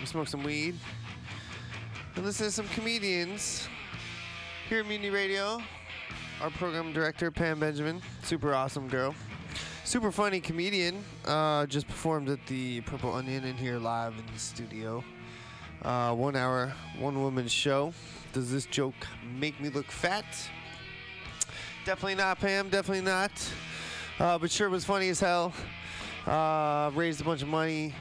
we 0.00 0.06
smoke 0.06 0.28
some 0.28 0.42
weed, 0.42 0.74
and 2.16 2.24
listen 2.24 2.46
to 2.46 2.52
some 2.52 2.66
comedians 2.68 3.68
here 4.68 4.80
at 4.80 4.86
Mutiny 4.86 5.10
Radio. 5.10 5.60
Our 6.40 6.50
program 6.50 6.94
director, 6.94 7.30
Pam 7.30 7.60
Benjamin, 7.60 8.00
super 8.22 8.54
awesome 8.54 8.88
girl. 8.88 9.14
Super 9.84 10.10
funny 10.10 10.40
comedian. 10.40 11.04
Uh, 11.26 11.66
just 11.66 11.86
performed 11.86 12.30
at 12.30 12.38
the 12.46 12.80
Purple 12.82 13.12
Onion 13.12 13.44
in 13.44 13.56
here 13.56 13.78
live 13.78 14.14
in 14.16 14.24
the 14.32 14.38
studio. 14.38 15.04
Uh, 15.82 16.14
one 16.14 16.36
hour, 16.36 16.72
one 16.98 17.20
woman 17.20 17.46
show. 17.48 17.92
Does 18.32 18.50
this 18.50 18.64
joke 18.66 18.94
make 19.38 19.60
me 19.60 19.68
look 19.68 19.90
fat? 19.90 20.24
Definitely 21.84 22.14
not, 22.14 22.38
Pam. 22.38 22.68
Definitely 22.68 23.04
not. 23.04 23.32
Uh, 24.18 24.38
but 24.38 24.50
sure 24.50 24.70
was 24.70 24.84
funny 24.84 25.08
as 25.08 25.20
hell. 25.20 25.52
Uh, 26.26 26.90
raised 26.94 27.20
a 27.20 27.24
bunch 27.24 27.42
of 27.42 27.48
money, 27.48 27.94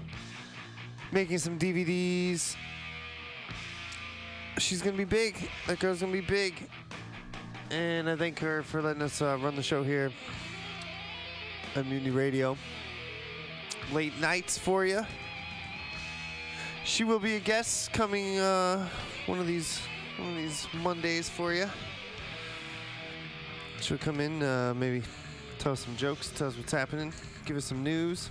making 1.11 1.37
some 1.39 1.57
DVDs. 1.57 2.55
She's 4.57 4.81
gonna 4.81 4.97
be 4.97 5.05
big. 5.05 5.49
That 5.67 5.79
girl's 5.79 6.01
gonna 6.01 6.11
be 6.11 6.21
big. 6.21 6.69
And 7.71 8.09
I 8.09 8.15
thank 8.15 8.39
her 8.39 8.63
for 8.63 8.81
letting 8.81 9.01
us 9.01 9.21
uh, 9.21 9.37
run 9.41 9.55
the 9.55 9.63
show 9.63 9.83
here 9.83 10.11
at 11.75 11.85
Mutiny 11.85 12.11
Radio. 12.11 12.57
Late 13.93 14.19
nights 14.19 14.57
for 14.57 14.85
you. 14.85 15.01
She 16.83 17.03
will 17.03 17.19
be 17.19 17.35
a 17.35 17.39
guest 17.39 17.93
coming 17.93 18.39
uh, 18.39 18.87
one 19.27 19.39
of 19.39 19.47
these 19.47 19.79
one 20.17 20.29
of 20.31 20.35
these 20.37 20.67
Mondays 20.81 21.29
for 21.29 21.53
you. 21.53 21.69
She'll 23.79 23.97
come 23.97 24.19
in, 24.19 24.43
uh, 24.43 24.73
maybe 24.75 25.03
tell 25.59 25.71
us 25.71 25.85
some 25.85 25.95
jokes, 25.95 26.31
tell 26.35 26.47
us 26.47 26.57
what's 26.57 26.71
happening, 26.71 27.13
give 27.45 27.55
us 27.55 27.65
some 27.65 27.83
news, 27.83 28.29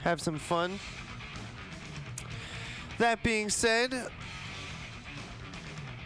have 0.00 0.20
some 0.20 0.38
fun. 0.38 0.78
That 3.00 3.22
being 3.22 3.48
said, 3.48 4.08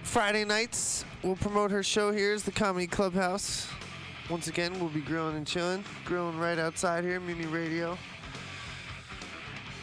Friday 0.04 0.44
nights 0.44 1.04
we'll 1.24 1.34
promote 1.34 1.72
her 1.72 1.82
show 1.82 2.12
here 2.12 2.32
is 2.32 2.44
the 2.44 2.52
Comedy 2.52 2.86
Clubhouse. 2.86 3.66
Once 4.30 4.46
again, 4.46 4.78
we'll 4.78 4.90
be 4.90 5.00
grilling 5.00 5.36
and 5.36 5.44
chilling, 5.44 5.82
grilling 6.04 6.38
right 6.38 6.56
outside 6.56 7.02
here, 7.02 7.18
Mutiny 7.18 7.48
Radio. 7.48 7.98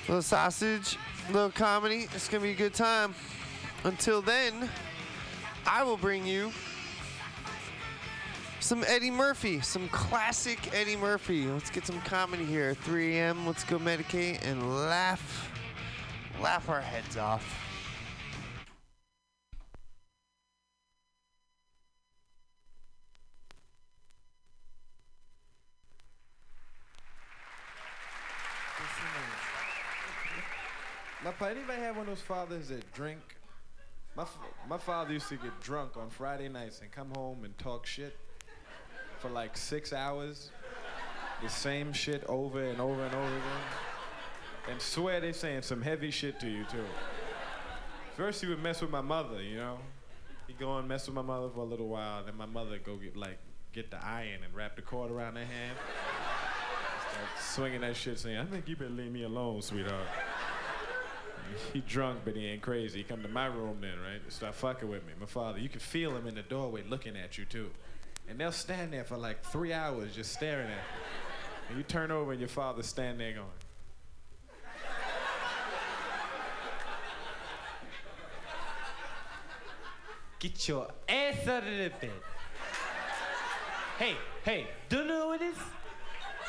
little 0.07 0.21
sausage, 0.21 0.97
little 1.27 1.51
comedy. 1.51 2.07
It's 2.15 2.29
gonna 2.29 2.43
be 2.43 2.51
a 2.51 2.55
good 2.55 2.73
time. 2.73 3.13
Until 3.83 4.21
then, 4.21 4.69
I 5.67 5.83
will 5.83 5.97
bring 5.97 6.25
you 6.25 6.53
some 8.61 8.85
Eddie 8.87 9.11
Murphy, 9.11 9.59
some 9.59 9.89
classic 9.89 10.73
Eddie 10.73 10.95
Murphy. 10.95 11.45
Let's 11.47 11.71
get 11.71 11.85
some 11.85 11.99
comedy 12.03 12.45
here. 12.45 12.73
3 12.73 13.17
a.m. 13.17 13.45
Let's 13.45 13.65
go 13.65 13.77
medicate 13.79 14.41
and 14.49 14.73
laugh, 14.79 15.50
laugh 16.41 16.69
our 16.69 16.81
heads 16.81 17.17
off. 17.17 17.43
My 31.23 31.31
fa- 31.31 31.51
anybody 31.51 31.79
have 31.81 31.97
one 31.97 32.07
of 32.07 32.15
those 32.15 32.21
fathers 32.21 32.69
that 32.69 32.91
drink? 32.93 33.19
My 34.15 34.25
my 34.67 34.79
father 34.79 35.13
used 35.13 35.29
to 35.29 35.35
get 35.35 35.61
drunk 35.61 35.95
on 35.95 36.09
Friday 36.09 36.49
nights 36.49 36.81
and 36.81 36.91
come 36.91 37.11
home 37.15 37.43
and 37.43 37.55
talk 37.59 37.85
shit 37.85 38.17
for 39.19 39.29
like 39.29 39.55
six 39.55 39.93
hours, 39.93 40.49
the 41.43 41.49
same 41.49 41.93
shit 41.93 42.23
over 42.27 42.63
and 42.63 42.81
over 42.81 43.03
and 43.05 43.13
over 43.13 43.27
again, 43.27 43.90
and 44.69 44.81
swear 44.81 45.19
they 45.19 45.33
saying 45.33 45.63
some 45.63 45.81
heavy 45.81 46.11
shit 46.11 46.39
to 46.39 46.49
you 46.49 46.63
too. 46.65 46.85
First 48.15 48.41
he 48.41 48.47
would 48.47 48.61
mess 48.61 48.81
with 48.81 48.91
my 48.91 49.01
mother, 49.01 49.41
you 49.41 49.57
know. 49.57 49.79
He'd 50.47 50.59
go 50.59 50.77
and 50.77 50.87
mess 50.87 51.07
with 51.07 51.15
my 51.15 51.21
mother 51.21 51.49
for 51.49 51.61
a 51.61 51.65
little 51.65 51.87
while, 51.87 52.23
then 52.23 52.35
my 52.35 52.45
mother 52.45 52.77
go 52.77 52.95
get 52.97 53.15
like 53.15 53.39
get 53.73 53.89
the 53.89 54.03
iron 54.05 54.43
and 54.43 54.53
wrap 54.53 54.75
the 54.75 54.81
cord 54.81 55.11
around 55.11 55.35
her 55.35 55.45
hand. 55.45 55.77
Start 57.11 57.27
swinging 57.39 57.81
that 57.81 57.95
shit, 57.95 58.19
saying, 58.19 58.37
"I 58.37 58.45
think 58.45 58.67
you 58.67 58.75
better 58.75 58.91
leave 58.91 59.11
me 59.11 59.23
alone, 59.23 59.61
sweetheart." 59.61 60.07
he 61.73 61.81
drunk, 61.81 62.19
but 62.25 62.35
he 62.35 62.45
ain't 62.47 62.61
crazy. 62.61 62.99
He 62.99 63.03
come 63.03 63.21
to 63.23 63.27
my 63.27 63.45
room 63.47 63.77
then, 63.81 63.99
right? 63.99 64.21
Start 64.31 64.55
fucking 64.55 64.89
with 64.89 65.05
me. 65.05 65.13
My 65.19 65.25
father, 65.25 65.59
you 65.59 65.69
can 65.69 65.79
feel 65.79 66.15
him 66.15 66.27
in 66.27 66.35
the 66.35 66.43
doorway 66.43 66.83
looking 66.87 67.15
at 67.17 67.37
you 67.37 67.45
too. 67.45 67.69
And 68.29 68.39
they'll 68.39 68.51
stand 68.51 68.93
there 68.93 69.03
for 69.03 69.17
like 69.17 69.43
three 69.43 69.73
hours 69.73 70.15
just 70.15 70.33
staring 70.33 70.67
at 70.67 70.71
you. 70.71 71.69
And 71.69 71.77
you 71.77 71.83
turn 71.83 72.11
over 72.11 72.31
and 72.31 72.39
your 72.39 72.49
father's 72.49 72.87
standing 72.87 73.17
there 73.17 73.33
going. 73.33 73.60
Get 80.41 80.67
your 80.67 80.87
ass 81.07 81.47
out 81.47 81.61
of 81.61 81.69
the 81.69 81.91
bed. 82.01 82.09
Hey, 83.99 84.15
hey, 84.43 84.67
do 84.89 84.97
you 84.97 85.03
know 85.05 85.27
what 85.27 85.39
it 85.39 85.51
is? 85.51 85.57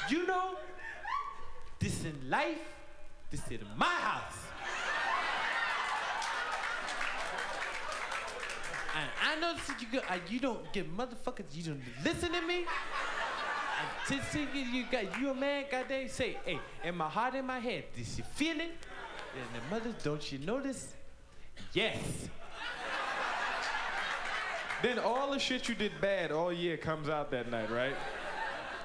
You 0.08 0.26
know, 0.26 0.54
this 1.78 2.02
in 2.02 2.30
life, 2.30 2.56
this 3.30 3.42
is 3.50 3.60
my 3.76 3.84
house. 3.84 4.38
And 8.96 9.10
I 9.22 9.38
know 9.38 9.54
that 9.54 9.82
you 9.82 10.00
uh, 10.00 10.18
you 10.26 10.40
don't 10.40 10.72
get 10.72 10.96
motherfuckers, 10.96 11.44
you 11.52 11.62
don't 11.64 11.82
listen 12.02 12.32
to 12.32 12.40
me. 12.40 12.64
And 13.78 14.20
to 14.22 14.24
see 14.30 14.48
you, 14.54 14.86
got 14.90 15.20
you 15.20 15.32
a 15.32 15.34
man, 15.34 15.66
goddamn, 15.70 16.08
say, 16.08 16.38
hey, 16.46 16.60
in 16.82 16.96
my 16.96 17.10
heart, 17.10 17.34
in 17.34 17.44
my 17.44 17.58
head, 17.58 17.84
did 17.94 18.06
you 18.16 18.24
feel 18.24 18.58
it? 18.58 18.72
And 19.36 19.48
the 19.54 19.70
mothers, 19.70 20.02
don't 20.02 20.32
you 20.32 20.38
notice? 20.38 20.94
Yes. 21.74 21.98
Then 24.82 24.98
all 24.98 25.30
the 25.30 25.38
shit 25.38 25.68
you 25.68 25.74
did 25.74 25.92
bad 26.00 26.32
all 26.32 26.52
year 26.52 26.76
comes 26.76 27.08
out 27.08 27.30
that 27.30 27.50
night, 27.50 27.70
right? 27.70 27.94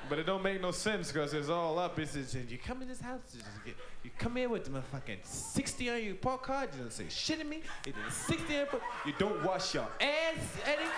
But 0.09 0.19
it 0.19 0.25
don't 0.25 0.43
make 0.43 0.61
no 0.61 0.71
sense 0.71 1.11
because 1.11 1.33
it's 1.33 1.49
all 1.49 1.79
up. 1.79 1.99
It's, 1.99 2.15
it's, 2.15 2.35
You 2.35 2.57
come 2.57 2.81
in 2.81 2.87
this 2.87 3.01
house, 3.01 3.19
you, 3.33 3.39
just 3.39 3.65
get, 3.65 3.75
you 4.03 4.11
come 4.17 4.35
here 4.35 4.47
with 4.47 4.63
the 4.63 4.69
motherfucking 4.69 5.25
60 5.25 5.89
on 5.89 6.03
your 6.03 6.15
park 6.15 6.43
card, 6.43 6.69
you 6.73 6.81
don't 6.81 6.93
say 6.93 7.05
shit 7.09 7.39
at 7.39 7.47
me. 7.47 7.61
Did 7.83 7.95
60 8.09 8.59
on 8.59 8.65
You 9.05 9.13
don't 9.17 9.43
wash 9.43 9.73
your 9.73 9.87
ass, 9.99 10.57
Eddie. 10.65 10.89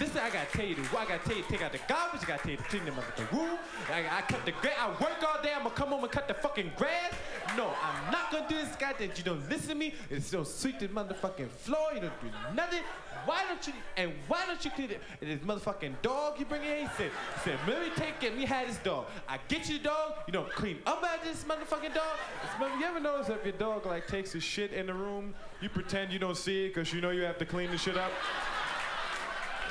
Listen, 0.00 0.18
I 0.18 0.30
gotta 0.30 0.46
tell 0.52 0.64
you, 0.64 0.74
the, 0.76 0.82
I 0.98 1.04
gotta 1.04 1.18
tell 1.18 1.36
you, 1.36 1.42
to 1.42 1.48
take 1.48 1.62
out 1.62 1.72
the 1.72 1.80
garbage, 1.88 2.22
I 2.22 2.26
gotta 2.26 2.42
tell 2.42 2.50
you 2.52 2.56
to 2.56 2.62
clean 2.64 2.84
the 2.84 2.92
motherfucking 2.92 3.32
room. 3.32 3.58
I, 3.92 4.18
I 4.18 4.22
cut 4.22 4.44
the 4.44 4.52
grass, 4.52 4.74
I 4.78 4.88
work 4.88 5.22
all 5.26 5.42
day, 5.42 5.52
I'm 5.54 5.64
gonna 5.64 5.74
come 5.74 5.88
home 5.88 6.04
and 6.04 6.12
cut 6.12 6.28
the 6.28 6.34
fucking 6.34 6.72
grass. 6.76 7.12
No, 7.56 7.72
I'm 7.82 8.12
not 8.12 8.30
gonna 8.30 8.48
do 8.48 8.54
this, 8.54 8.74
goddamn. 8.76 9.10
You 9.16 9.24
don't 9.24 9.48
listen 9.48 9.68
to 9.70 9.74
me. 9.74 9.94
It's 10.08 10.30
don't 10.30 10.46
sweep 10.46 10.78
the 10.78 10.88
motherfucking 10.88 11.48
floor. 11.48 11.90
You 11.94 12.00
don't 12.00 12.20
do 12.20 12.28
nothing. 12.54 12.82
Why 13.26 13.42
don't 13.48 13.66
you? 13.66 13.72
And 13.96 14.12
why 14.28 14.46
don't 14.46 14.64
you 14.64 14.70
clean 14.70 14.90
it? 14.92 15.02
And 15.20 15.30
this 15.30 15.40
motherfucking 15.40 15.94
dog 16.00 16.38
you 16.38 16.46
bring 16.46 16.62
it 16.62 16.78
in, 16.78 16.88
he 16.88 16.90
said, 16.96 17.10
he 17.34 17.40
said, 17.50 17.58
let 17.68 17.82
me 17.82 17.88
take 17.96 18.22
it. 18.22 18.36
We 18.36 18.46
had 18.46 18.68
this 18.68 18.78
dog. 18.78 19.06
I 19.28 19.38
get 19.48 19.68
you 19.68 19.78
the 19.78 19.84
dog. 19.84 20.12
You 20.26 20.32
don't 20.32 20.50
clean 20.52 20.78
up 20.86 21.02
after 21.04 21.28
this 21.28 21.44
motherfucking 21.44 21.92
dog. 21.94 22.16
It's- 22.44 22.80
You 22.80 22.86
ever 22.86 23.00
notice 23.00 23.28
if 23.28 23.44
your 23.44 23.52
dog 23.52 23.84
like 23.84 24.06
takes 24.06 24.32
his 24.32 24.42
shit 24.42 24.72
in 24.72 24.86
the 24.86 24.94
room, 24.94 25.34
you 25.60 25.68
pretend 25.68 26.12
you 26.12 26.18
don't 26.18 26.36
see 26.36 26.64
it 26.66 26.68
because 26.74 26.92
you 26.92 27.00
know 27.00 27.10
you 27.10 27.22
have 27.22 27.38
to 27.38 27.44
clean 27.46 27.70
the 27.70 27.78
shit 27.78 27.96
up? 27.96 28.12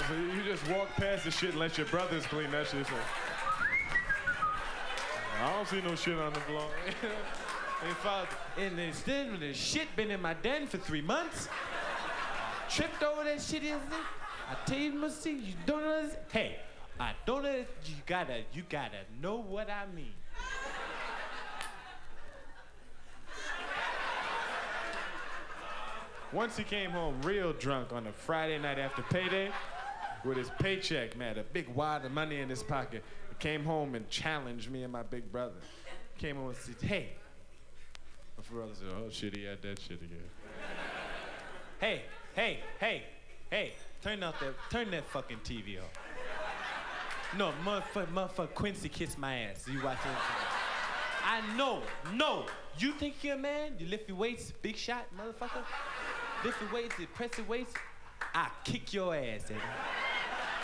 So 0.08 0.14
you 0.14 0.44
just 0.44 0.70
walk 0.70 0.90
past 0.98 1.24
the 1.24 1.32
shit 1.32 1.52
and 1.52 1.60
let 1.60 1.78
your 1.78 1.88
brothers 1.88 2.26
clean 2.26 2.52
that 2.52 2.68
shit. 2.68 2.86
So, 2.86 2.94
I 5.42 5.54
don't 5.54 5.68
see 5.68 5.82
no 5.82 5.96
shit 5.96 6.18
on 6.18 6.34
the 6.34 6.40
floor. 6.42 6.68
If 7.90 8.06
I, 8.06 8.26
and 8.58 8.80
instead 8.80 9.40
the 9.40 9.54
shit 9.54 9.94
been 9.96 10.10
in 10.12 10.22
my 10.22 10.34
den 10.34 10.66
for 10.66 10.78
three 10.78 11.02
months. 11.02 11.50
Tripped 12.70 13.04
over 13.04 13.24
that 13.24 13.42
shit 13.42 13.64
isn't 13.64 13.78
it? 13.78 14.06
I 14.50 14.56
tell 14.66 14.78
you, 14.78 14.94
Missy, 14.94 15.32
you 15.32 15.54
don't 15.66 15.82
know 15.82 16.04
this. 16.04 16.16
Hey, 16.32 16.58
I 17.00 17.14
don't 17.26 17.44
know. 17.44 17.52
this. 17.52 17.68
You 17.86 17.96
gotta, 18.06 18.42
you 18.54 18.64
gotta 18.70 18.98
know 19.22 19.38
what 19.38 19.70
I 19.70 19.86
mean. 19.96 20.14
Once 26.32 26.58
he 26.58 26.64
came 26.64 26.92
home 26.92 27.16
real 27.22 27.54
drunk 27.54 27.94
on 27.94 28.08
a 28.08 28.12
Friday 28.12 28.58
night 28.60 28.78
after 28.78 29.02
payday 29.04 29.50
with 30.26 30.38
his 30.38 30.50
paycheck, 30.60 31.16
man, 31.16 31.38
a 31.38 31.44
big 31.44 31.68
wad 31.70 32.04
of 32.04 32.12
money 32.12 32.40
in 32.40 32.50
his 32.50 32.62
pocket. 32.62 33.04
He 33.30 33.36
came 33.40 33.64
home 33.64 33.96
and 33.96 34.10
challenged 34.10 34.70
me 34.70 34.84
and 34.84 34.92
my 34.92 35.04
big 35.04 35.32
brother. 35.32 35.56
Came 36.18 36.36
home 36.36 36.50
and 36.50 36.58
said, 36.58 36.76
hey. 36.82 37.10
My 38.38 38.44
brother 38.52 38.74
said, 38.74 38.88
oh 38.98 39.10
shit, 39.10 39.36
he 39.38 39.44
had 39.46 39.62
that 39.62 39.80
shit 39.80 40.02
again. 40.02 40.30
Hey, 41.80 42.02
hey, 42.36 42.60
hey, 42.80 43.04
hey, 43.50 43.72
turn 44.02 44.22
out 44.22 44.40
that, 44.40 44.54
turn 44.70 44.92
that 44.92 45.08
fucking 45.08 45.40
TV 45.44 45.80
off. 45.80 45.92
No, 47.38 47.52
motherfucker, 47.66 48.08
motherfucker, 48.08 48.54
Quincy 48.54 48.90
kissed 48.90 49.18
my 49.18 49.40
ass. 49.40 49.66
You 49.72 49.82
watching? 49.84 50.12
I 51.24 51.42
know, 51.58 51.82
no. 52.14 52.46
You 52.78 52.92
think 52.94 53.24
you're 53.24 53.36
a 53.36 53.40
man? 53.40 53.74
You 53.80 53.88
lift 53.88 54.08
your 54.08 54.18
weights, 54.18 54.52
big 54.62 54.76
shot, 54.76 55.06
motherfucker. 55.18 55.64
Lift 56.44 56.62
your 56.62 56.74
weights, 56.74 57.00
you 57.00 57.08
press 57.08 57.38
your 57.38 57.48
weights. 57.48 57.74
I 58.34 58.50
kick 58.64 58.94
your 58.94 59.16
ass, 59.16 59.46
Eddie. 59.46 59.60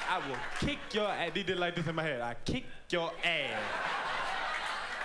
I 0.10 0.18
will 0.28 0.38
kick 0.60 0.80
your 0.94 1.08
ass. 1.08 1.32
He 1.34 1.44
did 1.44 1.58
like 1.58 1.76
this 1.76 1.88
in 1.88 1.96
my 1.96 2.04
head. 2.04 2.22
I 2.22 2.36
Kick 2.46 2.66
your 2.90 3.12
ass. 3.24 4.11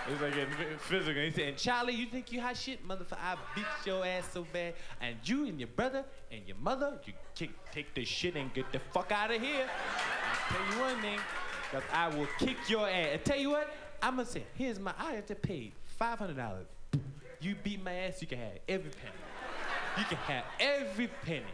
It's 0.08 0.22
like 0.22 0.34
getting 0.34 0.54
physical. 0.78 1.20
He 1.20 1.32
said, 1.32 1.48
and 1.48 1.56
Charlie, 1.56 1.94
you 1.94 2.06
think 2.06 2.30
you 2.30 2.40
hot 2.40 2.56
shit? 2.56 2.86
Motherfucker, 2.86 3.18
I 3.20 3.36
beat 3.56 3.66
your 3.84 4.06
ass 4.06 4.28
so 4.32 4.46
bad. 4.52 4.74
And 5.00 5.16
you 5.24 5.46
and 5.46 5.58
your 5.58 5.68
brother 5.68 6.04
and 6.30 6.46
your 6.46 6.56
mother, 6.58 6.98
you 7.04 7.12
kick, 7.34 7.50
take 7.72 7.92
this 7.92 8.06
shit 8.06 8.36
and 8.36 8.54
get 8.54 8.70
the 8.72 8.78
fuck 8.92 9.10
out 9.10 9.32
of 9.34 9.40
here. 9.40 9.66
I'll 9.68 10.56
tell 10.56 10.74
you 10.74 10.80
one 10.80 11.00
thing, 11.00 11.18
because 11.70 11.88
I 11.92 12.08
will 12.08 12.28
kick 12.38 12.56
your 12.68 12.88
ass. 12.88 13.08
And 13.12 13.24
tell 13.24 13.38
you 13.38 13.50
what, 13.50 13.68
I'm 14.00 14.14
going 14.14 14.26
to 14.26 14.32
say, 14.32 14.44
here's 14.54 14.78
my, 14.78 14.94
I 14.96 15.14
have 15.14 15.26
to 15.26 15.34
pay 15.34 15.72
$500. 16.00 16.66
You 17.40 17.56
beat 17.62 17.82
my 17.82 17.92
ass, 17.92 18.20
you 18.20 18.28
can 18.28 18.38
have 18.38 18.58
every 18.68 18.90
penny. 18.90 19.12
You 19.98 20.04
can 20.04 20.18
have 20.18 20.44
every 20.60 21.08
penny. 21.24 21.44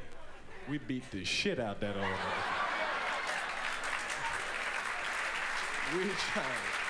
We 0.68 0.76
beat 0.78 1.10
the 1.10 1.24
shit 1.24 1.58
out 1.58 1.80
that 1.80 1.96
old 1.96 2.04
motherfucker. 2.04 2.68
We 5.96 6.04
trying 6.32 6.81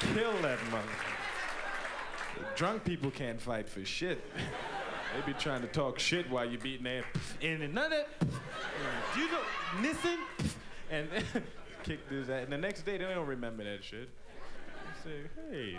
kill 0.00 0.32
that 0.42 0.58
motherfucker. 0.70 2.56
Drunk 2.56 2.84
people 2.84 3.10
can't 3.10 3.40
fight 3.40 3.68
for 3.68 3.84
shit. 3.84 4.22
they 4.34 5.32
be 5.32 5.38
trying 5.38 5.62
to 5.62 5.68
talk 5.68 5.98
shit 5.98 6.28
while 6.30 6.44
you're 6.44 6.60
beating 6.60 6.84
their 6.84 7.04
And 7.42 7.62
another, 7.62 8.04
you 9.16 9.28
don't 9.28 9.82
listen. 9.82 10.18
and 10.90 11.08
kick 11.82 12.08
this 12.08 12.28
ass. 12.28 12.44
And 12.44 12.52
the 12.52 12.58
next 12.58 12.82
day 12.82 12.98
they 12.98 13.04
don't 13.04 13.26
remember 13.26 13.64
that 13.64 13.82
shit. 13.82 14.08
They 15.04 15.10
say, 15.10 15.16
hey, 15.50 15.78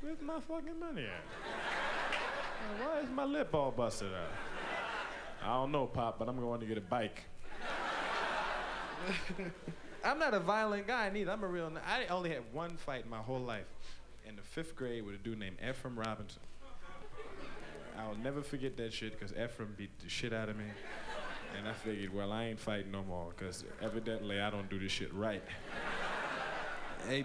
where's 0.00 0.20
my 0.20 0.40
fucking 0.40 0.78
money 0.78 1.04
at? 1.04 1.24
Why 2.80 3.00
is 3.00 3.10
my 3.10 3.24
lip 3.24 3.54
all 3.54 3.70
busted 3.70 4.12
out? 4.12 4.32
I 5.42 5.54
don't 5.54 5.72
know, 5.72 5.86
Pop, 5.86 6.18
but 6.18 6.28
I'm 6.28 6.38
going 6.40 6.60
to 6.60 6.66
get 6.66 6.78
a 6.78 6.82
bike. 6.82 7.24
I'm 10.04 10.18
not 10.18 10.34
a 10.34 10.40
violent 10.40 10.86
guy 10.86 11.10
neither. 11.10 11.30
I'm 11.32 11.42
a 11.42 11.48
real. 11.48 11.70
I 11.86 12.06
only 12.06 12.30
had 12.30 12.42
one 12.52 12.76
fight 12.76 13.04
in 13.04 13.10
my 13.10 13.18
whole 13.18 13.40
life, 13.40 13.66
in 14.26 14.36
the 14.36 14.42
fifth 14.42 14.76
grade 14.76 15.04
with 15.04 15.16
a 15.16 15.18
dude 15.18 15.38
named 15.38 15.56
Ephraim 15.68 15.98
Robinson. 15.98 16.40
I'll 17.98 18.14
never 18.22 18.42
forget 18.42 18.76
that 18.76 18.92
shit 18.92 19.18
because 19.18 19.32
Ephraim 19.32 19.74
beat 19.76 19.90
the 20.02 20.08
shit 20.08 20.32
out 20.32 20.48
of 20.48 20.56
me. 20.56 20.64
And 21.58 21.66
I 21.66 21.72
figured, 21.72 22.14
well, 22.14 22.30
I 22.30 22.44
ain't 22.44 22.60
fighting 22.60 22.92
no 22.92 23.02
more 23.02 23.32
because 23.36 23.64
evidently 23.82 24.40
I 24.40 24.50
don't 24.50 24.68
do 24.70 24.78
this 24.78 24.92
shit 24.92 25.12
right. 25.12 25.42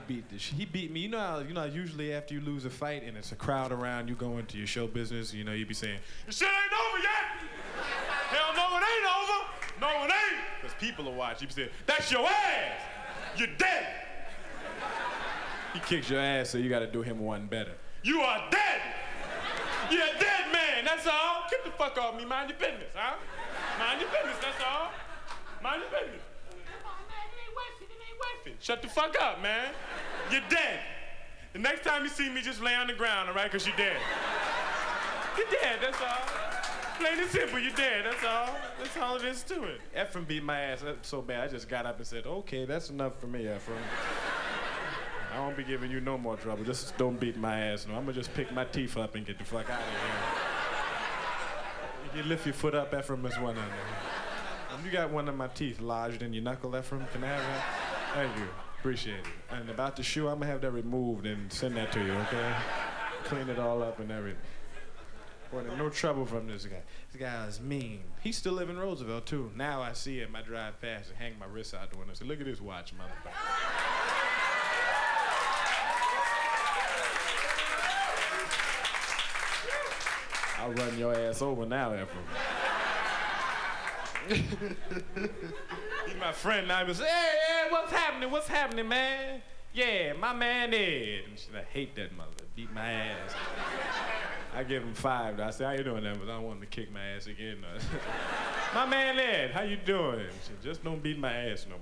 Beat 0.07 0.29
the 0.29 0.39
sh- 0.39 0.53
He 0.55 0.65
beat 0.65 0.91
me. 0.91 1.01
You 1.01 1.09
know 1.09 1.19
how 1.19 1.39
you 1.39 1.53
know 1.53 1.65
usually 1.65 2.13
after 2.13 2.33
you 2.33 2.39
lose 2.41 2.63
a 2.63 2.69
fight 2.69 3.03
and 3.03 3.17
it's 3.17 3.33
a 3.33 3.35
crowd 3.35 3.71
around, 3.73 4.07
you 4.07 4.15
go 4.15 4.37
into 4.37 4.57
your 4.57 4.67
show 4.67 4.87
business. 4.87 5.33
You 5.33 5.43
know 5.43 5.51
you 5.51 5.65
be 5.65 5.73
saying, 5.73 5.99
"The 6.25 6.31
shit 6.31 6.47
ain't 6.47 6.73
over 6.87 6.99
yet." 7.03 7.25
Hell 8.29 8.53
no, 8.55 8.77
it 8.77 8.83
ain't 8.83 9.07
over. 9.17 9.49
No, 9.81 9.87
it 9.87 10.11
ain't. 10.11 10.41
Because 10.61 10.75
people 10.79 11.07
are 11.09 11.15
watching. 11.15 11.47
Be 11.47 11.53
saying, 11.53 11.69
"That's 11.85 12.11
your 12.11 12.27
ass. 12.27 12.81
You're 13.37 13.55
dead." 13.57 13.87
He 15.73 15.79
kicks 15.79 16.09
your 16.09 16.19
ass, 16.19 16.49
so 16.49 16.57
you 16.57 16.69
got 16.69 16.79
to 16.79 16.87
do 16.87 17.01
him 17.01 17.19
one 17.19 17.47
better. 17.47 17.73
You 18.03 18.21
are 18.21 18.47
dead. 18.51 18.81
You're 19.89 20.03
a 20.03 20.19
dead 20.19 20.51
man. 20.51 20.85
That's 20.85 21.07
all. 21.07 21.43
Get 21.49 21.65
the 21.65 21.71
fuck 21.71 21.97
off 21.97 22.15
me. 22.15 22.25
Mind 22.25 22.49
your 22.49 22.59
business, 22.59 22.91
huh? 22.93 23.15
Mind 23.79 24.01
your 24.01 24.09
business. 24.09 24.37
That's 24.41 24.63
all. 24.63 24.91
Mind 25.61 25.81
your 25.81 26.01
business. 26.01 26.21
Shut 28.63 28.81
the 28.81 28.87
fuck 28.87 29.21
up, 29.21 29.41
man. 29.41 29.73
You're 30.31 30.39
dead. 30.49 30.79
The 31.51 31.59
next 31.59 31.83
time 31.83 32.03
you 32.03 32.09
see 32.09 32.29
me, 32.29 32.39
just 32.41 32.61
lay 32.61 32.73
on 32.75 32.87
the 32.87 32.93
ground, 32.93 33.27
all 33.27 33.35
right? 33.35 33.51
Because 33.51 33.67
you're 33.67 33.75
dead. 33.75 33.97
You're 35.37 35.47
dead, 35.47 35.79
that's 35.81 35.99
all. 35.99 36.52
Plain 36.99 37.19
and 37.19 37.29
simple, 37.29 37.59
you're 37.59 37.73
dead, 37.73 38.05
that's 38.05 38.23
all. 38.23 38.55
That's 38.79 38.97
all 38.97 39.15
it 39.17 39.23
is 39.23 39.43
to 39.43 39.63
it. 39.63 39.81
Ephraim 39.99 40.25
beat 40.25 40.43
my 40.43 40.59
ass 40.59 40.83
up 40.83 41.05
so 41.05 41.21
bad, 41.21 41.41
I 41.41 41.47
just 41.47 41.67
got 41.67 41.85
up 41.85 41.97
and 41.97 42.07
said, 42.07 42.25
okay, 42.25 42.65
that's 42.65 42.89
enough 42.89 43.19
for 43.19 43.27
me, 43.27 43.41
Ephraim. 43.53 43.79
I 45.33 45.39
won't 45.39 45.57
be 45.57 45.63
giving 45.63 45.89
you 45.89 45.99
no 45.99 46.17
more 46.17 46.37
trouble. 46.37 46.63
Just 46.63 46.95
don't 46.97 47.19
beat 47.19 47.35
my 47.37 47.59
ass 47.59 47.87
no. 47.87 47.95
I'm 47.95 48.01
gonna 48.01 48.13
just 48.13 48.31
pick 48.35 48.51
my 48.53 48.65
teeth 48.65 48.95
up 48.97 49.15
and 49.15 49.25
get 49.25 49.39
the 49.39 49.43
fuck 49.43 49.67
out 49.67 49.79
of 49.79 49.85
here. 52.13 52.21
You 52.21 52.29
lift 52.29 52.45
your 52.45 52.53
foot 52.53 52.75
up, 52.75 52.93
Ephraim, 52.93 53.25
is 53.25 53.35
one 53.39 53.57
on 53.57 53.69
there. 53.69 54.85
You 54.85 54.91
got 54.91 55.09
one 55.09 55.27
of 55.27 55.35
my 55.35 55.47
teeth 55.47 55.79
lodged 55.81 56.21
in 56.21 56.33
your 56.33 56.43
knuckle, 56.43 56.75
Ephraim. 56.77 57.05
Can 57.11 57.23
I 57.23 57.27
have 57.27 57.41
that? 57.41 57.63
Thank 58.13 58.37
you. 58.37 58.47
Appreciate 58.79 59.19
it. 59.19 59.25
And 59.49 59.69
about 59.69 59.95
the 59.95 60.03
shoe, 60.03 60.27
I'm 60.27 60.39
gonna 60.39 60.51
have 60.51 60.61
that 60.61 60.71
removed 60.71 61.25
and 61.25 61.51
send 61.51 61.77
that 61.77 61.91
to 61.93 62.03
you, 62.03 62.11
okay? 62.11 62.53
Clean 63.23 63.49
it 63.49 63.57
all 63.57 63.81
up 63.81 63.99
and 63.99 64.11
everything. 64.11 64.39
Boy, 65.53 65.61
no 65.77 65.87
trouble 65.87 66.25
from 66.25 66.47
this 66.47 66.65
guy. 66.65 66.81
This 67.11 67.21
guy 67.21 67.45
is 67.45 67.61
mean. 67.61 67.99
He 68.23 68.31
still 68.31 68.53
live 68.53 68.71
in 68.71 68.79
Roosevelt 68.79 69.27
too. 69.27 69.51
Now 69.55 69.83
I 69.83 69.93
see 69.93 70.17
him. 70.17 70.35
I 70.35 70.41
drive 70.41 70.81
past 70.81 71.09
and 71.09 71.17
hang 71.19 71.37
my 71.37 71.45
wrist 71.45 71.75
out 71.75 71.91
the 71.91 71.97
window. 71.97 72.15
Say, 72.15 72.25
look 72.25 72.39
at 72.39 72.47
this 72.47 72.59
watch, 72.59 72.91
motherfucker. 72.95 73.33
I'll 80.59 80.71
run 80.71 80.97
your 80.97 81.13
ass 81.13 81.43
over 81.43 81.67
now, 81.67 81.93
Ephraim. 81.93 82.25
He's 86.07 86.15
my 86.19 86.31
friend 86.31 86.67
now. 86.67 86.79
He 86.79 86.87
was, 86.87 86.99
hey, 86.99 87.05
hey, 87.05 87.67
what's 87.69 87.91
happening? 87.91 88.31
What's 88.31 88.47
happening, 88.47 88.87
man? 88.87 89.43
Yeah, 89.71 90.13
my 90.13 90.33
man 90.33 90.73
Ed. 90.73 91.25
And 91.29 91.37
she 91.37 91.49
I 91.55 91.61
hate 91.63 91.95
that 91.95 92.15
mother. 92.15 92.31
Beat 92.55 92.73
my 92.73 92.91
ass. 92.91 93.35
I 94.55 94.63
give 94.63 94.83
him 94.83 94.93
five. 94.93 95.39
I 95.39 95.49
say, 95.49 95.65
how 95.65 95.71
you 95.71 95.83
doing? 95.83 96.03
But 96.03 96.29
I 96.29 96.35
don't 96.35 96.43
want 96.43 96.57
him 96.57 96.61
to 96.61 96.67
kick 96.67 96.91
my 96.91 97.03
ass 97.15 97.27
again. 97.27 97.57
my 98.75 98.85
man 98.85 99.19
Ed, 99.19 99.51
how 99.51 99.63
you 99.63 99.77
doing? 99.77 100.27
Said, 100.43 100.61
just 100.61 100.83
don't 100.83 101.01
beat 101.01 101.17
my 101.17 101.33
ass 101.33 101.65
no 101.69 101.75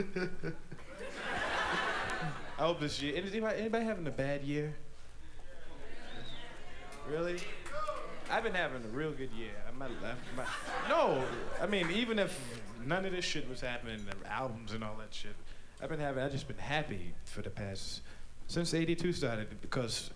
more. 0.00 0.04
I 2.58 2.62
hope 2.62 2.80
this 2.80 3.02
year. 3.02 3.14
Anybody, 3.16 3.58
anybody 3.60 3.84
having 3.84 4.06
a 4.06 4.10
bad 4.12 4.42
year? 4.44 4.74
Really? 7.10 7.38
I've 8.30 8.44
been 8.44 8.54
having 8.54 8.84
a 8.84 8.96
real 8.96 9.10
good 9.10 9.30
year. 9.32 9.50
I'm 9.68 9.78
not, 9.78 9.90
I'm 10.04 10.36
not- 10.36 10.46
no, 10.88 11.24
I 11.60 11.66
mean, 11.66 11.90
even 11.90 12.18
if 12.18 12.38
none 12.86 13.04
of 13.04 13.12
this 13.12 13.24
shit 13.24 13.48
was 13.48 13.60
happening, 13.60 14.00
albums 14.28 14.72
and 14.72 14.84
all 14.84 14.96
that 14.98 15.12
shit, 15.12 15.34
I've 15.82 15.88
been 15.88 15.98
having, 15.98 16.22
I've 16.22 16.30
just 16.30 16.46
been 16.46 16.56
happy 16.56 17.12
for 17.24 17.42
the 17.42 17.50
past, 17.50 18.02
since 18.46 18.72
82 18.74 19.12
started, 19.12 19.60
because 19.60 20.10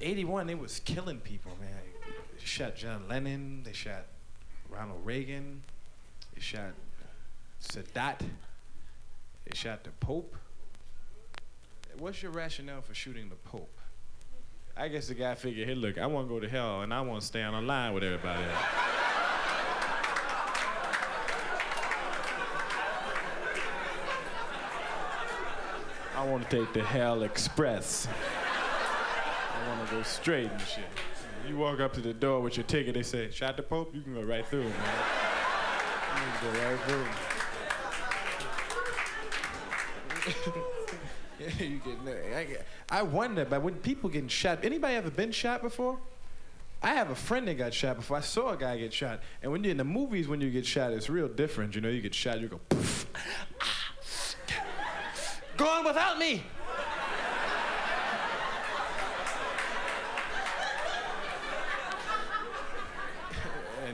81, 0.00 0.46
they 0.46 0.54
was 0.54 0.80
killing 0.80 1.18
people, 1.18 1.52
man. 1.60 1.70
They 2.38 2.44
shot 2.44 2.76
John 2.76 3.04
Lennon, 3.08 3.62
they 3.64 3.72
shot 3.72 4.06
Ronald 4.68 5.04
Reagan, 5.04 5.62
they 6.34 6.40
shot 6.40 6.72
Sadat, 7.62 8.20
they 8.20 9.54
shot 9.54 9.84
the 9.84 9.90
Pope. 9.90 10.36
What's 11.98 12.22
your 12.22 12.30
rationale 12.30 12.82
for 12.82 12.94
shooting 12.94 13.28
the 13.28 13.34
Pope? 13.34 13.76
I 14.76 14.86
guess 14.86 15.08
the 15.08 15.14
guy 15.14 15.34
figured, 15.34 15.66
hey, 15.66 15.74
look, 15.74 15.98
I 15.98 16.06
want 16.06 16.28
to 16.28 16.34
go 16.34 16.38
to 16.38 16.48
hell 16.48 16.82
and 16.82 16.94
I 16.94 17.00
want 17.00 17.20
to 17.20 17.26
stay 17.26 17.42
on 17.42 17.54
the 17.54 17.60
line 17.60 17.92
with 17.94 18.04
everybody 18.04 18.44
else. 18.44 18.64
I 26.14 26.24
want 26.24 26.48
to 26.48 26.58
take 26.58 26.72
the 26.72 26.82
Hell 26.82 27.22
Express. 27.22 28.08
I 29.68 29.76
want 29.76 29.88
to 29.90 29.94
go 29.96 30.02
straight 30.02 30.50
and 30.50 30.60
shit. 30.62 30.84
You 31.46 31.56
walk 31.58 31.80
up 31.80 31.92
to 31.94 32.00
the 32.00 32.14
door 32.14 32.40
with 32.40 32.56
your 32.56 32.64
ticket, 32.64 32.94
they 32.94 33.02
say, 33.02 33.30
shot 33.30 33.56
the 33.58 33.62
Pope? 33.62 33.94
You 33.94 34.00
can 34.00 34.14
go 34.14 34.22
right 34.22 34.46
through, 34.46 34.64
man. 34.64 34.72
You 36.14 36.22
can 36.40 36.52
go 36.54 36.60
right 36.70 36.80
through. 36.86 37.06
Yeah, 41.40 41.64
you 41.66 41.78
get, 41.78 42.34
I, 42.36 42.44
get- 42.44 42.66
I 42.90 43.02
wonder, 43.02 43.44
but 43.44 43.62
when 43.62 43.74
people 43.74 44.10
getting 44.10 44.26
shot, 44.26 44.64
anybody 44.64 44.96
ever 44.96 45.08
been 45.08 45.30
shot 45.30 45.62
before? 45.62 45.96
I 46.82 46.94
have 46.94 47.10
a 47.10 47.14
friend 47.14 47.46
that 47.46 47.54
got 47.54 47.72
shot 47.72 47.94
before. 47.94 48.16
I 48.16 48.22
saw 48.22 48.50
a 48.54 48.56
guy 48.56 48.76
get 48.78 48.92
shot. 48.92 49.20
And 49.40 49.52
when 49.52 49.62
you're 49.62 49.70
in 49.70 49.76
the 49.76 49.84
movies, 49.84 50.26
when 50.26 50.40
you 50.40 50.50
get 50.50 50.66
shot, 50.66 50.92
it's 50.92 51.08
real 51.08 51.28
different. 51.28 51.76
You 51.76 51.80
know, 51.80 51.90
you 51.90 52.00
get 52.00 52.12
shot, 52.12 52.40
you 52.40 52.48
go, 52.48 52.58
poof. 52.68 53.06
Ah, 53.60 53.94
go 55.56 55.66
on 55.68 55.84
without 55.84 56.18
me. 56.18 56.42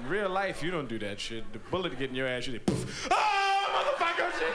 In 0.05 0.11
real 0.11 0.29
life, 0.29 0.63
you 0.63 0.71
don't 0.71 0.89
do 0.89 0.99
that 0.99 1.19
shit. 1.19 1.51
The 1.55 1.59
bullet 1.71 1.99
get 1.99 2.11
in 2.11 2.17
your 2.17 2.29
ass, 2.29 2.47
you 2.47 2.53
say, 2.53 2.59
poof. 2.59 3.09
Ah, 3.11 3.97
motherfucker, 3.97 4.31
shit. 4.39 4.53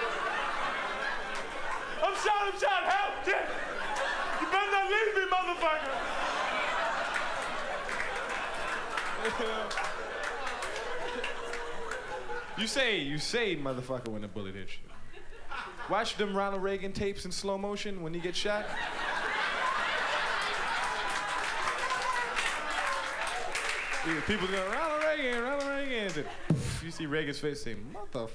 I'm 2.03 2.13
shot, 2.13 2.41
I'm 2.41 2.53
shot, 2.60 2.84
help, 2.84 3.25
shit. 3.25 3.50
You 4.39 4.48
better 4.51 4.72
not 4.72 4.86
leave 4.91 5.15
me, 5.15 5.24
motherfucker. 5.34 5.89
you 12.60 12.68
say, 12.68 13.00
you 13.00 13.18
say, 13.18 13.56
motherfucker, 13.56 14.10
when 14.10 14.22
the 14.22 14.27
bullet 14.27 14.53
hits 14.53 14.74
you. 14.74 14.89
Watch 15.89 16.15
them 16.18 16.36
Ronald 16.36 16.62
Reagan 16.62 16.94
tapes 16.94 17.25
in 17.25 17.32
slow 17.32 17.58
motion 17.58 18.03
when 18.03 18.13
he 18.13 18.20
gets 18.20 18.38
shot. 18.38 18.68
Yeah, 24.08 24.22
People 24.27 24.48
go, 24.48 24.65
Ronald 24.72 25.03
Reagan, 25.03 25.44
Ronald 25.44 25.70
Reagan. 25.70 26.12
Then, 26.13 26.25
you 26.84 26.91
see 26.91 27.06
Reagan's 27.06 27.39
face 27.39 27.62
say, 27.62 27.75
motherfucker. 27.94 28.29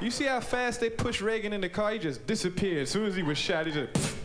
You 0.00 0.10
see 0.10 0.24
how 0.24 0.40
fast 0.40 0.80
they 0.80 0.90
pushed 0.90 1.20
Reagan 1.20 1.52
in 1.52 1.60
the 1.60 1.68
car? 1.68 1.92
He 1.92 1.98
just 1.98 2.26
disappeared. 2.26 2.82
As 2.82 2.90
soon 2.90 3.06
as 3.06 3.16
he 3.16 3.22
was 3.22 3.38
shot, 3.38 3.66
he 3.66 3.72
just 3.72 4.16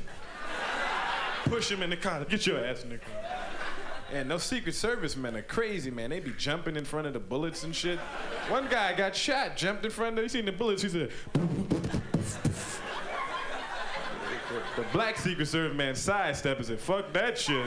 push 1.45 1.71
him 1.71 1.81
in 1.81 1.89
the 1.89 1.97
car. 1.97 2.23
Get 2.25 2.45
your 2.45 2.63
ass 2.63 2.83
in 2.83 2.89
the 2.89 2.97
car. 2.97 3.13
And 4.11 4.29
those 4.29 4.43
Secret 4.43 4.73
Service 4.73 5.15
men 5.15 5.35
are 5.35 5.41
crazy, 5.41 5.91
man. 5.91 6.09
They 6.09 6.19
be 6.19 6.33
jumping 6.37 6.75
in 6.75 6.85
front 6.85 7.07
of 7.07 7.13
the 7.13 7.19
bullets 7.19 7.63
and 7.63 7.75
shit. 7.75 7.99
One 8.47 8.67
guy 8.67 8.93
got 8.93 9.15
shot, 9.15 9.55
jumped 9.55 9.85
in 9.85 9.91
front 9.91 10.17
of, 10.17 10.23
he 10.23 10.29
seen 10.29 10.45
the 10.45 10.51
bullets, 10.51 10.81
he 10.81 10.89
said, 10.89 11.11
the 14.75 14.83
black 14.93 15.17
Secret 15.17 15.47
Service 15.47 15.75
man 15.75 15.95
sidestepped 15.95 16.59
and 16.59 16.67
said, 16.67 16.79
fuck 16.79 17.11
that 17.13 17.37
shit. 17.37 17.65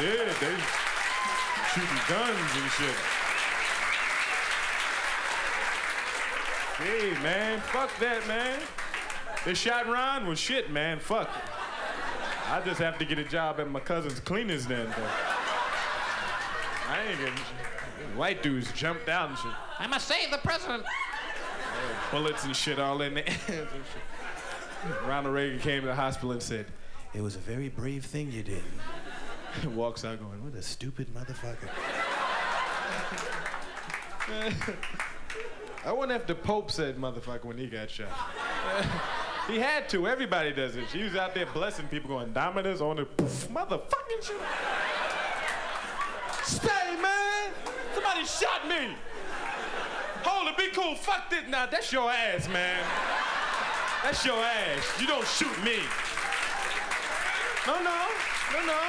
Yeah, 0.00 0.32
they 0.40 0.56
shooting 1.72 2.00
guns 2.08 2.50
and 2.56 2.70
shit. 2.72 2.96
Hey, 6.76 7.22
man, 7.22 7.60
fuck 7.60 7.90
that, 8.00 8.26
man. 8.26 8.60
They 9.44 9.54
shot 9.54 9.86
Ron 9.86 10.26
with 10.26 10.38
shit, 10.38 10.70
man. 10.70 10.98
Fuck. 10.98 11.30
I 12.48 12.60
just 12.62 12.80
have 12.80 12.98
to 12.98 13.04
get 13.04 13.18
a 13.18 13.24
job 13.24 13.60
at 13.60 13.70
my 13.70 13.80
cousin's 13.80 14.20
cleaners 14.20 14.66
then. 14.66 14.88
I 16.88 17.02
ain't 17.08 17.18
getting 17.18 17.36
shit. 17.36 18.16
White 18.16 18.42
dudes 18.42 18.72
jumped 18.72 19.08
out 19.08 19.30
and 19.30 19.38
shit. 19.38 19.52
I 19.78 19.86
must 19.86 20.08
save 20.08 20.30
the 20.30 20.38
president. 20.38 20.84
Bullets 22.10 22.44
and 22.44 22.54
shit 22.54 22.78
all 22.78 23.00
in 23.02 23.14
their 23.14 23.22
hands 23.46 23.48
and 23.48 23.84
shit. 23.92 24.02
Ronald 25.06 25.34
Reagan 25.34 25.58
came 25.60 25.80
to 25.82 25.86
the 25.86 25.94
hospital 25.94 26.32
and 26.32 26.42
said, 26.42 26.66
It 27.14 27.22
was 27.22 27.36
a 27.36 27.40
very 27.40 27.68
brave 27.68 28.04
thing 28.04 28.30
you 28.30 28.42
did. 28.42 28.62
And 29.62 29.76
Walks 29.76 30.04
out 30.04 30.18
going, 30.18 30.42
What 30.42 30.54
a 30.54 30.62
stupid 30.62 31.06
motherfucker. 31.14 31.68
I 35.86 35.92
wonder 35.92 36.14
if 36.14 36.26
the 36.26 36.34
Pope 36.34 36.70
said 36.70 36.96
motherfucker 36.96 37.44
when 37.44 37.58
he 37.58 37.66
got 37.66 37.90
shot. 37.90 38.08
he 39.46 39.58
had 39.58 39.88
to. 39.90 40.08
Everybody 40.08 40.52
does 40.52 40.76
it. 40.76 40.84
He 40.86 41.04
was 41.04 41.14
out 41.14 41.34
there 41.34 41.46
blessing 41.46 41.86
people 41.88 42.08
going, 42.08 42.32
Dominus 42.32 42.80
on 42.80 42.96
the 42.96 43.04
poof, 43.04 43.48
motherfucking 43.48 44.22
shit. 44.22 44.36
Stay, 46.42 46.96
man! 47.00 47.52
Somebody 47.94 48.24
shot 48.24 48.66
me! 48.68 48.96
Hold 50.24 50.48
it, 50.48 50.56
be 50.56 50.68
cool. 50.68 50.94
Fuck 50.94 51.30
this. 51.30 51.44
Now, 51.48 51.66
that's 51.66 51.92
your 51.92 52.10
ass, 52.10 52.48
man. 52.48 52.82
That's 54.04 54.22
your 54.22 54.36
ass. 54.36 55.00
You 55.00 55.06
don't 55.06 55.26
shoot 55.26 55.64
me. 55.64 55.78
No, 57.66 57.82
no, 57.82 58.08
no, 58.52 58.66
no. 58.66 58.80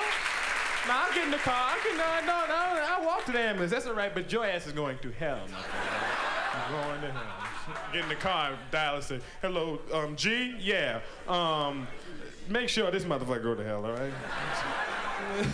No, 0.88 0.92
I'll 0.92 1.14
get 1.14 1.24
in 1.24 1.32
the 1.32 1.38
car. 1.38 1.72
I 1.72 1.80
can, 1.82 1.96
no, 1.98 2.20
no, 2.28 2.46
no. 2.50 2.84
I'll 2.86 3.06
walk 3.06 3.24
to 3.28 3.32
the 3.32 3.40
ambulance. 3.40 3.72
That's 3.72 3.88
all 3.88 3.94
right, 3.94 4.14
but 4.14 4.30
your 4.30 4.46
ass 4.46 4.68
is 4.68 4.74
going 4.74 4.98
to 4.98 5.12
hell. 5.12 5.40
You're 5.48 6.82
going 6.82 7.02
to 7.02 7.12
hell. 7.14 7.48
Get 7.94 8.04
in 8.04 8.10
the 8.10 8.16
car, 8.16 8.60
dial 8.72 8.96
and 8.96 9.04
say, 9.06 9.22
hello, 9.42 9.80
um, 9.94 10.18
G? 10.18 10.54
Yeah. 10.60 11.00
Um, 11.30 11.88
make 12.50 12.68
sure 12.68 12.92
this 12.92 13.06
motherfucker 13.06 13.42
go 13.42 13.56
to 13.56 13.64
hell, 13.64 13.86
all 13.86 13.94
right? 13.94 14.12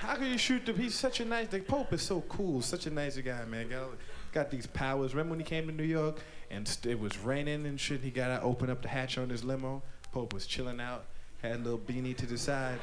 How 0.00 0.14
can 0.16 0.26
you 0.26 0.36
shoot 0.36 0.66
the? 0.66 0.74
He's 0.74 0.94
such 0.94 1.20
a 1.20 1.24
nice. 1.24 1.48
The 1.48 1.60
Pope 1.60 1.94
is 1.94 2.02
so 2.02 2.20
cool. 2.28 2.60
Such 2.60 2.84
a 2.86 2.90
nice 2.90 3.16
guy, 3.16 3.46
man. 3.46 3.70
Got, 3.70 3.88
got 4.32 4.50
these 4.50 4.66
powers. 4.66 5.14
Remember 5.14 5.30
when 5.30 5.40
he 5.40 5.46
came 5.46 5.66
to 5.66 5.72
New 5.72 5.84
York 5.84 6.20
and 6.50 6.76
it 6.84 6.98
was 6.98 7.16
raining 7.18 7.66
and 7.66 7.78
shit? 7.80 8.00
He 8.02 8.10
got 8.10 8.28
to 8.36 8.42
open 8.42 8.70
up 8.70 8.82
the 8.82 8.88
hatch 8.88 9.18
on 9.18 9.28
his 9.28 9.44
limo. 9.44 9.82
Pope 10.12 10.32
was 10.34 10.46
chilling 10.46 10.80
out. 10.80 11.04
Had 11.42 11.52
a 11.52 11.58
little 11.58 11.78
beanie 11.78 12.16
to 12.16 12.26
the 12.26 12.36
side. 12.36 12.78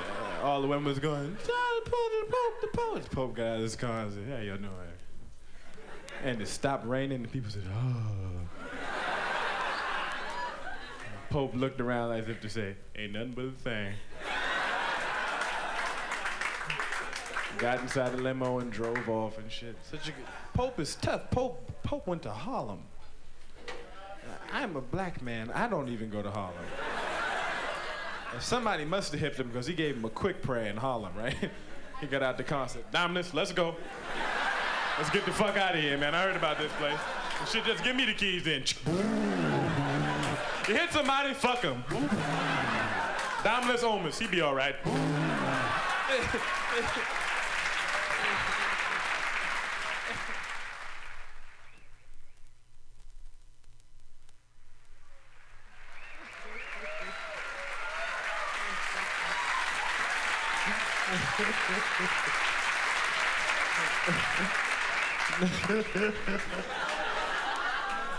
Yeah, 0.00 0.40
all 0.42 0.62
the 0.62 0.68
women 0.68 0.84
was 0.84 0.98
going. 0.98 1.36
"Ah, 1.50 1.80
The 1.84 1.90
Pope, 1.90 2.12
the 2.20 2.26
Pope, 2.32 2.60
the 2.60 2.68
Pope. 2.78 3.10
Pope 3.10 3.34
got 3.36 3.46
out 3.46 3.56
of 3.56 3.62
his 3.62 3.76
car 3.76 4.00
and 4.02 4.12
said, 4.12 4.28
"How 4.28 4.38
y'all 4.42 4.56
doing?" 4.56 4.72
And 6.24 6.40
it 6.40 6.48
stopped 6.48 6.86
raining. 6.86 7.22
And 7.24 7.30
people 7.30 7.50
said, 7.50 7.64
"Oh." 7.72 8.48
Pope 11.30 11.54
looked 11.54 11.80
around 11.80 12.12
as 12.12 12.28
if 12.28 12.40
to 12.40 12.48
say, 12.48 12.76
"Ain't 12.96 13.12
nothing 13.12 13.32
but 13.32 13.44
a 13.44 13.50
thing." 13.50 13.94
Got 17.58 17.80
inside 17.80 18.12
the 18.12 18.22
limo 18.22 18.60
and 18.60 18.72
drove 18.72 19.08
off 19.08 19.38
and 19.38 19.50
shit. 19.50 19.76
Such 19.90 20.08
a 20.08 20.12
good, 20.12 20.24
Pope 20.54 20.80
is 20.80 20.94
tough. 20.96 21.30
Pope 21.30 21.70
Pope 21.82 22.06
went 22.06 22.22
to 22.22 22.30
Harlem. 22.30 22.82
I'm 24.52 24.76
a 24.76 24.80
black 24.80 25.22
man. 25.22 25.50
I 25.54 25.68
don't 25.68 25.88
even 25.88 26.10
go 26.10 26.22
to 26.22 26.30
Harlem. 26.30 26.56
And 28.32 28.42
somebody 28.42 28.84
must 28.84 29.12
have 29.12 29.20
hipped 29.20 29.38
him 29.38 29.48
because 29.48 29.66
he 29.66 29.74
gave 29.74 29.96
him 29.96 30.04
a 30.04 30.10
quick 30.10 30.42
prayer 30.42 30.66
in 30.66 30.76
Harlem, 30.76 31.12
right? 31.16 31.36
he 32.00 32.06
got 32.06 32.22
out 32.22 32.36
the 32.36 32.44
concert. 32.44 32.90
Dominus, 32.92 33.34
let's 33.34 33.52
go. 33.52 33.74
Let's 34.98 35.10
get 35.10 35.24
the 35.24 35.32
fuck 35.32 35.56
out 35.56 35.74
of 35.74 35.80
here, 35.80 35.96
man. 35.96 36.14
I 36.14 36.22
heard 36.22 36.36
about 36.36 36.58
this 36.58 36.72
place. 36.72 36.98
You 37.40 37.46
should 37.46 37.64
just 37.64 37.84
give 37.84 37.96
me 37.96 38.04
the 38.04 38.14
keys 38.14 38.44
then. 38.44 38.64
You 40.68 40.74
hit 40.74 40.90
somebody, 40.90 41.34
fuck 41.34 41.62
him. 41.62 41.84
Dominus 43.44 43.82
Omus, 43.82 44.18
he 44.18 44.26
be 44.26 44.40
all 44.40 44.54
right. 44.54 44.74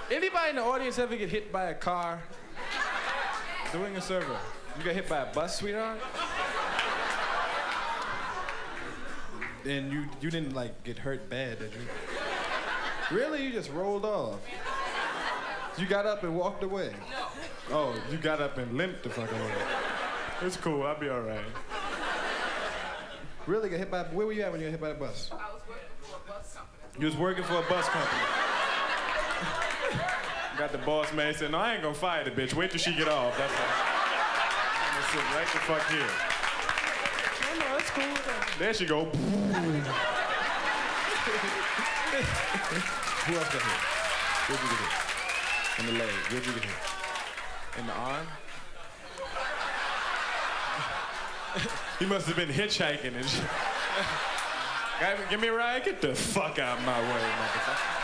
Anybody 0.09 0.49
in 0.51 0.55
the 0.55 0.63
audience 0.63 0.97
ever 0.99 1.17
get 1.17 1.29
hit 1.29 1.51
by 1.51 1.65
a 1.65 1.73
car 1.73 2.21
doing 3.73 3.97
a 3.97 4.01
server? 4.01 4.37
You 4.77 4.85
got 4.85 4.93
hit 4.93 5.09
by 5.09 5.17
a 5.23 5.33
bus, 5.33 5.59
sweetheart? 5.59 5.99
And 9.65 9.91
you 9.91 10.05
you 10.21 10.29
didn't 10.29 10.55
like 10.55 10.81
get 10.85 10.97
hurt 10.97 11.29
bad, 11.29 11.59
did 11.59 11.73
you? 11.73 11.81
Really? 13.11 13.43
You 13.43 13.51
just 13.51 13.69
rolled 13.71 14.05
off. 14.05 14.39
You 15.77 15.87
got 15.87 16.05
up 16.05 16.23
and 16.23 16.37
walked 16.37 16.63
away. 16.63 16.93
No. 17.11 17.27
Oh, 17.71 18.01
you 18.09 18.17
got 18.17 18.41
up 18.41 18.57
and 18.57 18.77
limped 18.77 19.03
the 19.03 19.09
fuck 19.09 19.29
away. 19.29 19.53
It's 20.41 20.55
cool. 20.55 20.83
I'll 20.83 20.97
be 20.97 21.09
all 21.09 21.19
right. 21.19 21.43
Really 23.45 23.67
got 23.69 23.79
hit 23.79 23.91
by? 23.91 24.03
Where 24.03 24.25
were 24.25 24.31
you 24.31 24.43
at 24.43 24.51
when 24.51 24.61
you 24.61 24.67
got 24.67 24.71
hit 24.71 24.81
by 24.81 24.89
a 24.89 24.93
bus? 24.93 25.29
I 25.33 25.35
was 25.51 25.61
working 25.67 25.83
for 26.01 26.15
a 26.15 26.19
bus 26.31 26.55
company. 26.55 26.79
You 26.99 27.05
was 27.05 27.15
working 27.15 27.45
for 27.45 27.53
a 27.53 27.61
bus 27.61 27.87
company. 27.87 28.21
Got 30.57 30.73
the 30.73 30.79
boss 30.79 31.13
man 31.13 31.33
said, 31.33 31.51
"No, 31.51 31.59
I 31.59 31.75
ain't 31.75 31.81
gonna 31.81 31.93
fire 31.93 32.25
the 32.25 32.31
bitch. 32.31 32.53
Wait 32.53 32.71
till 32.71 32.79
she 32.79 32.93
get 32.93 33.07
off. 33.07 33.37
That's 33.37 33.53
all. 33.53 33.59
I'm 34.83 34.95
gonna 34.95 35.07
sit 35.07 35.23
right 35.33 35.47
the 35.47 35.59
fuck 35.59 35.89
here." 35.89 36.09
No, 37.45 37.53
no, 37.57 37.65
that's 37.77 37.89
cool. 37.91 38.17
There 38.59 38.73
she 38.73 38.85
go. 38.85 39.05
Who 43.25 43.35
else 43.37 43.47
got 43.47 43.61
hit? 43.61 43.81
Where'd 44.49 44.61
you 44.61 44.67
get 44.67 44.79
hit? 44.83 44.93
In 45.79 45.85
the 45.85 45.93
leg. 46.03 46.13
Where'd 46.31 46.45
you 46.45 46.51
get 46.51 46.65
hit? 46.65 46.75
In 47.79 47.87
the 47.87 47.93
arm? 47.93 48.27
he 51.99 52.05
must 52.05 52.27
have 52.27 52.35
been 52.35 52.49
hitchhiking 52.49 53.15
and 53.15 53.25
shit. 53.25 53.45
Give 55.29 55.39
me 55.39 55.47
a 55.47 55.53
ride. 55.53 55.85
Get 55.85 56.01
the 56.01 56.13
fuck 56.13 56.59
out 56.59 56.79
of 56.79 56.85
my 56.85 56.99
way, 56.99 57.07
motherfucker. 57.07 57.95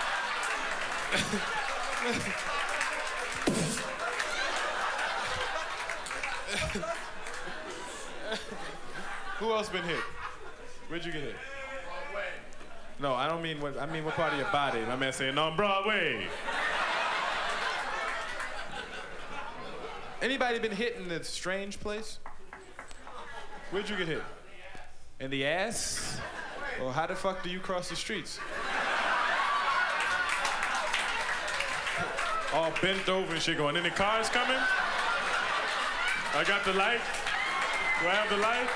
Who 9.40 9.52
else 9.52 9.70
been 9.70 9.84
hit? 9.84 10.00
Where'd 10.88 11.04
you 11.06 11.12
get 11.12 11.22
hit? 11.22 11.36
Broadway. 12.14 12.30
No, 13.00 13.14
I 13.14 13.28
don't 13.28 13.42
mean 13.42 13.60
what. 13.60 13.78
I 13.78 13.86
mean 13.86 14.06
what 14.06 14.14
part 14.14 14.32
of 14.32 14.40
your 14.40 14.52
body? 14.52 14.80
My 14.82 14.96
man 14.96 15.12
saying 15.12 15.38
on 15.38 15.58
Broadway. 15.58 16.28
Anybody 20.22 20.60
been 20.60 20.72
hit 20.72 20.96
in 20.96 21.12
a 21.12 21.24
strange 21.24 21.80
place? 21.80 22.20
Where'd 23.72 23.90
you 23.90 23.98
get 23.98 24.08
hit? 24.08 24.24
In 25.20 25.30
the 25.30 25.46
ass? 25.46 26.20
Or 26.82 26.91
how 26.91 27.08
the 27.08 27.15
fuck 27.15 27.41
do 27.44 27.50
you 27.50 27.60
cross 27.60 27.89
the 27.89 27.96
streets? 27.96 28.39
All 32.53 32.72
bent 32.82 33.10
over 33.10 33.34
and 33.34 33.41
shit 33.41 33.58
going, 33.58 33.75
any 33.77 33.89
cars 33.89 34.29
coming? 34.29 34.58
I 36.34 36.44
got 36.46 36.63
the 36.65 36.74
light. 36.74 37.01
Do 38.01 38.08
I 38.08 38.12
have 38.12 38.29
the 38.29 38.38
light? 38.38 38.70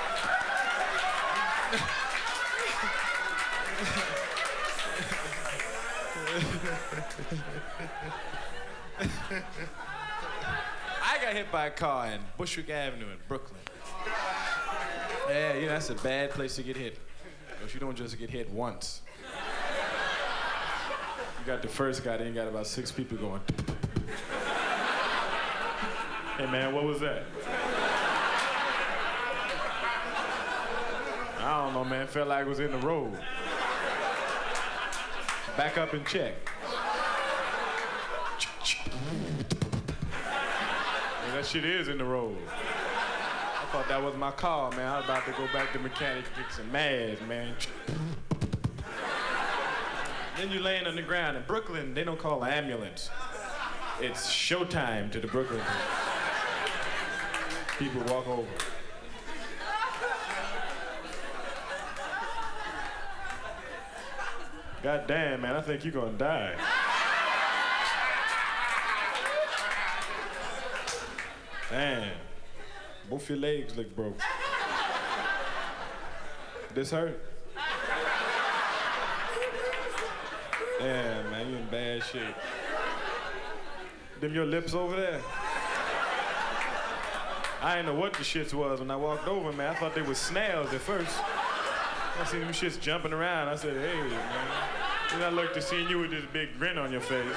I 11.02 11.18
got 11.22 11.32
hit 11.34 11.52
by 11.52 11.66
a 11.66 11.70
car 11.70 12.08
in 12.08 12.20
Bushwick 12.38 12.70
Avenue 12.70 13.06
in 13.06 13.18
Brooklyn. 13.28 13.60
Yeah, 15.28 15.54
you 15.54 15.66
know, 15.66 15.68
that's 15.68 15.90
a 15.90 15.94
bad 15.94 16.30
place 16.30 16.56
to 16.56 16.62
get 16.62 16.76
hit. 16.76 16.98
Because 17.60 17.74
you 17.74 17.80
don't 17.80 17.94
just 17.94 18.18
get 18.18 18.30
hit 18.30 18.50
once. 18.50 19.02
You 21.38 21.44
got 21.44 21.60
the 21.60 21.68
first 21.68 22.02
guy, 22.02 22.16
then 22.16 22.28
you 22.28 22.32
got 22.32 22.48
about 22.48 22.66
six 22.66 22.90
people 22.90 23.18
going. 23.18 23.42
hey 26.38 26.46
man, 26.50 26.74
what 26.74 26.84
was 26.84 27.00
that? 27.00 27.24
I 31.38 31.64
don't 31.64 31.74
know, 31.74 31.84
man. 31.84 32.06
Felt 32.06 32.28
like 32.28 32.46
it 32.46 32.48
was 32.48 32.60
in 32.60 32.70
the 32.70 32.78
road. 32.78 33.12
Back 35.58 35.76
up 35.76 35.92
and 35.92 36.06
check. 36.06 36.32
Yeah, 41.26 41.34
that 41.34 41.44
shit 41.44 41.66
is 41.66 41.88
in 41.88 41.98
the 41.98 42.04
road. 42.04 42.38
Thought 43.72 43.86
that 43.88 44.02
was 44.02 44.16
my 44.16 44.32
car, 44.32 44.70
man. 44.72 44.88
I 44.88 44.96
was 44.96 45.04
about 45.04 45.24
to 45.26 45.32
go 45.32 45.46
back 45.52 45.72
to 45.74 45.78
mechanic 45.78 46.24
some 46.50 46.72
mads, 46.72 47.20
man. 47.28 47.54
Then 50.36 50.50
you 50.50 50.58
laying 50.58 50.88
on 50.88 50.96
the 50.96 51.02
ground. 51.02 51.36
In 51.36 51.44
Brooklyn, 51.46 51.94
they 51.94 52.02
don't 52.02 52.18
call 52.18 52.42
an 52.42 52.52
ambulance. 52.52 53.10
It's 54.00 54.28
showtime 54.28 55.12
to 55.12 55.20
the 55.20 55.28
Brooklyn 55.28 55.60
people. 57.78 58.00
People 58.00 58.14
walk 58.14 58.26
over. 58.26 58.48
God 64.82 65.06
damn, 65.06 65.42
man, 65.42 65.54
I 65.54 65.60
think 65.60 65.84
you're 65.84 65.92
gonna 65.92 66.18
die. 66.18 66.56
Damn. 71.70 72.29
Both 73.10 73.28
your 73.28 73.38
legs 73.38 73.76
look 73.76 73.94
broke. 73.96 74.20
This 76.72 76.92
hurt? 76.92 77.20
Damn, 80.78 81.30
man, 81.32 81.50
you 81.50 81.56
in 81.56 81.66
bad 81.66 82.04
shape. 82.04 82.36
Them 84.20 84.32
your 84.32 84.46
lips 84.46 84.74
over 84.74 84.94
there? 84.94 85.20
I 87.60 87.74
didn't 87.74 87.86
know 87.86 88.00
what 88.00 88.12
the 88.12 88.20
shits 88.22 88.54
was 88.54 88.78
when 88.78 88.92
I 88.92 88.96
walked 88.96 89.26
over, 89.26 89.52
man. 89.52 89.70
I 89.70 89.74
thought 89.74 89.96
they 89.96 90.02
were 90.02 90.14
snails 90.14 90.72
at 90.72 90.80
first. 90.80 91.18
I 91.20 92.24
seen 92.26 92.40
them 92.40 92.52
shits 92.52 92.80
jumping 92.80 93.12
around. 93.12 93.48
I 93.48 93.56
said, 93.56 93.76
hey, 93.76 94.00
man. 94.08 94.20
Then 95.10 95.22
I 95.22 95.30
looked 95.30 95.54
to 95.54 95.62
see 95.62 95.84
you 95.88 95.98
with 95.98 96.12
this 96.12 96.24
big 96.32 96.56
grin 96.60 96.78
on 96.78 96.92
your 96.92 97.00
face. 97.00 97.36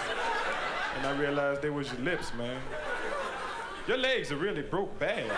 And 0.98 1.08
I 1.08 1.18
realized 1.20 1.64
they 1.64 1.72
was 1.72 1.92
your 1.92 2.02
lips, 2.02 2.32
man. 2.36 2.62
Your 3.88 3.98
legs 3.98 4.32
are 4.32 4.38
really 4.38 4.62
broke 4.62 4.98
bad, 4.98 5.28
man. 5.28 5.38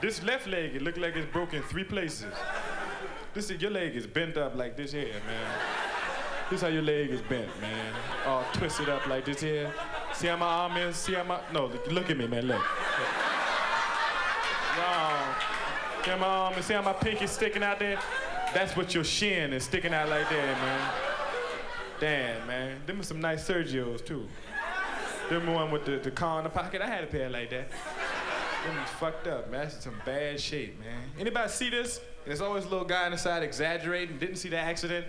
This 0.00 0.22
left 0.22 0.46
leg, 0.46 0.74
it 0.74 0.80
looked 0.82 0.96
like 0.96 1.14
it's 1.14 1.30
broke 1.30 1.52
in 1.52 1.62
three 1.64 1.84
places. 1.84 2.32
This 3.34 3.50
is, 3.50 3.60
your 3.60 3.70
leg 3.70 3.94
is 3.94 4.06
bent 4.06 4.38
up 4.38 4.56
like 4.56 4.76
this 4.76 4.92
here, 4.92 5.12
man. 5.26 5.58
This 6.48 6.62
how 6.62 6.68
your 6.68 6.82
leg 6.82 7.10
is 7.10 7.20
bent, 7.20 7.48
man. 7.60 7.92
All 8.26 8.44
twisted 8.54 8.88
up 8.88 9.06
like 9.06 9.26
this 9.26 9.42
here. 9.42 9.70
See 10.14 10.26
how 10.26 10.36
my 10.36 10.46
arm 10.46 10.76
is? 10.78 10.96
See 10.96 11.12
how 11.12 11.22
my, 11.22 11.38
no, 11.52 11.70
look 11.90 12.08
at 12.08 12.16
me, 12.16 12.26
man, 12.26 12.48
look. 12.48 12.64
Wrong. 14.78 15.34
See 16.02 16.10
how 16.10 16.16
my 16.16 16.26
arm 16.26 16.54
is? 16.54 16.64
See 16.64 16.74
how 16.74 16.82
my 16.82 16.94
pinky's 16.94 17.30
sticking 17.30 17.62
out 17.62 17.78
there? 17.78 17.98
That's 18.54 18.74
what 18.74 18.94
your 18.94 19.04
shin 19.04 19.52
is 19.52 19.64
sticking 19.64 19.92
out 19.92 20.08
like 20.08 20.28
that, 20.30 20.56
man. 20.58 20.92
Damn, 22.00 22.46
man. 22.46 22.80
Them 22.86 23.00
are 23.00 23.04
some 23.04 23.20
nice 23.20 23.46
Sergios, 23.46 24.04
too. 24.04 24.26
Them 25.30 25.46
the 25.46 25.52
one 25.52 25.70
with 25.70 25.84
the, 25.84 25.96
the 25.98 26.10
car 26.10 26.38
in 26.38 26.44
the 26.44 26.50
pocket. 26.50 26.82
I 26.82 26.88
had 26.88 27.04
a 27.04 27.06
pair 27.06 27.30
like 27.30 27.50
that. 27.50 27.70
Them 27.70 28.76
is 28.82 28.90
fucked 28.98 29.28
up, 29.28 29.48
man. 29.48 29.60
That's 29.60 29.76
in 29.76 29.80
some 29.80 30.02
bad 30.04 30.40
shape, 30.40 30.76
man. 30.80 31.04
Anybody 31.20 31.48
see 31.48 31.70
this? 31.70 32.00
There's 32.26 32.40
always 32.40 32.64
a 32.64 32.68
little 32.68 32.84
guy 32.84 33.04
on 33.04 33.12
the 33.12 33.16
side 33.16 33.44
exaggerating, 33.44 34.18
didn't 34.18 34.36
see 34.36 34.48
the 34.48 34.58
accident, 34.58 35.06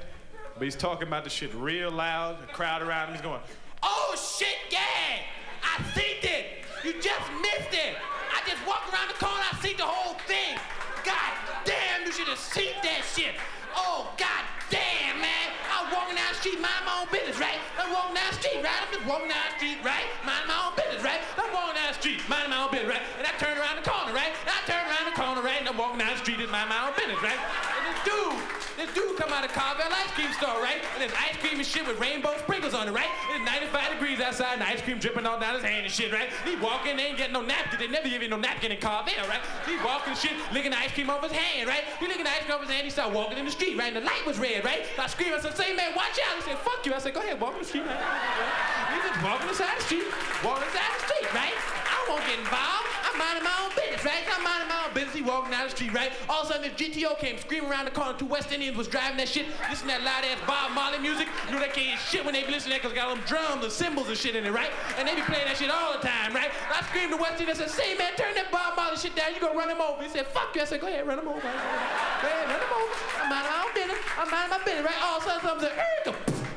but 0.53 0.63
he's 0.63 0.75
talking 0.75 1.07
about 1.07 1.23
the 1.23 1.31
shit 1.31 1.51
real 1.55 1.89
loud. 1.89 2.39
The 2.39 2.53
crowd 2.53 2.83
around 2.83 3.07
him, 3.07 3.15
he's 3.15 3.23
going, 3.23 3.41
Oh 3.81 4.15
shit, 4.15 4.59
yeah! 4.69 5.25
I 5.63 5.81
seen 5.95 6.21
it! 6.21 6.65
You 6.85 6.93
just 7.01 7.31
missed 7.41 7.73
it! 7.73 7.97
I 8.31 8.47
just 8.47 8.65
walked 8.67 8.93
around 8.93 9.07
the 9.07 9.15
corner, 9.15 9.41
I 9.51 9.57
see 9.59 9.73
the 9.73 9.83
whole 9.83 10.19
thing! 10.27 10.55
God 11.03 11.33
damn, 11.65 12.05
you 12.05 12.11
should 12.11 12.27
have 12.27 12.37
seen 12.37 12.73
that 12.83 13.01
shit! 13.15 13.33
Oh, 13.75 14.13
god 14.19 14.45
damn, 14.69 15.19
man! 15.19 15.49
I 15.81 15.89
was 15.89 15.93
walking 15.97 16.13
down 16.13 16.29
the 16.29 16.37
street, 16.37 16.61
mind 16.61 16.85
my 16.85 17.01
own 17.01 17.09
business, 17.09 17.41
right? 17.41 17.57
I'm 17.73 17.89
walking 17.89 18.13
down 18.13 18.29
the 18.29 18.37
street, 18.37 18.61
right? 18.61 18.81
I'm 18.85 18.93
just 18.93 19.05
walking 19.09 19.33
down 19.33 19.41
the 19.49 19.57
street, 19.57 19.79
right? 19.81 20.05
Mind 20.21 20.45
my 20.45 20.69
own 20.69 20.77
business, 20.77 21.01
right? 21.01 21.17
I'm 21.41 21.49
walking 21.49 21.73
down 21.73 21.89
the 21.89 21.97
street, 21.97 22.21
minding 22.29 22.53
my 22.53 22.61
own 22.61 22.69
business, 22.69 22.93
right? 22.93 23.05
And 23.17 23.25
I 23.25 23.33
turn 23.41 23.57
around 23.57 23.81
the 23.81 23.87
corner, 23.89 24.13
right? 24.13 24.29
And 24.29 24.53
I 24.53 24.61
turn 24.69 24.85
around 24.85 25.05
the 25.09 25.17
corner, 25.17 25.41
right? 25.41 25.57
And 25.57 25.65
I'm 25.65 25.81
walking 25.81 25.97
down 25.97 26.13
the 26.13 26.21
street, 26.21 26.37
just 26.37 26.53
mind 26.53 26.69
my 26.69 26.85
own 26.85 26.93
business, 26.93 27.17
right? 27.17 27.41
And 27.41 27.81
this 27.89 27.97
dude, 28.05 28.37
this 28.77 28.93
dude 28.93 29.17
come 29.17 29.33
out 29.33 29.41
of 29.41 29.49
Carvel 29.57 29.89
ice 29.89 30.13
cream 30.13 30.29
store, 30.37 30.61
right? 30.61 30.85
And 30.93 31.01
there's 31.01 31.17
ice 31.17 31.33
cream 31.41 31.57
and 31.57 31.65
shit 31.65 31.81
with 31.81 31.97
rainbow 31.97 32.37
sprinkles 32.45 32.77
on 32.77 32.85
it, 32.85 32.93
right? 32.93 33.09
And 33.33 33.41
it's 33.41 33.73
95 33.73 33.97
degrees 33.97 34.21
outside, 34.21 34.61
and 34.61 34.63
ice 34.63 34.85
cream 34.85 35.01
dripping 35.01 35.25
all 35.25 35.41
down 35.41 35.57
his 35.57 35.65
hand 35.65 35.89
and 35.89 35.93
shit, 35.93 36.13
right? 36.13 36.29
He 36.45 36.61
walking, 36.61 36.93
they 36.97 37.09
ain't 37.09 37.17
getting 37.17 37.33
no 37.33 37.41
napkin. 37.41 37.81
They 37.81 37.89
never 37.89 38.05
give 38.05 38.21
you 38.21 38.29
no 38.29 38.37
napkin 38.37 38.69
in 38.69 38.77
Carvel, 38.77 39.17
right? 39.25 39.41
He 39.65 39.81
walking 39.81 40.13
shit, 40.13 40.37
licking 40.53 40.71
the 40.71 40.77
ice 40.77 40.93
cream 40.93 41.09
off 41.09 41.25
his 41.25 41.33
hand, 41.33 41.65
right? 41.67 41.89
He 41.97 42.05
licking 42.05 42.23
the 42.23 42.29
ice 42.29 42.45
cream 42.45 42.53
off 42.53 42.61
his 42.61 42.69
hand, 42.69 42.85
he 42.85 42.93
started 42.93 43.17
walking 43.17 43.37
in 43.41 43.45
the 43.45 43.51
street, 43.51 43.77
right? 43.77 43.89
And 43.89 43.97
the 43.97 44.05
light 44.05 44.25
was 44.25 44.37
red, 44.37 44.63
right? 44.63 44.85
So 44.95 45.01
I 45.01 45.07
screamed, 45.07 45.33
I 45.33 45.41
said, 45.41 45.57
say, 45.57 45.70
man, 45.75 45.95
watch 45.95 46.19
out. 46.27 46.35
He 46.35 46.41
said, 46.41 46.57
fuck 46.59 46.85
you. 46.85 46.93
I 46.93 46.99
said, 46.99 47.13
go 47.13 47.21
ahead, 47.21 47.39
walk 47.39 47.53
in 47.53 47.59
the 47.59 47.65
street, 47.65 47.85
right? 47.85 47.97
He 48.91 48.99
just 49.07 49.23
walking 49.23 49.47
inside 49.47 49.77
the 49.77 49.83
street, 49.83 50.03
walking 50.43 50.67
inside 50.67 50.91
the 50.99 51.03
street, 51.07 51.33
right? 51.33 51.70
Won't 52.11 52.27
get 52.27 52.39
involved. 52.43 52.91
I'm 53.07 53.15
minding 53.15 53.43
my 53.47 53.55
own 53.63 53.71
business, 53.71 54.03
right? 54.03 54.19
I'm 54.27 54.43
minding 54.43 54.67
my 54.67 54.83
own 54.83 54.91
business. 54.91 55.15
He 55.15 55.23
walking 55.23 55.51
down 55.55 55.63
the 55.63 55.71
street, 55.71 55.93
right? 55.95 56.11
All 56.27 56.43
of 56.43 56.51
a 56.51 56.59
sudden, 56.59 56.67
this 56.67 56.75
GTO 56.75 57.15
came 57.19 57.39
screaming 57.39 57.71
around 57.71 57.85
the 57.85 57.95
corner. 57.95 58.19
Two 58.19 58.27
West 58.27 58.51
Indians 58.51 58.75
was 58.75 58.91
driving 58.91 59.15
that 59.15 59.31
shit, 59.31 59.47
listening 59.71 59.95
to 59.95 60.03
that 60.03 60.03
loud 60.03 60.27
ass 60.27 60.35
Bob 60.43 60.75
Marley 60.75 60.99
music. 60.99 61.31
You 61.47 61.55
know 61.55 61.63
they 61.63 61.71
can't 61.71 61.95
hear 61.95 62.03
shit 62.11 62.25
when 62.27 62.35
they 62.35 62.43
be 62.43 62.51
listening 62.51 62.75
to 62.75 62.83
that 62.83 62.91
because 62.91 62.91
got 62.91 63.15
them 63.15 63.23
drums 63.23 63.63
and 63.63 63.71
cymbals 63.71 64.11
and 64.11 64.19
shit 64.19 64.35
in 64.35 64.43
it, 64.43 64.51
right? 64.51 64.75
And 64.99 65.07
they 65.07 65.15
be 65.15 65.23
playing 65.23 65.47
that 65.47 65.55
shit 65.55 65.71
all 65.71 65.95
the 65.95 66.03
time, 66.03 66.35
right? 66.35 66.51
I 66.67 66.83
screamed 66.91 67.15
to 67.15 67.17
West 67.17 67.39
Indians. 67.39 67.63
I 67.63 67.71
said, 67.71 67.71
say, 67.71 67.95
man, 67.95 68.11
turn 68.19 68.35
that 68.35 68.51
Bob 68.51 68.75
Marley 68.75 68.99
shit 68.99 69.15
down. 69.15 69.31
You 69.31 69.39
gonna 69.39 69.55
run 69.55 69.71
him 69.71 69.79
over. 69.79 70.03
He 70.03 70.11
said, 70.11 70.27
fuck 70.27 70.51
you. 70.51 70.59
I 70.59 70.67
said, 70.67 70.83
go 70.83 70.91
ahead, 70.91 71.07
run 71.07 71.15
him 71.15 71.31
over. 71.31 71.39
Go 71.39 71.47
ahead, 71.47 72.51
run 72.51 72.59
him 72.59 72.73
over. 72.75 72.91
I'm 73.23 73.31
minding 73.31 73.55
my 73.55 73.59
own 73.63 73.71
business. 73.71 74.03
I'm 74.19 74.27
minding 74.27 74.51
my 74.51 74.61
business, 74.67 74.83
right? 74.83 74.99
All 74.99 75.15
of 75.15 75.23
a 75.23 75.31
sudden, 75.31 75.41
something 75.47 75.71
said, 75.71 75.79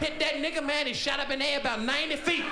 hit 0.02 0.18
that 0.18 0.34
nigga, 0.42 0.66
man. 0.66 0.90
He 0.90 0.98
shot 0.98 1.22
up 1.22 1.30
in 1.30 1.38
the 1.38 1.46
air 1.46 1.62
about 1.62 1.78
90 1.78 2.18
feet. 2.26 2.42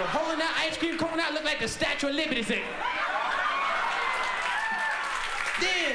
The 0.00 0.06
holding 0.06 0.38
that 0.38 0.56
ice 0.56 0.78
cream 0.78 0.96
cone 0.96 1.20
out 1.20 1.34
looked 1.34 1.44
like 1.44 1.60
the 1.60 1.68
Statue 1.68 2.08
of 2.08 2.14
Liberty 2.14 2.40
thing. 2.40 2.64
Then, 5.60 5.92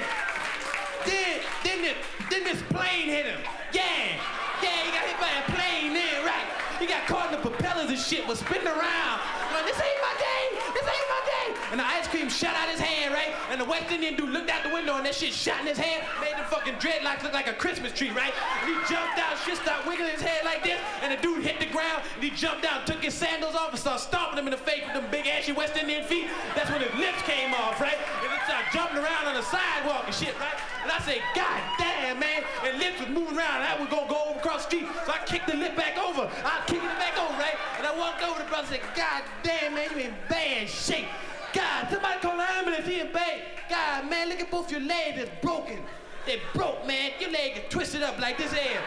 then, 1.09 1.41
then 1.65 1.81
this, 1.81 1.97
then 2.29 2.43
this 2.43 2.61
plane 2.69 3.09
hit 3.09 3.25
him. 3.25 3.41
Yeah, 3.73 4.21
yeah, 4.61 4.77
he 4.85 4.93
got 4.93 5.09
hit 5.09 5.17
by 5.17 5.33
a 5.41 5.43
plane 5.49 5.97
then, 5.97 6.21
right? 6.21 6.45
He 6.77 6.85
got 6.85 7.07
caught 7.07 7.33
in 7.33 7.41
the 7.41 7.49
propellers 7.49 7.89
and 7.89 7.97
shit, 7.97 8.27
was 8.27 8.37
spinning 8.45 8.67
around. 8.67 9.21
This 9.63 9.79
ain't 9.79 10.01
my 10.03 10.13
day, 10.19 10.43
this 10.75 10.83
ain't 10.83 11.09
my 11.09 11.21
day. 11.23 11.47
And 11.71 11.79
the 11.79 11.87
ice 11.87 12.07
cream 12.07 12.29
shot 12.29 12.55
out 12.55 12.69
his 12.69 12.79
hand, 12.79 13.13
right? 13.13 13.31
And 13.49 13.59
the 13.59 13.65
West 13.65 13.91
Indian 13.91 14.15
dude 14.15 14.29
looked 14.29 14.49
out 14.49 14.63
the 14.63 14.73
window 14.73 14.97
and 14.97 15.05
that 15.05 15.15
shit 15.15 15.33
shot 15.33 15.61
in 15.61 15.67
his 15.67 15.77
hand, 15.77 16.03
made 16.19 16.35
the 16.37 16.43
fucking 16.49 16.75
dreadlocks 16.75 17.23
look 17.23 17.33
like 17.33 17.47
a 17.47 17.53
Christmas 17.53 17.91
tree, 17.91 18.11
right? 18.11 18.33
And 18.61 18.69
he 18.69 18.75
jumped 18.91 19.17
out, 19.19 19.37
shit 19.45 19.57
started 19.57 19.87
wiggling 19.87 20.11
his 20.11 20.21
head 20.21 20.43
like 20.43 20.63
this, 20.63 20.79
and 21.01 21.11
the 21.11 21.19
dude 21.21 21.43
hit 21.43 21.59
the 21.59 21.67
ground, 21.67 22.03
and 22.15 22.23
he 22.23 22.29
jumped 22.31 22.63
down, 22.63 22.85
took 22.85 23.03
his 23.03 23.13
sandals 23.13 23.55
off, 23.55 23.71
and 23.71 23.79
started 23.79 24.03
stomping 24.03 24.39
him 24.39 24.47
in 24.47 24.51
the 24.51 24.61
face 24.61 24.83
with 24.85 24.93
them 24.93 25.05
big 25.11 25.27
ashy 25.27 25.51
West 25.51 25.75
Indian 25.77 26.03
feet. 26.03 26.27
That's 26.55 26.69
when 26.69 26.81
his 26.81 26.93
lips 26.95 27.21
came 27.23 27.53
off, 27.53 27.79
right? 27.79 27.97
And 28.23 28.31
he 28.31 28.39
started 28.45 28.67
jumping 28.71 28.97
around 28.97 29.27
on 29.27 29.35
the 29.35 29.43
sidewalk 29.43 30.03
and 30.05 30.15
shit, 30.15 30.37
right? 30.39 30.57
And 30.83 30.91
I 30.91 30.99
said, 31.01 31.17
God 31.33 31.61
damn, 31.79 32.19
man. 32.19 32.43
And 32.63 32.77
lips 32.77 32.99
was 32.99 33.09
moving 33.09 33.37
around, 33.37 33.61
and 33.61 33.69
I 33.69 33.75
was 33.79 33.89
gonna 33.89 34.07
go 34.07 34.29
over 34.29 34.39
across 34.39 34.65
the 34.65 34.77
street. 34.77 34.87
So 35.05 35.11
I 35.11 35.19
kicked 35.25 35.47
the 35.47 35.57
lip 35.57 35.75
back 35.75 35.97
over. 35.97 36.29
I 36.45 36.61
kicked 36.67 36.85
it 36.85 36.97
back 37.01 37.17
over, 37.17 37.33
right? 37.41 37.57
And 37.77 37.87
I 37.87 37.97
walked 37.97 38.21
over 38.21 38.37
to 38.37 38.43
the 38.43 38.49
brother 38.49 38.69
and 38.69 38.81
said, 38.81 38.85
God 38.95 39.23
damn, 39.45 39.75
man, 39.75 39.87
you 39.91 40.05
in 40.05 40.13
bad 40.27 40.67
shape. 40.67 41.05
God, 41.53 41.87
somebody 41.89 42.19
call 42.19 42.39
an 42.39 42.47
ambulance, 42.57 42.87
he 42.87 42.99
in 42.99 43.11
bad. 43.11 43.41
God, 43.69 44.09
man, 44.09 44.29
look 44.29 44.39
at 44.39 44.51
both 44.51 44.71
your 44.71 44.81
legs, 44.81 45.19
it's 45.19 45.31
broken. 45.41 45.79
They 46.25 46.41
broke, 46.53 46.87
man. 46.87 47.11
Your 47.19 47.29
leg 47.29 47.55
is 47.55 47.63
twisted 47.69 48.01
up 48.01 48.19
like 48.19 48.39
this 48.39 48.51
here. 48.51 48.81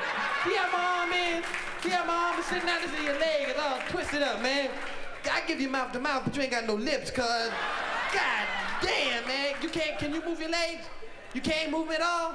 See 0.45 0.57
how 0.57 0.73
my 0.73 1.03
arm 1.03 1.13
is? 1.13 1.45
See 1.83 1.91
how 1.91 2.05
my 2.05 2.31
arm 2.31 2.41
is 2.41 2.47
sitting 2.47 2.69
out? 2.69 2.81
This 2.83 2.93
is 2.93 3.05
your 3.05 3.19
leg 3.19 3.49
is 3.49 3.57
all 3.57 3.79
twisted 3.91 4.23
up, 4.23 4.43
man. 4.43 4.71
I 5.31 5.47
give 5.47 5.61
you 5.61 5.69
mouth 5.69 5.93
to 5.93 6.01
mouth, 6.01 6.25
but 6.25 6.35
you 6.35 6.43
ain't 6.43 6.51
got 6.51 6.67
no 6.67 6.75
lips, 6.75 7.13
cuz. 7.13 7.51
God 8.13 8.47
damn, 8.83 9.25
man. 9.29 9.55
You 9.63 9.69
can't, 9.69 9.99
can 9.99 10.13
you 10.13 10.25
move 10.25 10.41
your 10.41 10.51
legs? 10.51 10.87
You 11.33 11.41
can't 11.41 11.71
move 11.71 11.91
at 11.91 12.03
all? 12.03 12.35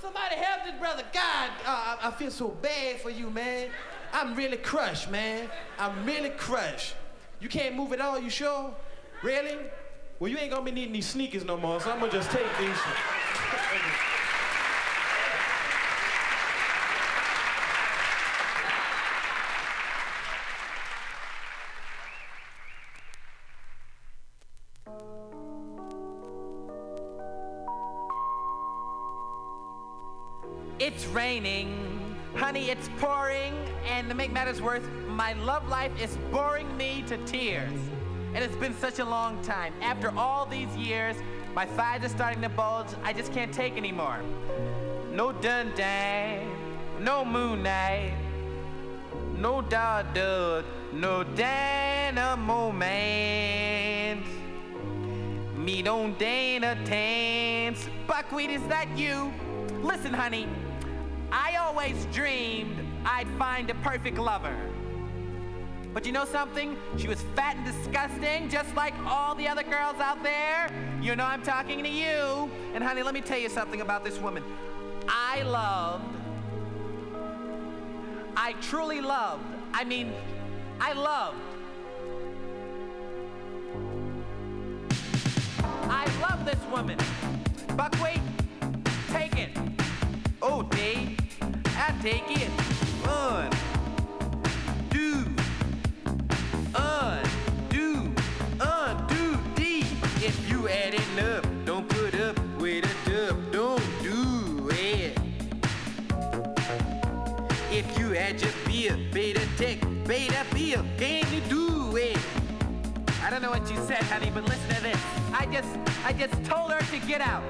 Somebody 0.00 0.36
help 0.36 0.64
this 0.64 0.78
brother. 0.78 1.02
God, 1.12 1.50
uh, 1.66 1.96
I, 2.00 2.08
I 2.08 2.10
feel 2.12 2.30
so 2.30 2.48
bad 2.48 3.00
for 3.00 3.10
you, 3.10 3.30
man. 3.30 3.70
I'm 4.12 4.36
really 4.36 4.58
crushed, 4.58 5.10
man. 5.10 5.48
I'm 5.78 6.06
really 6.06 6.30
crushed. 6.30 6.94
You 7.40 7.48
can't 7.48 7.74
move 7.76 7.92
at 7.92 8.00
all, 8.00 8.18
you 8.18 8.30
sure? 8.30 8.74
Really? 9.22 9.58
Well, 10.18 10.30
you 10.30 10.38
ain't 10.38 10.50
gonna 10.50 10.64
be 10.64 10.70
needing 10.70 10.92
these 10.92 11.06
sneakers 11.06 11.44
no 11.44 11.56
more, 11.56 11.80
so 11.80 11.90
I'm 11.90 12.00
gonna 12.00 12.10
just 12.10 12.30
take 12.30 12.46
these. 12.58 12.76
It's 30.78 31.04
raining 31.06 31.85
Honey, 32.36 32.68
it's 32.68 32.90
pouring, 32.98 33.54
and 33.88 34.10
to 34.10 34.14
make 34.14 34.30
matters 34.30 34.60
worse, 34.60 34.82
my 35.08 35.32
love 35.32 35.66
life 35.70 35.90
is 35.98 36.18
boring 36.30 36.76
me 36.76 37.02
to 37.06 37.16
tears. 37.24 37.72
And 38.34 38.44
it's 38.44 38.56
been 38.56 38.76
such 38.76 38.98
a 38.98 39.04
long 39.06 39.40
time. 39.42 39.72
After 39.80 40.10
all 40.18 40.44
these 40.44 40.68
years, 40.76 41.16
my 41.54 41.64
thighs 41.64 42.04
are 42.04 42.10
starting 42.10 42.42
to 42.42 42.50
bulge. 42.50 42.88
I 43.02 43.14
just 43.14 43.32
can't 43.32 43.54
take 43.54 43.78
anymore. 43.78 44.20
No 45.10 45.32
dun 45.32 45.74
day, 45.74 46.46
no 47.00 47.24
moon 47.24 47.62
night, 47.62 48.14
no 49.38 49.62
da 49.62 50.02
da, 50.02 50.62
no 50.92 51.24
Dana 51.24 52.36
moment. 52.36 54.26
Me 55.56 55.80
don't 55.80 56.18
tans. 56.18 57.88
Buckwheat, 58.06 58.50
is 58.50 58.62
that 58.68 58.86
you? 58.94 59.32
Listen, 59.82 60.12
honey, 60.12 60.46
I 61.32 61.56
always 61.56 62.06
dreamed 62.06 62.78
I'd 63.04 63.28
find 63.38 63.70
a 63.70 63.74
perfect 63.76 64.18
lover. 64.18 64.56
But 65.94 66.04
you 66.04 66.12
know 66.12 66.26
something? 66.26 66.76
She 66.98 67.08
was 67.08 67.22
fat 67.34 67.56
and 67.56 67.64
disgusting, 67.64 68.50
just 68.50 68.74
like 68.76 68.92
all 69.06 69.34
the 69.34 69.48
other 69.48 69.62
girls 69.62 69.98
out 69.98 70.22
there. 70.22 70.70
You 71.00 71.16
know 71.16 71.24
I'm 71.24 71.42
talking 71.42 71.82
to 71.82 71.88
you. 71.88 72.50
And 72.74 72.84
honey, 72.84 73.02
let 73.02 73.14
me 73.14 73.22
tell 73.22 73.38
you 73.38 73.48
something 73.48 73.80
about 73.80 74.04
this 74.04 74.18
woman. 74.18 74.44
I 75.08 75.42
loved, 75.42 76.04
I 78.36 78.52
truly 78.60 79.00
loved, 79.00 79.44
I 79.72 79.84
mean, 79.84 80.12
I 80.80 80.92
loved. 80.92 81.38
I 85.88 86.04
love 86.20 86.44
this 86.44 86.60
woman. 86.70 86.98
Buckwheat, 87.76 88.20
take 92.06 92.40
it. 92.40 92.48
One, 93.02 93.50
two, 94.90 95.26
undo, 96.72 98.12
undo 98.60 99.38
D. 99.56 99.80
If 100.22 100.48
you 100.48 100.68
adding 100.68 101.18
up, 101.18 101.44
don't 101.64 101.88
put 101.88 102.14
up 102.14 102.38
with 102.60 102.84
a 102.84 103.10
dub, 103.10 103.50
don't 103.50 103.82
do 104.04 104.68
it. 104.70 105.18
If 107.72 107.98
you 107.98 108.14
add 108.14 108.40
your 108.40 108.52
beer, 108.66 108.96
beta 109.12 109.40
tech, 109.58 109.80
beta 110.06 110.46
beer, 110.54 110.84
can 110.98 111.24
you 111.34 111.40
do 111.48 111.96
it? 111.96 112.16
I 113.20 113.30
don't 113.30 113.42
know 113.42 113.50
what 113.50 113.68
you 113.68 113.78
said, 113.84 114.04
honey, 114.04 114.30
but 114.32 114.44
listen 114.44 114.76
to 114.76 114.80
this. 114.80 115.00
I 115.32 115.46
just, 115.46 115.76
I 116.04 116.12
just 116.12 116.44
told 116.44 116.70
her 116.70 116.78
to 116.78 117.06
get 117.08 117.20
out. 117.20 117.42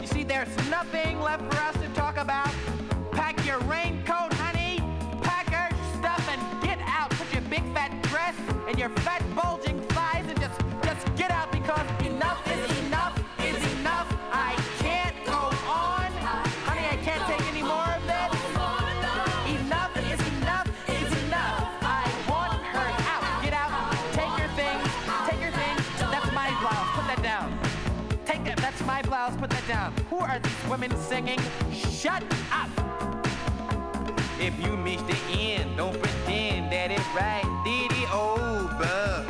You 0.00 0.06
see, 0.06 0.22
there's 0.22 0.54
nothing 0.70 1.20
left 1.20 1.42
for 1.52 1.60
us 1.60 1.74
to 1.82 1.88
talk 2.00 2.16
about. 2.16 2.54
Pack 3.28 3.44
your 3.44 3.58
raincoat, 3.68 4.32
honey. 4.32 4.80
Pack 5.20 5.48
her 5.50 5.68
stuff 5.98 6.26
and 6.30 6.62
get 6.62 6.78
out. 6.86 7.10
Put 7.10 7.30
your 7.30 7.42
big 7.42 7.62
fat 7.74 7.92
dress 8.04 8.34
and 8.66 8.78
your 8.78 8.88
fat 9.04 9.22
bulging 9.36 9.78
thighs 9.88 10.24
and 10.26 10.40
just, 10.40 10.58
just 10.82 11.14
get 11.14 11.30
out 11.30 11.52
because 11.52 11.84
enough 12.06 12.40
is 12.50 12.78
enough 12.86 13.20
is 13.44 13.80
enough. 13.80 14.08
I 14.32 14.56
can't 14.78 15.14
go 15.26 15.52
on, 15.68 16.10
honey. 16.64 16.86
I 16.88 16.96
can't 17.04 17.20
take 17.28 17.46
any 17.52 17.60
more 17.60 17.84
of 17.84 18.00
this. 18.08 18.32
Enough 19.60 19.92
is 20.08 20.20
enough 20.40 20.68
is 20.88 21.24
enough. 21.24 21.68
I 21.84 22.08
want 22.32 22.62
her 22.72 22.88
out. 23.12 23.42
Get 23.44 23.52
out. 23.52 23.92
Take 24.16 24.38
your 24.40 24.48
things. 24.56 24.88
Take 25.28 25.40
your 25.42 25.52
things. 25.52 25.84
That's 26.00 26.32
my 26.32 26.48
blouse. 26.64 26.88
Put 26.96 27.06
that 27.12 27.22
down. 27.22 27.58
Take 28.24 28.44
that. 28.46 28.56
That's 28.56 28.80
my 28.86 29.02
blouse. 29.02 29.36
Put 29.36 29.50
that 29.50 29.68
down. 29.68 29.92
Who 30.08 30.16
are 30.16 30.38
these 30.38 30.64
women 30.70 30.96
singing? 30.96 31.40
Shut 31.70 32.22
up. 32.50 32.77
If 34.40 34.54
you 34.64 34.76
miss 34.76 35.02
the 35.02 35.16
end, 35.32 35.76
don't 35.76 36.00
pretend 36.00 36.70
that 36.72 36.92
it's 36.92 37.02
right. 37.08 37.42
Did 37.64 37.90
it 37.90 38.14
over? 38.14 39.26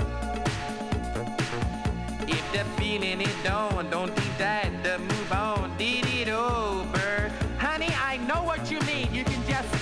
If 2.29 2.45
the 2.53 2.65
feeling 2.79 3.23
is 3.23 3.35
done, 3.43 3.89
don't 3.89 4.15
think 4.15 4.37
that 4.37 4.71
the 4.85 4.99
move 4.99 5.33
on. 5.33 5.75
Did 5.79 6.05
it 6.07 6.29
over? 6.29 7.33
Honey, 7.59 7.89
I 8.05 8.19
know 8.29 8.43
what 8.43 8.71
you 8.71 8.81
mean. 8.81 9.09
You 9.15 9.25
can 9.25 9.43
just, 9.49 9.73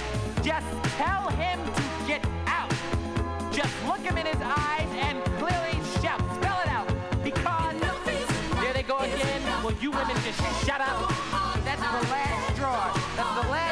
just 0.45 0.67
tell 0.95 1.29
him 1.31 1.59
to 1.75 1.83
get 2.07 2.25
out. 2.47 2.71
Just 3.53 3.75
look 3.85 3.99
him 3.99 4.17
in 4.19 4.27
his 4.27 4.41
eyes 4.41 4.89
and 4.95 5.23
clearly 5.43 5.75
shout. 6.01 6.21
Spell 6.39 6.61
it 6.63 6.69
out. 6.69 6.87
Because 7.25 7.75
there 8.63 8.73
they 8.73 8.85
go 8.85 8.99
again. 8.99 9.43
Will 9.65 9.75
you 9.83 9.91
women 9.91 10.17
just 10.23 10.39
shut 10.65 10.81
up? 10.81 11.11
That's 11.65 11.83
the 11.83 12.11
last 12.15 12.55
straw. 12.55 12.95
That's 13.17 13.43
the 13.43 13.51
last 13.51 13.66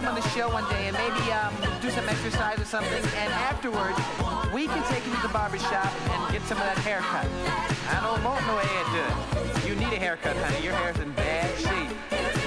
come 0.00 0.08
on 0.08 0.14
the 0.14 0.28
show 0.30 0.48
one 0.48 0.64
day 0.70 0.88
and 0.88 0.96
maybe 0.96 1.30
um, 1.30 1.52
do 1.82 1.90
some 1.90 2.08
exercise 2.08 2.58
or 2.58 2.64
something, 2.64 3.04
and 3.18 3.32
afterwards, 3.34 3.98
we 4.50 4.66
can 4.66 4.82
take 4.88 5.04
you 5.04 5.14
to 5.14 5.20
the 5.20 5.28
barber 5.28 5.58
shop 5.58 5.92
and 6.08 6.32
get 6.32 6.40
some 6.42 6.56
of 6.56 6.64
that 6.64 6.78
haircut. 6.78 7.26
I 7.86 8.00
don't 8.00 8.24
want 8.24 8.40
no 8.46 8.56
haircut. 8.56 9.68
You 9.68 9.74
need 9.74 9.92
a 9.92 10.00
haircut, 10.00 10.36
honey. 10.36 10.64
Your 10.64 10.72
hair's 10.72 10.98
in 11.00 11.12
bad 11.12 11.50
shape. 11.58 11.94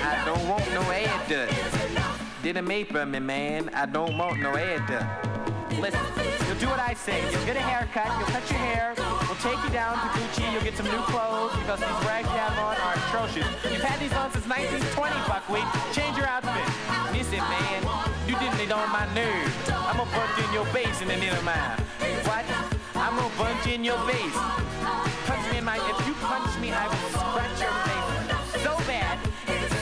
I 0.04 0.26
don't 0.26 0.48
want 0.50 0.66
no 0.74 0.82
haircut. 0.82 1.54
Didn't 2.42 2.66
make 2.66 2.92
for 2.92 3.06
me, 3.06 3.20
man. 3.20 3.70
I 3.70 3.86
don't 3.86 4.18
want 4.18 4.40
no 4.40 4.56
haircut. 4.56 5.06
Listen, 5.80 6.02
you'll 6.48 6.58
do 6.58 6.68
what 6.68 6.80
I 6.80 6.96
say. 6.96 7.22
You'll 7.32 7.46
get 7.46 7.56
a 7.56 7.62
haircut, 7.62 8.08
you'll 8.18 8.30
cut 8.30 8.50
your 8.50 8.60
hair, 8.60 8.96
we'll 9.34 9.52
take 9.54 9.64
you 9.64 9.70
down 9.72 9.98
to 9.98 10.08
Gucci, 10.14 10.46
you'll 10.54 10.62
get 10.62 10.78
some 10.78 10.86
new 10.86 11.02
clothes 11.10 11.54
because 11.58 11.80
these 11.80 12.00
rags 12.06 12.30
you 12.30 12.38
have 12.38 12.54
on 12.62 12.78
are 12.78 12.94
atrocious. 13.02 13.48
You've 13.66 13.82
had 13.82 13.98
these 13.98 14.14
on 14.14 14.30
since 14.30 14.46
1920, 14.46 14.94
Buckwheat. 15.26 15.66
Change 15.90 16.18
your 16.18 16.30
outfit. 16.30 16.62
Listen, 17.10 17.42
man, 17.50 17.82
you 18.30 18.38
didn't 18.38 18.58
get 18.62 18.70
on 18.70 18.86
my 18.94 19.10
nerves. 19.18 19.54
I'm 19.74 19.98
gonna 19.98 20.14
punch 20.14 20.38
you 20.38 20.46
in 20.46 20.54
your 20.54 20.68
face 20.70 21.02
in 21.02 21.10
a 21.10 21.18
minute, 21.18 21.42
man. 21.42 21.82
What? 22.30 22.46
I'm 22.94 23.18
gonna 23.18 23.34
punch 23.42 23.66
you 23.66 23.74
in 23.74 23.84
your 23.84 23.98
face. 24.06 24.38
Punch 25.26 25.44
me 25.50 25.58
in 25.58 25.66
my, 25.66 25.82
if 25.82 25.98
you 26.06 26.14
punch 26.22 26.54
me, 26.62 26.70
I 26.70 26.86
will 26.86 27.10
scratch 27.18 27.58
your 27.58 27.74
face 27.90 28.14
so 28.62 28.78
bad, 28.86 29.18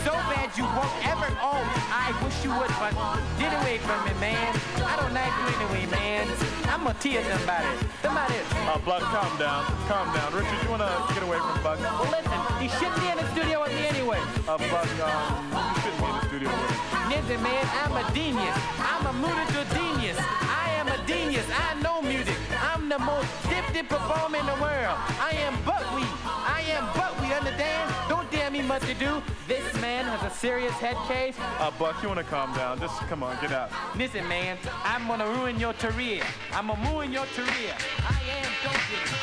so 0.08 0.16
bad 0.32 0.48
you 0.56 0.64
won't 0.64 0.96
ever, 1.04 1.28
oh, 1.44 1.60
I 2.12 2.24
wish 2.28 2.44
you 2.44 2.52
would, 2.52 2.68
but 2.76 2.92
get 3.40 3.56
away 3.56 3.80
from 3.80 4.04
me, 4.04 4.12
man. 4.20 4.52
I 4.84 5.00
don't 5.00 5.16
like 5.16 5.32
you 5.32 5.48
anyway, 5.56 5.88
man. 5.88 6.28
I'm 6.68 6.84
gonna 6.84 7.00
tear 7.00 7.24
somebody. 7.24 7.72
Somebody. 8.04 8.36
Uh, 8.68 8.76
Buck, 8.84 9.00
calm 9.16 9.32
down. 9.40 9.64
Calm 9.88 10.12
down. 10.12 10.28
Richard, 10.36 10.60
you 10.60 10.70
want 10.76 10.84
to 10.84 10.92
get 11.16 11.24
away 11.24 11.40
from 11.40 11.56
Buck? 11.64 11.80
Well, 11.80 12.12
listen, 12.12 12.36
he 12.60 12.68
shouldn't 12.68 13.00
be 13.00 13.08
in 13.08 13.16
the 13.16 13.28
studio 13.32 13.64
with 13.64 13.72
me 13.72 13.88
anyway. 13.88 14.20
Uh, 14.44 14.60
Buck, 14.60 14.92
um, 15.00 15.56
you 15.56 15.88
shouldn't 15.88 16.04
be 16.04 16.08
in 16.12 16.16
the 16.20 16.26
studio 16.28 16.50
with 16.52 16.68
him. 16.68 16.92
Listen, 17.16 17.40
man, 17.48 17.64
I'm 17.80 17.96
a 17.96 18.04
genius. 18.12 18.58
I'm 18.84 19.04
a 19.08 19.14
musical 19.16 19.66
genius. 19.72 20.18
I 20.20 20.68
am 20.84 20.92
a 20.92 21.00
genius. 21.08 21.48
I 21.48 21.80
know 21.80 22.04
music. 22.04 22.36
I'm 22.60 22.92
the 22.92 23.00
most 23.00 23.32
gifted 23.48 23.88
performer 23.88 24.36
in 24.36 24.46
the 24.52 24.60
world. 24.60 25.00
I 25.16 25.32
am 25.48 25.56
buckwheat. 25.64 26.12
I 26.28 26.60
am 26.76 26.84
buckwheat, 26.92 27.32
understand? 27.40 27.88
Don't 28.12 28.21
me 28.21 28.21
much 28.72 28.88
to 28.88 28.94
do. 28.94 29.22
This 29.50 29.74
man 29.82 30.06
has 30.06 30.32
a 30.32 30.34
serious 30.34 30.72
head 30.76 30.96
case. 31.06 31.36
Uh, 31.60 31.72
Buck, 31.78 32.02
you 32.02 32.08
want 32.08 32.20
to 32.20 32.24
calm 32.24 32.56
down? 32.56 32.80
Just 32.80 32.98
come 33.10 33.22
on, 33.22 33.36
get 33.42 33.52
out. 33.52 33.70
Listen, 33.98 34.26
man, 34.30 34.58
I'm 34.86 35.08
gonna 35.08 35.28
ruin 35.28 35.60
your 35.60 35.74
career. 35.74 36.24
I'm 36.54 36.68
gonna 36.68 36.90
ruin 36.90 37.12
your 37.12 37.26
career. 37.36 37.76
I 38.08 38.20
am 38.40 38.52
joking. 38.64 39.21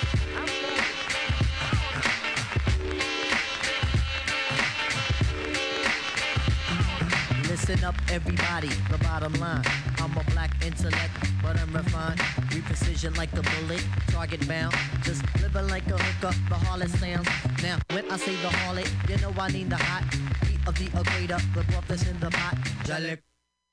Listen 7.61 7.85
up, 7.85 7.97
everybody. 8.09 8.69
The 8.89 8.99
bottom 8.99 9.33
line. 9.35 9.65
I'm 9.99 10.17
a 10.17 10.23
black 10.31 10.53
intellect, 10.65 11.11
but 11.43 11.59
I'm 11.59 11.73
refined. 11.75 12.21
We 12.55 12.61
precision 12.61 13.13
like 13.15 13.33
a 13.33 13.43
bullet, 13.43 13.85
target 14.09 14.47
bound. 14.47 14.75
Just 15.03 15.23
living 15.43 15.67
like 15.67 15.87
a 15.89 15.99
hooker, 15.99 16.35
the 16.49 16.55
harlot 16.55 16.89
sounds. 16.89 17.29
Now, 17.63 17.79
when 17.91 18.09
I 18.11 18.17
say 18.17 18.37
the 18.37 18.49
harlot, 18.49 18.89
you 19.11 19.17
know 19.19 19.35
I 19.37 19.49
need 19.49 19.71
the 19.71 19.77
hot 19.77 20.05
heat 20.47 20.61
of 20.69 20.79
the 20.79 20.87
equator. 20.87 21.39
The 21.55 21.65
broth 21.65 21.89
that's 21.89 22.07
in 22.07 22.21
the 22.21 22.31
pot. 22.31 22.55
Jalik, 22.85 23.23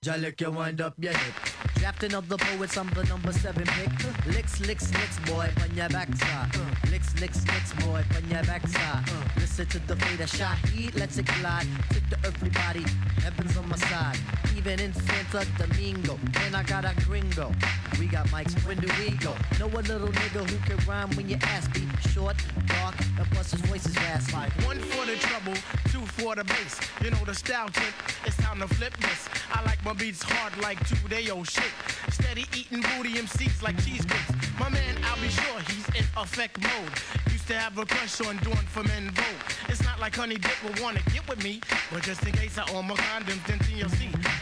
Jalik, 0.04 0.41
you 0.41 0.52
wind 0.52 0.82
up 0.82 0.95
your 0.98 1.13
hip. 1.13 1.54
Captain 1.86 2.15
of 2.15 2.28
the 2.28 2.38
poets, 2.38 2.78
I'm 2.78 2.89
the 2.95 3.04
number 3.04 3.32
seven 3.32 3.63
pick. 3.63 3.91
Licks, 4.34 4.60
licks, 4.60 4.91
licks, 4.91 5.19
boy, 5.30 5.48
on 5.62 5.78
your 5.78 5.88
backside. 5.89 6.50
Licks, 6.89 7.13
licks, 7.21 7.45
licks, 7.45 7.74
boy, 7.86 8.04
on 8.15 8.28
your 8.28 8.43
backside. 8.43 9.08
Listen 9.38 9.67
to 9.67 9.78
the 9.86 9.95
fader 9.95 10.26
shot, 10.26 10.58
heat, 10.69 10.95
let's 10.95 11.19
it 11.19 11.28
collide. 11.28 11.67
Take 11.91 12.10
the 12.10 12.17
earthly 12.28 12.50
body, 12.50 12.84
heaven's 13.21 13.56
on 13.56 13.69
my 13.69 13.76
side. 13.76 14.17
Even 14.58 14.80
in 14.80 14.93
Santo 14.93 15.43
Domingo, 15.60 16.17
and 16.45 16.56
I 16.56 16.63
got 16.63 16.86
a 16.86 16.93
gringo. 17.06 17.52
We 18.00 18.08
got 18.08 18.26
mics, 18.30 18.56
when 18.65 18.80
do 18.80 18.88
we 19.00 19.12
go? 19.17 19.36
Know 19.60 19.67
a 19.67 19.82
little 19.86 20.08
nigga 20.08 20.50
who 20.50 20.58
can 20.65 20.84
rhyme 20.88 21.12
when 21.12 21.30
you 21.30 21.38
ask 21.43 21.71
me. 21.76 21.88
Short, 22.10 22.36
dark, 22.65 22.95
and 23.19 23.30
plus 23.30 23.52
his 23.52 23.62
voice 23.62 23.86
is 23.86 23.95
raspy. 23.98 24.50
One 24.65 24.80
for 24.80 25.06
the 25.06 25.17
trouble, 25.17 25.54
two 25.91 26.04
for 26.17 26.36
the 26.36 26.45
bass. 26.45 26.80
You 27.04 27.12
know 27.12 27.24
the 27.26 27.36
style 27.36 27.69
tip, 27.69 27.93
it's 28.26 28.38
time 28.38 28.60
to 28.60 28.67
flip 28.67 28.98
this. 28.98 29.30
I 29.54 29.62
like 29.63 29.86
my 29.86 29.93
beats 29.93 30.24
hard 30.24 30.58
like 30.63 30.80
two 30.89 31.08
day 31.08 31.30
old 31.30 31.48
shit. 31.48 31.74
Steady 32.11 32.45
eating 32.55 32.81
booty 32.81 33.13
MCs 33.13 33.61
like 33.61 33.77
cheesecakes. 33.83 34.31
My 34.59 34.69
man, 34.69 34.95
I'll 35.03 35.21
be 35.21 35.29
sure 35.29 35.59
he's 35.67 35.88
in 35.89 36.05
effect 36.17 36.61
mode. 36.61 36.91
Used 37.31 37.47
to 37.47 37.55
have 37.55 37.77
a 37.77 37.85
crush 37.85 38.21
on 38.21 38.38
doing 38.38 38.57
for 38.57 38.83
men 38.83 39.11
vote. 39.11 39.41
It's 39.69 39.83
not 39.83 39.99
like 39.99 40.15
Honey 40.15 40.35
Dip 40.35 40.63
would 40.63 40.79
wanna 40.79 41.01
get 41.13 41.27
with 41.27 41.43
me, 41.43 41.61
but 41.91 42.03
just 42.03 42.25
in 42.25 42.33
case 42.33 42.57
I 42.57 42.69
own 42.73 42.88
my 42.88 42.95
condoms, 42.95 43.45
then 43.47 43.59
TLC. 43.59 44.35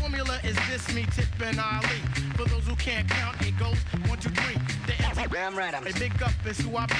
Formula 0.00 0.40
is 0.42 0.56
this, 0.68 0.94
me, 0.94 1.04
Tip, 1.14 1.28
and 1.44 1.60
Ali. 1.60 2.00
For 2.36 2.44
those 2.48 2.66
who 2.66 2.74
can't 2.76 3.06
count, 3.08 3.36
it 3.42 3.56
goes 3.58 3.76
one, 4.08 4.18
two, 4.18 4.30
three. 4.30 4.56
The 4.86 4.94
Damn 5.30 5.56
right, 5.56 5.74
I'm 5.74 5.86
a 5.86 5.92
big 5.92 6.22
up 6.22 6.32
is 6.46 6.58
who 6.58 6.76
I 6.76 6.86
be. 6.86 6.94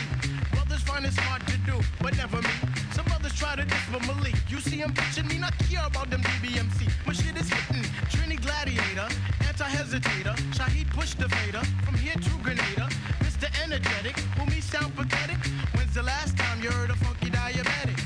Brothers 0.52 0.82
find 0.82 1.04
it 1.06 1.12
smart 1.12 1.46
to 1.46 1.56
do, 1.58 1.80
but 2.00 2.16
never 2.16 2.42
me. 2.42 2.50
Some 2.92 3.06
brothers 3.06 3.34
try 3.34 3.56
to 3.56 3.64
diss 3.64 3.84
for 3.92 4.00
Malik. 4.06 4.34
You 4.48 4.60
see 4.60 4.78
him 4.78 4.92
bitching 4.92 5.28
me, 5.28 5.38
not 5.38 5.56
care 5.68 5.84
about 5.86 6.10
them 6.10 6.20
DBMC. 6.22 6.90
My 7.06 7.12
shit 7.12 7.36
is 7.40 7.48
hitting. 7.48 7.84
Trini 8.12 8.40
Gladiator, 8.40 9.08
anti-hesitator. 9.46 10.34
Shaheed 10.56 10.90
push 10.90 11.14
the 11.14 11.28
fader. 11.28 11.62
From 11.84 11.94
here 11.94 12.14
to 12.14 12.30
Grenada. 12.42 12.88
Mr. 13.20 13.46
Energetic, 13.62 14.18
who 14.36 14.46
me 14.46 14.60
sound 14.60 14.94
pathetic. 14.96 15.38
When's 15.74 15.94
the 15.94 16.02
last 16.02 16.36
time 16.36 16.62
you 16.62 16.70
heard 16.70 16.90
a 16.90 16.96
funky 16.96 17.30
diabetic? 17.30 17.99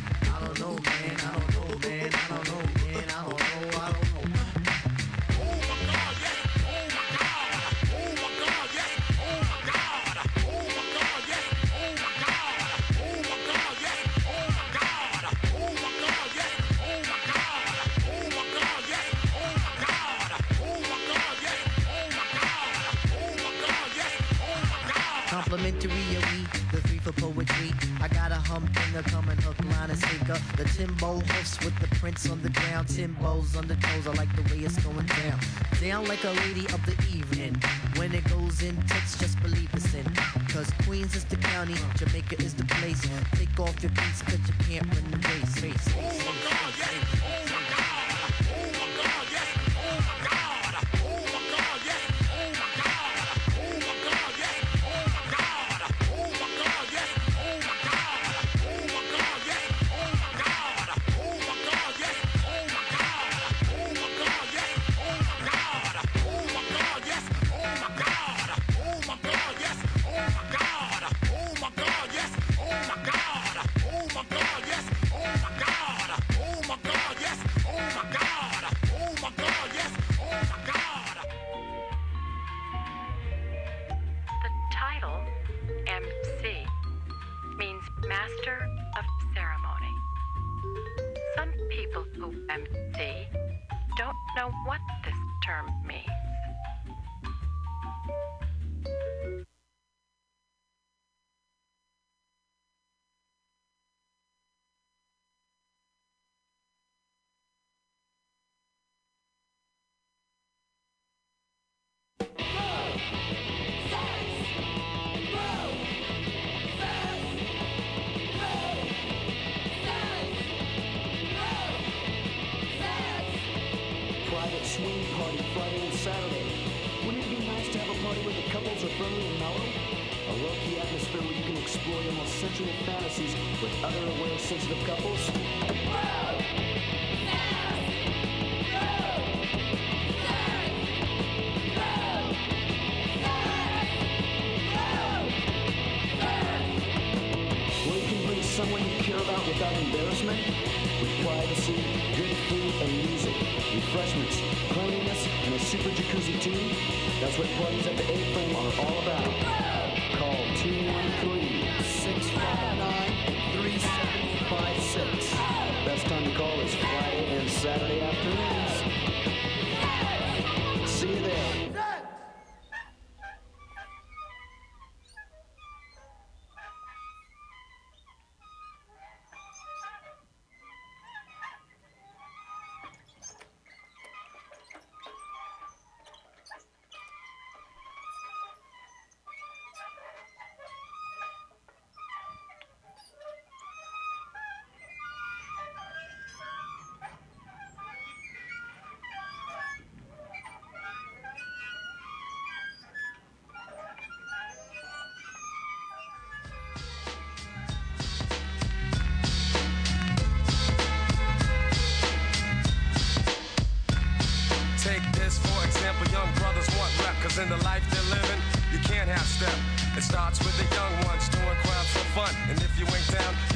A 28.97 29.03
coming 29.03 29.37
hook, 29.39 29.59
line, 29.65 29.91
and 29.91 29.99
sinker. 29.99 30.39
The 30.57 30.65
Timbo 30.65 31.19
hoofs 31.21 31.59
with 31.65 31.79
the 31.81 31.89
prints 31.97 32.31
on 32.31 32.41
the 32.43 32.51
ground. 32.51 32.87
Timbos 32.89 33.57
on 33.57 33.67
the 33.67 33.77
toes, 33.77 34.07
I 34.07 34.13
like 34.13 34.35
the 34.37 34.43
way 34.55 34.61
it's 34.61 34.79
going 34.85 35.07
down. 35.07 35.41
Down 35.81 36.07
like 36.07 36.23
a 36.25 36.31
lady 36.31 36.67
of 36.67 36.85
the 36.87 36.97
evening. 37.15 37.57
When 37.97 38.15
it 38.15 38.25
goes 38.29 38.63
in 38.63 38.77
tits, 38.83 39.19
just 39.19 39.41
believe 39.43 39.69
it's 39.73 39.95
in. 39.95 40.05
Cause 40.49 40.71
Queens 40.85 41.15
is 41.17 41.25
the 41.25 41.37
county, 41.37 41.75
Jamaica 41.97 42.37
is 42.43 42.55
the 42.55 42.65
place. 42.67 43.03
Take 43.33 43.59
off 43.59 43.83
your 43.83 43.91
boots, 43.93 44.23
cause 44.23 44.41
you 44.47 44.55
can't 44.69 44.95
win 44.95 45.11
the 45.11 45.19
race. 45.29 45.63
race, 45.63 45.89
oh 45.97 46.03
race. 46.03 46.64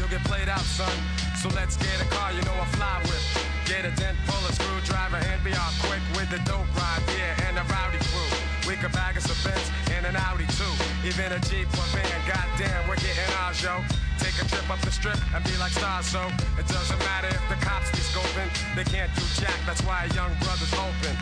You'll 0.09 0.19
get 0.19 0.27
played 0.27 0.49
out, 0.49 0.61
son. 0.61 0.93
So 1.37 1.49
let's 1.55 1.77
get 1.77 2.01
a 2.01 2.05
car 2.11 2.33
you 2.33 2.43
know 2.43 2.57
I 2.61 2.67
fly 2.77 3.01
with. 3.05 3.25
Get 3.67 3.85
a 3.85 3.93
dent, 3.97 4.17
pull 4.27 4.41
a 4.49 4.53
screwdriver, 4.53 5.17
and 5.17 5.45
be 5.45 5.53
all 5.53 5.73
quick 5.85 6.01
with 6.17 6.31
the 6.31 6.41
dope 6.49 6.69
ride, 6.77 7.03
yeah, 7.17 7.49
and 7.49 7.59
a 7.59 7.65
rowdy 7.69 8.01
crew. 8.09 8.31
We 8.67 8.75
a 8.75 8.89
bag 8.89 9.17
us 9.17 9.29
a 9.29 9.37
Benz 9.45 9.71
and 9.97 10.07
an 10.07 10.17
Audi 10.17 10.47
too. 10.57 10.75
Even 11.05 11.33
a 11.33 11.41
Jeep 11.41 11.69
or 11.77 11.89
van, 11.93 12.21
goddamn, 12.29 12.89
we're 12.89 13.01
getting 13.01 13.29
ours, 13.45 13.61
yo. 13.63 13.81
Take 14.19 14.37
a 14.41 14.47
trip 14.49 14.69
up 14.71 14.81
the 14.81 14.91
strip 14.91 15.19
and 15.35 15.45
be 15.45 15.57
like 15.61 15.73
stars, 15.73 16.07
so 16.07 16.21
it 16.59 16.67
doesn't 16.69 16.99
matter 17.01 17.29
if 17.29 17.45
the 17.49 17.59
cops 17.65 17.91
be 17.93 18.03
scoping. 18.03 18.49
They 18.77 18.85
can't 18.85 19.13
do 19.15 19.25
jack, 19.41 19.57
that's 19.67 19.83
why 19.85 20.09
a 20.09 20.15
young 20.15 20.33
brother's 20.41 20.73
open. 20.75 21.15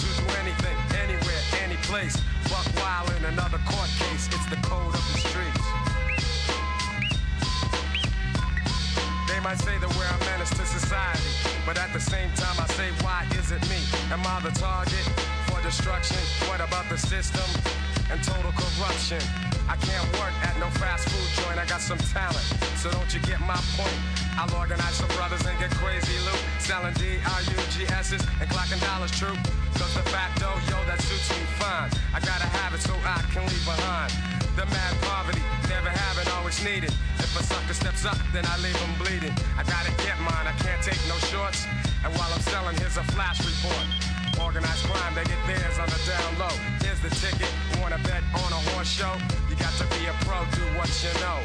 To 0.00 0.06
do 0.16 0.24
anything, 0.40 0.76
anywhere, 0.96 1.42
any 1.62 1.76
place. 1.88 2.16
Buck 2.48 2.66
in 3.16 3.24
another 3.26 3.60
court 3.68 3.90
case, 4.00 4.09
might 9.50 9.66
say 9.66 9.78
that 9.82 9.90
we're 9.98 10.06
a 10.06 10.18
menace 10.30 10.54
to 10.54 10.62
society, 10.62 11.26
but 11.66 11.74
at 11.76 11.92
the 11.92 11.98
same 11.98 12.30
time 12.38 12.54
I 12.62 12.70
say, 12.78 12.86
why 13.02 13.26
is 13.34 13.50
it 13.50 13.58
me? 13.66 13.82
Am 14.14 14.22
I 14.22 14.38
the 14.46 14.54
target 14.54 15.02
for 15.50 15.58
destruction? 15.66 16.22
What 16.46 16.62
about 16.62 16.86
the 16.86 16.94
system 16.94 17.42
and 18.14 18.22
total 18.22 18.54
corruption? 18.54 19.18
I 19.66 19.74
can't 19.74 20.06
work 20.22 20.30
at 20.46 20.54
no 20.62 20.70
fast 20.78 21.10
food 21.10 21.26
joint, 21.42 21.58
I 21.58 21.66
got 21.66 21.80
some 21.80 21.98
talent, 22.14 22.46
so 22.78 22.94
don't 22.94 23.10
you 23.10 23.18
get 23.26 23.40
my 23.42 23.58
point? 23.74 23.98
I'll 24.38 24.54
organize 24.54 24.94
some 24.94 25.10
brothers 25.18 25.42
and 25.42 25.58
get 25.58 25.74
crazy 25.82 26.14
loot, 26.22 26.38
selling 26.62 26.94
D-R-U-G-S's 26.94 28.22
and 28.38 28.46
clocking 28.54 28.78
dollars 28.86 29.10
true. 29.18 29.34
Cause 29.74 29.92
the 29.98 30.06
facto, 30.14 30.46
yo, 30.70 30.78
that 30.86 31.02
suits 31.02 31.26
me 31.34 31.42
fine. 31.58 31.90
I 32.14 32.22
gotta 32.22 32.46
have 32.46 32.70
it 32.70 32.82
so 32.86 32.94
I 33.02 33.18
can 33.34 33.42
leave 33.50 33.66
behind. 33.66 34.29
The 34.60 34.66
mad 34.76 34.92
poverty, 35.00 35.40
never 35.72 35.88
having, 35.88 36.28
always 36.36 36.62
needed. 36.62 36.92
If 37.16 37.32
a 37.32 37.42
sucker 37.42 37.72
steps 37.72 38.04
up, 38.04 38.18
then 38.30 38.44
I 38.44 38.60
leave 38.60 38.76
him 38.76 38.92
bleeding. 39.00 39.32
I 39.56 39.64
gotta 39.64 39.88
get 40.04 40.20
mine, 40.20 40.44
I 40.44 40.52
can't 40.60 40.82
take 40.84 41.00
no 41.08 41.16
shorts. 41.32 41.64
And 42.04 42.12
while 42.12 42.28
I'm 42.28 42.44
selling, 42.52 42.76
here's 42.76 42.98
a 42.98 43.04
flash 43.16 43.40
report. 43.40 43.88
Organized 44.36 44.84
crime, 44.84 45.14
they 45.16 45.24
get 45.24 45.40
theirs 45.48 45.80
on 45.80 45.88
the 45.88 45.96
down 46.04 46.32
low. 46.36 46.52
Here's 46.84 47.00
the 47.00 47.08
ticket, 47.08 47.48
wanna 47.80 48.04
bet 48.04 48.20
on 48.36 48.52
a 48.52 48.60
horse 48.76 48.92
show? 48.92 49.16
You 49.48 49.56
got 49.56 49.72
to 49.80 49.88
be 49.96 50.04
a 50.12 50.14
pro, 50.28 50.44
do 50.52 50.64
what 50.76 50.92
you 51.00 51.12
know. 51.24 51.40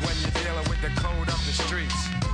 When 0.00 0.16
you're 0.24 0.36
dealing 0.40 0.64
with 0.72 0.80
the 0.80 0.96
code 0.96 1.28
of 1.28 1.40
the 1.44 1.52
streets. 1.52 2.25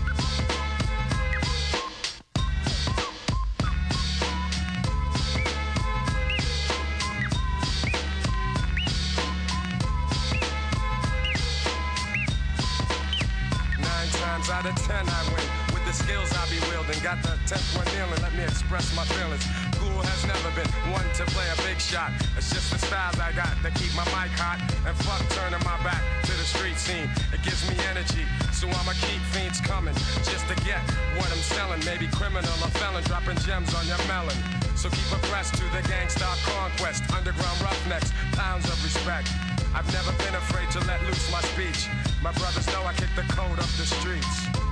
Ten 14.77 15.05
I 15.09 15.21
win 15.33 15.47
with 15.73 15.85
the 15.87 15.93
skills 15.93 16.33
I 16.33 16.45
be 16.49 16.59
wielding. 16.71 16.99
Got 17.03 17.23
the 17.23 17.35
tenth 17.47 17.65
one 17.77 17.87
kneeling, 17.95 18.21
let 18.23 18.35
me 18.35 18.45
express 18.45 18.95
my 18.95 19.05
feelings. 19.17 19.45
Cool 19.77 20.03
has 20.03 20.23
never 20.27 20.51
been 20.55 20.69
one 20.93 21.07
to 21.19 21.25
play 21.35 21.47
a 21.51 21.59
big 21.67 21.81
shot. 21.81 22.13
It's 22.37 22.53
just 22.53 22.71
the 22.71 22.79
styles 22.79 23.19
I 23.19 23.33
got 23.33 23.55
that 23.63 23.75
keep 23.75 23.93
my 23.95 24.07
mic 24.15 24.33
hot. 24.39 24.63
And 24.87 24.95
fuck 25.05 25.23
turning 25.35 25.63
my 25.67 25.77
back 25.83 26.03
to 26.29 26.33
the 26.33 26.47
street 26.47 26.79
scene. 26.79 27.11
It 27.35 27.43
gives 27.43 27.63
me 27.69 27.77
energy, 27.91 28.25
so 28.53 28.69
I'ma 28.69 28.95
keep 29.03 29.21
fiends 29.35 29.61
coming 29.61 29.95
just 30.25 30.47
to 30.49 30.57
get 30.63 30.81
what 31.19 31.29
I'm 31.31 31.45
selling. 31.51 31.83
Maybe 31.85 32.07
criminal 32.09 32.53
or 32.63 32.73
felon 32.79 33.03
dropping 33.05 33.39
gems 33.43 33.75
on 33.75 33.87
your 33.87 34.01
melon. 34.07 34.37
So 34.77 34.89
keep 34.89 35.11
abreast 35.13 35.55
to 35.61 35.65
the 35.75 35.83
gangsta 35.91 36.27
conquest. 36.47 37.03
Underground 37.13 37.59
roughnecks, 37.61 38.13
pounds 38.33 38.67
of 38.67 38.79
respect. 38.83 39.29
I've 39.75 39.89
never 39.93 40.13
been 40.25 40.35
afraid 40.35 40.71
to 40.73 40.81
let 40.87 41.03
loose 41.05 41.31
my 41.33 41.41
speech. 41.53 41.89
My 42.23 42.31
brothers 42.33 42.67
know 42.69 42.85
I 42.85 42.93
kick 42.93 43.09
the 43.17 43.23
code 43.23 43.59
up 43.59 43.67
the 43.77 43.85
streets. 43.85 44.72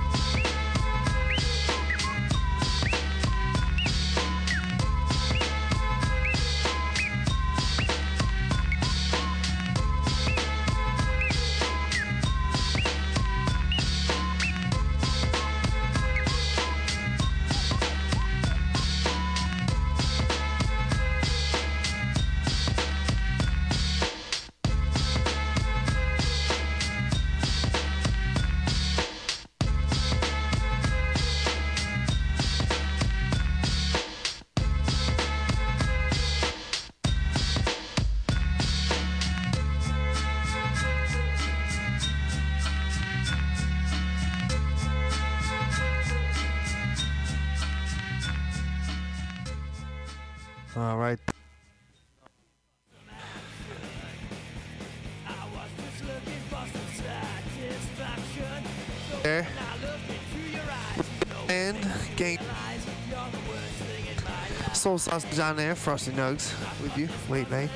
Soul 64.91 64.97
Sausage 64.97 65.39
on 65.39 65.55
there, 65.55 65.73
Frosty 65.73 66.11
Nugs 66.11 66.51
with 66.83 66.97
you 66.97 67.07
late 67.29 67.49
night 67.49 67.71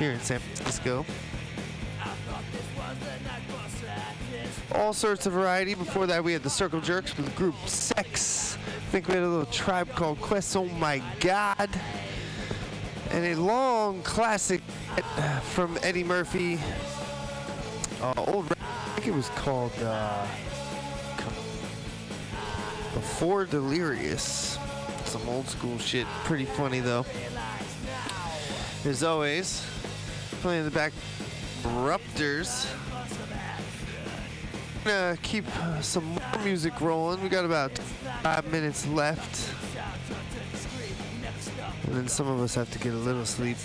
here 0.00 0.10
in 0.10 0.18
San 0.18 0.40
Francisco. 0.40 1.06
All 4.74 4.92
sorts 4.92 5.26
of 5.26 5.32
variety. 5.32 5.74
Before 5.74 6.08
that, 6.08 6.24
we 6.24 6.32
had 6.32 6.42
the 6.42 6.50
Circle 6.50 6.80
Jerks 6.80 7.16
with 7.16 7.26
the 7.26 7.32
group 7.32 7.54
Sex. 7.66 8.56
I 8.56 8.90
think 8.90 9.06
we 9.06 9.14
had 9.14 9.22
a 9.22 9.28
little 9.28 9.46
tribe 9.46 9.94
called 9.94 10.20
Quest. 10.20 10.56
Oh 10.56 10.64
my 10.64 11.00
God 11.20 11.68
and 13.10 13.26
a 13.26 13.36
long 13.36 14.02
classic 14.02 14.60
from 15.42 15.78
Eddie 15.84 16.02
Murphy. 16.02 16.58
Uh, 18.02 18.12
old, 18.16 18.50
I 18.50 18.90
think 18.94 19.06
it 19.06 19.14
was 19.14 19.28
called 19.36 19.72
uh, 19.84 20.26
Before 22.94 23.44
Delirious. 23.44 24.58
Some 25.10 25.28
old 25.28 25.48
school 25.48 25.76
shit. 25.78 26.06
Pretty 26.22 26.44
funny 26.44 26.78
though. 26.78 27.04
As 28.84 29.02
always, 29.02 29.66
playing 30.40 30.60
in 30.60 30.64
the 30.64 30.70
back, 30.70 30.92
Ruptors. 31.64 32.68
Gonna 34.84 35.18
keep 35.20 35.46
some 35.80 36.04
more 36.04 36.44
music 36.44 36.80
rolling. 36.80 37.20
We 37.24 37.28
got 37.28 37.44
about 37.44 37.76
five 38.22 38.52
minutes 38.52 38.86
left. 38.86 39.52
And 41.86 41.96
then 41.96 42.06
some 42.06 42.28
of 42.28 42.40
us 42.40 42.54
have 42.54 42.70
to 42.70 42.78
get 42.78 42.92
a 42.92 42.96
little 42.96 43.26
sleep. 43.26 43.56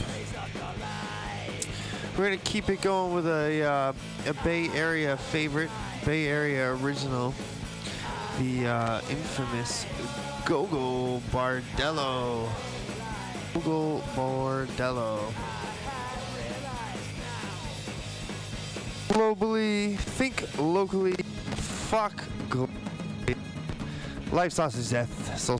We're 2.17 2.23
gonna 2.23 2.37
keep 2.37 2.69
it 2.69 2.81
going 2.81 3.13
with 3.13 3.27
a 3.27 3.61
uh, 3.61 3.93
a 4.25 4.33
Bay 4.43 4.67
Area 4.69 5.15
favorite, 5.15 5.69
Bay 6.07 6.25
Area 6.25 6.73
original, 6.73 7.35
the 8.39 8.65
uh, 8.65 9.01
infamous 9.11 9.85
Gogol 10.45 11.21
Bordello. 11.31 12.47
Gogol 13.55 14.01
Bordello. 14.15 15.33
Globally, 19.09 19.97
think 19.97 20.45
locally, 20.59 21.15
fuck 21.89 22.23
globally. 22.49 23.35
Life 24.31 24.53
sausage 24.53 24.91
death. 24.91 25.39
So. 25.39 25.57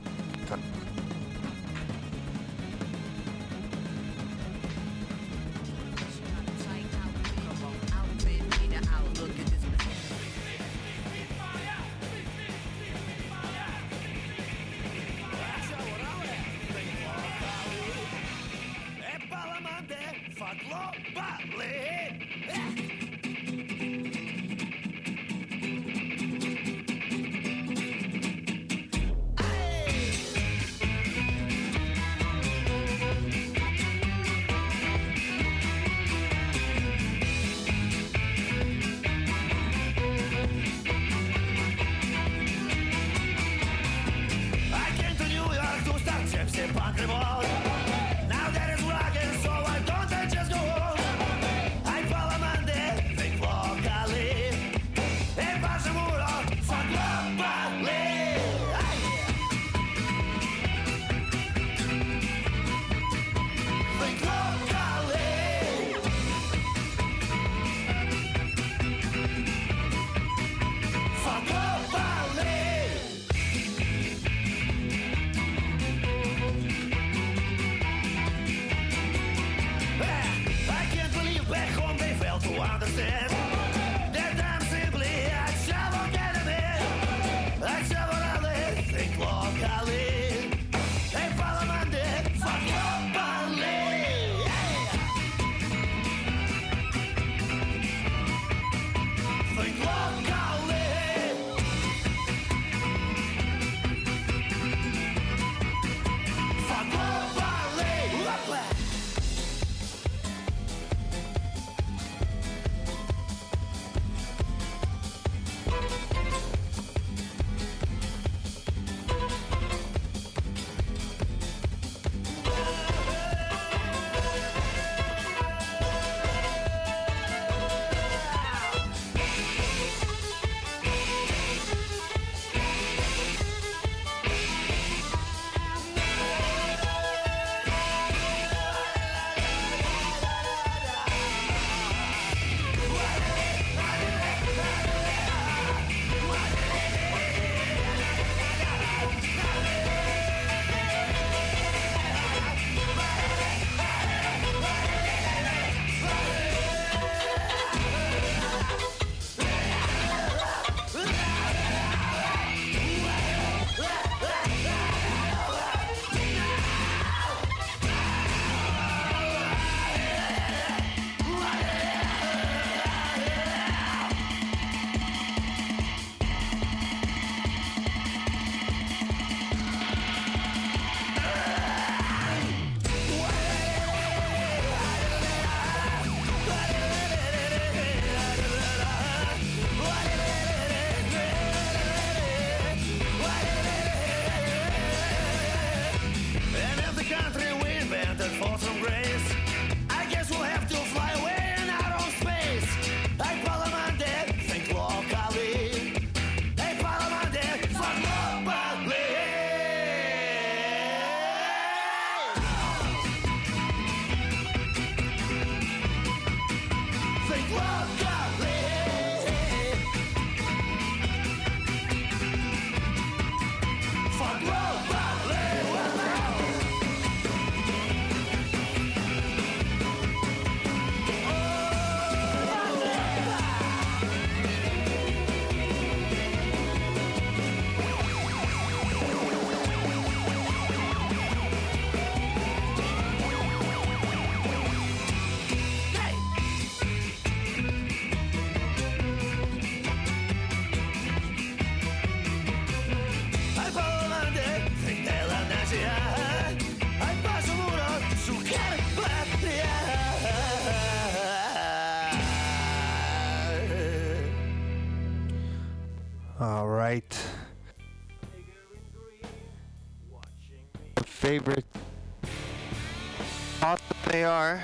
They 274.16 274.24
are. 274.24 274.62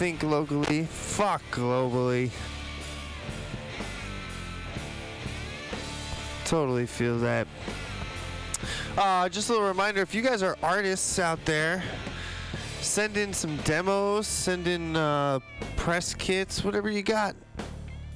Think 0.00 0.24
locally. 0.24 0.82
Fuck 0.82 1.42
globally. 1.52 2.28
Totally 6.44 6.86
feel 6.86 7.16
that. 7.20 7.46
Uh, 8.98 9.28
just 9.28 9.48
a 9.48 9.52
little 9.52 9.68
reminder 9.68 10.00
if 10.00 10.12
you 10.12 10.22
guys 10.22 10.42
are 10.42 10.58
artists 10.60 11.20
out 11.20 11.38
there, 11.44 11.84
send 12.80 13.16
in 13.16 13.32
some 13.32 13.56
demos, 13.58 14.26
send 14.26 14.66
in 14.66 14.96
uh, 14.96 15.38
press 15.76 16.12
kits, 16.12 16.64
whatever 16.64 16.90
you 16.90 17.02
got. 17.02 17.36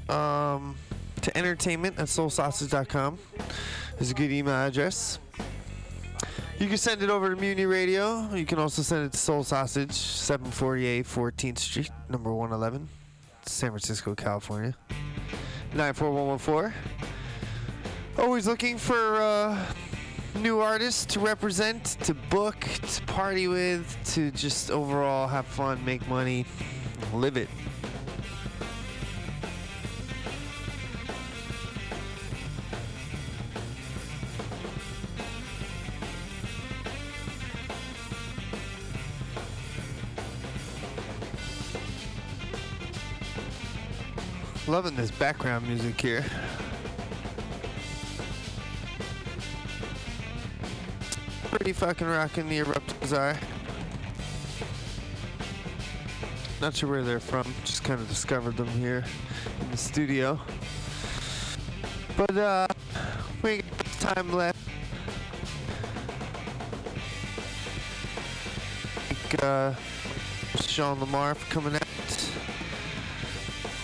Um, 0.08 0.74
to 1.20 1.38
entertainment 1.38 2.00
at 2.00 2.08
soulsausage.com 2.08 3.18
is 4.00 4.10
a 4.10 4.14
good 4.14 4.32
email 4.32 4.54
address. 4.54 5.20
You 6.58 6.68
can 6.68 6.78
send 6.78 7.02
it 7.02 7.10
over 7.10 7.34
to 7.34 7.40
Mutiny 7.40 7.66
Radio. 7.66 8.32
You 8.32 8.46
can 8.46 8.60
also 8.60 8.80
send 8.82 9.06
it 9.06 9.12
to 9.12 9.18
Soul 9.18 9.42
Sausage, 9.42 9.92
748 9.92 11.04
14th 11.04 11.58
Street, 11.58 11.90
number 12.08 12.32
111, 12.32 12.88
San 13.44 13.70
Francisco, 13.70 14.14
California. 14.14 14.72
94114. 15.74 16.72
Always 18.18 18.46
looking 18.46 18.78
for 18.78 19.16
uh, 19.16 19.58
new 20.36 20.60
artists 20.60 21.04
to 21.06 21.20
represent, 21.20 21.84
to 22.02 22.14
book, 22.14 22.60
to 22.60 23.02
party 23.06 23.48
with, 23.48 23.96
to 24.14 24.30
just 24.30 24.70
overall 24.70 25.26
have 25.26 25.46
fun, 25.46 25.84
make 25.84 26.06
money, 26.08 26.46
live 27.12 27.36
it. 27.36 27.48
Loving 44.66 44.96
this 44.96 45.10
background 45.10 45.68
music 45.68 46.00
here. 46.00 46.24
Pretty 51.50 51.74
fucking 51.74 52.06
rocking 52.06 52.48
the 52.48 52.58
Eruptions 52.58 53.12
are. 53.12 53.36
Not 56.62 56.74
sure 56.74 56.88
where 56.88 57.02
they're 57.02 57.20
from, 57.20 57.44
just 57.64 57.84
kind 57.84 58.00
of 58.00 58.08
discovered 58.08 58.56
them 58.56 58.68
here 58.68 59.04
in 59.60 59.70
the 59.70 59.76
studio. 59.76 60.40
But 62.16 62.34
uh, 62.34 62.66
we 63.42 63.58
got 63.58 63.84
time 64.00 64.32
left. 64.32 64.58
Uh, 69.42 69.74
Sean 70.62 70.98
Lamar 71.00 71.34
for 71.34 71.52
coming 71.52 71.74
out. 71.74 71.83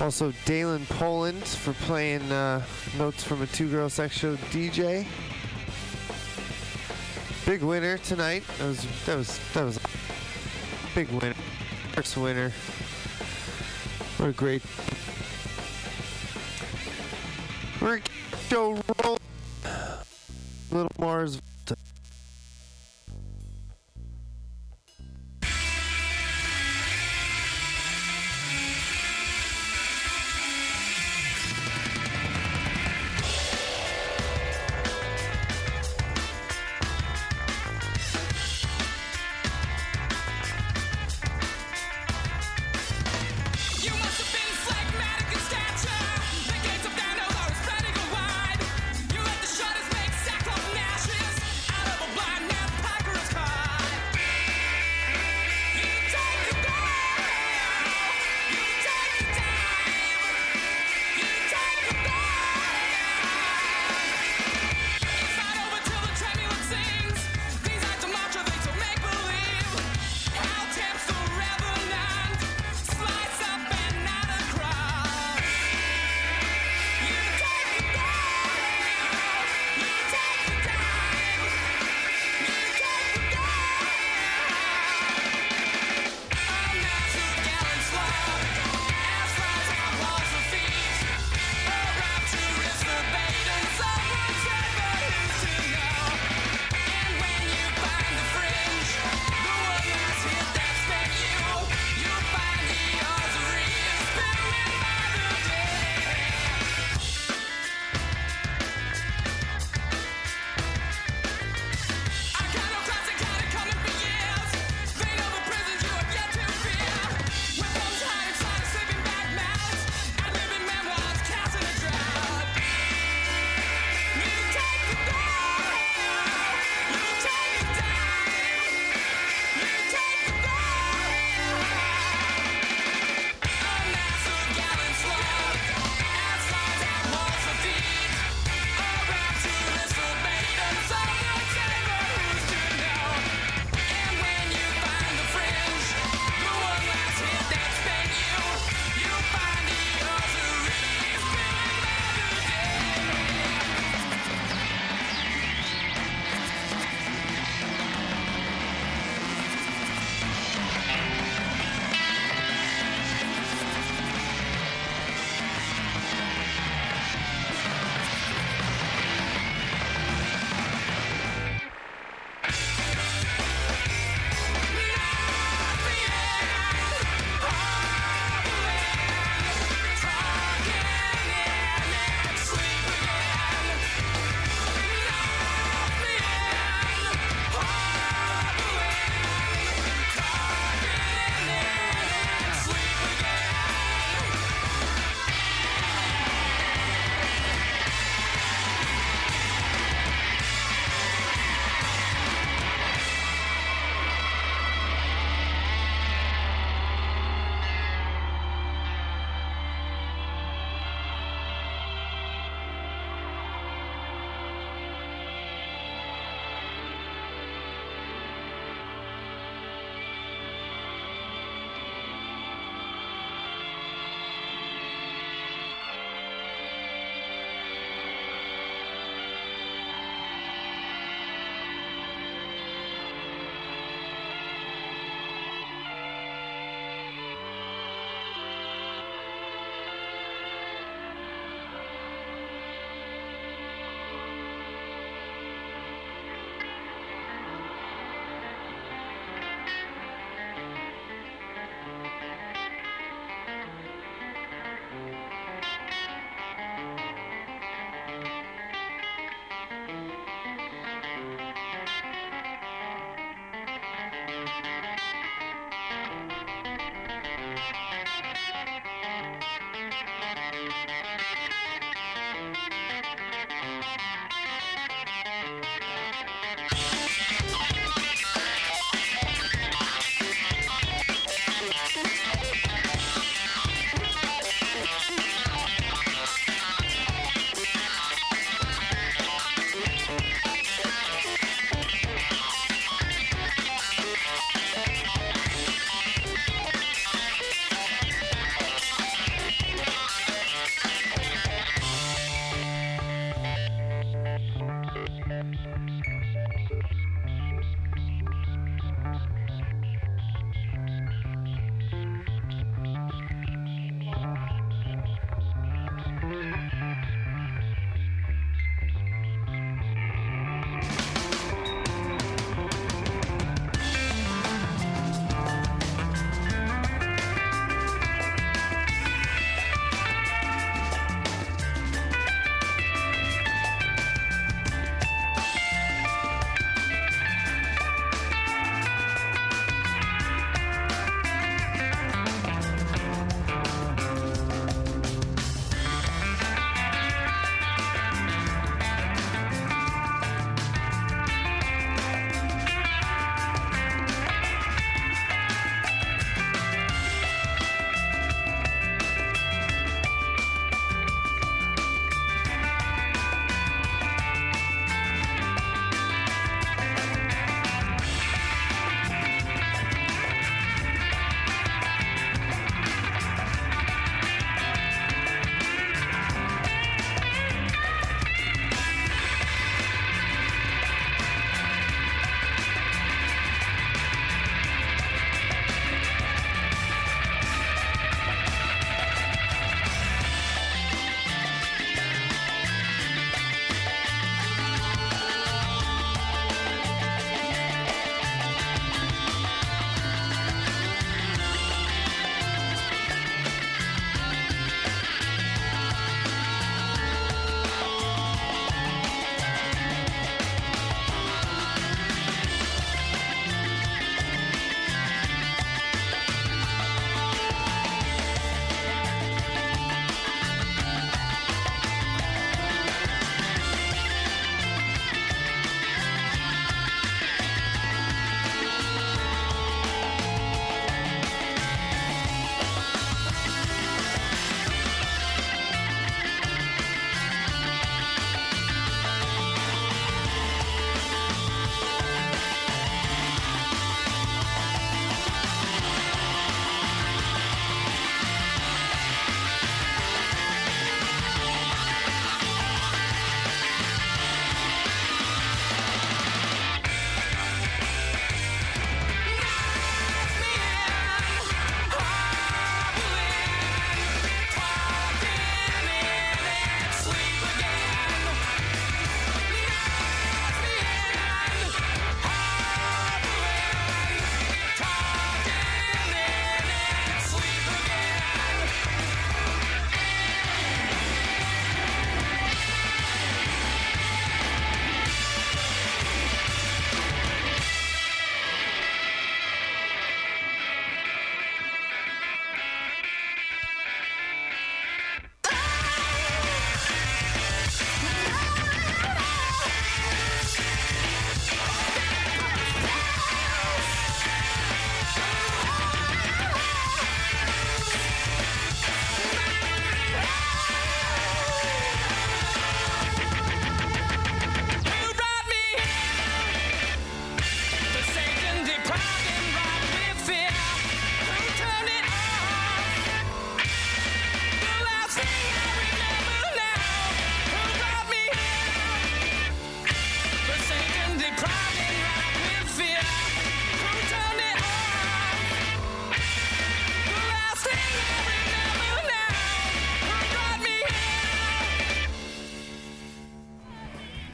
Also, 0.01 0.33
Dalen 0.47 0.87
Poland 0.87 1.45
for 1.45 1.75
playing 1.85 2.23
uh, 2.33 2.65
notes 2.97 3.23
from 3.23 3.43
a 3.43 3.47
two-girl 3.47 3.91
sex 3.91 4.17
show 4.17 4.35
DJ. 4.51 5.07
Big 7.45 7.63
winner 7.63 7.99
tonight. 7.99 8.43
That 8.59 8.67
was 8.67 8.87
that 9.05 9.17
was 9.17 9.41
that 9.53 9.65
was 9.65 9.77
a 9.77 9.81
big 10.95 11.09
winner. 11.11 11.35
First 11.93 12.17
winner. 12.17 12.51
What 14.17 14.31
a 14.31 14.33
great. 14.33 14.63
We're 17.83 18.01
show 18.49 18.79
roll. 19.05 19.19
Little 20.71 20.93
Mars. 20.99 21.41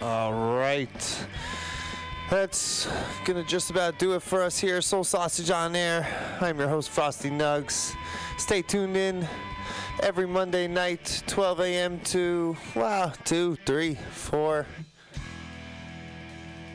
All 0.07 0.33
right. 0.57 1.27
That's 2.31 2.87
gonna 3.25 3.43
just 3.43 3.71
about 3.71 3.99
do 3.99 4.15
it 4.15 4.23
for 4.23 4.41
us 4.41 4.57
here. 4.57 4.81
Soul 4.81 5.03
Sausage 5.03 5.51
on 5.51 5.75
Air. 5.75 6.07
I'm 6.41 6.61
your 6.61 6.69
host, 6.69 6.91
Frosty 6.91 7.29
Nugs. 7.29 7.93
Stay 8.39 8.63
tuned 8.63 8.97
in 8.97 9.27
every 10.05 10.29
Monday 10.29 10.69
night, 10.69 11.25
12 11.27 11.59
a.m. 11.59 11.99
to, 12.05 12.57
wow, 12.77 13.13
2, 13.25 13.57
3, 13.67 13.97
4. 14.13 14.67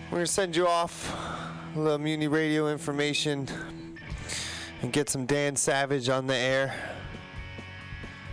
We're 0.09 0.17
gonna 0.17 0.27
send 0.27 0.53
you 0.53 0.67
off 0.67 1.15
a 1.77 1.79
little 1.79 1.99
Mutiny 1.99 2.27
Radio 2.27 2.67
information 2.67 3.47
and 4.81 4.91
get 4.91 5.09
some 5.09 5.25
Dan 5.25 5.55
Savage 5.55 6.09
on 6.09 6.27
the 6.27 6.35
air. 6.35 6.75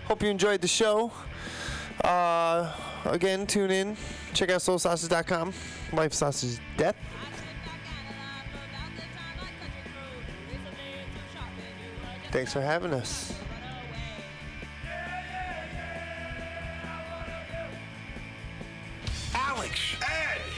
Hope 0.07 0.25
you 0.25 0.29
enjoyed 0.29 0.61
the 0.61 0.67
show. 0.67 1.13
Uh, 2.03 2.73
again, 3.05 3.47
tune 3.47 3.71
in. 3.71 3.97
Check 4.39 4.51
out 4.51 4.61
soulsausage.com. 4.61 5.53
Life 5.93 6.13
Sausage 6.13 6.61
Death. 6.77 6.95
Thanks 12.31 12.53
for 12.53 12.61
having 12.61 12.95
us. 12.95 13.37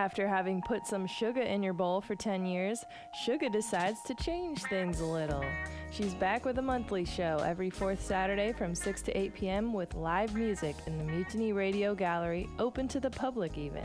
After 0.00 0.26
having 0.26 0.62
put 0.62 0.86
some 0.86 1.06
sugar 1.06 1.42
in 1.42 1.62
your 1.62 1.74
bowl 1.74 2.00
for 2.00 2.14
10 2.14 2.46
years, 2.46 2.86
Sugar 3.12 3.50
decides 3.50 4.00
to 4.04 4.14
change 4.14 4.62
things 4.62 5.00
a 5.00 5.04
little. 5.04 5.44
She's 5.90 6.14
back 6.14 6.46
with 6.46 6.56
a 6.56 6.62
monthly 6.62 7.04
show 7.04 7.36
every 7.44 7.68
fourth 7.68 8.02
Saturday 8.02 8.52
from 8.52 8.74
6 8.74 9.02
to 9.02 9.12
8 9.12 9.34
p.m. 9.34 9.74
with 9.74 9.94
live 9.94 10.34
music 10.34 10.74
in 10.86 10.96
the 10.96 11.04
Mutiny 11.04 11.52
Radio 11.52 11.94
Gallery, 11.94 12.48
open 12.58 12.88
to 12.88 12.98
the 12.98 13.10
public 13.10 13.58
even. 13.58 13.84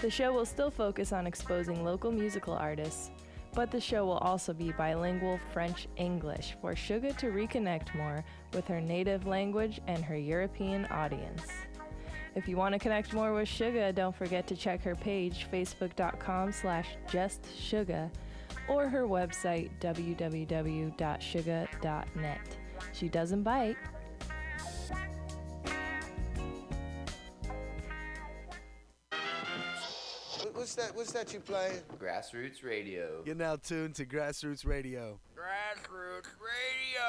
The 0.00 0.08
show 0.08 0.32
will 0.32 0.46
still 0.46 0.70
focus 0.70 1.12
on 1.12 1.26
exposing 1.26 1.84
local 1.84 2.10
musical 2.10 2.54
artists, 2.54 3.10
but 3.52 3.70
the 3.70 3.82
show 3.82 4.06
will 4.06 4.24
also 4.24 4.54
be 4.54 4.72
bilingual 4.72 5.38
French 5.52 5.88
English 5.96 6.56
for 6.62 6.74
Sugar 6.74 7.12
to 7.12 7.26
reconnect 7.26 7.94
more 7.94 8.24
with 8.54 8.66
her 8.66 8.80
native 8.80 9.26
language 9.26 9.78
and 9.88 10.02
her 10.06 10.16
European 10.16 10.86
audience. 10.86 11.42
If 12.34 12.48
you 12.48 12.56
want 12.56 12.72
to 12.72 12.78
connect 12.80 13.12
more 13.12 13.32
with 13.32 13.48
Suga, 13.48 13.94
don't 13.94 14.14
forget 14.14 14.46
to 14.48 14.56
check 14.56 14.82
her 14.82 14.96
page, 14.96 15.46
facebook.com 15.52 16.50
slash 16.52 16.88
justsuga, 17.08 18.10
or 18.68 18.88
her 18.88 19.04
website, 19.04 19.70
www.suga.net. 19.80 20.96
She 22.92 23.08
doesn't 23.08 23.42
bite. 23.44 23.76
What's 30.52 30.76
that? 30.76 30.96
What's 30.96 31.12
that 31.12 31.32
you 31.32 31.40
playing? 31.40 31.82
Grassroots 31.98 32.64
Radio. 32.64 33.22
You're 33.26 33.34
now 33.34 33.56
tuned 33.56 33.96
to 33.96 34.06
Grassroots 34.06 34.64
Radio. 34.66 35.20
Grassroots 35.36 36.30
Radio. 36.40 37.04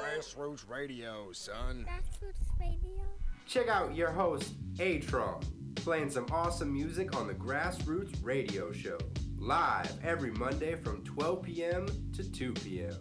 Grassroots 0.00 0.70
Radio, 0.70 1.32
son. 1.32 1.84
Grassroots 1.88 2.60
Radio. 2.60 3.15
Check 3.46 3.68
out 3.68 3.94
your 3.94 4.10
host, 4.10 4.54
Atron, 4.74 5.40
playing 5.76 6.10
some 6.10 6.26
awesome 6.32 6.72
music 6.72 7.16
on 7.16 7.28
the 7.28 7.34
Grassroots 7.34 8.12
Radio 8.22 8.72
Show. 8.72 8.98
Live 9.38 9.92
every 10.04 10.32
Monday 10.32 10.74
from 10.74 11.04
12 11.04 11.42
p.m. 11.42 11.86
to 12.12 12.28
2 12.28 12.52
p.m. 12.54 12.96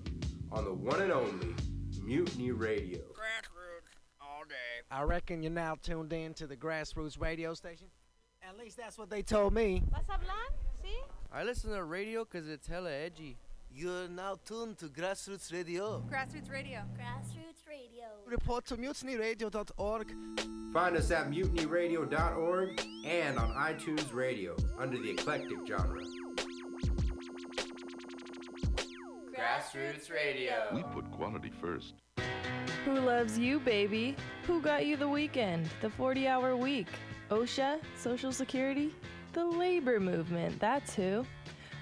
on 0.51 0.63
the 0.63 0.73
one 0.73 1.01
and 1.01 1.11
only 1.11 1.55
Mutiny 1.99 2.51
Radio. 2.51 2.99
Grassroots 2.99 3.89
all 4.21 4.43
day. 4.47 4.85
I 4.91 5.01
reckon 5.01 5.41
you're 5.41 5.51
now 5.51 5.77
tuned 5.81 6.13
in 6.13 6.35
to 6.35 6.45
the 6.45 6.55
Grassroots 6.55 7.19
radio 7.19 7.55
station. 7.55 7.87
At 8.47 8.55
least 8.59 8.77
that's 8.77 8.99
what 8.99 9.09
they 9.09 9.23
told 9.23 9.51
me. 9.51 9.81
Vas 9.91 10.07
a 10.09 10.11
hablar? 10.11 10.53
¿Sí? 10.83 10.93
I 11.33 11.43
listen 11.43 11.71
to 11.71 11.75
the 11.77 11.83
radio 11.83 12.23
because 12.23 12.47
it's 12.47 12.67
hella 12.67 12.91
edgy. 12.91 13.37
You're 13.77 14.07
now 14.07 14.37
tuned 14.45 14.77
to 14.77 14.85
Grassroots 14.85 15.51
Radio. 15.51 16.01
Grassroots 16.09 16.49
Radio. 16.49 16.79
Grassroots 16.97 17.67
Radio. 17.67 18.05
Report 18.25 18.65
to 18.67 18.77
mutinyradio.org. 18.77 20.15
Find 20.71 20.95
us 20.95 21.11
at 21.11 21.29
mutinyradio.org 21.29 22.81
and 23.05 23.37
on 23.37 23.49
iTunes 23.55 24.13
Radio 24.13 24.55
under 24.79 24.97
the 24.97 25.09
eclectic 25.09 25.57
genre. 25.67 26.01
Grassroots 29.35 30.09
Radio. 30.09 30.53
We 30.73 30.83
put 30.83 31.11
quality 31.11 31.51
first. 31.59 31.95
Who 32.85 33.01
loves 33.01 33.37
you, 33.37 33.59
baby? 33.59 34.15
Who 34.47 34.61
got 34.61 34.85
you 34.85 34.95
the 34.95 35.09
weekend? 35.09 35.67
The 35.81 35.89
40 35.89 36.29
hour 36.29 36.55
week? 36.55 36.87
OSHA? 37.29 37.81
Social 37.97 38.31
Security? 38.31 38.95
The 39.33 39.43
labor 39.43 39.99
movement, 39.99 40.61
that's 40.61 40.93
who. 40.95 41.25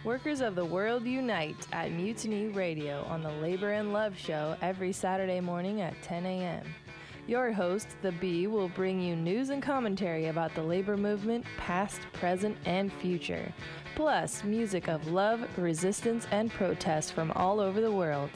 Workers 0.04 0.42
of 0.42 0.56
the 0.56 0.66
World 0.66 1.06
Unite 1.06 1.66
at 1.72 1.94
Mutiny 1.94 2.48
Radio 2.48 3.04
on 3.04 3.24
the 3.24 3.32
Labor 3.32 3.72
and 3.72 3.94
Love 3.94 4.18
Show 4.18 4.58
every 4.62 4.92
Saturday 4.92 5.40
morning 5.40 5.80
at 5.80 5.94
10 6.02 6.26
a.m. 6.26 6.66
Your 7.26 7.54
host, 7.54 7.88
The 8.02 8.12
Bee, 8.12 8.48
will 8.48 8.68
bring 8.68 9.00
you 9.00 9.16
news 9.16 9.50
and 9.50 9.64
commentary 9.64 10.26
about 10.26 10.54
the 10.56 10.62
labor 10.62 10.98
movement, 10.98 11.46
past, 11.58 12.02
present, 12.12 12.58
and 12.66 12.92
future. 12.92 13.54
Plus, 13.96 14.44
music 14.44 14.90
of 14.90 15.08
love, 15.08 15.40
resistance, 15.58 16.28
and 16.32 16.52
protest 16.52 17.14
from 17.14 17.32
all 17.32 17.62
over 17.62 17.80
the 17.80 17.90
world. 17.90 18.30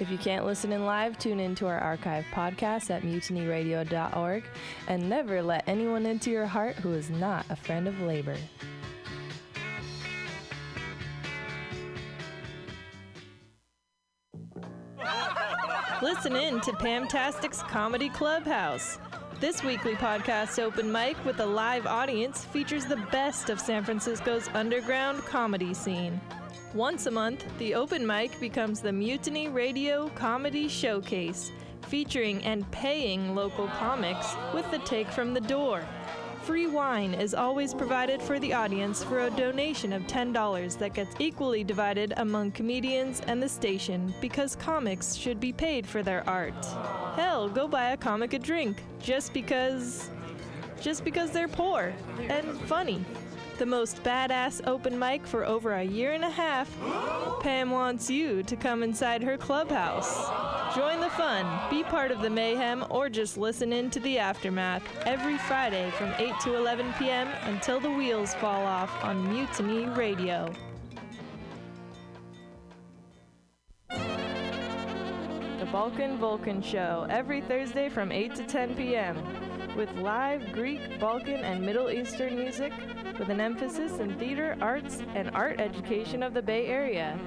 If 0.00 0.10
you 0.10 0.16
can't 0.16 0.46
listen 0.46 0.72
in 0.72 0.86
live, 0.86 1.18
tune 1.18 1.40
in 1.40 1.54
to 1.56 1.66
our 1.66 1.78
archive 1.78 2.24
podcast 2.32 2.88
at 2.88 3.02
mutinyradio.org 3.02 4.44
and 4.88 5.10
never 5.10 5.42
let 5.42 5.68
anyone 5.68 6.06
into 6.06 6.30
your 6.30 6.46
heart 6.46 6.76
who 6.76 6.94
is 6.94 7.10
not 7.10 7.44
a 7.50 7.56
friend 7.56 7.86
of 7.86 8.00
labor. 8.00 8.36
Listen 16.02 16.36
in 16.36 16.60
to 16.60 16.72
Pamtastic's 16.72 17.62
Comedy 17.62 18.10
Clubhouse. 18.10 18.98
This 19.40 19.64
weekly 19.64 19.94
podcast 19.94 20.62
open 20.62 20.92
mic 20.92 21.16
with 21.24 21.40
a 21.40 21.46
live 21.46 21.86
audience 21.86 22.44
features 22.44 22.84
the 22.84 23.02
best 23.10 23.48
of 23.48 23.58
San 23.58 23.82
Francisco's 23.82 24.48
underground 24.52 25.24
comedy 25.24 25.72
scene. 25.72 26.20
Once 26.74 27.06
a 27.06 27.10
month, 27.10 27.46
the 27.58 27.74
open 27.74 28.06
mic 28.06 28.38
becomes 28.40 28.82
the 28.82 28.92
Mutiny 28.92 29.48
Radio 29.48 30.10
Comedy 30.10 30.68
Showcase, 30.68 31.50
featuring 31.88 32.42
and 32.42 32.70
paying 32.72 33.34
local 33.34 33.66
comics 33.68 34.36
with 34.52 34.70
the 34.70 34.80
take 34.80 35.08
from 35.08 35.32
the 35.32 35.40
door. 35.40 35.82
Free 36.46 36.68
wine 36.68 37.12
is 37.12 37.34
always 37.34 37.74
provided 37.74 38.22
for 38.22 38.38
the 38.38 38.52
audience 38.52 39.02
for 39.02 39.26
a 39.26 39.30
donation 39.30 39.92
of 39.92 40.02
$10 40.02 40.78
that 40.78 40.94
gets 40.94 41.12
equally 41.18 41.64
divided 41.64 42.14
among 42.18 42.52
comedians 42.52 43.20
and 43.26 43.42
the 43.42 43.48
station 43.48 44.14
because 44.20 44.54
comics 44.54 45.16
should 45.16 45.40
be 45.40 45.52
paid 45.52 45.84
for 45.84 46.04
their 46.04 46.22
art. 46.28 46.54
Hell, 47.16 47.48
go 47.48 47.66
buy 47.66 47.90
a 47.90 47.96
comic 47.96 48.32
a 48.32 48.38
drink 48.38 48.80
just 49.00 49.34
because. 49.34 50.08
just 50.80 51.02
because 51.02 51.32
they're 51.32 51.48
poor 51.48 51.92
and 52.28 52.46
funny. 52.68 53.04
The 53.58 53.64
most 53.64 54.02
badass 54.02 54.60
open 54.66 54.98
mic 54.98 55.26
for 55.26 55.46
over 55.46 55.72
a 55.72 55.82
year 55.82 56.12
and 56.12 56.22
a 56.22 56.28
half, 56.28 56.70
Pam 57.40 57.70
wants 57.70 58.10
you 58.10 58.42
to 58.42 58.54
come 58.54 58.82
inside 58.82 59.22
her 59.22 59.38
clubhouse. 59.38 60.26
Join 60.76 61.00
the 61.00 61.08
fun, 61.08 61.46
be 61.70 61.82
part 61.82 62.10
of 62.10 62.20
the 62.20 62.28
mayhem, 62.28 62.84
or 62.90 63.08
just 63.08 63.38
listen 63.38 63.72
in 63.72 63.88
to 63.90 64.00
the 64.00 64.18
aftermath 64.18 64.82
every 65.06 65.38
Friday 65.38 65.90
from 65.92 66.12
8 66.18 66.34
to 66.44 66.54
11 66.54 66.92
p.m. 66.98 67.28
until 67.44 67.80
the 67.80 67.90
wheels 67.90 68.34
fall 68.34 68.62
off 68.62 69.02
on 69.02 69.26
Mutiny 69.26 69.86
Radio. 69.86 70.52
The 73.88 75.66
Balkan 75.72 76.18
Vulcan 76.18 76.60
Show 76.60 77.06
every 77.08 77.40
Thursday 77.40 77.88
from 77.88 78.12
8 78.12 78.34
to 78.34 78.44
10 78.44 78.74
p.m. 78.74 79.16
with 79.76 79.92
live 79.96 80.52
Greek, 80.52 80.80
Balkan, 80.98 81.44
and 81.44 81.64
Middle 81.64 81.90
Eastern 81.90 82.34
music 82.34 82.72
with 83.18 83.28
an 83.28 83.40
emphasis 83.40 83.98
in 83.98 84.18
theater, 84.18 84.56
arts, 84.60 85.02
and 85.14 85.30
art 85.34 85.60
education 85.60 86.22
of 86.22 86.32
the 86.32 86.40
Bay 86.40 86.66
Area. 86.66 87.18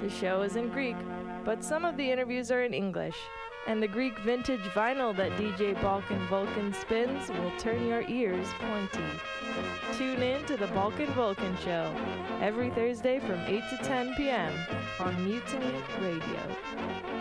The 0.00 0.08
show 0.08 0.42
is 0.42 0.54
in 0.54 0.68
Greek, 0.68 0.96
but 1.44 1.64
some 1.64 1.84
of 1.84 1.96
the 1.96 2.08
interviews 2.08 2.52
are 2.52 2.62
in 2.62 2.72
English. 2.72 3.16
And 3.66 3.82
the 3.82 3.88
Greek 3.88 4.18
vintage 4.20 4.60
vinyl 4.72 5.14
that 5.16 5.32
DJ 5.32 5.80
Balkan 5.82 6.26
Vulcan 6.28 6.72
spins 6.72 7.28
will 7.28 7.52
turn 7.58 7.86
your 7.86 8.02
ears 8.08 8.48
pointy. 8.58 9.04
Tune 9.98 10.22
in 10.22 10.44
to 10.46 10.56
the 10.56 10.68
Balkan 10.68 11.12
Vulcan 11.12 11.56
Show 11.58 11.94
every 12.40 12.70
Thursday 12.70 13.18
from 13.18 13.40
8 13.40 13.62
to 13.70 13.76
10 13.84 14.14
p.m. 14.14 14.52
on 15.00 15.24
Mutiny 15.24 15.74
Radio. 16.00 17.19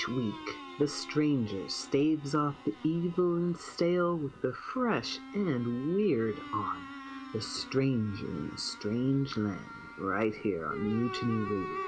Each 0.00 0.08
week, 0.08 0.56
the 0.78 0.88
stranger 0.88 1.68
staves 1.68 2.34
off 2.34 2.54
the 2.64 2.74
evil 2.84 3.36
and 3.36 3.54
stale 3.54 4.16
with 4.16 4.40
the 4.40 4.54
fresh 4.72 5.18
and 5.34 5.94
weird 5.94 6.40
on 6.54 6.78
The 7.34 7.42
Stranger 7.42 8.24
in 8.24 8.50
a 8.54 8.58
Strange 8.58 9.36
Land, 9.36 9.60
right 9.98 10.34
here 10.34 10.68
on 10.68 11.02
Mutiny 11.02 11.44
Radio. 11.44 11.84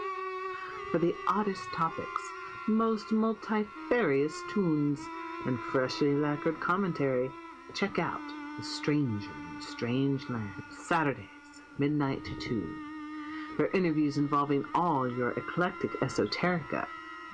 For 0.90 0.98
the 0.98 1.14
oddest 1.26 1.62
topics, 1.74 2.20
most 2.68 3.10
multifarious 3.12 4.34
tunes, 4.52 5.00
and 5.46 5.58
freshly 5.58 6.12
lacquered 6.12 6.60
commentary, 6.60 7.30
check 7.72 7.98
out 7.98 8.20
The 8.58 8.64
Stranger 8.64 9.30
in 9.52 9.56
a 9.58 9.62
Strange 9.62 10.28
Land, 10.28 10.62
Saturdays, 10.86 11.62
midnight 11.78 12.22
to 12.26 12.38
2. 12.40 13.54
For 13.56 13.70
interviews 13.70 14.18
involving 14.18 14.66
all 14.74 15.10
your 15.10 15.30
eclectic 15.30 15.92
esoterica, 16.02 16.86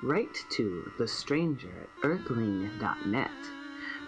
write 0.03 0.45
to 0.51 0.93
The 0.99 1.09
Stranger 1.09 1.73
at 1.83 2.05
earthling.net. 2.05 3.31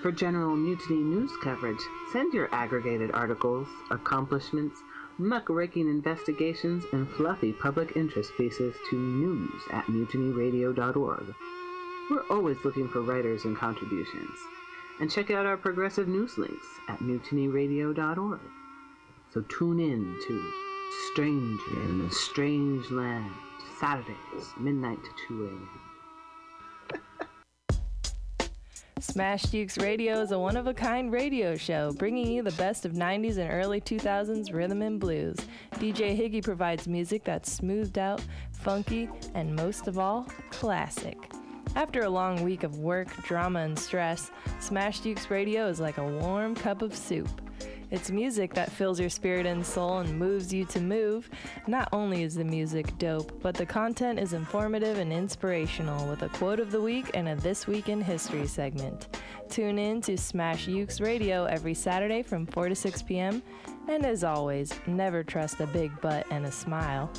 For 0.03 0.13
general 0.13 0.57
mutiny 0.57 1.01
news 1.01 1.33
coverage, 1.43 1.81
send 2.13 2.33
your 2.33 2.49
aggregated 2.55 3.11
articles, 3.13 3.69
accomplishments, 3.91 4.81
muckraking 5.19 5.89
investigations, 5.89 6.85
and 6.93 7.09
fluffy 7.09 7.53
public 7.53 7.97
interest 7.97 8.33
pieces 8.37 8.75
to 8.89 8.97
news 8.97 9.63
at 9.73 9.85
mutinyradio.org. 9.87 11.35
We're 12.11 12.27
always 12.31 12.57
looking 12.65 12.89
for 12.89 13.03
writers 13.03 13.45
and 13.45 13.57
contributions. 13.57 14.39
And 15.01 15.11
check 15.11 15.31
out 15.31 15.47
our 15.47 15.57
progressive 15.57 16.09
news 16.09 16.39
links 16.39 16.67
at 16.89 16.99
mutinyradio.org. 17.01 18.41
So 19.33 19.43
tune 19.43 19.81
in 19.81 20.17
to 20.27 20.53
Stranger 21.13 21.83
in 21.85 22.01
a 22.01 22.11
Strange 22.11 22.91
Land, 22.91 23.33
Saturdays, 23.79 24.53
midnight 24.59 24.99
to 25.05 25.11
2 25.29 25.45
a.m. 25.45 25.80
Smash 29.01 29.45
Dukes 29.45 29.79
Radio 29.79 30.21
is 30.21 30.31
a 30.31 30.39
one 30.39 30.59
of 30.59 30.67
a 30.67 30.75
kind 30.75 31.11
radio 31.11 31.57
show 31.57 31.91
bringing 31.93 32.31
you 32.31 32.43
the 32.43 32.53
best 32.53 32.85
of 32.85 32.93
90s 32.93 33.39
and 33.39 33.51
early 33.51 33.81
2000s 33.81 34.53
rhythm 34.53 34.83
and 34.83 35.01
blues. 35.01 35.39
DJ 35.77 36.15
Higgy 36.15 36.45
provides 36.45 36.87
music 36.87 37.25
that's 37.25 37.51
smoothed 37.51 37.99
out, 37.99 38.23
funky, 38.53 39.09
and 39.35 39.57
most 39.57 39.89
of 39.89 39.99
all, 39.99 40.27
classic. 40.51 41.17
After 41.77 42.03
a 42.03 42.11
long 42.11 42.43
week 42.43 42.63
of 42.63 42.81
work, 42.81 43.09
drama, 43.23 43.61
and 43.61 43.79
stress, 43.79 44.31
Smash 44.59 45.01
Dukes 45.01 45.31
Radio 45.31 45.67
is 45.67 45.81
like 45.81 45.97
a 45.97 46.07
warm 46.07 46.55
cup 46.55 46.83
of 46.83 46.95
soup. 46.95 47.41
It's 47.91 48.09
music 48.09 48.55
that 48.55 48.71
fills 48.71 49.01
your 49.01 49.11
spirit 49.11 49.47
and 49.47 49.67
soul 49.67 49.99
and 49.99 50.17
moves 50.17 50.53
you 50.53 50.65
to 50.67 50.81
move. 50.81 51.29
Not 51.67 51.89
only 51.93 52.23
is 52.23 52.37
the 52.37 52.45
music 52.45 52.97
dope, 52.99 53.43
but 53.43 53.57
the 53.57 53.67
content 53.67 54.21
is 54.21 54.33
informative 54.33 54.99
and 54.99 55.13
inspirational 55.13 56.07
with 56.07 56.23
a 56.23 56.29
quote 56.29 56.61
of 56.61 56.71
the 56.71 56.81
week 56.81 57.11
and 57.15 57.29
a 57.29 57.35
This 57.35 57.67
Week 57.67 57.89
in 57.89 58.01
History 58.01 58.47
segment. 58.47 59.09
Tune 59.49 59.77
in 59.77 60.01
to 60.03 60.17
Smash 60.17 60.67
Dukes 60.67 61.01
Radio 61.01 61.47
every 61.47 61.75
Saturday 61.75 62.23
from 62.23 62.47
4 62.47 62.69
to 62.69 62.77
6 62.77 63.03
p.m. 63.03 63.43
And 63.89 64.07
as 64.07 64.23
always, 64.23 64.73
never 64.87 65.25
trust 65.25 65.59
a 65.59 65.67
big 65.67 65.91
butt 66.01 66.27
and 66.31 66.47
a 66.47 66.53
smile. 66.53 67.11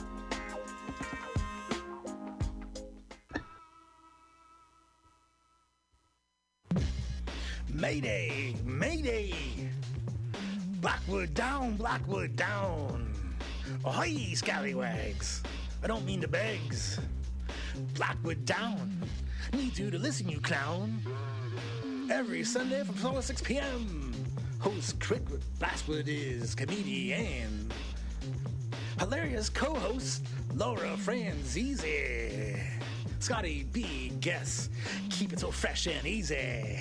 Mayday! 7.73 8.55
Mayday! 8.63 9.33
Blackwood 10.81 11.35
down, 11.35 11.75
Blackwood 11.75 12.35
down! 12.35 13.13
Ahoy, 13.85 14.33
scallywags! 14.33 15.43
I 15.83 15.87
don't 15.87 16.03
mean 16.05 16.21
the 16.21 16.27
begs. 16.27 16.99
Blackwood 17.93 18.45
down! 18.45 18.99
Need 19.53 19.77
you 19.77 19.91
to 19.91 19.99
listen, 19.99 20.27
you 20.27 20.41
clown! 20.41 20.99
Every 22.09 22.43
Sunday 22.43 22.83
from 22.83 22.95
4 22.95 23.13
to 23.13 23.21
6 23.21 23.41
p.m. 23.43 24.11
Host 24.57 24.99
Chris 24.99 25.21
Blackwood 25.59 26.07
is 26.07 26.55
comedian. 26.55 27.69
Hilarious 28.97 29.49
co-host 29.49 30.25
Laura 30.55 30.97
Franzese. 30.97 32.59
Scotty 33.19 33.67
B 33.71 34.13
guess. 34.19 34.69
Keep 35.11 35.33
it 35.33 35.39
so 35.39 35.51
fresh 35.51 35.85
and 35.85 36.07
easy 36.07 36.79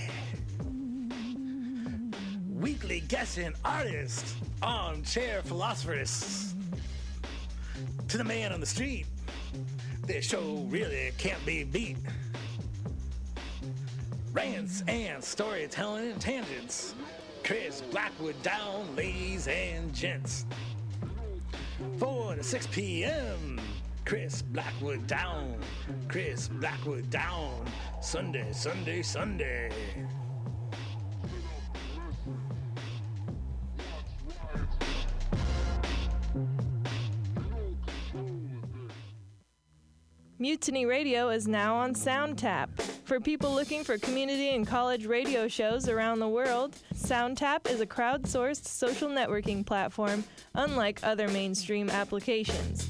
weekly 2.61 3.01
guessing 3.09 3.55
artist, 3.65 4.37
armchair 4.63 5.41
philosophers. 5.43 6.55
To 8.09 8.19
the 8.19 8.25
man 8.25 8.53
on 8.53 8.61
the 8.61 8.67
street, 8.67 9.07
this 10.07 10.27
show 10.27 10.67
really 10.69 11.13
can't 11.17 11.45
be 11.47 11.65
beat. 11.65 11.97
Rants 14.33 14.83
and 14.89 15.25
storytelling 15.25 16.13
and 16.13 16.21
tangents. 16.21 16.95
Chris 17.43 17.81
Blackwood 17.91 18.41
down, 18.43 18.95
ladies 18.95 19.49
and 19.49 19.95
gents. 19.95 20.45
4 21.99 22.37
to 22.37 22.43
6 22.43 22.67
p.m. 22.69 23.59
Chris 24.05 24.43
Blackwood 24.43 25.07
down. 25.07 25.55
Chris 26.09 26.49
Blackwood 26.49 27.09
down. 27.09 27.65
Sunday, 28.03 28.53
Sunday, 28.53 29.03
Sunday. 29.03 29.71
Mutiny 40.41 40.87
Radio 40.87 41.29
is 41.29 41.47
now 41.47 41.77
on 41.77 41.93
SoundTap. 41.93 42.69
For 43.05 43.21
people 43.21 43.55
looking 43.55 43.85
for 43.85 43.99
community 43.99 44.55
and 44.55 44.67
college 44.67 45.05
radio 45.05 45.49
shows 45.49 45.87
around 45.87 46.19
the 46.19 46.29
world, 46.29 46.77
SoundTap 46.95 47.71
is 47.71 47.83
a 47.83 47.87
crowdsourced 47.87 48.65
social 48.65 49.11
networking 49.11 49.67
platform 49.67 50.25
unlike 50.55 51.01
other 51.03 51.29
mainstream 51.29 51.91
applications. 51.91 52.89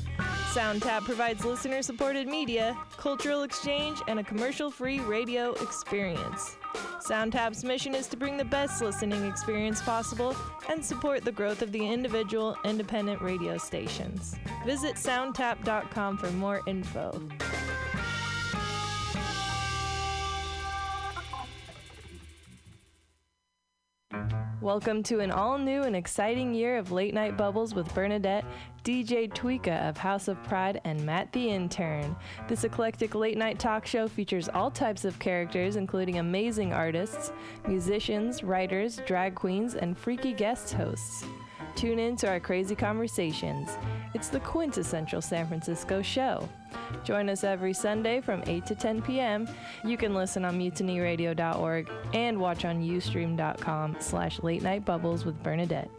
SoundTap 0.54 1.04
provides 1.04 1.44
listener 1.44 1.80
supported 1.80 2.26
media, 2.26 2.76
cultural 2.96 3.44
exchange, 3.44 4.02
and 4.08 4.18
a 4.18 4.24
commercial 4.24 4.68
free 4.68 4.98
radio 4.98 5.52
experience. 5.52 6.56
SoundTap's 6.98 7.62
mission 7.62 7.94
is 7.94 8.08
to 8.08 8.16
bring 8.16 8.36
the 8.36 8.44
best 8.44 8.82
listening 8.82 9.24
experience 9.26 9.80
possible 9.80 10.34
and 10.68 10.84
support 10.84 11.24
the 11.24 11.30
growth 11.30 11.62
of 11.62 11.70
the 11.70 11.86
individual 11.86 12.56
independent 12.64 13.22
radio 13.22 13.58
stations. 13.58 14.34
Visit 14.66 14.96
soundtap.com 14.96 16.18
for 16.18 16.32
more 16.32 16.62
info. 16.66 17.12
Welcome 24.60 25.02
to 25.04 25.20
an 25.20 25.30
all 25.30 25.56
new 25.56 25.82
and 25.82 25.94
exciting 25.94 26.52
year 26.52 26.76
of 26.76 26.90
Late 26.90 27.14
Night 27.14 27.36
Bubbles 27.36 27.74
with 27.74 27.94
Bernadette, 27.94 28.44
DJ 28.84 29.32
Tweeka 29.32 29.88
of 29.88 29.96
House 29.96 30.28
of 30.28 30.42
Pride, 30.42 30.80
and 30.84 31.04
Matt 31.06 31.32
the 31.32 31.48
Intern. 31.48 32.16
This 32.48 32.64
eclectic 32.64 33.14
late 33.14 33.38
night 33.38 33.58
talk 33.58 33.86
show 33.86 34.08
features 34.08 34.48
all 34.48 34.70
types 34.70 35.04
of 35.04 35.18
characters, 35.18 35.76
including 35.76 36.18
amazing 36.18 36.72
artists, 36.72 37.32
musicians, 37.66 38.42
writers, 38.42 39.00
drag 39.06 39.34
queens, 39.34 39.76
and 39.76 39.96
freaky 39.96 40.32
guest 40.32 40.72
hosts. 40.72 41.24
Tune 41.76 41.98
in 41.98 42.16
to 42.16 42.28
our 42.28 42.40
crazy 42.40 42.74
conversations. 42.74 43.70
It's 44.14 44.28
the 44.28 44.40
quintessential 44.40 45.22
San 45.22 45.46
Francisco 45.46 46.02
show. 46.02 46.48
Join 47.04 47.28
us 47.28 47.44
every 47.44 47.72
Sunday 47.72 48.20
from 48.20 48.42
8 48.46 48.66
to 48.66 48.74
10 48.74 49.02
p.m. 49.02 49.48
You 49.84 49.96
can 49.96 50.14
listen 50.14 50.44
on 50.44 50.58
mutinyradio.org 50.58 51.90
and 52.12 52.38
watch 52.38 52.64
on 52.64 52.82
ustream.com 52.82 53.96
slash 54.00 54.42
late 54.42 54.62
night 54.62 54.84
bubbles 54.84 55.24
with 55.24 55.40
Bernadette. 55.42 55.90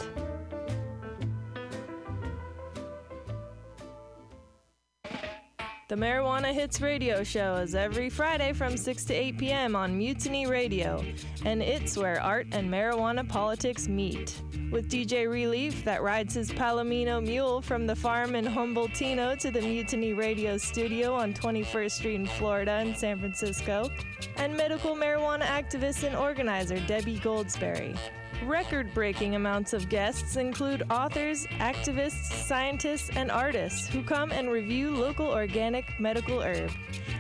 The 5.92 5.98
Marijuana 5.98 6.54
Hits 6.54 6.80
Radio 6.80 7.22
Show 7.22 7.56
is 7.56 7.76
every 7.76 8.10
Friday 8.10 8.54
from 8.54 8.78
6 8.78 9.04
to 9.04 9.14
8 9.14 9.38
p.m. 9.38 9.76
on 9.76 9.98
Mutiny 9.98 10.48
Radio, 10.48 11.04
and 11.44 11.62
it's 11.62 11.98
where 11.98 12.18
art 12.22 12.48
and 12.54 12.72
marijuana 12.72 13.28
politics 13.28 13.90
meet. 13.90 14.42
With 14.72 14.90
DJ 14.90 15.30
Relief 15.30 15.84
that 15.84 16.02
rides 16.02 16.34
his 16.34 16.50
Palomino 16.50 17.22
mule 17.22 17.62
from 17.62 17.86
the 17.86 17.96
farm 17.98 18.36
in 18.36 18.46
Humboldtino 18.46 19.38
to 19.40 19.52
the 19.52 19.60
Mutiny 19.60 20.14
Radio 20.14 20.56
studio 20.56 21.14
on 21.14 21.34
21st 21.34 21.92
Street 21.92 22.16
in 22.16 22.26
Florida 22.26 22.72
and 22.72 22.96
San 22.96 23.20
Francisco, 23.20 23.90
and 24.38 24.56
medical 24.56 24.96
marijuana 24.96 25.44
activist 25.44 26.06
and 26.06 26.16
organizer 26.16 26.80
Debbie 26.88 27.20
Goldsberry. 27.20 28.00
Record 28.46 28.92
breaking 28.96 29.36
amounts 29.36 29.72
of 29.74 29.88
guests 29.88 30.36
include 30.36 30.84
authors, 30.90 31.46
activists, 31.60 32.34
scientists, 32.48 33.12
and 33.16 33.30
artists 33.30 33.88
who 33.88 34.02
come 34.02 34.32
and 34.32 34.50
review 34.50 34.96
local 34.96 35.28
organic 35.28 35.86
medical 36.00 36.42
herb. 36.42 36.72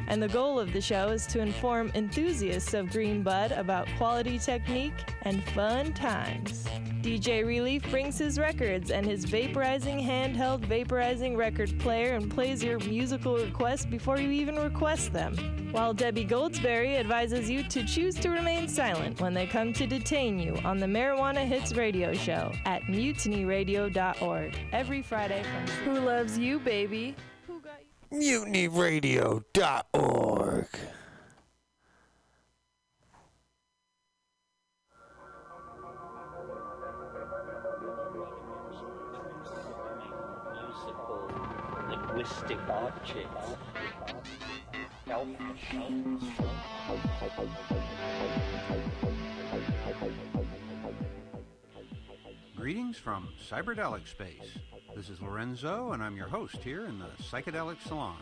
And 0.07 0.22
the 0.22 0.28
goal 0.28 0.59
of 0.59 0.74
the 0.74 0.82
show 0.82 1.09
is 1.09 1.28
to 1.28 1.39
inform 1.39 1.91
enthusiasts 1.93 2.74
of 2.74 2.89
green 2.89 3.22
bud 3.22 3.51
about 3.51 3.88
quality 3.97 4.39
technique 4.39 4.93
and 5.22 5.43
fun 5.49 5.93
times. 5.93 6.67
DJ 7.01 7.45
Relief 7.45 7.89
brings 7.89 8.19
his 8.19 8.37
records 8.37 8.91
and 8.91 9.03
his 9.03 9.25
vaporizing 9.25 9.99
handheld 9.99 10.61
vaporizing 10.61 11.35
record 11.35 11.77
player 11.79 12.13
and 12.13 12.29
plays 12.29 12.63
your 12.63 12.77
musical 12.79 13.37
requests 13.37 13.87
before 13.87 14.19
you 14.19 14.29
even 14.29 14.55
request 14.55 15.11
them. 15.11 15.35
While 15.71 15.95
Debbie 15.95 16.25
Goldsberry 16.25 16.99
advises 16.99 17.49
you 17.49 17.63
to 17.63 17.83
choose 17.85 18.13
to 18.15 18.29
remain 18.29 18.67
silent 18.67 19.19
when 19.19 19.33
they 19.33 19.47
come 19.47 19.73
to 19.73 19.87
detain 19.87 20.37
you 20.37 20.59
on 20.63 20.77
the 20.77 20.85
Marijuana 20.85 21.43
Hits 21.43 21.73
radio 21.73 22.13
show 22.13 22.51
at 22.65 22.83
mutinyradio.org 22.83 24.59
every 24.71 25.01
Friday 25.01 25.43
Who 25.83 26.01
Loves 26.01 26.37
You, 26.37 26.59
Baby? 26.59 27.15
MutinyRadio.org. 28.13 30.67
Greetings 52.55 52.97
from 52.97 53.30
Cyberdelic 53.47 54.07
Space. 54.07 54.57
This 54.95 55.09
is 55.09 55.22
Lorenzo, 55.22 55.91
and 55.91 56.01
I'm 56.01 56.17
your 56.17 56.28
host 56.28 56.57
here 56.63 56.88
in 56.88 56.97
the 56.97 57.05
Psychedelic 57.22 57.80
Salon. 57.88 58.17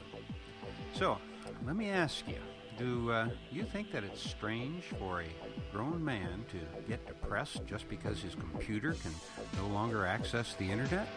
So, 0.91 1.17
let 1.65 1.77
me 1.77 1.89
ask 1.89 2.27
you 2.27 2.39
do 2.79 3.11
uh, 3.11 3.27
you 3.51 3.63
think 3.63 3.91
that 3.91 4.05
it's 4.05 4.21
strange 4.21 4.85
for 4.97 5.21
a 5.21 5.25
grown 5.71 6.03
man 6.03 6.45
to 6.49 6.57
get 6.87 7.05
depressed 7.05 7.65
just 7.67 7.89
because 7.89 8.21
his 8.21 8.35
computer 8.35 8.93
can 8.93 9.11
no 9.57 9.67
longer 9.67 10.05
access 10.05 10.55
the 10.55 10.71
internet? 10.71 11.07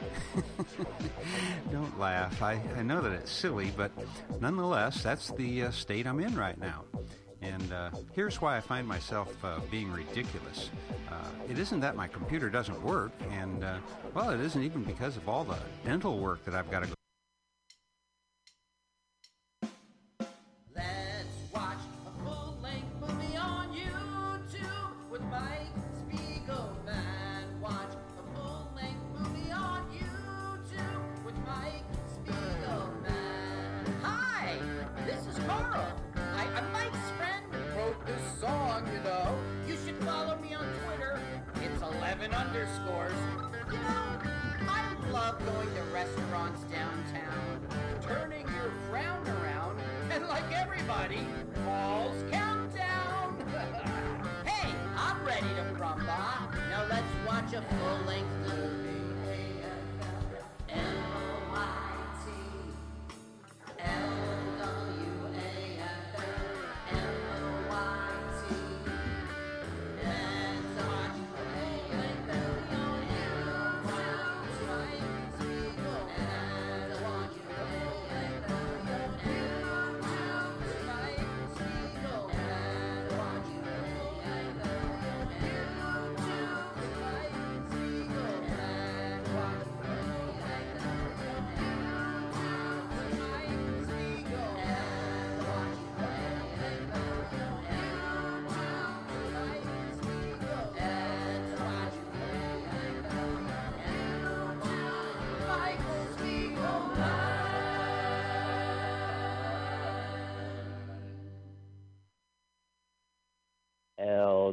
Don't 1.73 1.99
laugh. 1.99 2.43
I, 2.43 2.61
I 2.77 2.83
know 2.83 3.01
that 3.01 3.13
it's 3.13 3.31
silly, 3.31 3.73
but 3.77 3.93
nonetheless, 4.41 5.03
that's 5.03 5.31
the 5.33 5.65
uh, 5.65 5.71
state 5.71 6.07
I'm 6.07 6.19
in 6.19 6.35
right 6.35 6.59
now. 6.59 6.85
And 7.41 7.73
uh, 7.73 7.91
here's 8.13 8.41
why 8.41 8.57
I 8.57 8.61
find 8.61 8.87
myself 8.87 9.33
uh, 9.45 9.61
being 9.71 9.91
ridiculous. 9.91 10.71
Uh, 11.09 11.29
it 11.49 11.59
isn't 11.59 11.81
that 11.81 11.97
my 11.97 12.09
computer 12.09 12.51
doesn't 12.51 12.81
work, 12.83 13.13
and 13.31 13.65
uh, 13.65 13.79
well, 14.15 14.31
it 14.31 14.41
isn't 14.41 14.63
even 14.63 14.83
because 14.83 15.17
of 15.17 15.29
all 15.29 15.45
the 15.45 15.59
dental 15.85 16.19
work 16.19 16.45
that 16.45 16.55
I've 16.55 16.71
got 16.71 16.83
to 16.83 16.89
go. 16.89 16.95
Let's 57.53 57.82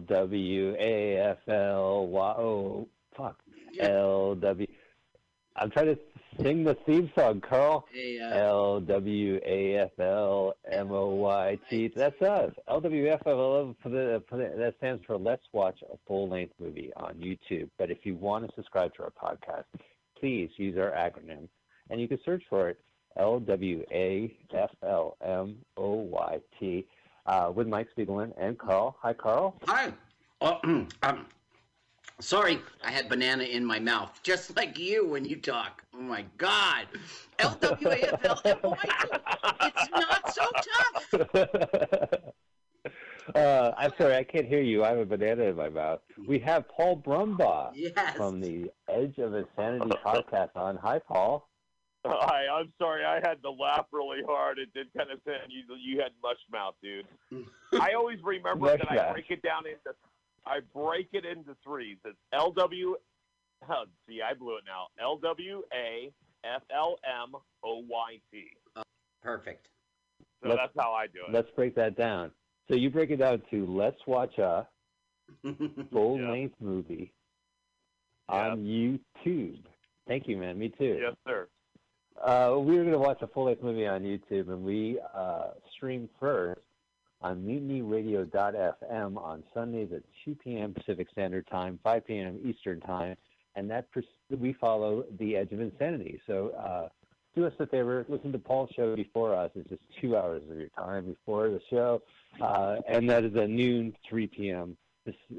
W 0.09 0.75
A 0.79 1.17
F 1.17 1.37
L 1.47 2.07
Y 2.07 2.31
O 2.37 2.87
fuck 3.15 3.37
L 3.79 4.35
W. 4.35 4.67
I'm 5.55 5.69
trying 5.71 5.87
to 5.87 5.99
sing 6.41 6.63
the 6.63 6.75
theme 6.85 7.11
song, 7.15 7.41
Carl. 7.41 7.85
Uh, 7.93 8.25
L 8.25 8.79
W 8.81 9.39
A 9.45 9.75
F 9.75 9.91
L 9.99 10.55
M 10.71 10.91
O 10.91 11.09
Y 11.09 11.59
T. 11.69 11.91
That's 11.95 12.21
us. 12.21 12.51
L 12.67 12.81
W 12.81 13.07
F 13.07 13.21
L 13.25 13.75
for 13.83 13.89
the, 13.89 14.23
that 14.31 14.73
stands 14.77 15.03
for 15.05 15.17
Let's 15.17 15.43
Watch 15.53 15.79
a 15.91 15.97
Full 16.07 16.27
Length 16.29 16.53
Movie 16.59 16.91
on 16.95 17.15
YouTube. 17.15 17.69
But 17.77 17.91
if 17.91 17.99
you 18.03 18.15
want 18.15 18.47
to 18.47 18.55
subscribe 18.55 18.93
to 18.95 19.03
our 19.03 19.11
podcast, 19.11 19.65
please 20.19 20.49
use 20.57 20.77
our 20.77 20.91
acronym, 20.91 21.47
and 21.89 22.01
you 22.01 22.07
can 22.07 22.19
search 22.25 22.43
for 22.49 22.69
it 22.69 22.79
L 23.17 23.39
W 23.39 23.83
A 23.91 24.33
F 24.53 24.71
L 24.83 25.17
M 25.23 25.57
O 25.77 25.93
Y 25.95 26.39
T 26.59 26.85
uh, 27.29 27.51
with 27.53 27.67
Mike 27.67 27.87
Spiegelman 27.95 28.33
and 28.37 28.57
Carl. 28.57 28.97
Hi, 29.01 29.13
Carl. 29.13 29.55
Hi. 29.67 29.93
Oh, 30.41 30.57
um, 31.03 31.25
sorry, 32.19 32.59
I 32.83 32.91
had 32.91 33.07
banana 33.07 33.43
in 33.43 33.63
my 33.63 33.79
mouth, 33.79 34.19
just 34.23 34.55
like 34.55 34.79
you 34.79 35.07
when 35.07 35.25
you 35.25 35.35
talk. 35.35 35.83
Oh 35.95 36.01
my 36.01 36.25
God. 36.37 36.87
L 37.37 37.55
W 37.61 37.87
A 37.89 38.13
F 38.13 38.25
L 38.25 38.41
M 38.45 38.57
O 38.63 38.75
I 38.81 38.85
T. 39.03 39.71
It's 39.77 39.89
not 39.91 40.33
so 40.33 40.45
tough. 40.73 42.19
Uh, 43.35 43.71
I'm 43.77 43.91
sorry, 43.99 44.15
I 44.15 44.23
can't 44.23 44.47
hear 44.47 44.61
you. 44.61 44.83
I 44.83 44.89
have 44.89 44.97
a 44.97 45.05
banana 45.05 45.43
in 45.43 45.55
my 45.55 45.69
mouth. 45.69 45.99
We 46.27 46.39
have 46.39 46.67
Paul 46.67 46.97
Brumbaugh 47.05 47.69
Yes. 47.75 48.15
from 48.17 48.39
the 48.41 48.71
Edge 48.89 49.19
of 49.19 49.35
Insanity 49.35 49.91
podcast 50.03 50.49
on. 50.55 50.77
Hi, 50.77 50.97
Paul. 50.97 51.47
Hi, 52.05 52.43
I'm 52.51 52.71
sorry. 52.77 53.03
I 53.03 53.15
had 53.15 53.41
to 53.43 53.51
laugh 53.51 53.85
really 53.91 54.21
hard. 54.25 54.57
It 54.57 54.73
did 54.73 54.87
kind 54.97 55.11
of 55.11 55.19
sound 55.25 55.49
you. 55.51 55.63
You 55.75 55.99
had 56.01 56.11
mush 56.23 56.37
mouth, 56.51 56.75
dude. 56.81 57.05
I 57.81 57.93
always 57.93 58.19
remember 58.23 58.65
Mush 58.67 58.79
that 58.79 58.91
I 58.91 59.11
break 59.11 59.25
it 59.29 59.41
down 59.41 59.63
into. 59.67 59.95
I 60.45 60.59
break 60.73 61.09
it 61.13 61.25
into 61.25 61.55
threes. 61.63 61.97
It's 62.05 62.17
L 62.33 62.51
W. 62.51 62.95
Oh, 63.69 63.83
see, 64.07 64.19
I 64.21 64.33
blew 64.33 64.55
it 64.57 64.63
now. 64.65 64.87
L 65.01 65.17
W 65.17 65.61
A 65.73 66.11
F 66.45 66.61
L 66.73 66.95
M 67.03 67.35
O 67.63 67.83
Y 67.87 68.19
T. 68.31 68.45
Oh, 68.77 68.81
perfect. 69.21 69.67
So 70.41 70.49
Let's- 70.49 70.61
that's 70.61 70.73
how 70.85 70.93
I 70.93 71.07
do 71.07 71.19
it. 71.27 71.33
Let's 71.33 71.49
break 71.55 71.75
that 71.75 71.97
down. 71.97 72.31
So 72.69 72.75
you 72.75 72.89
break 72.89 73.09
it 73.09 73.17
down 73.17 73.41
to 73.51 73.65
let's 73.65 73.99
watch 74.07 74.37
a 74.37 74.65
full 75.91 76.19
length 76.31 76.55
movie 76.61 77.11
on 78.29 78.59
YouTube. 78.59 79.59
Thank 80.07 80.27
you, 80.27 80.37
man. 80.37 80.57
Me 80.57 80.69
too. 80.69 80.97
Yes, 81.01 81.15
sir. 81.27 81.47
Uh, 82.23 82.55
we 82.57 82.77
were 82.77 82.83
going 82.83 82.91
to 82.91 82.99
watch 82.99 83.21
a 83.21 83.27
full 83.27 83.45
length 83.45 83.63
movie 83.63 83.87
on 83.87 84.01
YouTube, 84.01 84.49
and 84.49 84.63
we 84.63 84.99
uh, 85.15 85.51
streamed 85.75 86.09
first 86.19 86.59
on 87.21 87.41
mutinyradio.fm 87.41 89.17
on 89.17 89.43
Sundays 89.53 89.89
at 89.93 90.03
2 90.25 90.35
p.m. 90.35 90.73
Pacific 90.73 91.07
Standard 91.11 91.47
Time, 91.47 91.79
5 91.83 92.05
p.m. 92.05 92.39
Eastern 92.43 92.79
Time, 92.81 93.15
and 93.55 93.69
that 93.69 93.91
pers- 93.91 94.05
we 94.29 94.53
follow 94.53 95.05
the 95.19 95.35
Edge 95.35 95.51
of 95.51 95.61
Insanity. 95.61 96.21
So 96.27 96.49
uh, 96.57 96.89
do 97.35 97.45
us 97.45 97.53
a 97.59 97.67
favor, 97.67 98.05
listen 98.09 98.31
to 98.31 98.39
Paul's 98.39 98.69
show 98.75 98.95
before 98.95 99.33
us. 99.35 99.51
It's 99.55 99.69
just 99.69 99.81
two 100.01 100.17
hours 100.17 100.41
of 100.49 100.57
your 100.57 100.69
time 100.69 101.05
before 101.05 101.49
the 101.49 101.61
show, 101.69 102.01
uh, 102.41 102.77
and 102.87 103.09
that 103.09 103.23
is 103.23 103.35
at 103.35 103.49
noon, 103.49 103.93
3 104.09 104.27
p.m. 104.27 104.77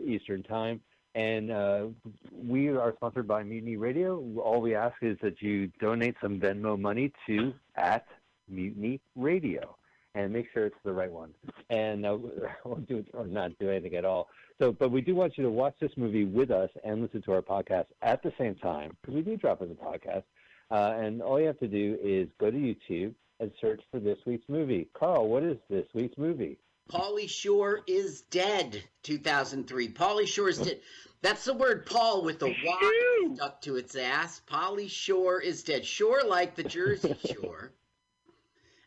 Eastern 0.07 0.43
Time. 0.43 0.81
And 1.15 1.51
uh, 1.51 1.87
we 2.33 2.69
are 2.69 2.93
sponsored 2.97 3.27
by 3.27 3.43
Mutiny 3.43 3.77
Radio. 3.77 4.23
All 4.39 4.61
we 4.61 4.75
ask 4.75 4.95
is 5.03 5.19
that 5.23 5.43
you 5.43 5.67
donate 5.81 6.15
some 6.23 6.39
Venmo 6.39 6.79
money 6.79 7.13
to 7.27 7.53
at 7.77 8.07
Mutiny 8.49 9.01
Radio, 9.17 9.77
and 10.15 10.33
make 10.33 10.47
sure 10.53 10.67
it's 10.67 10.77
the 10.85 10.93
right 10.93 11.11
one. 11.11 11.35
And 11.69 12.07
uh, 12.07 12.19
or 12.65 12.79
do 12.79 12.99
it 12.99 13.09
or 13.13 13.27
not 13.27 13.59
do 13.59 13.71
anything 13.71 13.97
at 13.97 14.05
all. 14.05 14.29
So, 14.61 14.73
but 14.73 14.91
we 14.91 15.01
do 15.01 15.15
want 15.15 15.37
you 15.39 15.45
to 15.45 15.51
watch 15.51 15.75
this 15.81 15.93
movie 15.97 16.25
with 16.25 16.51
us 16.51 16.71
and 16.85 17.03
listen 17.03 17.23
to 17.23 17.33
our 17.33 17.43
podcast 17.43 17.87
at 18.03 18.23
the 18.23 18.33
same 18.39 18.55
time 18.57 18.97
because 19.01 19.15
we 19.15 19.23
do 19.23 19.37
drop 19.37 19.63
as 19.63 19.71
a 19.71 19.75
podcast. 19.75 20.25
Uh, 20.71 20.97
and 21.03 21.21
all 21.23 21.41
you 21.41 21.47
have 21.47 21.59
to 21.59 21.67
do 21.67 21.99
is 22.01 22.29
go 22.39 22.51
to 22.51 22.57
YouTube 22.57 23.15
and 23.41 23.51
search 23.61 23.81
for 23.91 23.99
this 23.99 24.19
week's 24.27 24.49
movie. 24.49 24.87
Carl, 24.95 25.29
what 25.29 25.43
is 25.43 25.57
this 25.69 25.87
week's 25.95 26.17
movie? 26.17 26.59
Pauly 26.91 27.29
Shore 27.29 27.81
is 27.87 28.23
dead. 28.23 28.83
2003. 29.03 29.89
Pauly 29.93 30.27
Shore 30.27 30.49
is 30.49 30.59
dead. 30.59 30.81
That's 31.23 31.45
the 31.45 31.55
word 31.55 31.87
Paul 31.87 32.23
with 32.25 32.39
the 32.39 32.55
Y 32.65 33.31
stuck 33.35 33.61
to 33.63 33.77
its 33.77 33.95
ass. 33.95 34.41
Pauly 34.51 34.89
Shore 34.89 35.41
is 35.41 35.63
dead. 35.63 35.85
Shore 35.85 36.23
like 36.27 36.55
the 36.55 36.63
Jersey 36.65 37.17
Shore. 37.35 37.73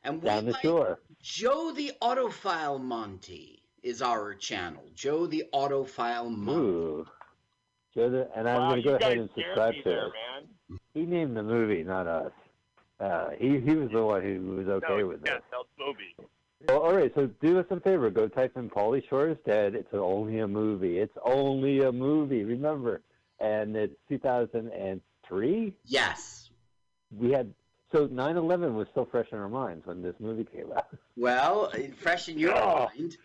And 0.04 0.22
we 0.22 0.30
Down 0.30 0.45
the 0.45 0.51
like 0.51 0.62
shore. 0.64 0.99
Joe 1.22 1.72
the 1.72 1.93
Audiophile 2.01 2.82
Monty 2.82 3.62
is 3.84 4.01
our 4.01 4.34
channel. 4.34 4.84
Joe 4.95 5.28
the 5.28 5.45
Audiophile 5.54 6.30
Monty. 6.36 6.62
Ooh. 6.62 7.08
Joe 7.95 8.10
the- 8.10 8.30
and 8.36 8.49
I'm 8.49 8.62
Wow, 8.62 8.70
going 8.72 8.84
to 8.84 8.89
go 8.89 8.95
ahead 8.95 9.18
and 9.18 9.30
subscribe 9.36 9.76
to 9.76 9.82
there, 9.84 10.08
it. 10.08 10.14
man. 10.70 10.80
He 10.93 11.06
named 11.06 11.38
the 11.38 11.43
movie, 11.43 11.84
not 11.84 12.08
us. 12.08 12.32
Uh, 12.99 13.30
he 13.38 13.60
he 13.60 13.76
was 13.76 13.89
the 13.91 14.04
one 14.04 14.22
who 14.24 14.56
was 14.56 14.68
okay 14.68 15.01
no, 15.01 15.08
with 15.08 15.22
yeah, 15.26 15.36
it. 15.36 15.43
no, 15.51 15.64
movie. 15.86 16.16
Well, 16.68 16.80
all 16.80 16.95
right, 16.95 17.11
so 17.14 17.28
do 17.41 17.59
us 17.59 17.66
a 17.72 17.80
favor. 17.80 18.09
Go 18.09 18.28
type 18.28 18.53
in 18.55 18.70
Pauly 18.70 19.07
Shore 19.09 19.30
is 19.30 19.38
Dead. 19.45 19.76
It's 19.76 19.93
only 19.93 20.39
a 20.39 20.47
movie. 20.47 20.99
It's 20.99 21.18
only 21.24 21.82
a 21.82 21.91
movie, 21.91 22.43
remember. 22.43 23.01
And 23.39 23.76
it's 23.76 23.95
2003? 24.09 25.74
Yes. 25.86 26.49
We 27.18 27.32
had, 27.32 27.53
so 27.91 28.07
9 28.09 28.38
11 28.38 28.76
was 28.76 28.88
still 28.91 29.05
fresh 29.05 29.28
in 29.32 29.38
our 29.39 29.49
minds 29.49 29.86
when 29.86 30.01
this 30.01 30.16
movie 30.20 30.45
came 30.45 30.72
out. 30.76 30.88
Well, 31.16 31.72
fresh 31.97 32.28
in 32.28 32.39
your 32.39 32.55
Oh. 32.57 32.89
mind. 32.97 33.18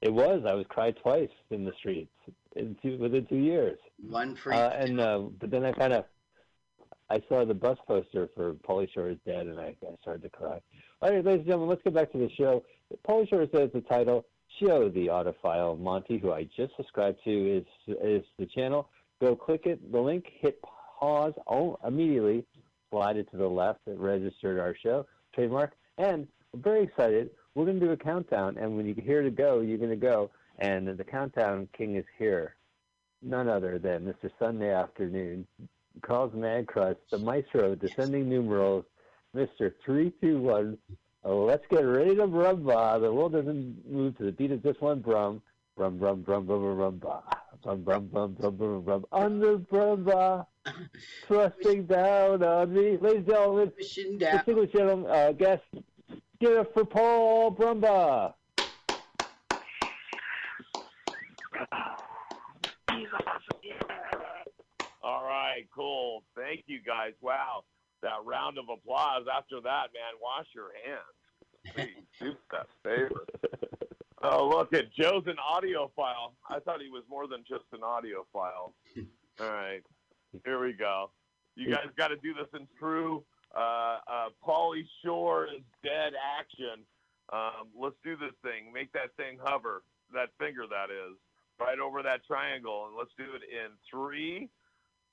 It 0.00 0.12
was. 0.12 0.44
I 0.46 0.52
was 0.54 0.64
cried 0.68 0.94
twice 1.02 1.30
in 1.50 1.64
the 1.64 1.72
streets 1.76 2.12
in 2.54 2.76
two, 2.80 2.98
within 2.98 3.26
two 3.26 3.34
years. 3.38 3.78
One 4.08 4.36
for 4.36 4.52
Uh, 4.54 4.68
and 4.70 5.00
uh, 5.00 5.18
but 5.40 5.50
then 5.50 5.64
I 5.64 5.72
kind 5.72 5.92
of 5.92 6.04
I 7.10 7.20
saw 7.28 7.44
the 7.44 7.54
bus 7.54 7.78
poster 7.88 8.28
for 8.36 8.52
Pauly 8.54 8.88
Shore 8.94 9.08
is 9.10 9.18
Dead, 9.26 9.46
and 9.48 9.58
I, 9.58 9.74
I 9.82 9.96
started 10.02 10.22
to 10.22 10.28
cry. 10.28 10.60
All 11.02 11.10
right, 11.12 11.22
ladies 11.22 11.40
and 11.40 11.46
gentlemen, 11.46 11.68
let's 11.68 11.82
get 11.82 11.92
back 11.92 12.10
to 12.12 12.18
the 12.18 12.30
show. 12.38 12.64
Pauly 13.06 13.28
Shore 13.28 13.42
is 13.42 13.50
the 13.52 13.84
title. 13.86 14.24
Show 14.58 14.88
the 14.88 15.08
audiophile 15.08 15.78
Monty, 15.78 16.16
who 16.16 16.32
I 16.32 16.48
just 16.56 16.74
subscribed 16.74 17.18
to, 17.24 17.58
is 17.58 17.96
is 18.02 18.24
the 18.38 18.46
channel. 18.46 18.88
Go 19.20 19.36
click 19.36 19.66
it, 19.66 19.92
the 19.92 20.00
link, 20.00 20.24
hit 20.40 20.58
pause 20.98 21.34
oh, 21.48 21.78
immediately, 21.86 22.46
slide 22.90 23.18
it 23.18 23.30
to 23.32 23.36
the 23.36 23.46
left. 23.46 23.80
It 23.86 23.98
registered 23.98 24.58
our 24.58 24.74
show, 24.82 25.06
trademark, 25.34 25.74
and 25.98 26.26
I'm 26.54 26.62
very 26.62 26.84
excited. 26.84 27.28
We're 27.54 27.66
going 27.66 27.78
to 27.78 27.86
do 27.86 27.92
a 27.92 27.96
countdown, 27.98 28.56
and 28.56 28.74
when 28.74 28.86
you 28.86 28.94
hear 28.94 29.22
to 29.22 29.30
go, 29.30 29.60
you're 29.60 29.76
going 29.76 29.90
to 29.90 29.96
go, 29.96 30.30
and 30.60 30.88
the 30.88 31.04
countdown 31.04 31.68
king 31.76 31.96
is 31.96 32.06
here 32.18 32.56
none 33.20 33.48
other 33.48 33.78
than 33.78 34.04
Mr. 34.04 34.30
Sunday 34.38 34.72
Afternoon, 34.72 35.46
Carl's 36.00 36.32
Mad 36.34 36.66
Crust, 36.66 37.00
the 37.10 37.18
maestro 37.18 37.72
of 37.72 37.80
descending 37.80 38.28
numerals, 38.30 38.84
Mr. 39.36 39.70
321. 39.84 40.78
Oh, 41.22 41.44
let's 41.44 41.64
get 41.68 41.80
ready 41.80 42.14
to 42.14 42.22
brumba. 42.22 42.98
The 43.00 43.12
world 43.12 43.32
doesn't 43.32 43.82
move 43.86 44.16
to 44.16 44.24
the 44.24 44.32
beat 44.32 44.50
of 44.50 44.62
just 44.62 44.80
one 44.80 45.00
brum. 45.00 45.42
Brum, 45.76 45.98
brum, 45.98 46.22
brum, 46.22 46.46
brum, 46.46 46.76
brum, 46.76 46.96
brum. 46.96 47.22
Brum, 47.62 47.82
brum, 47.82 48.06
brum, 48.06 48.32
brum, 48.32 48.56
brum, 48.56 48.82
brum. 48.82 49.04
Under 49.12 49.58
brumba, 49.58 50.46
thrusting 51.26 51.84
down 51.84 52.42
on 52.42 52.72
me. 52.72 52.96
Ladies 52.96 53.18
and 53.18 53.26
gentlemen, 53.26 53.72
distinguished 53.76 54.72
gentlemen, 54.72 55.10
uh, 55.10 55.32
guests, 55.32 55.66
give 56.40 56.52
it 56.52 56.58
up 56.58 56.72
for 56.72 56.86
Paul 56.86 57.54
Brumba. 57.54 58.32
All 65.02 65.24
right, 65.24 65.66
cool. 65.74 66.22
Thank 66.34 66.64
you 66.66 66.80
guys. 66.86 67.12
Wow, 67.20 67.64
that 68.06 68.22
round 68.24 68.58
of 68.58 68.64
applause. 68.70 69.26
After 69.26 69.60
that, 69.60 69.90
man, 69.90 70.14
wash 70.22 70.46
your 70.54 70.70
hands. 70.86 71.74
Please 71.74 72.06
do 72.20 72.34
that 72.52 72.66
favor. 72.82 73.26
Oh, 74.22 74.48
look 74.48 74.72
at 74.72 74.94
Joe's 74.94 75.26
an 75.26 75.36
audiophile. 75.42 76.32
I 76.48 76.60
thought 76.60 76.80
he 76.80 76.88
was 76.88 77.02
more 77.10 77.26
than 77.26 77.42
just 77.46 77.64
an 77.72 77.80
audiophile. 77.80 78.72
All 79.40 79.50
right, 79.50 79.82
here 80.44 80.64
we 80.64 80.72
go. 80.72 81.10
You 81.56 81.72
guys 81.72 81.86
got 81.98 82.08
to 82.08 82.16
do 82.16 82.32
this 82.32 82.48
in 82.54 82.66
true 82.78 83.24
uh, 83.56 83.98
uh, 84.06 84.28
Pauly 84.46 84.84
Shore 85.04 85.46
is 85.46 85.62
dead 85.82 86.12
action. 86.38 86.84
Um, 87.32 87.68
let's 87.78 87.96
do 88.04 88.16
this 88.16 88.34
thing. 88.42 88.72
Make 88.72 88.92
that 88.92 89.16
thing 89.16 89.38
hover. 89.42 89.82
That 90.12 90.28
finger, 90.38 90.64
that 90.70 90.92
is, 90.92 91.16
right 91.58 91.80
over 91.80 92.02
that 92.02 92.24
triangle, 92.26 92.86
and 92.86 92.96
let's 92.96 93.10
do 93.18 93.24
it 93.34 93.42
in 93.42 93.72
three, 93.90 94.48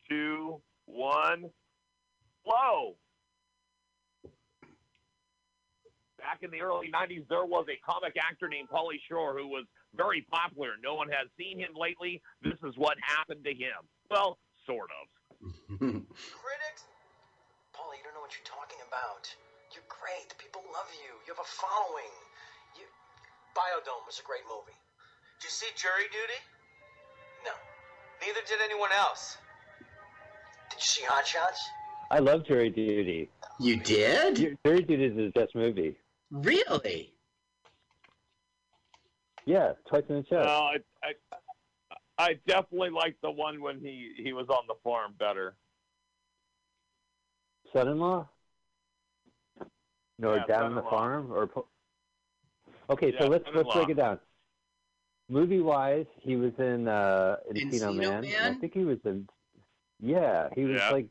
two, 0.08 0.62
one, 0.86 1.50
flow. 2.44 2.96
Back 6.18 6.40
in 6.42 6.52
the 6.52 6.62
early 6.62 6.88
90s, 6.88 7.28
there 7.28 7.44
was 7.44 7.66
a 7.68 7.76
comic 7.84 8.16
actor 8.16 8.48
named 8.48 8.70
Pauly 8.72 8.96
Shore 9.10 9.36
who 9.36 9.48
was 9.48 9.66
very 9.96 10.26
popular. 10.32 10.80
No 10.82 10.96
one 10.96 11.10
has 11.12 11.28
seen 11.36 11.60
him 11.60 11.76
lately. 11.76 12.22
This 12.42 12.56
is 12.64 12.78
what 12.78 12.96
happened 13.04 13.44
to 13.44 13.52
him. 13.52 13.84
Well, 14.10 14.40
sort 14.66 14.88
of. 14.88 15.04
Critics? 15.84 16.84
Paul, 17.76 17.92
you 17.92 18.04
don't 18.08 18.16
know 18.16 18.24
what 18.24 18.32
you're 18.32 18.48
talking 18.48 18.80
about. 18.88 19.28
You're 19.76 19.88
great. 19.92 20.32
The 20.32 20.40
people 20.40 20.64
love 20.72 20.88
you. 20.96 21.12
You 21.28 21.36
have 21.36 21.44
a 21.44 21.50
following. 21.60 22.14
You... 22.80 22.88
Biodome 23.52 24.08
was 24.08 24.24
a 24.24 24.26
great 24.26 24.48
movie. 24.48 24.78
Did 25.44 25.52
you 25.52 25.54
see 25.54 25.72
Jury 25.76 26.08
Duty? 26.08 26.40
No. 27.44 27.52
Neither 28.24 28.40
did 28.48 28.64
anyone 28.64 28.96
else. 28.96 29.36
Did 30.72 30.80
you 30.80 30.88
see 30.88 31.04
Hot 31.04 31.28
Shots? 31.28 31.60
I 32.14 32.20
love 32.20 32.46
Jury 32.46 32.70
Duty. 32.70 33.28
You 33.60 33.78
did? 33.78 34.60
Jury 34.64 34.84
Duty 34.84 35.06
is 35.06 35.18
his 35.18 35.32
best 35.32 35.56
movie. 35.56 35.96
Really? 36.30 37.12
Yeah, 39.48 39.74
twice 39.90 40.04
in 40.10 40.18
the 40.18 40.22
chest. 40.22 40.46
No, 40.46 40.52
I, 40.52 40.78
I, 41.04 41.14
I 42.20 42.40
definitely 42.46 42.92
like 42.92 43.16
the 43.24 43.32
one 43.32 43.60
when 43.64 43.80
he, 43.80 44.12
he 44.16 44.32
was 44.32 44.48
on 44.50 44.68
the 44.68 44.76
farm 44.84 45.16
better. 45.18 45.56
Son-in-law? 47.74 48.28
No, 50.20 50.36
Yeah, 50.36 50.46
down 50.46 50.66
on 50.66 50.76
the 50.76 50.84
farm 50.84 51.34
or. 51.34 51.48
Po- 51.48 51.68
okay, 52.92 53.12
so 53.18 53.26
let's 53.26 53.46
let's 53.56 53.74
break 53.74 53.90
it 53.90 53.98
down. 53.98 54.20
Movie 55.30 55.62
wise, 55.62 56.06
he 56.22 56.36
was 56.36 56.52
in 56.60 56.88
uh, 56.88 57.38
Encino 57.52 57.72
Encino 57.74 57.96
Man. 57.96 58.24
and 58.26 58.56
I 58.56 58.60
think 58.60 58.76
he 58.76 58.84
was 58.84 59.00
in. 59.04 59.28
Yeah, 60.00 60.50
he 60.54 60.66
was 60.66 60.80
Yeah. 60.80 60.92
like 60.92 61.08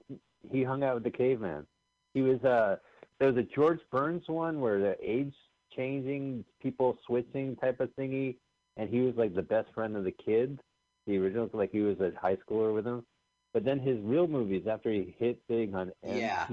he 0.51 0.63
hung 0.63 0.83
out 0.83 0.95
with 0.95 1.05
the 1.05 1.11
caveman. 1.11 1.67
He 2.15 2.23
was 2.23 2.43
uh 2.45 2.77
there 3.19 3.29
was 3.33 3.37
a 3.37 3.47
George 3.55 3.81
Burns 3.91 4.29
one 4.29 4.61
where 4.61 4.81
the 4.81 4.97
age 5.01 5.35
changing, 5.77 6.45
people 6.61 6.99
switching 7.07 7.57
type 7.57 7.81
of 7.81 7.91
thingy. 7.97 8.37
and 8.77 8.89
he 8.89 9.01
was 9.01 9.15
like 9.17 9.35
the 9.35 9.43
best 9.43 9.73
friend 9.75 9.97
of 9.97 10.05
the 10.05 10.13
kids. 10.13 10.59
The 11.07 11.19
original, 11.19 11.49
like 11.53 11.71
he 11.73 11.81
was 11.81 11.99
a 12.01 12.13
high 12.21 12.37
schooler 12.37 12.75
with 12.75 12.87
him. 12.87 13.05
But 13.53 13.65
then 13.65 13.79
his 13.81 13.99
real 14.01 14.27
movies, 14.27 14.67
after 14.67 14.91
he 14.91 15.15
hit 15.19 15.47
big 15.47 15.75
on 15.75 15.93
Yeah. 16.03 16.47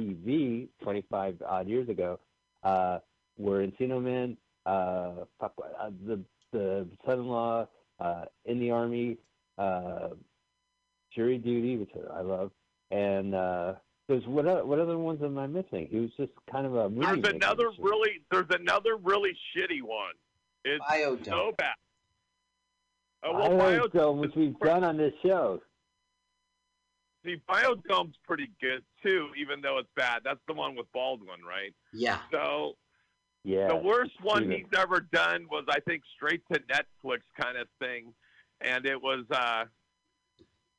25 0.81 1.41
odd 1.45 1.67
years 1.67 1.87
ago, 1.87 2.19
uh, 2.63 2.99
were 3.37 3.65
Encino 3.65 4.01
Man, 4.01 4.37
uh, 4.65 5.25
uh, 5.39 5.91
the 6.05 6.19
the 6.51 6.87
son-in-law, 7.05 7.67
uh, 7.99 8.25
in 8.45 8.59
the 8.59 8.71
army, 8.71 9.17
uh, 9.57 10.09
jury 11.15 11.37
duty, 11.37 11.77
which 11.77 11.91
I 12.11 12.21
love, 12.21 12.51
and 12.91 13.35
uh, 13.35 13.73
there's 14.07 14.25
what 14.25 14.45
o- 14.47 14.65
what 14.65 14.79
other 14.79 14.97
ones 14.97 15.21
am 15.23 15.37
I 15.37 15.47
missing? 15.47 15.87
He 15.89 15.99
was 15.99 16.09
just 16.17 16.31
kind 16.51 16.65
of 16.65 16.75
a 16.75 16.89
movie. 16.89 17.05
There's 17.05 17.17
maker. 17.21 17.35
another 17.35 17.69
really 17.79 18.21
there's 18.31 18.49
another 18.49 18.97
really 18.97 19.31
shitty 19.55 19.81
one. 19.81 20.13
It's 20.65 20.83
Biodome. 20.85 21.25
so 21.25 21.51
bad. 21.57 21.73
Oh, 23.23 23.31
I 23.33 23.39
well, 23.39 23.51
know, 23.51 23.57
Bio, 23.57 23.87
so, 23.93 24.11
which 24.13 24.31
we've 24.35 24.57
done 24.59 24.83
on 24.83 24.97
this 24.97 25.13
show. 25.23 25.61
see, 27.25 27.35
Biodome's 27.49 28.15
pretty 28.25 28.49
good 28.61 28.83
too, 29.03 29.29
even 29.37 29.61
though 29.61 29.77
it's 29.77 29.89
bad. 29.95 30.21
That's 30.23 30.39
the 30.47 30.53
one 30.53 30.75
with 30.75 30.87
Baldwin, 30.93 31.39
right? 31.47 31.73
Yeah. 31.93 32.19
So 32.31 32.75
Yeah. 33.43 33.67
the 33.67 33.75
worst 33.75 34.11
one 34.21 34.43
Steven. 34.43 34.57
he's 34.57 34.79
ever 34.79 35.01
done 35.11 35.47
was, 35.51 35.65
I 35.69 35.79
think, 35.81 36.03
straight 36.15 36.41
to 36.51 36.59
Netflix 36.61 37.19
kind 37.39 37.57
of 37.57 37.67
thing, 37.79 38.13
and 38.61 38.85
it 38.85 39.01
was 39.01 39.25
uh, 39.31 39.65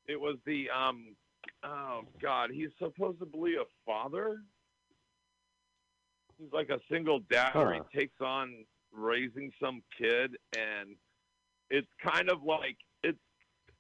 it 0.07 0.19
was 0.21 0.37
the 0.47 0.69
um, 0.71 1.15
oh 1.65 2.03
god, 2.21 2.51
he's 2.53 2.71
supposedly 2.79 3.55
a 3.55 3.65
father. 3.87 4.39
He's 6.39 6.53
like 6.53 6.71
a 6.71 6.81
single 6.91 7.21
dad 7.31 7.55
where 7.55 7.75
Huh. 7.75 7.83
he 7.93 7.99
takes 7.99 8.21
on 8.21 8.65
raising 8.93 9.53
some 9.63 9.83
kid, 9.97 10.37
and 10.57 10.97
it's 11.71 11.89
kind 12.03 12.31
of 12.31 12.43
like 12.43 12.77
it's. 13.03 13.19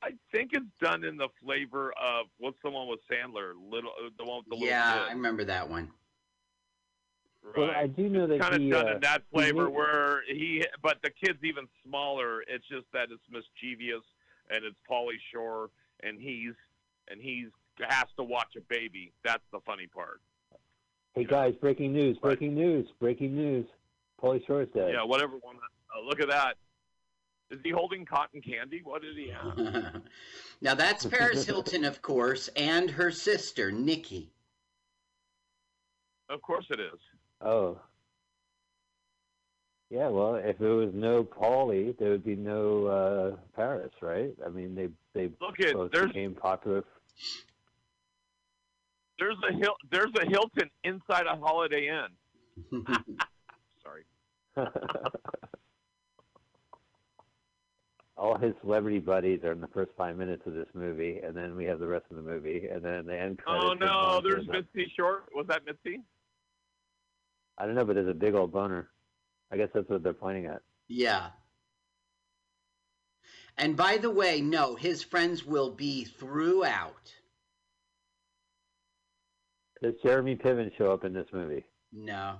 I 0.02 0.12
think 0.32 0.50
it's 0.54 0.64
done 0.80 1.04
in 1.04 1.16
the 1.18 1.28
flavor 1.42 1.92
of 2.00 2.26
what's 2.38 2.56
the 2.64 2.70
one 2.70 2.88
with 2.88 3.00
Sandler, 3.10 3.52
little 3.70 3.90
the 4.18 4.24
one 4.24 4.38
with 4.38 4.46
the 4.48 4.54
little 4.54 4.68
Yeah, 4.68 4.92
kid. 4.94 5.10
I 5.10 5.12
remember 5.12 5.44
that 5.44 5.68
one. 5.68 5.90
Well, 7.56 7.70
I 7.74 7.86
do 7.86 8.08
know 8.10 8.26
that 8.26 8.38
kind 8.40 8.54
of 8.54 8.60
he, 8.60 8.70
done 8.70 8.86
uh, 8.88 8.92
in 8.96 9.00
that 9.00 9.22
flavor 9.32 9.64
made- 9.64 9.74
where 9.74 10.22
he, 10.28 10.64
but 10.82 10.98
the 11.02 11.10
kid's 11.10 11.42
even 11.42 11.66
smaller. 11.86 12.42
It's 12.42 12.66
just 12.68 12.84
that 12.92 13.08
it's 13.10 13.22
mischievous 13.30 14.04
and 14.50 14.62
it's 14.64 14.76
Pauly 14.90 15.16
Shore 15.32 15.70
and 16.02 16.20
he's 16.20 16.52
and 17.08 17.18
he's 17.20 17.48
has 17.88 18.06
to 18.16 18.24
watch 18.24 18.54
a 18.56 18.60
baby. 18.62 19.12
That's 19.24 19.42
the 19.52 19.60
funny 19.66 19.86
part. 19.86 20.20
Hey 21.14 21.24
guys, 21.24 21.54
breaking 21.60 21.92
news! 21.92 22.18
Breaking 22.18 22.54
news! 22.54 22.86
Breaking 23.00 23.34
news! 23.34 23.66
Pauly 24.22 24.44
Shore's 24.46 24.68
dead. 24.74 24.92
Yeah, 24.92 25.02
whatever 25.04 25.32
one. 25.40 25.56
Uh, 25.56 26.06
look 26.06 26.20
at 26.20 26.28
that. 26.28 26.54
Is 27.50 27.58
he 27.64 27.70
holding 27.70 28.04
cotton 28.04 28.40
candy? 28.40 28.80
What 28.84 29.02
did 29.02 29.16
he 29.16 29.28
have? 29.30 30.02
Now 30.62 30.74
that's 30.74 31.06
Paris 31.06 31.46
Hilton, 31.46 31.84
of 31.86 32.02
course, 32.02 32.48
and 32.54 32.90
her 32.90 33.10
sister 33.10 33.72
Nikki. 33.72 34.30
of 36.28 36.42
course 36.42 36.66
it 36.70 36.78
is. 36.78 37.00
Oh. 37.40 37.78
Yeah, 39.88 40.08
well, 40.08 40.34
if 40.36 40.58
there 40.58 40.74
was 40.74 40.90
no 40.94 41.24
Pauly, 41.24 41.96
there 41.98 42.10
would 42.10 42.24
be 42.24 42.36
no 42.36 42.86
uh, 42.86 43.36
Paris, 43.56 43.90
right? 44.02 44.32
I 44.44 44.50
mean, 44.50 44.74
they 44.74 44.88
they 45.14 45.32
Look 45.40 45.58
at- 45.60 45.72
both 45.72 45.90
became 45.90 46.34
popular. 46.34 46.84
There's 49.20 49.36
a 49.48 49.52
Hil- 49.52 49.76
there's 49.90 50.12
a 50.20 50.24
Hilton 50.28 50.70
inside 50.82 51.26
a 51.26 51.36
Holiday 51.36 51.88
Inn. 51.88 52.06
Sorry. 53.82 54.04
All 58.16 58.38
his 58.38 58.54
celebrity 58.62 58.98
buddies 58.98 59.44
are 59.44 59.52
in 59.52 59.60
the 59.60 59.68
first 59.68 59.90
five 59.96 60.16
minutes 60.16 60.42
of 60.46 60.54
this 60.54 60.68
movie, 60.74 61.20
and 61.22 61.36
then 61.36 61.54
we 61.54 61.66
have 61.66 61.78
the 61.78 61.86
rest 61.86 62.06
of 62.10 62.16
the 62.16 62.22
movie, 62.22 62.68
and 62.72 62.82
then 62.82 63.04
the 63.06 63.18
end 63.18 63.38
credits. 63.38 63.66
Oh 63.66 63.74
no, 63.74 64.20
there's 64.22 64.46
shows. 64.46 64.64
Mitzi 64.74 64.90
Shore. 64.96 65.24
Was 65.34 65.46
that 65.48 65.66
Mitzi? 65.66 66.00
I 67.58 67.66
don't 67.66 67.74
know, 67.74 67.84
but 67.84 67.96
there's 67.96 68.08
a 68.08 68.14
big 68.14 68.34
old 68.34 68.52
boner. 68.52 68.88
I 69.52 69.58
guess 69.58 69.68
that's 69.74 69.88
what 69.90 70.02
they're 70.02 70.14
pointing 70.14 70.46
at. 70.46 70.62
Yeah. 70.88 71.28
And 73.58 73.76
by 73.76 73.98
the 73.98 74.10
way, 74.10 74.40
no, 74.40 74.76
his 74.76 75.02
friends 75.02 75.44
will 75.44 75.70
be 75.70 76.04
throughout. 76.04 77.14
Does 79.82 79.94
Jeremy 80.02 80.36
Piven 80.36 80.70
show 80.76 80.92
up 80.92 81.04
in 81.04 81.12
this 81.12 81.28
movie? 81.32 81.64
No. 81.92 82.36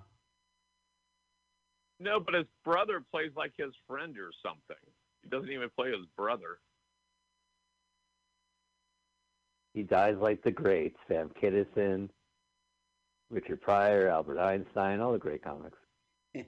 No, 1.99 2.21
but 2.21 2.35
his 2.35 2.47
brother 2.65 3.03
plays 3.11 3.33
like 3.37 3.53
his 3.57 3.73
friend 3.87 4.17
or 4.19 4.31
something. 4.45 4.77
He 5.23 5.29
doesn't 5.29 5.51
even 5.51 5.69
play 5.77 5.91
his 5.91 6.07
brother. 6.17 6.59
He 9.75 9.83
dies 9.83 10.17
like 10.21 10.43
the 10.43 10.51
greats: 10.51 10.97
Sam 11.09 11.31
Kinison, 11.41 12.09
Richard 13.31 13.61
Pryor, 13.61 14.09
Albert 14.09 14.39
Einstein, 14.39 15.01
all 15.01 15.13
the 15.13 15.19
great 15.19 15.43
comics. 15.43 15.79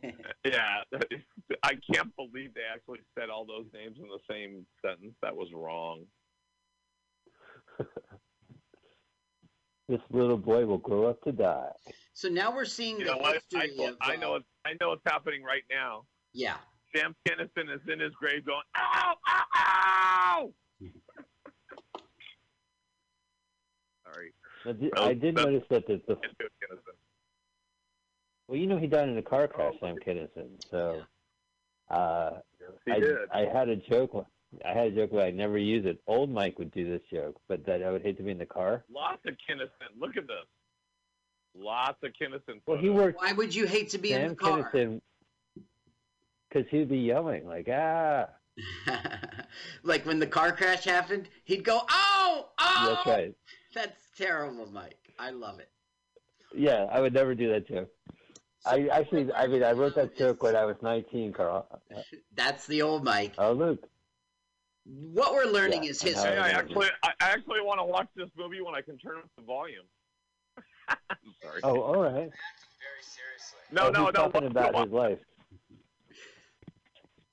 Yeah, 0.44 0.82
I 1.62 1.74
can't 1.92 2.14
believe 2.16 2.54
they 2.54 2.62
actually 2.72 3.00
said 3.16 3.30
all 3.30 3.44
those 3.44 3.66
names 3.72 3.96
in 3.98 4.08
the 4.08 4.18
same 4.28 4.66
sentence. 4.84 5.14
That 5.22 5.36
was 5.36 5.48
wrong. 5.54 6.04
This 9.92 10.00
little 10.10 10.38
boy 10.38 10.64
will 10.64 10.78
grow 10.78 11.04
up 11.06 11.20
to 11.24 11.32
die. 11.32 11.68
So 12.14 12.30
now 12.30 12.50
we're 12.50 12.64
seeing 12.64 12.98
You 12.98 13.04
the 13.04 13.10
know 13.10 13.18
what? 13.18 13.36
I, 13.54 13.64
history 13.66 13.84
of. 13.84 13.96
I 14.00 14.16
know 14.16 14.32
uh, 14.32 14.36
it's 14.36 14.46
I 14.64 14.72
know 14.80 14.92
it's 14.92 15.02
happening 15.04 15.42
right 15.42 15.64
now. 15.70 16.04
Yeah. 16.32 16.54
Sam 16.96 17.14
Kinison 17.28 17.68
is 17.70 17.82
in 17.92 18.00
his 18.00 18.12
grave 18.14 18.46
going, 18.46 18.62
ow, 18.74 19.14
ow, 19.28 19.42
ow! 19.54 20.52
Sorry. 24.06 24.32
Now, 24.64 24.72
di- 24.72 24.90
I 24.96 25.12
did 25.12 25.36
that's- 25.36 25.44
notice 25.52 25.68
that 25.68 25.86
the, 25.86 26.00
the 26.08 26.16
well, 28.48 28.58
you 28.58 28.66
know, 28.66 28.78
he 28.78 28.86
died 28.86 29.10
in 29.10 29.18
a 29.18 29.22
car 29.22 29.46
crash, 29.46 29.74
Sam 29.80 29.96
Kinison. 29.96 30.48
So, 30.70 31.02
uh, 31.90 32.30
he 32.86 32.92
I, 32.92 32.98
did. 32.98 33.16
I 33.30 33.40
had 33.40 33.68
a 33.68 33.76
joke. 33.76 34.26
I 34.64 34.72
had 34.72 34.88
a 34.88 34.90
joke 34.90 35.12
where 35.12 35.26
I 35.26 35.30
never 35.30 35.58
use 35.58 35.86
it. 35.86 36.00
Old 36.06 36.30
Mike 36.30 36.58
would 36.58 36.70
do 36.72 36.88
this 36.88 37.00
joke, 37.10 37.40
but 37.48 37.64
that 37.66 37.82
I 37.82 37.90
would 37.90 38.02
hate 38.02 38.16
to 38.18 38.22
be 38.22 38.30
in 38.30 38.38
the 38.38 38.46
car. 38.46 38.84
Lots 38.92 39.22
of 39.26 39.34
Kinison. 39.48 39.98
Look 39.98 40.16
at 40.16 40.26
this. 40.26 40.46
Lots 41.54 41.98
of 42.02 42.12
Kinison. 42.20 42.60
Well, 42.66 42.78
he 42.78 42.90
worked. 42.90 43.20
Why 43.20 43.32
would 43.32 43.54
you 43.54 43.66
hate 43.66 43.90
to 43.90 43.98
be 43.98 44.12
in 44.12 44.28
the 44.28 44.34
car? 44.34 44.70
Kinison, 44.72 45.00
because 46.48 46.68
he'd 46.70 46.88
be 46.88 46.98
yelling 46.98 47.46
like, 47.46 47.68
"Ah!" 47.70 48.28
like 49.82 50.04
when 50.04 50.18
the 50.18 50.26
car 50.26 50.52
crash 50.52 50.84
happened, 50.84 51.28
he'd 51.44 51.64
go, 51.64 51.82
"Oh, 51.90 52.48
oh!" 52.58 52.94
That's 52.94 53.06
right. 53.06 53.34
That's 53.74 54.00
terrible, 54.16 54.70
Mike. 54.70 54.98
I 55.18 55.30
love 55.30 55.60
it. 55.60 55.70
Yeah, 56.54 56.86
I 56.90 57.00
would 57.00 57.14
never 57.14 57.34
do 57.34 57.50
that 57.50 57.66
joke. 57.66 57.90
I 58.64 58.88
actually, 58.88 59.32
I 59.32 59.46
mean, 59.46 59.62
I 59.62 59.72
wrote 59.72 59.94
that 59.96 60.16
joke 60.16 60.42
when 60.42 60.54
I 60.54 60.64
was 60.64 60.76
19, 60.82 61.32
Carl. 61.32 61.66
That's 62.34 62.66
the 62.66 62.82
old 62.82 63.02
Mike. 63.02 63.34
Oh, 63.38 63.52
Luke. 63.52 63.88
What 64.84 65.32
we're 65.32 65.44
learning 65.46 65.84
Yeah, 65.84 65.90
is 65.90 66.02
history. 66.02 66.32
Hey, 66.32 66.38
I 66.38 66.50
actually, 66.50 66.88
I 67.04 67.12
I 67.20 67.30
actually 67.30 67.60
want 67.60 67.78
to 67.80 67.84
watch 67.84 68.08
this 68.16 68.28
movie 68.36 68.60
when 68.60 68.74
I 68.74 68.80
can 68.80 68.98
turn 68.98 69.18
up 69.18 69.30
the 69.36 69.44
volume. 69.44 69.84
I'm 70.88 71.34
sorry. 71.42 71.60
Oh, 71.62 71.80
all 71.80 72.02
right. 72.02 72.12
Very 72.14 73.02
seriously. 73.02 73.60
No, 73.70 73.86
oh, 73.86 73.90
no, 73.90 74.04
he's 74.06 74.14
no. 74.14 74.28
talking 74.28 74.46
about 74.46 74.74
his 74.76 74.92
life. 74.92 75.18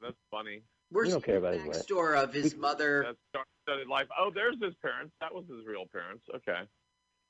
That's 0.02 0.16
funny. 0.30 0.62
We're 0.92 1.06
We 1.06 1.10
don't 1.10 1.24
care 1.24 1.38
about 1.38 1.56
his 1.56 1.66
life. 1.66 1.78
backstory 1.78 2.24
of 2.24 2.34
his 2.34 2.56
mother. 2.56 3.04
That's 3.06 3.18
star-studded 3.30 3.88
life. 3.88 4.08
Oh, 4.18 4.32
there's 4.34 4.56
his 4.62 4.74
parents. 4.82 5.14
That 5.20 5.34
was 5.34 5.46
his 5.50 5.66
real 5.66 5.86
parents. 5.92 6.24
Okay. 6.36 6.62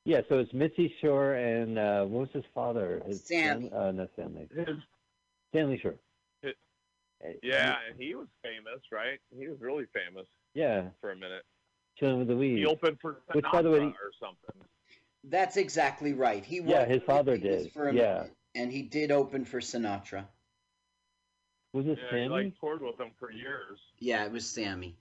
Yeah, 0.05 0.21
so 0.29 0.39
it's 0.39 0.53
Mitzi 0.53 0.93
Shore 1.01 1.33
and 1.35 1.77
uh, 1.77 2.03
what 2.05 2.21
was 2.21 2.29
his 2.33 2.45
father? 2.53 3.01
His 3.05 3.23
Stanley. 3.23 3.71
Uh, 3.71 3.91
no, 3.91 4.07
Stanley. 4.13 4.47
His, 4.55 4.77
Stanley 5.51 5.79
Shore. 5.81 5.95
His, 7.21 7.35
yeah, 7.43 7.75
and 7.89 7.99
he 7.99 8.15
was 8.15 8.27
famous, 8.43 8.81
right? 8.91 9.19
He 9.37 9.47
was 9.47 9.57
really 9.59 9.85
famous 9.93 10.27
Yeah, 10.53 10.83
for 11.01 11.11
a 11.11 11.15
minute. 11.15 11.43
chilling 11.97 12.19
with 12.19 12.27
the 12.27 12.35
weed. 12.35 12.59
He 12.59 12.65
opened 12.65 12.97
for 13.01 13.13
Sinatra 13.29 13.35
Which, 13.35 13.45
by 13.51 13.61
the 13.61 13.69
way, 13.71 13.79
or 13.79 14.11
something. 14.19 14.67
That's 15.25 15.57
exactly 15.57 16.13
right. 16.13 16.43
He 16.43 16.59
Yeah, 16.59 16.85
his 16.85 17.01
father 17.03 17.37
Vegas 17.37 17.63
did. 17.63 17.71
for 17.71 17.87
a 17.89 17.93
Yeah. 17.93 18.17
minute, 18.19 18.35
and 18.55 18.71
he 18.71 18.81
did 18.83 19.11
open 19.11 19.45
for 19.45 19.59
Sinatra. 19.59 20.25
was 21.73 21.85
it 21.85 21.97
Yeah, 21.97 22.23
he 22.23 22.29
like 22.29 22.59
toured 22.59 22.81
with 22.81 22.99
him 22.99 23.11
for 23.19 23.31
years. 23.31 23.79
Yeah, 23.99 24.25
it 24.25 24.31
was 24.31 24.49
Sammy. 24.49 24.95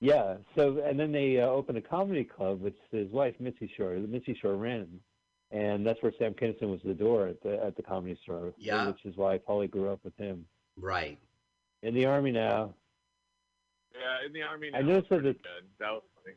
Yeah. 0.00 0.36
So 0.54 0.78
and 0.84 0.98
then 0.98 1.12
they 1.12 1.40
uh, 1.40 1.46
opened 1.46 1.78
a 1.78 1.82
comedy 1.82 2.24
club, 2.24 2.60
which 2.60 2.76
his 2.90 3.10
wife 3.10 3.34
Mitzi 3.40 3.70
Shore, 3.76 3.94
Mitzi 3.96 4.34
Shore 4.40 4.56
ran, 4.56 5.00
and 5.54 5.86
that's 5.86 6.02
where 6.02 6.12
Sam 6.18 6.34
Kinison 6.34 6.68
was 6.68 6.80
the 6.84 6.94
door 6.94 7.28
at 7.28 7.40
the 7.42 7.62
at 7.64 7.76
the 7.76 7.82
comedy 7.82 8.18
store. 8.22 8.52
Yeah. 8.58 8.88
Which 8.88 9.04
is 9.04 9.16
why 9.16 9.38
Paulie 9.38 9.70
grew 9.70 9.88
up 9.90 10.00
with 10.04 10.16
him. 10.16 10.44
Right. 10.76 11.18
In 11.82 11.94
the 11.94 12.06
army 12.06 12.32
now. 12.32 12.74
Yeah, 13.94 14.26
in 14.26 14.32
the 14.32 14.42
army. 14.42 14.70
I 14.74 14.80
now, 14.80 14.88
noticed 14.88 15.10
that 15.10 15.20
pretty 15.22 15.38
it- 15.38 15.46
That 15.78 15.92
was 15.92 16.02
funny. 16.24 16.36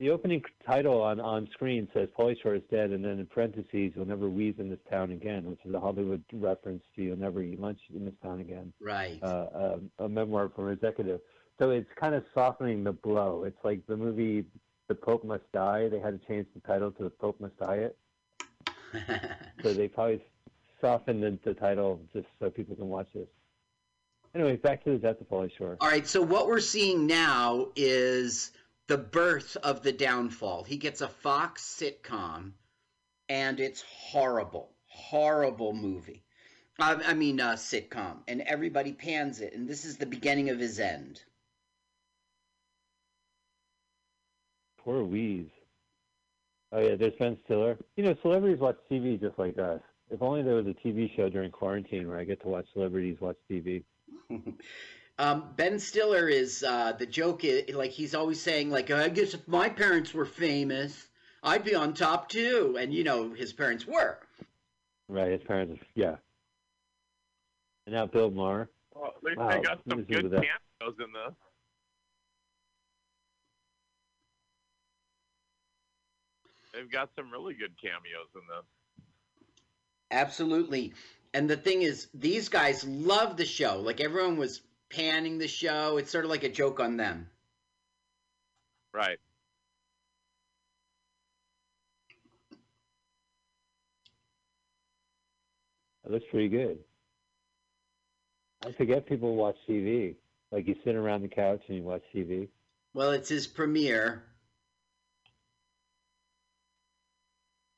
the 0.00 0.10
opening 0.10 0.42
title 0.66 1.02
on 1.02 1.20
on 1.20 1.48
screen 1.52 1.86
says 1.92 2.08
Pauly 2.18 2.40
Shore 2.42 2.54
is 2.54 2.62
dead, 2.70 2.90
and 2.90 3.04
then 3.04 3.18
in 3.20 3.26
parentheses, 3.26 3.92
"You'll 3.94 4.06
never 4.06 4.28
wheeze 4.30 4.58
in 4.58 4.70
this 4.70 4.80
town 4.90 5.10
again," 5.12 5.44
which 5.50 5.60
is 5.66 5.74
a 5.74 5.80
Hollywood 5.80 6.24
reference 6.32 6.82
to 6.96 7.02
"You'll 7.02 7.18
never 7.18 7.42
eat 7.42 7.60
lunch 7.60 7.80
in 7.94 8.04
this 8.06 8.14
town 8.22 8.40
again." 8.40 8.72
Right. 8.80 9.22
Uh, 9.22 9.78
a, 9.98 10.04
a 10.04 10.08
memoir 10.08 10.48
from 10.48 10.68
an 10.68 10.72
executive. 10.72 11.20
So 11.58 11.70
it's 11.70 11.90
kind 12.00 12.14
of 12.14 12.24
softening 12.34 12.82
the 12.82 12.92
blow. 12.92 13.44
It's 13.44 13.62
like 13.62 13.86
the 13.86 13.96
movie 13.96 14.46
"The 14.92 14.96
Pope 14.96 15.24
Must 15.24 15.50
Die." 15.52 15.88
They 15.88 16.00
had 16.00 16.20
to 16.20 16.26
change 16.26 16.46
the 16.54 16.60
title 16.60 16.90
to 16.92 17.04
"The 17.04 17.10
Pope 17.10 17.40
Must 17.40 17.56
Diet." 17.58 17.96
so 19.62 19.72
they 19.72 19.88
probably 19.88 20.22
softened 20.82 21.22
the, 21.22 21.38
the 21.44 21.54
title 21.54 21.98
just 22.12 22.26
so 22.38 22.50
people 22.50 22.76
can 22.76 22.88
watch 22.88 23.08
this. 23.14 23.28
Anyway, 24.34 24.56
back 24.56 24.84
to 24.84 24.90
the 24.90 24.98
death 24.98 25.18
of 25.20 25.28
Pauly 25.30 25.50
Shore. 25.56 25.78
All 25.80 25.88
right, 25.88 26.06
so 26.06 26.20
what 26.20 26.46
we're 26.46 26.60
seeing 26.60 27.06
now 27.06 27.68
is 27.74 28.50
the 28.86 28.98
birth 28.98 29.56
of 29.62 29.82
the 29.82 29.92
downfall. 29.92 30.64
He 30.64 30.76
gets 30.76 31.00
a 31.00 31.08
Fox 31.08 31.62
sitcom, 31.62 32.52
and 33.30 33.60
it's 33.60 33.82
horrible, 33.88 34.72
horrible 34.86 35.72
movie. 35.72 36.22
I, 36.78 36.94
I 36.94 37.14
mean, 37.14 37.40
uh, 37.40 37.54
sitcom, 37.54 38.18
and 38.28 38.42
everybody 38.42 38.92
pans 38.92 39.40
it, 39.40 39.54
and 39.54 39.66
this 39.66 39.86
is 39.86 39.96
the 39.96 40.06
beginning 40.06 40.50
of 40.50 40.58
his 40.58 40.78
end. 40.78 41.22
Poor 44.84 45.04
Wheeze. 45.04 45.50
Oh 46.72 46.80
yeah, 46.80 46.96
there's 46.96 47.14
Ben 47.18 47.36
Stiller. 47.44 47.76
You 47.96 48.04
know, 48.04 48.16
celebrities 48.22 48.60
watch 48.60 48.78
TV 48.90 49.20
just 49.20 49.38
like 49.38 49.58
us. 49.58 49.80
If 50.10 50.22
only 50.22 50.42
there 50.42 50.54
was 50.54 50.66
a 50.66 50.74
TV 50.86 51.14
show 51.14 51.28
during 51.28 51.50
quarantine 51.50 52.08
where 52.08 52.18
I 52.18 52.24
get 52.24 52.40
to 52.42 52.48
watch 52.48 52.66
celebrities 52.72 53.16
watch 53.20 53.36
TV. 53.50 53.84
Um, 55.18 55.50
ben 55.56 55.78
Stiller 55.78 56.26
is 56.26 56.64
uh, 56.64 56.92
the 56.92 57.04
joke 57.04 57.44
is 57.44 57.76
like 57.76 57.90
he's 57.90 58.14
always 58.14 58.40
saying 58.40 58.70
like 58.70 58.90
I 58.90 59.10
guess 59.10 59.34
if 59.34 59.46
my 59.46 59.68
parents 59.68 60.14
were 60.14 60.24
famous, 60.24 61.06
I'd 61.42 61.64
be 61.64 61.74
on 61.74 61.92
top 61.92 62.30
too, 62.30 62.76
and 62.80 62.92
you 62.94 63.04
know 63.04 63.32
his 63.32 63.52
parents 63.52 63.86
were. 63.86 64.18
Right, 65.08 65.30
his 65.32 65.42
parents. 65.42 65.82
Yeah. 65.94 66.16
And 67.86 67.94
now 67.94 68.06
Bill 68.06 68.30
Maher. 68.30 68.70
Well, 68.94 69.12
at 69.16 69.22
least 69.22 69.38
Wow, 69.38 69.50
they 69.50 69.60
got 69.60 69.80
some 69.88 70.02
good 70.04 70.24
with 70.24 70.32
cameos 70.32 70.96
in 70.98 71.12
this. 71.12 71.34
They've 76.72 76.90
got 76.90 77.10
some 77.16 77.30
really 77.30 77.54
good 77.54 77.72
cameos 77.80 78.28
in 78.34 78.40
this. 78.48 78.64
Absolutely. 80.10 80.94
And 81.34 81.48
the 81.48 81.56
thing 81.56 81.82
is, 81.82 82.08
these 82.14 82.48
guys 82.48 82.84
love 82.84 83.36
the 83.36 83.46
show. 83.46 83.80
Like 83.80 84.00
everyone 84.00 84.36
was 84.36 84.60
panning 84.90 85.38
the 85.38 85.48
show. 85.48 85.96
It's 85.96 86.10
sort 86.10 86.24
of 86.24 86.30
like 86.30 86.44
a 86.44 86.48
joke 86.50 86.80
on 86.80 86.96
them. 86.96 87.28
Right. 88.92 89.18
It 96.04 96.10
looks 96.10 96.26
pretty 96.30 96.48
good. 96.48 96.78
I 98.64 98.72
forget 98.72 99.06
people 99.06 99.34
watch 99.34 99.56
TV. 99.68 100.16
Like 100.50 100.66
you 100.68 100.76
sit 100.84 100.94
around 100.94 101.22
the 101.22 101.28
couch 101.28 101.62
and 101.68 101.76
you 101.78 101.82
watch 101.82 102.02
TV. 102.14 102.48
Well, 102.92 103.12
it's 103.12 103.28
his 103.28 103.46
premiere. 103.46 104.24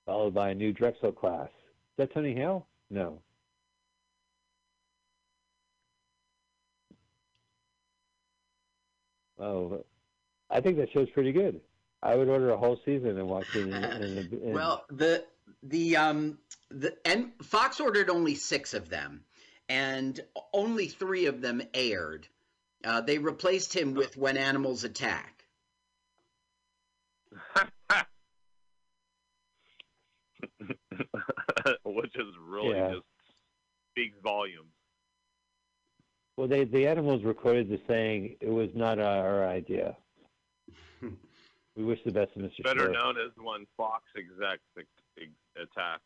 Followed 0.07 0.35
by 0.35 0.51
a 0.51 0.55
new 0.55 0.73
Drexel 0.73 1.13
class. 1.13 1.49
Is 1.49 1.97
that 1.99 2.15
Tony 2.15 2.35
Hale? 2.35 2.67
No. 2.91 3.21
Oh, 9.39 9.85
I 10.51 10.61
think 10.61 10.77
that 10.77 10.91
show's 10.93 11.11
pretty 11.11 11.33
good. 11.33 11.61
I 12.03 12.15
would 12.15 12.29
order 12.29 12.51
a 12.51 12.57
whole 12.57 12.79
season 12.85 13.19
and 13.19 13.29
watch 13.29 13.47
it. 13.55 13.67
In, 13.67 13.75
in, 13.75 14.41
in, 14.43 14.53
Well, 14.53 14.85
the 14.91 15.25
the 15.63 15.97
um 15.97 16.39
the 16.71 16.97
and 17.05 17.33
Fox 17.43 17.81
ordered 17.81 18.11
only 18.11 18.35
six 18.35 18.75
of 18.75 18.89
them, 18.89 19.25
and 19.69 20.21
only 20.53 20.89
three 20.89 21.27
of 21.27 21.41
them 21.41 21.63
aired. 21.73 22.29
Uh, 22.85 23.01
they 23.01 23.19
replaced 23.19 23.75
him 23.75 23.95
with 23.95 24.17
When 24.17 24.37
Animals 24.37 24.85
Attack. 24.85 25.45
Which 31.85 32.15
is 32.17 32.27
really 32.47 32.77
Yeah. 32.77 32.91
just 32.95 33.07
speaks 33.93 34.17
volumes. 34.23 34.73
well, 36.37 36.49
they 36.49 36.65
the 36.65 36.87
animals 36.87 37.23
recorded 37.25 37.69
the 37.69 37.81
saying 37.89 38.37
it 38.41 38.51
was 38.51 38.71
not 38.75 38.99
our 38.99 39.47
idea. 39.49 39.97
we 41.77 41.85
wish 41.85 41.99
the 42.05 42.13
best 42.13 42.31
of 42.37 42.43
Mr. 42.43 42.63
Better 42.65 42.85
Shore. 42.87 42.93
known 42.93 43.17
as 43.19 43.31
when 43.37 43.67
Fox 43.77 44.03
execs 44.17 44.63
ex- 44.79 44.87
ex- 45.21 45.31
attack. 45.71 46.01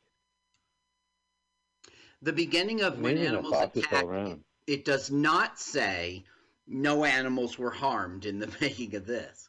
The 2.20 2.32
beginning 2.32 2.80
of 2.82 2.98
When 2.98 3.12
Amazing 3.16 3.32
that 3.32 3.38
Animals 3.38 3.70
Attack. 3.76 3.98
still. 4.00 4.38
It 4.66 4.84
does 4.84 5.10
not 5.10 5.58
say 5.58 6.24
no 6.66 7.04
animals 7.04 7.56
were 7.58 7.70
harmed 7.70 8.26
in 8.26 8.38
the 8.38 8.54
making 8.60 8.94
of 8.96 9.06
this. 9.06 9.48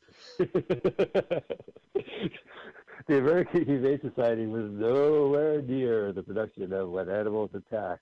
The 3.08 3.18
American 3.18 3.66
Humane 3.66 4.00
Society 4.02 4.46
was 4.46 4.70
nowhere 4.72 5.62
near 5.62 6.12
the 6.12 6.24
production 6.24 6.72
of 6.74 6.90
When 6.90 7.10
Animals 7.10 7.52
Attack. 7.54 8.00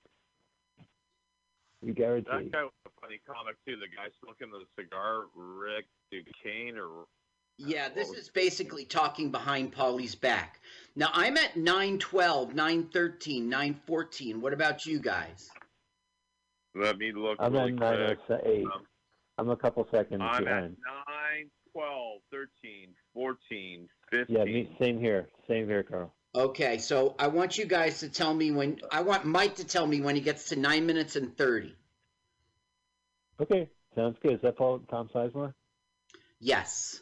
We 1.81 1.93
guarantee. 1.93 2.29
That 2.31 2.51
guy 2.51 2.63
was 2.63 2.71
a 2.85 2.89
funny 3.01 3.19
comic 3.27 3.55
too. 3.65 3.75
The 3.75 3.85
guy 3.95 4.09
smoking 4.23 4.49
the 4.51 4.65
cigar, 4.81 5.25
Rick 5.35 5.85
Duquesne, 6.11 6.77
or 6.77 7.05
Yeah, 7.59 7.89
this 7.89 8.09
is 8.11 8.29
basically 8.29 8.83
talking 8.85 9.29
behind 9.31 9.71
Pauly's 9.71 10.15
back. 10.15 10.59
Now 10.95 11.09
I'm 11.13 11.37
at 11.37 11.55
912, 11.55 12.55
913, 12.55 13.47
914. 13.47 14.41
What 14.41 14.53
about 14.53 14.85
you 14.85 14.99
guys? 14.99 15.49
let 16.75 16.97
me 16.97 17.11
look 17.11 17.37
I'm 17.39 17.53
really 17.53 17.73
at 17.73 17.77
quick. 17.77 18.29
908. 18.29 18.65
Um, 18.65 18.71
I'm 19.39 19.49
a 19.49 19.55
couple 19.55 19.87
seconds 19.91 20.21
I'm 20.23 20.35
at 20.35 20.43
behind. 20.43 20.63
9, 20.63 20.77
12, 21.77 22.21
13, 22.31 22.87
14, 23.13 23.87
15. 24.09 24.35
Yeah, 24.35 24.43
me, 24.45 24.75
same 24.81 24.99
here. 24.99 25.27
Same 25.47 25.67
here, 25.67 25.83
Carl. 25.83 26.11
Okay, 26.33 26.79
so 26.79 27.13
I 27.19 27.27
want 27.27 27.59
you 27.59 27.65
guys 27.65 27.99
to 27.99 28.09
tell 28.09 28.33
me 28.33 28.49
when 28.49 28.79
I 28.91 29.01
want 29.01 29.25
Mike 29.25 29.57
to 29.57 29.63
tell 29.63 29.85
me 29.85 30.01
when 30.01 30.15
he 30.15 30.21
gets 30.21 30.49
to 30.49 30.55
9 30.55 30.87
minutes 30.87 31.15
and 31.15 31.37
30. 31.37 31.75
Okay, 33.39 33.69
sounds 33.93 34.17
good. 34.23 34.33
Is 34.33 34.41
that 34.41 34.57
Paul 34.57 34.79
Tom 34.89 35.07
Sizemore? 35.13 35.53
Yes. 36.39 36.99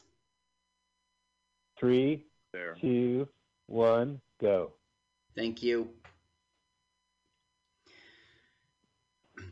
Three, 1.79 2.25
There. 2.51 2.75
two, 2.81 3.29
one, 3.67 4.19
go. 4.41 4.73
Thank 5.37 5.63
you. 5.63 5.87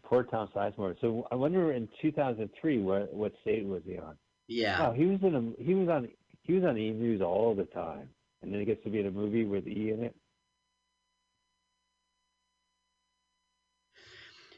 Poor 0.03 0.23
Tom 0.23 0.49
Sizemore. 0.53 0.99
So 0.99 1.25
I 1.31 1.35
wonder 1.35 1.71
in 1.71 1.87
2003 2.01 2.79
what 2.79 3.13
what 3.13 3.31
state 3.41 3.65
was 3.65 3.83
he 3.85 3.97
on? 3.97 4.17
Yeah. 4.47 4.87
Oh, 4.87 4.91
he 4.91 5.05
was 5.05 5.21
in 5.23 5.35
a 5.35 5.63
he 5.63 5.73
was 5.73 5.89
on 5.89 6.09
he 6.43 6.53
was 6.53 6.63
on 6.65 6.77
E 6.77 6.91
News 6.91 7.21
all 7.21 7.55
the 7.55 7.65
time, 7.65 8.09
and 8.41 8.51
then 8.51 8.59
he 8.59 8.65
gets 8.65 8.83
to 8.83 8.89
be 8.89 8.99
in 8.99 9.07
a 9.07 9.11
movie 9.11 9.45
with 9.45 9.67
E 9.67 9.91
in 9.91 10.03
it. 10.03 10.15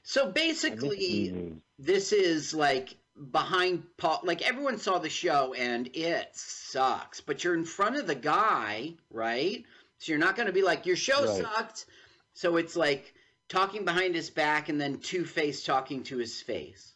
So 0.03 0.31
basically, 0.31 1.53
this 1.79 2.13
is 2.13 2.53
like 2.53 2.95
behind 3.31 3.83
Paul. 3.97 4.21
Like 4.23 4.41
everyone 4.41 4.77
saw 4.79 4.99
the 4.99 5.09
show 5.09 5.53
and 5.53 5.89
it 5.95 6.29
sucks, 6.35 7.21
but 7.21 7.43
you're 7.43 7.55
in 7.55 7.65
front 7.65 7.97
of 7.97 8.07
the 8.07 8.15
guy, 8.15 8.93
right? 9.11 9.65
So 9.99 10.11
you're 10.11 10.19
not 10.19 10.35
going 10.35 10.47
to 10.47 10.53
be 10.53 10.61
like 10.63 10.85
your 10.85 10.95
show 10.95 11.25
Right. 11.25 11.43
sucked. 11.43 11.85
So 12.33 12.57
it's 12.57 12.75
like 12.75 13.13
talking 13.49 13.85
behind 13.85 14.15
his 14.15 14.29
back 14.29 14.69
and 14.69 14.81
then 14.81 14.99
Two 14.99 15.25
Face 15.25 15.63
talking 15.63 16.03
to 16.03 16.17
his 16.17 16.41
face. 16.41 16.94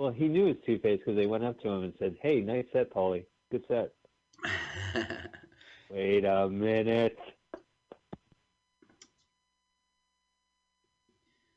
Well, 0.00 0.10
he 0.10 0.28
knew 0.28 0.46
it 0.46 0.56
was 0.56 0.56
Two 0.64 0.78
Face 0.78 0.98
because 0.98 1.14
they 1.14 1.26
went 1.26 1.44
up 1.44 1.60
to 1.60 1.68
him 1.68 1.82
and 1.82 1.92
said, 1.98 2.16
"Hey, 2.22 2.40
nice 2.40 2.64
set, 2.72 2.90
Paulie. 2.90 3.26
Good 3.50 3.66
set." 3.68 3.92
Wait 5.90 6.24
a 6.24 6.48
minute. 6.48 7.18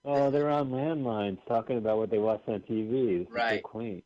Oh, 0.03 0.29
they're 0.29 0.49
on 0.49 0.71
landlines 0.71 1.37
talking 1.47 1.77
about 1.77 1.99
what 1.99 2.11
they 2.11 2.17
watched 2.17 2.49
on 2.49 2.59
TV. 2.69 3.19
This 3.19 3.31
Right. 3.31 3.61
so 3.63 3.69
quaint. 3.69 4.03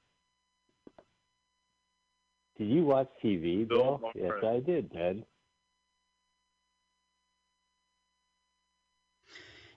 Did 2.59 2.67
you 2.69 2.85
watch 2.85 3.09
TV, 3.23 3.67
Bill 3.67 3.97
Bill? 3.97 4.11
Yes, 4.13 4.43
I 4.43 4.59
did, 4.59 4.91
Ted. 4.91 5.25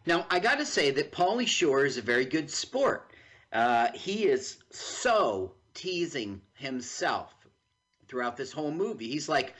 Now, 0.04 0.26
I 0.28 0.38
got 0.38 0.58
to 0.58 0.66
say 0.66 0.90
that 0.90 1.12
Pauly 1.12 1.48
Shore 1.48 1.86
is 1.86 1.96
a 1.96 2.02
very 2.02 2.26
good 2.26 2.50
sport. 2.50 3.09
Uh, 3.52 3.88
he 3.94 4.24
is 4.26 4.58
so 4.70 5.54
teasing 5.74 6.40
himself 6.54 7.34
throughout 8.08 8.36
this 8.36 8.52
whole 8.52 8.70
movie. 8.70 9.08
He's 9.08 9.28
like, 9.28 9.54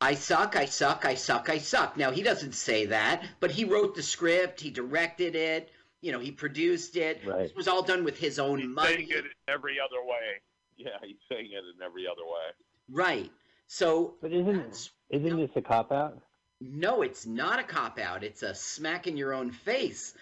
I 0.00 0.14
suck, 0.14 0.56
I 0.56 0.66
suck, 0.66 1.04
I 1.04 1.14
suck, 1.14 1.48
I 1.48 1.58
suck. 1.58 1.96
Now, 1.96 2.10
he 2.10 2.22
doesn't 2.22 2.54
say 2.54 2.86
that, 2.86 3.24
but 3.40 3.50
he 3.50 3.64
wrote 3.64 3.94
the 3.94 4.02
script, 4.02 4.60
he 4.60 4.70
directed 4.70 5.34
it, 5.34 5.70
you 6.02 6.12
know, 6.12 6.18
he 6.20 6.30
produced 6.30 6.96
it. 6.96 7.20
Right. 7.26 7.44
This 7.44 7.54
was 7.54 7.66
all 7.68 7.82
done 7.82 8.04
with 8.04 8.18
his 8.18 8.38
own 8.38 8.58
He's 8.58 8.68
money. 8.68 8.94
saying 8.94 9.08
it 9.10 9.24
every 9.48 9.76
other 9.80 10.04
way. 10.06 10.40
Yeah, 10.76 10.90
he's 11.02 11.16
saying 11.30 11.46
it 11.52 11.64
in 11.74 11.82
every 11.82 12.06
other 12.06 12.24
way. 12.24 12.52
Right. 12.90 13.30
So, 13.66 14.14
but 14.20 14.32
isn't 14.32 14.90
isn't 15.10 15.36
this 15.36 15.50
a 15.56 15.62
cop 15.62 15.90
out? 15.90 16.20
No, 16.60 17.02
it's 17.02 17.26
not 17.26 17.58
a 17.58 17.62
cop 17.62 17.98
out. 17.98 18.22
It's 18.22 18.42
a 18.42 18.54
smack 18.54 19.06
in 19.06 19.16
your 19.16 19.32
own 19.32 19.50
face. 19.50 20.14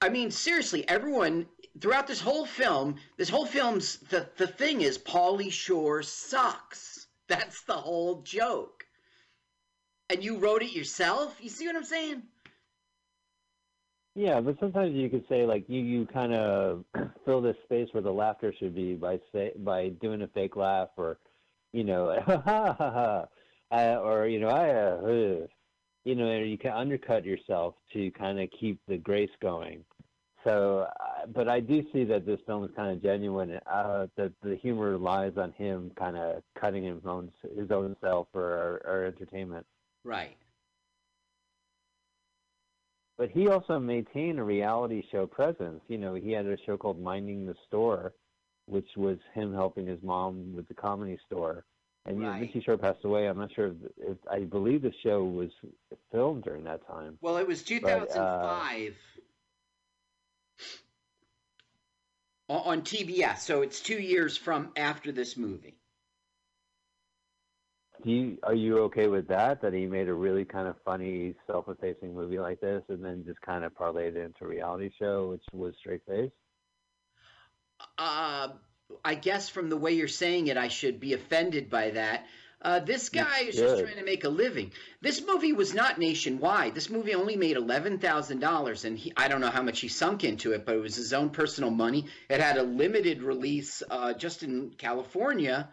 I- 0.00 0.08
mean, 0.08 0.30
seriously, 0.30 0.88
everyone 0.88 1.46
throughout 1.80 2.06
this 2.06 2.20
whole 2.20 2.46
film, 2.46 2.96
this 3.16 3.28
whole 3.28 3.46
film's 3.46 3.98
the 3.98 4.28
the 4.36 4.46
thing 4.46 4.80
is 4.80 4.98
Pauly 4.98 5.50
Shore 5.50 6.02
sucks. 6.02 7.06
That's 7.28 7.62
the 7.62 7.74
whole 7.74 8.22
joke. 8.22 8.86
And 10.10 10.24
you 10.24 10.38
wrote 10.38 10.62
it 10.62 10.72
yourself? 10.72 11.38
You 11.42 11.50
see 11.50 11.66
what 11.66 11.76
I'm 11.76 11.84
saying? 11.84 12.22
Yeah, 14.14 14.40
but 14.40 14.58
sometimes 14.58 14.94
you 14.94 15.08
could 15.10 15.24
say 15.28 15.46
like 15.46 15.64
you 15.68 15.80
you 15.80 16.06
kind 16.06 16.34
of 16.34 16.84
fill 17.24 17.40
this 17.40 17.56
space 17.64 17.88
where 17.92 18.02
the 18.02 18.12
laughter 18.12 18.52
should 18.58 18.74
be 18.74 18.94
by 18.94 19.20
say 19.32 19.52
by 19.58 19.90
doing 20.00 20.22
a 20.22 20.28
fake 20.28 20.56
laugh 20.56 20.88
or 20.96 21.18
you 21.72 21.84
know 21.84 22.18
ha 22.26 22.42
ha 22.44 22.76
ha 22.78 23.26
ha 23.70 23.94
or 24.00 24.26
you 24.26 24.40
know 24.40 24.48
I 24.48 24.70
uh, 24.70 25.46
you 26.08 26.14
know 26.14 26.38
you 26.38 26.56
can 26.56 26.72
undercut 26.72 27.26
yourself 27.26 27.74
to 27.92 28.10
kind 28.12 28.40
of 28.40 28.48
keep 28.58 28.80
the 28.88 28.96
grace 28.96 29.30
going. 29.42 29.84
So, 30.42 30.86
uh, 31.00 31.26
but 31.34 31.48
I 31.48 31.60
do 31.60 31.84
see 31.92 32.04
that 32.04 32.24
this 32.24 32.40
film 32.46 32.64
is 32.64 32.70
kind 32.74 32.90
of 32.90 33.02
genuine. 33.02 33.60
Uh, 33.70 34.06
that 34.16 34.32
the 34.42 34.56
humor 34.56 34.96
lies 34.96 35.32
on 35.36 35.52
him 35.52 35.90
kind 35.98 36.16
of 36.16 36.42
cutting 36.58 36.84
his 36.84 37.04
own 37.04 37.30
his 37.54 37.70
own 37.70 37.94
self 38.00 38.28
for 38.32 38.80
our, 38.86 38.90
our 38.90 39.04
entertainment. 39.04 39.66
Right. 40.02 40.38
But 43.18 43.30
he 43.30 43.48
also 43.48 43.78
maintained 43.78 44.38
a 44.38 44.44
reality 44.44 45.02
show 45.12 45.26
presence. 45.26 45.82
You 45.88 45.98
know, 45.98 46.14
he 46.14 46.32
had 46.32 46.46
a 46.46 46.56
show 46.64 46.78
called 46.78 47.02
Minding 47.02 47.44
the 47.44 47.56
Store, 47.66 48.14
which 48.64 48.88
was 48.96 49.18
him 49.34 49.52
helping 49.52 49.86
his 49.86 50.02
mom 50.02 50.54
with 50.56 50.68
the 50.68 50.74
comedy 50.74 51.18
store. 51.26 51.66
And 52.08 52.16
you 52.16 52.24
know, 52.24 52.30
Right. 52.30 52.62
Shore 52.64 52.78
passed 52.78 53.04
away. 53.04 53.28
I'm 53.28 53.36
not 53.38 53.52
sure 53.52 53.66
if, 53.66 53.74
if 53.98 54.16
I 54.30 54.40
believe 54.40 54.80
the 54.80 54.92
show 55.02 55.24
was 55.24 55.50
filmed 56.10 56.44
during 56.44 56.64
that 56.64 56.86
time. 56.86 57.18
Well, 57.20 57.36
it 57.36 57.46
was 57.46 57.62
But, 57.62 58.10
uh, 58.16 58.62
on 62.48 62.80
TBS, 62.80 63.40
so 63.40 63.60
it's 63.60 63.80
two 63.80 63.98
years 63.98 64.38
from 64.38 64.72
after 64.74 65.12
this 65.12 65.36
movie. 65.36 65.76
Do 68.02 68.10
you 68.10 68.38
are 68.42 68.54
you 68.54 68.78
okay 68.84 69.08
with 69.08 69.28
that? 69.28 69.60
That 69.60 69.74
he 69.74 69.84
made 69.86 70.08
a 70.08 70.14
really 70.14 70.46
kind 70.46 70.66
of 70.66 70.76
funny, 70.84 71.34
self-effacing 71.46 72.14
movie 72.14 72.38
like 72.38 72.60
this, 72.60 72.82
and 72.88 73.04
then 73.04 73.24
just 73.26 73.40
kind 73.42 73.64
of 73.64 73.74
parlayed 73.74 74.14
it 74.14 74.16
into 74.16 74.44
a 74.44 74.48
reality 74.48 74.90
show, 74.98 75.28
which 75.30 75.42
was 75.52 75.74
straight 75.78 76.06
face. 76.06 76.30
Uh, 77.98 78.48
I 79.04 79.14
guess 79.14 79.48
from 79.48 79.68
the 79.68 79.76
way 79.76 79.92
you're 79.92 80.08
saying 80.08 80.46
it, 80.48 80.56
I 80.56 80.68
should 80.68 80.98
be 81.00 81.12
offended 81.12 81.68
by 81.70 81.90
that. 81.90 82.26
Uh, 82.60 82.80
this 82.80 83.08
guy 83.10 83.40
is 83.42 83.54
just 83.54 83.82
trying 83.84 83.98
to 83.98 84.04
make 84.04 84.24
a 84.24 84.28
living. 84.28 84.72
This 85.00 85.24
movie 85.24 85.52
was 85.52 85.74
not 85.74 85.98
nationwide. 85.98 86.74
This 86.74 86.90
movie 86.90 87.14
only 87.14 87.36
made 87.36 87.56
eleven 87.56 87.98
thousand 87.98 88.40
dollars, 88.40 88.84
and 88.84 88.98
he, 88.98 89.12
I 89.16 89.28
don't 89.28 89.40
know 89.40 89.50
how 89.50 89.62
much 89.62 89.78
he 89.80 89.86
sunk 89.88 90.24
into 90.24 90.52
it, 90.52 90.66
but 90.66 90.74
it 90.74 90.80
was 90.80 90.96
his 90.96 91.12
own 91.12 91.30
personal 91.30 91.70
money. 91.70 92.06
It 92.28 92.40
had 92.40 92.56
a 92.56 92.64
limited 92.64 93.22
release 93.22 93.82
uh, 93.88 94.14
just 94.14 94.42
in 94.42 94.70
California. 94.70 95.68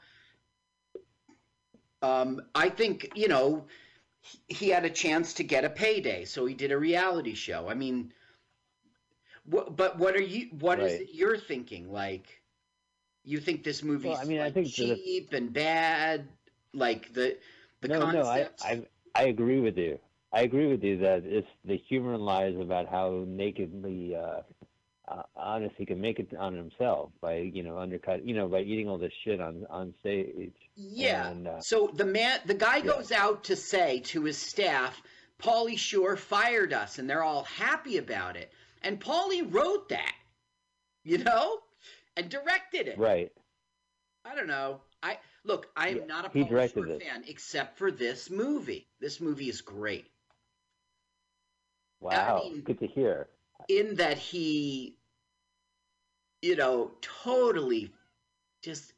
Um, 2.03 2.41
I 2.53 2.69
think 2.69 3.13
you 3.15 3.29
know 3.29 3.65
he- 4.47 4.69
had 4.69 4.85
a 4.85 4.89
chance 4.91 5.33
to 5.35 5.43
get 5.43 5.65
a 5.65 5.69
payday, 5.71 6.25
so 6.25 6.45
he 6.45 6.53
did 6.53 6.71
a 6.71 6.77
reality 6.77 7.33
show. 7.33 7.67
I 7.67 7.73
mean, 7.73 8.13
wh- 9.51 9.69
but 9.75 9.97
what 9.97 10.15
are 10.15 10.21
you? 10.21 10.49
What 10.59 10.79
is 10.79 10.91
Right. 10.91 11.01
it 11.01 11.09
you're 11.13 11.37
thinking? 11.37 11.91
Like, 11.91 12.27
you 13.25 13.39
think 13.39 13.63
this 13.63 13.83
movie's 13.83 14.11
Well, 14.11 14.21
I 14.21 14.25
mean, 14.25 14.39
I 14.39 14.51
think 14.51 14.67
cheap 14.67 15.33
and 15.33 15.51
bad? 15.51 16.27
Like 16.73 17.13
the 17.13 17.37
the 17.81 17.87
no, 17.87 18.11
no, 18.11 18.23
I. 18.23 18.49
I 18.61 18.83
I 19.15 19.23
agree 19.23 19.59
with 19.59 19.77
you. 19.77 19.97
I 20.33 20.41
agree 20.41 20.67
with 20.67 20.83
you 20.83 20.97
that 20.97 21.23
it's 21.25 21.47
the 21.63 21.77
humor 21.77 22.17
lies 22.17 22.55
about 22.59 22.89
how 22.89 23.23
nakedly 23.25 24.15
uh, 24.15 24.41
uh, 25.07 25.23
honest 25.35 25.75
he 25.77 25.85
can 25.85 26.01
make 26.01 26.19
it 26.19 26.35
on 26.37 26.53
himself 26.53 27.11
by 27.21 27.37
you 27.37 27.63
know 27.63 27.77
undercut 27.77 28.25
you 28.25 28.35
know 28.35 28.47
by 28.47 28.59
eating 28.59 28.89
all 28.89 28.97
this 28.97 29.13
shit 29.23 29.39
on 29.39 29.65
on 29.69 29.93
stage. 30.01 30.53
Yeah. 30.75 31.29
And, 31.29 31.47
uh, 31.47 31.61
so 31.61 31.89
the 31.93 32.05
man, 32.05 32.41
the 32.45 32.53
guy 32.53 32.81
goes 32.81 33.11
out 33.13 33.45
to 33.45 33.55
say 33.55 34.01
to 34.01 34.23
his 34.23 34.37
staff, 34.37 35.01
"Paulie 35.39 35.79
Shore 35.79 36.17
fired 36.17 36.73
us," 36.73 36.99
and 36.99 37.09
they're 37.09 37.23
all 37.23 37.43
happy 37.43 37.97
about 37.97 38.35
it. 38.35 38.51
And 38.81 38.99
Paulie 38.99 39.51
wrote 39.51 39.89
that, 39.89 40.15
you 41.03 41.19
know, 41.19 41.59
and 42.17 42.29
directed 42.29 42.87
it. 42.87 42.97
right. 42.97 43.31
I 44.23 44.33
don't 44.35 44.47
know. 44.47 44.81
I 45.03 45.19
look. 45.43 45.67
I 45.75 45.89
am 45.89 45.97
Yeah, 45.97 46.05
not 46.05 46.25
a 46.25 46.29
he 46.29 46.43
Pauly 46.43 46.49
directed 46.49 46.83
Shore 46.85 46.93
it. 46.95 47.03
fan, 47.03 47.23
except 47.27 47.77
for 47.77 47.91
this 47.91 48.29
movie. 48.31 48.87
This 48.99 49.21
movie 49.21 49.49
is 49.49 49.61
great 49.61 50.07
Wow. 52.01 52.41
mean- 52.43 52.61
Good 52.61 52.79
to 52.79 52.87
hear. 52.87 53.27
in 53.67 53.95
that 53.95 54.17
he, 54.17 54.97
you 56.41 56.55
know, 56.55 56.91
totally 57.01 57.93
just. 58.61 58.93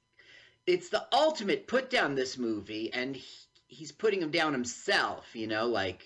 It's 0.66 0.90
the 0.90 1.08
ultimate 1.14 1.68
put 1.68 1.90
down 1.90 2.16
this 2.16 2.38
movie, 2.38 2.92
and 2.92 3.16
he, 3.16 3.26
he's 3.68 3.92
putting 3.94 4.22
him 4.22 4.32
down 4.32 4.52
himself. 4.52 5.26
You 5.34 5.48
know, 5.48 5.68
like 5.68 6.06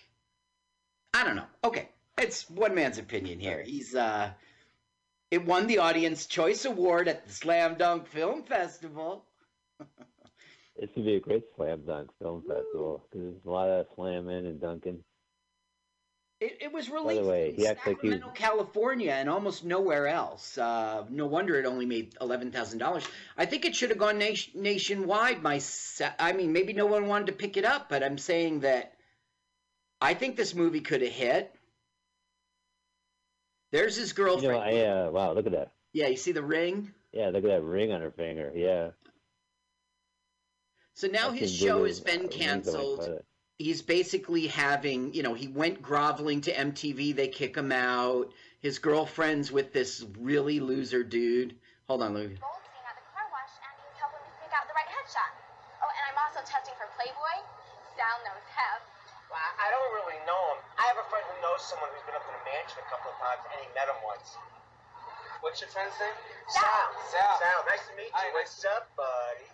I 1.14 1.24
don't 1.24 1.36
know. 1.36 1.48
Okay, 1.64 1.90
it's 2.18 2.50
one 2.50 2.76
man's 2.76 2.98
opinion 3.00 3.40
here. 3.40 3.62
He's 3.64 3.96
uh, 3.96 4.32
it 5.32 5.46
won 5.46 5.68
the 5.68 5.80
Audience 5.80 6.28
Choice 6.28 6.66
Award 6.66 7.08
at 7.08 7.26
the 7.26 7.34
Slam 7.34 7.76
Dunk 7.76 8.08
Film 8.08 8.44
Festival. 8.44 9.26
This 10.80 10.90
would 10.96 11.06
be 11.06 11.16
a 11.16 11.20
great 11.20 11.44
slam 11.56 11.84
dunk 11.86 12.10
film 12.20 12.42
festival 12.42 13.04
because 13.12 13.26
there's 13.26 13.46
a 13.46 13.50
lot 13.50 13.70
of 13.70 13.86
slamming 13.96 14.48
and 14.48 14.60
dunking. 14.60 15.04
It, 16.40 16.58
it 16.60 16.74
was 16.74 16.90
released 16.90 17.24
way, 17.24 17.54
in 17.56 17.68
acts 17.68 17.86
like 17.86 17.98
Sacramento, 17.98 18.32
California, 18.34 19.12
and 19.12 19.30
almost 19.30 19.64
nowhere 19.64 20.08
else. 20.08 20.58
Uh, 20.58 21.06
no 21.10 21.28
wonder 21.28 21.60
it 21.60 21.68
only 21.68 21.86
made 21.86 22.16
eleven 22.20 22.52
thousand 22.52 22.80
dollars. 22.80 23.04
I 23.38 23.46
think 23.46 23.66
it 23.66 23.76
should 23.76 23.90
have 23.90 24.00
gone 24.00 24.18
nation- 24.18 24.60
nationwide. 24.60 25.44
My, 25.44 25.62
I 26.18 26.34
mean, 26.34 26.52
maybe 26.52 26.74
no 26.74 26.88
one 26.88 27.06
wanted 27.06 27.28
to 27.28 27.34
pick 27.34 27.58
it 27.58 27.66
up, 27.66 27.90
but 27.90 28.02
I'm 28.02 28.18
saying 28.18 28.62
that 28.62 28.94
I 30.02 30.16
think 30.16 30.36
this 30.36 30.56
movie 30.56 30.82
could 30.82 31.04
have 31.04 31.12
hit. 31.12 31.54
There's 33.72 33.96
his 33.96 34.10
you 34.10 34.16
girlfriend. 34.16 34.54
know 34.54 34.60
I 34.60 35.08
uh, 35.08 35.12
wow 35.12 35.34
look 35.34 35.46
at 35.46 35.52
that 35.54 35.72
yeah, 35.94 36.08
you 36.08 36.18
see 36.18 36.32
the 36.32 36.44
ring. 36.44 36.92
yeah 37.12 37.28
look 37.28 37.44
at 37.44 37.50
that 37.50 37.64
ring 37.64 37.92
on 37.92 38.02
her 38.02 38.12
finger 38.12 38.52
yeah. 38.56 38.90
So 40.94 41.08
now 41.08 41.32
I 41.32 41.36
his 41.38 41.54
show 41.54 41.86
has 41.86 42.00
been 42.00 42.28
rings 42.28 42.34
on 42.34 42.40
my 42.40 42.46
canceled. 42.46 43.24
he's 43.58 43.82
basically 43.82 44.48
having, 44.48 45.14
you 45.14 45.24
know, 45.24 45.34
he 45.34 45.48
went 45.48 45.82
groveling 45.82 46.42
to 46.42 46.54
MTV. 46.54 47.16
They 47.16 47.28
kick 47.28 47.56
him 47.56 47.72
out. 47.72 48.32
His 48.60 48.78
girlfriend's 48.78 49.52
with 49.52 49.74
this 49.74 50.06
really 50.20 50.60
loser 50.60 51.04
dude. 51.04 51.56
Hold 51.88 52.04
on, 52.04 52.14
Louis. 52.14 52.38
Goldstein 52.38 52.86
at 52.86 52.96
the 53.00 53.08
car 53.10 53.26
wash 53.32 53.56
and 53.66 53.74
he's 53.82 53.98
helping 53.98 54.22
me 54.22 54.32
pick 54.44 54.54
out 54.54 54.68
the 54.68 54.76
right. 54.76 54.86
Oh, 55.82 55.90
and 55.90 56.04
I'm 56.12 56.20
also 56.22 56.46
testing 56.46 56.76
for 56.78 56.86
Playboy. 56.94 57.38
Sal 57.98 58.20
knows 58.28 58.46
Hef. 58.54 58.91
Well, 59.32 59.40
I 59.40 59.50
I 59.64 59.68
don't 59.72 59.92
really 59.96 60.20
know 60.28 60.42
him. 60.52 60.60
I 60.76 60.84
have 60.92 61.00
a 61.00 61.08
friend 61.08 61.24
who 61.24 61.40
knows 61.40 61.64
someone 61.64 61.88
who's 61.96 62.04
been 62.04 62.20
up 62.20 62.28
to 62.28 62.34
the 62.36 62.44
mansion 62.44 62.84
a 62.84 62.88
couple 62.92 63.16
of 63.16 63.18
times, 63.24 63.48
and 63.48 63.64
he 63.64 63.68
met 63.72 63.88
him 63.88 63.96
once. 64.04 64.36
What's 65.40 65.64
your 65.64 65.72
friend's 65.72 65.96
name? 66.04 66.14
Sal. 66.52 66.92
Sal. 67.10 67.40
Sal. 67.40 67.60
Nice 67.66 67.88
to 67.88 67.96
meet 67.96 68.12
you. 68.12 68.30
What's 68.36 68.60
up, 68.68 68.92
buddy? 69.00 69.48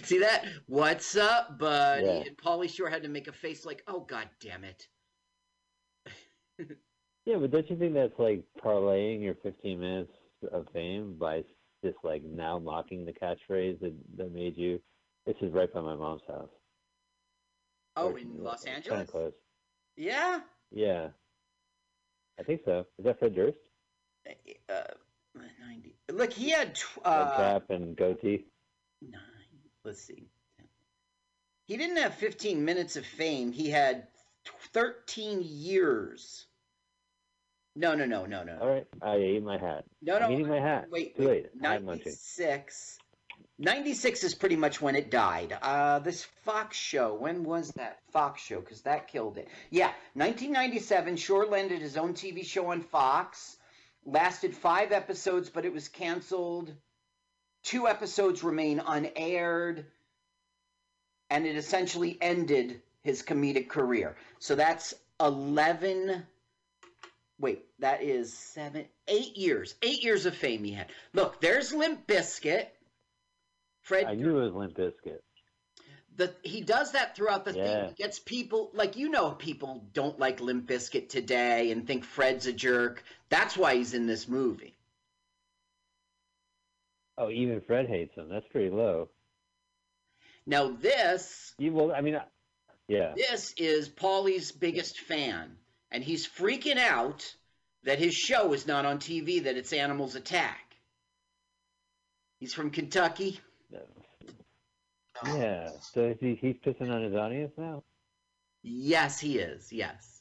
See 0.06 0.18
that? 0.20 0.46
What's 0.66 1.16
up, 1.16 1.58
buddy? 1.58 2.06
Yeah. 2.06 2.22
And 2.30 2.36
Pauly 2.38 2.70
Shore 2.70 2.88
had 2.88 3.02
to 3.02 3.08
make 3.08 3.28
a 3.28 3.32
face 3.32 3.66
like, 3.66 3.82
oh 3.86 4.00
god 4.00 4.28
damn 4.40 4.64
it. 4.64 4.86
Yeah, 7.26 7.36
but 7.38 7.50
don't 7.52 7.68
you 7.70 7.76
think 7.78 7.94
that's 7.94 8.18
like 8.18 8.44
parlaying 8.62 9.22
your 9.22 9.34
15 9.42 9.80
minutes 9.80 10.12
of 10.52 10.66
fame 10.74 11.14
by 11.18 11.42
just 11.82 11.96
like 12.04 12.22
now 12.22 12.58
mocking 12.58 13.06
the 13.06 13.12
catchphrase 13.12 13.80
that, 13.80 13.94
that 14.18 14.30
made 14.30 14.58
you? 14.58 14.78
This 15.24 15.36
is 15.40 15.50
right 15.52 15.72
by 15.72 15.80
my 15.80 15.94
mom's 15.94 16.20
house. 16.28 16.50
Oh, 17.96 18.16
in 18.16 18.42
Los 18.42 18.64
Kind 18.64 18.76
Angeles? 18.76 19.02
of 19.02 19.10
close. 19.10 19.32
Yeah. 19.96 20.40
Yeah. 20.72 21.08
I 22.38 22.42
think 22.42 22.62
so. 22.64 22.86
Is 22.98 23.04
that 23.04 23.18
Fred 23.18 23.34
Durst? 23.34 23.58
Uh, 24.68 24.82
90. 25.66 25.94
Look, 26.12 26.32
he 26.32 26.50
had 26.50 26.74
tw- 26.74 26.98
uh, 27.04 27.36
cap 27.36 27.70
and 27.70 27.96
goatee. 27.96 28.46
Nine. 29.02 29.20
let's 29.84 30.00
see. 30.00 30.28
He 31.66 31.76
didn't 31.76 31.96
have 31.98 32.14
15 32.14 32.64
minutes 32.64 32.96
of 32.96 33.06
fame. 33.06 33.52
He 33.52 33.70
had 33.70 34.08
13 34.72 35.42
years. 35.44 36.46
No, 37.76 37.94
no, 37.94 38.04
no, 38.04 38.24
no, 38.26 38.44
no. 38.44 38.58
All 38.60 38.68
right, 38.68 38.86
I 39.02 39.16
ate 39.16 39.42
my 39.42 39.58
hat. 39.58 39.84
No, 40.02 40.18
no. 40.18 40.26
I'm 40.26 40.32
eating 40.32 40.48
my 40.48 40.60
hat. 40.60 40.86
Wait, 40.90 41.16
Too 41.16 41.26
wait. 41.28 41.42
late. 41.44 41.46
I'm 41.64 41.84
munching. 41.84 42.04
96. 42.12 42.98
96 43.58 44.24
is 44.24 44.34
pretty 44.34 44.56
much 44.56 44.80
when 44.80 44.96
it 44.96 45.10
died. 45.10 45.56
Uh, 45.62 46.00
this 46.00 46.24
Fox 46.44 46.76
show, 46.76 47.14
when 47.14 47.44
was 47.44 47.70
that 47.72 47.98
Fox 48.12 48.42
show? 48.42 48.60
Because 48.60 48.82
that 48.82 49.08
killed 49.08 49.38
it. 49.38 49.48
Yeah, 49.70 49.92
1997, 50.14 51.16
Shore 51.16 51.46
landed 51.46 51.80
his 51.80 51.96
own 51.96 52.14
TV 52.14 52.44
show 52.44 52.70
on 52.70 52.80
Fox. 52.80 53.56
Lasted 54.04 54.54
five 54.54 54.92
episodes, 54.92 55.48
but 55.48 55.64
it 55.64 55.72
was 55.72 55.88
canceled 55.88 56.74
two 57.64 57.88
episodes 57.88 58.44
remain 58.44 58.80
unaired, 58.86 59.86
and 61.30 61.46
it 61.46 61.56
essentially 61.56 62.16
ended 62.20 62.80
his 63.02 63.22
comedic 63.22 63.68
career. 63.68 64.16
So 64.38 64.54
that's 64.54 64.94
11. 65.18 66.24
Wait, 67.40 67.64
that 67.80 68.02
is 68.02 68.32
seven, 68.32 68.86
eight 69.08 69.36
years. 69.36 69.74
Eight 69.82 70.04
years 70.04 70.26
of 70.26 70.36
fame 70.36 70.62
he 70.62 70.72
had. 70.72 70.86
Look, 71.12 71.40
there's 71.40 71.74
Limp 71.74 72.06
Bizkit. 72.06 72.66
Fred 73.84 74.04
I 74.06 74.14
knew 74.14 74.38
it 74.38 74.44
was 74.46 74.52
Limp 74.54 74.74
Bizkit. 74.76 75.20
the 76.16 76.34
he 76.42 76.60
does 76.60 76.92
that 76.92 77.14
throughout 77.16 77.44
the 77.44 77.52
Yeah. 77.54 77.64
thing. 77.64 77.88
He 77.88 77.94
gets 78.02 78.18
people 78.18 78.70
like 78.74 78.96
you 78.96 79.08
know 79.08 79.30
people 79.32 79.86
don't 79.92 80.18
like 80.18 80.40
Limp 80.40 80.66
Bizkit 80.66 81.08
today 81.08 81.70
and 81.70 81.86
think 81.86 82.04
Fred's 82.04 82.46
a 82.46 82.52
jerk. 82.52 83.02
That's 83.28 83.56
why 83.56 83.76
he's 83.76 83.94
in 83.94 84.06
this 84.06 84.26
movie. 84.28 84.74
Oh, 87.16 87.30
even 87.30 87.60
Fred 87.60 87.86
hates 87.88 88.14
him. 88.16 88.28
That's 88.28 88.46
pretty 88.48 88.70
low. 88.70 89.08
Now 90.46 90.68
this 90.68 91.54
You, 91.58 91.72
well, 91.72 91.92
I 91.92 92.00
mean, 92.00 92.20
yeah. 92.88 93.14
this 93.16 93.54
is 93.56 93.88
Paulie's 93.88 94.50
biggest 94.52 95.00
fan, 95.00 95.56
and 95.90 96.02
he's 96.02 96.26
freaking 96.26 96.76
out 96.78 97.34
that 97.84 97.98
his 97.98 98.14
show 98.14 98.52
is 98.52 98.66
not 98.66 98.84
on 98.84 98.98
TV, 98.98 99.44
that 99.44 99.56
it's 99.56 99.72
Animals 99.72 100.14
Attack. 100.16 100.76
He's 102.40 102.52
from 102.54 102.70
Kentucky. 102.70 103.40
Yeah. 105.26 105.70
So 105.92 106.02
is 106.02 106.16
he, 106.20 106.34
he's 106.34 106.56
pissing 106.64 106.90
on 106.90 107.02
his 107.02 107.14
audience 107.14 107.52
now? 107.56 107.82
Yes, 108.62 109.20
he 109.20 109.38
is. 109.38 109.72
Yes. 109.72 110.20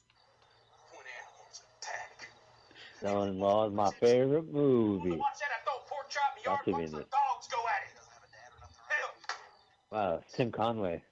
Son-in-law 3.01 3.67
is 3.67 3.73
my 3.73 3.91
favorite 3.99 4.51
movie. 4.53 5.19
Got 6.45 6.63
to 6.65 6.75
be 6.75 6.83
in 6.83 6.95
it. 6.95 7.07
Wow, 9.91 10.21
Tim 10.35 10.51
Conway. 10.51 11.03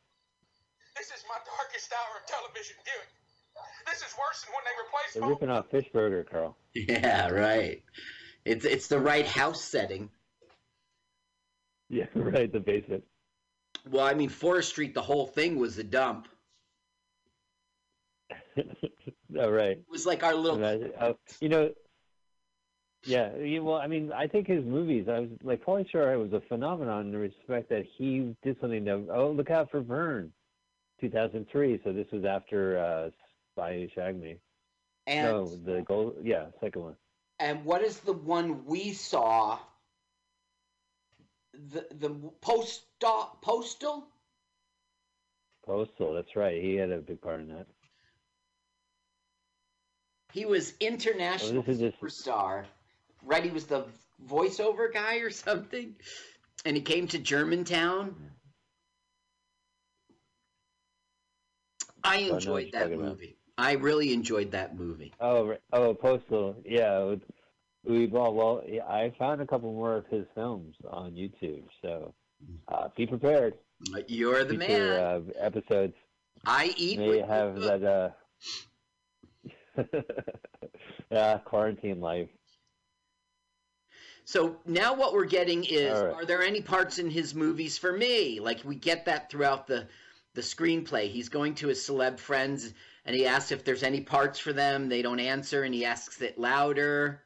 This 0.98 1.08
is 1.08 1.24
my 1.30 1.36
darkest 1.46 1.94
hour 1.94 2.18
of 2.20 2.26
television 2.28 2.76
viewing. 2.84 3.08
This 3.86 4.00
is 4.00 4.16
worse 4.18 4.44
than 4.44 4.54
when 4.54 4.64
they 4.66 4.72
replaced 4.84 5.14
They're 5.14 5.30
ripping 5.30 5.50
off 5.50 5.70
Fishburger, 5.70 6.30
Carl. 6.30 6.58
Yeah, 6.74 7.30
right. 7.30 7.84
It's 8.46 8.66
it's 8.66 8.88
the 8.88 9.00
right 9.00 9.28
house 9.28 9.64
setting. 9.64 10.10
Yeah, 11.92 12.06
right. 12.16 12.52
The 12.52 12.60
basement. 12.60 13.04
Well, 13.90 14.06
I 14.06 14.14
mean, 14.14 14.30
Forest 14.30 14.70
Street, 14.70 14.94
the 14.94 15.02
whole 15.02 15.28
thing 15.28 15.58
was 15.58 15.78
a 15.78 15.84
dump. 15.84 16.28
oh, 18.58 19.50
right. 19.50 19.78
It 19.78 19.86
was 19.92 20.06
like 20.06 20.24
our 20.24 20.34
little. 20.34 20.64
Oh, 21.00 21.18
you 21.42 21.50
know. 21.50 21.72
Yeah, 23.04 23.60
well, 23.60 23.78
I 23.78 23.88
mean, 23.88 24.12
I 24.14 24.28
think 24.28 24.48
his 24.48 24.64
movies. 24.64 25.08
I 25.10 25.20
was 25.20 25.30
like, 25.44 25.66
Pauly 25.66 25.90
Shore 25.90 26.18
was 26.20 26.34
a 26.34 26.42
phenomenon 26.48 27.08
in 27.08 27.12
the 27.12 27.18
respect 27.18 27.70
that 27.70 27.84
he 27.98 28.36
did 28.44 28.58
something 28.62 28.86
that. 28.86 29.08
Oh, 29.12 29.32
look 29.32 29.50
out 29.50 29.70
for 29.72 29.82
Vern, 29.82 30.32
2003. 31.02 31.82
So 31.84 31.92
this 31.92 32.06
was 32.12 32.24
after 32.24 32.78
uh, 32.78 33.10
Spy 33.54 33.74
Who 33.74 33.88
Shagged 33.94 34.22
Me. 34.22 34.38
And 35.08 35.28
no, 35.28 35.46
the 35.66 35.82
gold. 35.82 36.18
Yeah, 36.24 36.46
second 36.62 36.84
one. 36.84 36.96
and 37.40 37.66
what 37.66 37.82
is 37.82 38.00
the 38.00 38.14
one 38.14 38.66
we 38.66 38.94
saw? 38.94 39.58
The 41.70 41.88
the 41.92 42.10
post 42.42 42.84
postal. 43.00 44.08
Postal. 45.64 46.14
That's 46.14 46.36
right. 46.36 46.62
He 46.62 46.76
had 46.76 46.92
a 46.92 46.98
big 46.98 47.22
part 47.22 47.40
in 47.40 47.50
that. 47.50 47.68
He 50.34 50.46
was 50.46 50.74
international 50.80 51.64
Oh, 51.68 51.72
superstar. 51.74 52.66
Right, 53.24 53.44
he 53.44 53.52
was 53.52 53.66
the 53.68 53.86
voiceover 54.28 54.92
guy 54.92 55.18
or 55.18 55.30
something, 55.30 55.96
and 56.66 56.76
he 56.76 56.82
came 56.82 57.08
to 57.10 57.20
Germantown. 57.20 58.16
I 62.04 62.16
I 62.16 62.22
know 62.22 62.34
what 62.34 62.34
enjoyed 62.36 62.72
that 62.72 62.80
talking 62.84 62.94
about. 62.96 63.12
movie. 63.12 63.38
I 63.58 63.74
really 63.74 64.14
enjoyed 64.14 64.52
that 64.52 64.76
movie. 64.76 65.14
Oh, 65.20 65.56
oh, 65.72 65.94
Postal. 65.94 66.56
Yeah, 66.66 67.16
Louis 67.86 68.08
Ball. 68.08 68.34
Well, 68.34 68.64
yeah, 68.68 68.86
I 68.86 69.14
found 69.18 69.42
a 69.42 69.48
couple 69.48 69.72
more 69.74 69.96
of 69.96 70.06
his 70.08 70.26
films 70.36 70.76
on 70.90 71.12
YouTube, 71.12 71.64
so 71.82 72.14
uh, 72.68 72.90
be 72.96 73.08
prepared. 73.08 73.56
You're 74.08 74.44
the 74.44 74.58
Future, 74.58 74.68
man. 74.68 75.00
Uh, 75.00 75.22
episodes 75.40 75.96
I 76.46 76.74
eat. 76.78 77.00
may 77.00 77.20
have 77.20 77.60
that. 77.60 77.84
Uh, 77.84 78.10
yeah, 81.10 81.38
quarantine 81.46 82.00
life. 82.00 82.30
So 84.24 84.58
now 84.66 84.94
what 84.94 85.14
we're 85.14 85.26
getting 85.26 85.66
is 85.66 85.92
right. 85.92 86.14
are 86.14 86.26
there 86.26 86.44
any 86.44 86.62
parts 86.62 87.00
in 87.00 87.10
his 87.10 87.34
movies 87.34 87.78
for 87.78 87.92
me? 87.92 88.40
Like 88.40 88.64
we 88.64 88.76
get 88.76 89.06
that 89.06 89.30
throughout 89.30 89.68
the 89.68 89.88
the 90.34 90.42
screenplay. 90.42 91.10
He's 91.10 91.30
going 91.30 91.56
to 91.56 91.68
his 91.68 91.80
celeb 91.80 92.20
friends 92.20 92.74
and 93.06 93.16
he 93.16 93.26
asks 93.26 93.52
if 93.52 93.66
there's 93.66 93.84
any 93.84 94.02
parts 94.02 94.40
for 94.40 94.54
them. 94.54 94.88
They 94.88 95.02
don't 95.02 95.20
answer 95.20 95.64
and 95.64 95.74
he 95.74 95.86
asks 95.86 96.22
it 96.22 96.40
louder. 96.40 97.24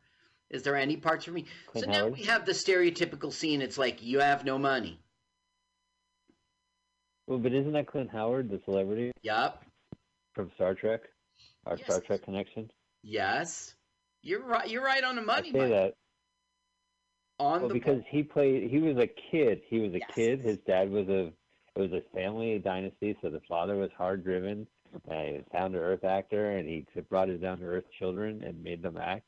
Is 0.49 0.63
there 0.63 0.75
any 0.75 0.97
parts 0.97 1.25
for 1.25 1.31
me? 1.31 1.45
Clint 1.67 1.85
so 1.85 1.91
now 1.91 2.07
we 2.07 2.23
have 2.23 2.45
the 2.45 2.51
stereotypical 2.51 3.33
scene. 3.33 3.61
It's 3.61 3.77
like 3.77 4.03
you 4.03 4.19
have 4.19 4.45
no 4.45 4.57
money. 4.57 4.99
Well, 7.27 7.39
but 7.39 7.53
isn't 7.53 7.73
that 7.73 7.87
Clint 7.87 8.11
Howard, 8.11 8.49
the 8.49 8.61
celebrity? 8.65 9.11
Yup. 9.23 9.63
From 10.33 10.51
Star 10.55 10.75
Trek, 10.75 11.01
our 11.65 11.75
Yes. 11.77 11.85
Star 11.87 12.01
Trek 12.01 12.21
connection. 12.23 12.69
Yes. 13.01 13.75
You're 14.21 14.43
right 14.43 14.67
you're 14.69 14.83
right 14.83 15.03
on 15.03 15.15
the 15.15 15.21
money. 15.21 15.49
I 15.49 15.51
say 15.51 15.59
Mike. 15.59 15.69
that. 15.69 15.93
On 17.39 17.59
Well, 17.61 17.67
the 17.69 17.73
because 17.73 18.01
he 18.09 18.23
played, 18.23 18.69
he 18.69 18.79
was 18.79 18.97
a 18.97 19.07
kid. 19.07 19.61
He 19.67 19.79
was 19.79 19.93
a 19.93 19.99
Yes. 19.99 20.11
kid. 20.13 20.41
His 20.41 20.57
dad 20.59 20.89
was 20.89 21.07
a, 21.09 21.27
it 21.75 21.81
was 21.81 21.91
a 21.91 22.01
family 22.13 22.57
dynasty. 22.59 23.17
So 23.21 23.29
the 23.29 23.41
father 23.41 23.75
was 23.75 23.91
hard 23.97 24.23
driven, 24.23 24.67
and 25.09 25.27
he 25.27 25.33
was 25.33 25.45
down 25.51 25.71
to 25.73 25.79
earth 25.79 26.03
actor, 26.05 26.51
and 26.51 26.67
he 26.67 26.85
brought 27.09 27.27
his 27.27 27.41
down 27.41 27.57
to 27.59 27.65
earth 27.65 27.83
children 27.99 28.41
and 28.43 28.63
made 28.63 28.81
them 28.81 28.97
act. 28.97 29.25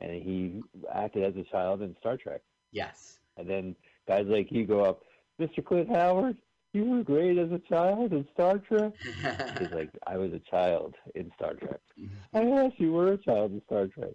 And 0.00 0.22
he 0.22 0.62
acted 0.92 1.24
as 1.24 1.36
a 1.36 1.44
child 1.50 1.82
in 1.82 1.96
Star 2.00 2.16
Trek. 2.16 2.42
Yes. 2.72 3.18
And 3.36 3.48
then 3.48 3.76
guys 4.06 4.26
like 4.26 4.52
you 4.52 4.66
go 4.66 4.84
up, 4.84 5.02
Mr. 5.40 5.64
Clint 5.64 5.88
Howard, 5.88 6.36
you 6.72 6.84
were 6.84 7.02
great 7.02 7.38
as 7.38 7.50
a 7.52 7.58
child 7.58 8.12
in 8.12 8.26
Star 8.34 8.58
Trek. 8.58 8.92
He's 9.58 9.70
like, 9.70 9.90
I 10.06 10.16
was 10.16 10.32
a 10.32 10.40
child 10.50 10.94
in 11.14 11.32
Star 11.36 11.54
Trek. 11.54 11.80
I 12.34 12.42
yes, 12.42 12.72
you 12.76 12.92
were 12.92 13.12
a 13.12 13.18
child 13.18 13.52
in 13.52 13.62
Star 13.66 13.86
Trek. 13.86 14.12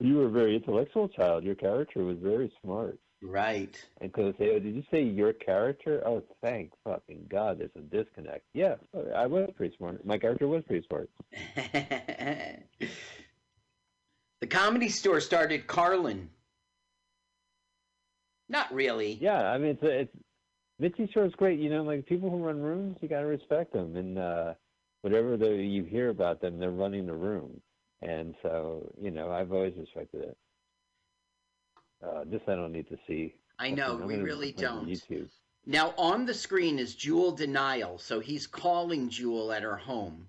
You 0.00 0.16
were 0.16 0.26
a 0.26 0.30
very 0.30 0.54
intellectual 0.56 1.08
child. 1.08 1.44
Your 1.44 1.56
character 1.56 2.04
was 2.04 2.18
very 2.18 2.52
smart. 2.62 2.98
Right. 3.20 3.76
And 4.00 4.12
they 4.14 4.32
say, 4.38 4.50
oh, 4.54 4.58
did 4.60 4.74
you 4.74 4.84
say 4.90 5.02
your 5.02 5.32
character? 5.32 6.02
Oh, 6.06 6.22
thank 6.40 6.70
fucking 6.84 7.26
God, 7.28 7.58
there's 7.58 7.70
a 7.76 7.80
disconnect. 7.80 8.44
Yeah, 8.54 8.76
I 9.14 9.26
was 9.26 9.50
pretty 9.56 9.76
smart. 9.76 10.04
My 10.06 10.18
character 10.18 10.46
was 10.46 10.62
pretty 10.64 10.86
smart. 10.86 11.10
the 14.40 14.46
comedy 14.46 14.88
store 14.88 15.20
started 15.20 15.66
Carlin. 15.66 16.30
Not 18.48 18.72
really. 18.72 19.18
Yeah, 19.20 19.50
I 19.50 19.58
mean, 19.58 19.70
it's 19.70 19.82
it's 19.82 20.16
Mitzi 20.78 21.10
Shore's 21.12 21.34
great. 21.34 21.58
You 21.58 21.70
know, 21.70 21.82
like 21.82 22.06
people 22.06 22.30
who 22.30 22.38
run 22.38 22.60
rooms, 22.60 22.96
you 23.00 23.08
gotta 23.08 23.26
respect 23.26 23.72
them, 23.72 23.96
and 23.96 24.18
uh, 24.18 24.54
whatever 25.02 25.36
the, 25.36 25.50
you 25.54 25.84
hear 25.84 26.08
about 26.10 26.40
them, 26.40 26.58
they're 26.58 26.70
running 26.70 27.06
the 27.06 27.14
room, 27.14 27.60
and 28.00 28.34
so 28.42 28.90
you 29.00 29.10
know, 29.10 29.30
I've 29.30 29.52
always 29.52 29.74
respected 29.76 30.22
it. 30.22 30.36
Uh, 32.02 32.24
this 32.26 32.40
I 32.46 32.54
don't 32.54 32.72
need 32.72 32.88
to 32.88 32.98
see. 33.06 33.34
I 33.58 33.70
know, 33.70 33.94
I'm 33.94 34.06
we 34.06 34.14
gonna 34.14 34.24
really 34.24 34.52
find 34.52 34.62
it 34.62 34.66
on 34.66 34.76
don't. 34.76 34.88
YouTube. 34.88 35.28
Now 35.66 35.92
on 35.98 36.24
the 36.24 36.32
screen 36.32 36.78
is 36.78 36.94
Jewel 36.94 37.36
De'Nyle, 37.36 38.00
so 38.00 38.20
he's 38.20 38.46
calling 38.46 39.10
Jewel 39.10 39.52
at 39.52 39.62
her 39.62 39.76
home. 39.76 40.28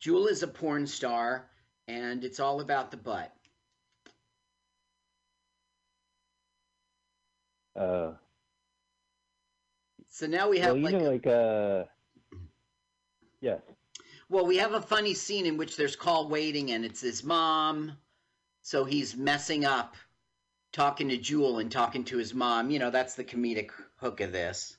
Jewel 0.00 0.26
is 0.26 0.42
a 0.42 0.48
porn 0.48 0.86
star, 0.86 1.48
and 1.88 2.24
it's 2.24 2.40
all 2.40 2.60
about 2.60 2.90
the 2.90 2.96
butt. 2.96 3.34
Uh, 7.76 8.12
So 10.08 10.26
now 10.26 10.48
we 10.48 10.58
have 10.60 10.76
well, 10.76 10.76
you 10.76 10.84
like, 10.84 10.92
know, 10.92 11.10
like 11.10 11.26
uh, 11.26 11.84
yes. 13.40 13.60
well, 14.28 14.46
we 14.46 14.58
have 14.58 14.72
a 14.74 14.80
funny 14.80 15.14
scene 15.14 15.46
in 15.46 15.56
which 15.56 15.76
there's 15.76 15.96
call 15.96 16.28
waiting, 16.28 16.70
and 16.72 16.84
it's 16.84 17.00
his 17.00 17.24
mom. 17.24 17.92
So 18.62 18.84
he's 18.84 19.16
messing 19.16 19.64
up, 19.64 19.96
talking 20.72 21.08
to 21.10 21.16
Jewel 21.18 21.58
and 21.58 21.70
talking 21.70 22.04
to 22.06 22.18
his 22.18 22.34
mom. 22.34 22.70
You 22.70 22.78
know, 22.78 22.90
that's 22.90 23.14
the 23.14 23.24
comedic 23.24 23.70
hook 23.96 24.20
of 24.20 24.32
this. 24.32 24.76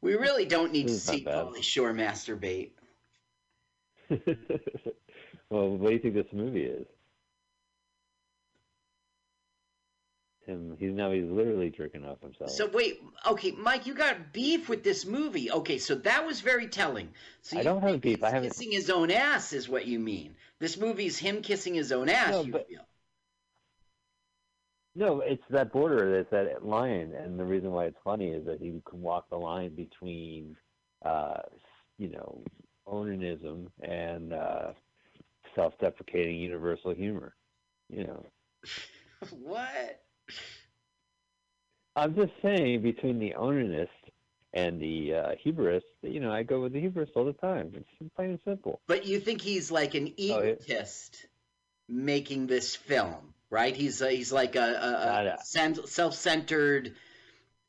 We 0.00 0.14
really 0.14 0.46
don't 0.46 0.72
need 0.72 0.88
to 0.88 0.94
This 0.94 1.04
see. 1.04 1.24
Pauly 1.24 1.62
Shore 1.62 1.92
masturbate. 1.92 2.72
well, 5.50 5.76
what 5.76 5.88
do 5.88 5.94
you 5.94 6.00
think 6.00 6.14
this 6.14 6.32
movie 6.32 6.64
is? 6.64 6.86
Him, 10.46 10.76
he's 10.78 10.92
now 10.92 11.10
he's 11.10 11.28
literally 11.28 11.70
jerking 11.70 12.04
off 12.06 12.20
himself. 12.22 12.50
So 12.50 12.68
wait, 12.68 13.02
okay, 13.26 13.52
Mike, 13.52 13.86
you 13.86 13.94
got 13.94 14.32
beef 14.32 14.68
with 14.68 14.82
this 14.82 15.04
movie. 15.04 15.50
Okay, 15.50 15.78
so 15.78 15.94
that 15.96 16.26
was 16.26 16.40
very 16.40 16.68
telling. 16.68 17.10
So 17.42 17.58
I 17.58 17.62
don't 17.62 17.82
have 17.82 18.00
beef. 18.00 18.24
I 18.24 18.30
haven't. 18.30 18.50
kissing 18.50 18.72
his 18.72 18.88
own 18.88 19.10
ass 19.10 19.52
is 19.52 19.68
what 19.68 19.86
you 19.86 19.98
mean. 19.98 20.36
This 20.58 20.78
movie's 20.78 21.18
him 21.18 21.42
kissing 21.42 21.74
his 21.74 21.92
own 21.92 22.08
ass. 22.08 22.30
No, 22.30 22.42
you 22.42 22.52
but- 22.52 22.68
feel. 22.68 22.80
No, 24.94 25.20
it's 25.20 25.44
that 25.50 25.70
border. 25.70 26.18
It's 26.18 26.30
that 26.30 26.66
line, 26.66 27.12
and 27.12 27.38
the 27.38 27.44
reason 27.44 27.70
why 27.70 27.84
it's 27.84 27.98
funny 28.02 28.30
is 28.30 28.44
that 28.46 28.60
he 28.60 28.82
can 28.84 29.00
walk 29.00 29.30
the 29.30 29.36
line 29.36 29.76
between, 29.76 30.56
uh, 31.04 31.42
you 31.98 32.10
know, 32.10 32.42
onanism 32.84 33.68
and 33.80 34.32
uh, 34.32 34.72
self-deprecating 35.58 36.36
universal 36.36 36.94
humor. 36.94 37.34
You 37.90 38.04
know, 38.04 38.26
what? 39.30 40.02
I'm 41.96 42.14
just 42.14 42.32
saying 42.42 42.82
between 42.82 43.18
the 43.18 43.34
onanist 43.38 43.88
and 44.54 44.80
the 44.80 45.14
uh, 45.14 45.30
hubris, 45.42 45.84
you 46.02 46.20
know, 46.20 46.32
I 46.32 46.42
go 46.44 46.62
with 46.62 46.72
the 46.72 46.80
hubris 46.80 47.10
all 47.16 47.24
the 47.24 47.32
time. 47.34 47.72
It's 47.74 48.12
plain 48.16 48.30
and 48.30 48.40
simple. 48.44 48.80
But 48.86 49.06
you 49.06 49.20
think 49.20 49.42
he's 49.42 49.70
like 49.70 49.94
an 49.94 50.14
Oh, 50.30 50.40
egotist 50.40 51.26
making 51.88 52.46
this 52.46 52.76
film, 52.76 53.34
right? 53.50 53.74
He's 53.76 54.02
uh, 54.02 54.08
he's 54.08 54.32
like 54.32 54.56
a, 54.56 54.60
a, 54.60 55.26
a 55.34 55.86
self-centered, 55.86 56.96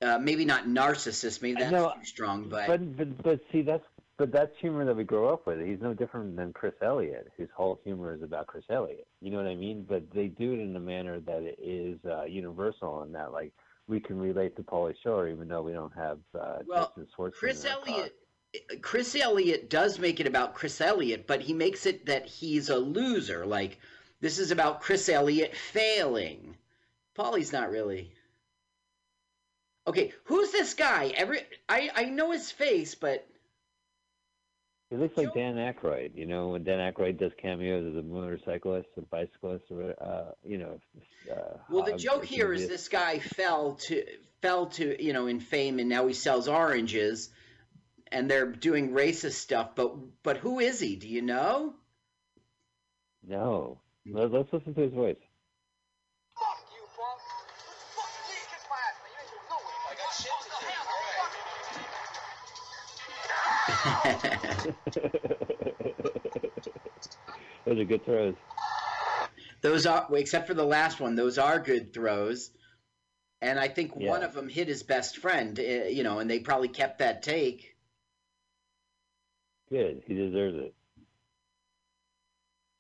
uh, 0.02 0.20
maybe 0.20 0.46
not 0.46 0.66
narcissist. 0.66 1.42
Maybe 1.42 1.64
that's 1.64 1.72
know, 1.72 1.94
too 1.94 2.06
strong, 2.06 2.50
but, 2.50 2.68
But 2.68 2.98
but 2.98 3.24
but 3.24 3.42
see 3.52 3.62
that's 3.64 3.86
but 4.20 4.34
that's 4.34 4.52
humor 4.60 4.84
that 4.84 4.98
we 4.98 5.06
grow 5.06 5.30
up 5.30 5.48
with. 5.48 5.66
He's 5.66 5.80
no 5.82 5.94
different 5.94 6.36
than 6.36 6.52
Chris 6.52 6.74
Elliott, 6.82 7.32
whose 7.38 7.48
whole 7.56 7.80
humor 7.86 8.14
is 8.14 8.22
about 8.22 8.48
Chris 8.48 8.66
Elliott. 8.70 9.08
You 9.22 9.32
know 9.32 9.38
what 9.38 9.48
I 9.48 9.56
mean? 9.56 9.86
But 9.88 10.12
they 10.14 10.28
do 10.28 10.54
it 10.54 10.60
in 10.60 10.76
a 10.76 10.80
manner 10.80 11.22
that 11.22 11.56
is 11.58 11.98
uh, 12.06 12.26
universal, 12.26 13.02
and 13.04 13.16
that 13.16 13.32
like 13.32 13.54
we 13.88 14.02
can 14.02 14.20
relate 14.20 14.58
to 14.58 14.62
Pauly 14.62 14.94
Shore, 15.02 15.30
even 15.30 15.48
though 15.48 15.62
we 15.62 15.72
don't 15.72 15.96
have 15.96 16.20
uh, 16.38 16.58
Well. 16.68 16.94
Chris. 17.32 17.64
Elliott. 17.64 18.14
Chris 18.82 19.16
Elliott 19.16 19.70
does 19.70 20.00
make 20.00 20.20
it 20.20 20.28
about 20.28 20.54
Chris 20.54 20.82
Elliott, 20.82 21.26
but 21.26 21.40
he 21.40 21.54
makes 21.54 21.86
it 21.86 22.08
that 22.08 22.26
he's 22.26 22.68
a 22.68 22.78
loser. 22.78 23.46
Like 23.46 23.80
this 24.20 24.38
is 24.38 24.52
about 24.52 24.82
Chris 24.82 25.08
Elliott 25.08 25.56
failing. 25.56 26.58
Pauly's 27.18 27.54
not 27.54 27.72
really. 27.72 28.12
Okay, 29.88 30.12
who's 30.26 30.52
this 30.52 30.74
guy? 30.74 31.14
Every 31.16 31.42
I 31.70 31.90
I 31.96 32.04
know 32.06 32.32
his 32.32 32.52
face, 32.52 32.96
but 32.96 33.26
He 34.90 34.96
looks 34.96 35.16
like 35.18 35.34
Dan 35.36 35.56
Aykroyd. 35.56 36.16
You 36.16 36.26
know, 36.26 36.50
when 36.50 36.64
Dan 36.64 36.80
Aykroyd 36.80 37.20
does 37.20 37.32
cameos 37.40 37.86
as 37.92 37.96
a 37.96 38.02
motorcyclist, 38.02 38.88
a 38.98 39.02
bicyclist, 39.02 39.66
or 39.70 39.94
uh, 40.02 40.32
you 40.44 40.58
know. 40.58 40.80
Uh, 41.32 41.58
Well, 41.70 41.84
the 41.84 41.96
joke 41.96 42.26
here 42.26 42.52
is 42.52 42.68
this 42.68 42.88
guy 42.88 43.20
fell 43.20 43.76
to 43.88 44.04
fell 44.42 44.68
to 44.68 45.04
you 45.04 45.14
know 45.14 45.28
in 45.28 45.40
fame, 45.40 45.78
and 45.80 45.90
now 45.90 46.08
he 46.08 46.14
sells 46.14 46.48
oranges, 46.48 47.30
and 48.12 48.30
they're 48.30 48.52
doing 48.52 48.92
racist 48.92 49.34
stuff. 49.34 49.76
But 49.76 49.96
but 50.24 50.38
who 50.38 50.60
is 50.60 50.80
he? 50.80 50.96
Do 50.96 51.08
you 51.08 51.22
know? 51.22 51.76
No, 53.28 54.28
let's 54.30 54.52
listen 54.52 54.74
to 54.74 54.82
his 54.82 54.94
voice. 54.94 55.18
Those 67.66 67.80
are 67.80 67.86
good 67.86 68.06
throws. 68.06 68.36
Those 69.62 69.86
are 69.86 70.08
except 70.14 70.48
for 70.48 70.54
the 70.54 70.64
last 70.66 71.00
one. 71.00 71.16
Those 71.16 71.38
are 71.38 71.60
good 71.60 71.94
throws, 71.94 72.52
and 73.42 73.60
I 73.60 73.68
think 73.68 73.96
one 73.96 74.24
of 74.24 74.34
them 74.34 74.50
hit 74.50 74.68
his 74.68 74.84
best 74.84 75.18
friend. 75.18 75.60
uh, 75.60 75.88
You 75.90 76.04
know, 76.04 76.20
and 76.20 76.30
they 76.30 76.40
probably 76.40 76.70
kept 76.70 77.00
that 77.00 77.22
take. 77.22 77.76
Good. 79.70 80.02
He 80.08 80.16
deserves 80.16 80.58
it. 80.58 80.74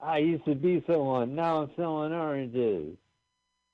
I 0.01 0.19
used 0.19 0.45
to 0.45 0.55
be 0.55 0.83
someone. 0.87 1.35
Now 1.35 1.63
I'm 1.63 1.69
selling 1.75 2.13
oranges. 2.13 2.95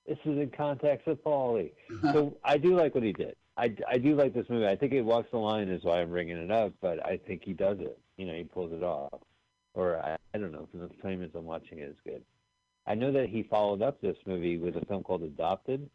This 0.07 0.17
is 0.25 0.37
in 0.37 0.51
context 0.55 1.07
of 1.07 1.23
Paulie. 1.23 1.71
so 2.13 2.35
I 2.43 2.57
do 2.57 2.75
like 2.75 2.93
what 2.95 3.03
he 3.03 3.13
did. 3.13 3.35
I, 3.57 3.73
I 3.89 3.97
do 3.97 4.15
like 4.15 4.33
this 4.33 4.45
movie. 4.49 4.67
I 4.67 4.75
think 4.75 4.93
it 4.93 5.01
walks 5.01 5.29
the 5.31 5.37
line 5.37 5.69
is 5.69 5.83
why 5.83 6.01
I'm 6.01 6.09
bringing 6.09 6.37
it 6.37 6.51
up, 6.51 6.73
but 6.81 7.05
I 7.05 7.17
think 7.25 7.43
he 7.43 7.53
does 7.53 7.77
it. 7.79 7.97
You 8.17 8.25
know, 8.25 8.33
he 8.33 8.43
pulls 8.43 8.73
it 8.73 8.83
off. 8.83 9.21
Or 9.73 9.97
I, 9.97 10.17
I 10.33 10.37
don't 10.37 10.51
know, 10.51 10.67
because 10.71 10.89
the 10.89 10.95
20 11.01 11.15
minutes 11.17 11.35
I'm 11.37 11.45
watching 11.45 11.79
it 11.79 11.89
is 11.89 11.95
good. 12.05 12.23
I 12.87 12.95
know 12.95 13.11
that 13.11 13.29
he 13.29 13.43
followed 13.43 13.81
up 13.81 13.99
this 14.01 14.17
movie 14.25 14.57
with 14.57 14.75
a 14.75 14.85
film 14.85 15.03
called 15.03 15.23
Adopted, 15.23 15.89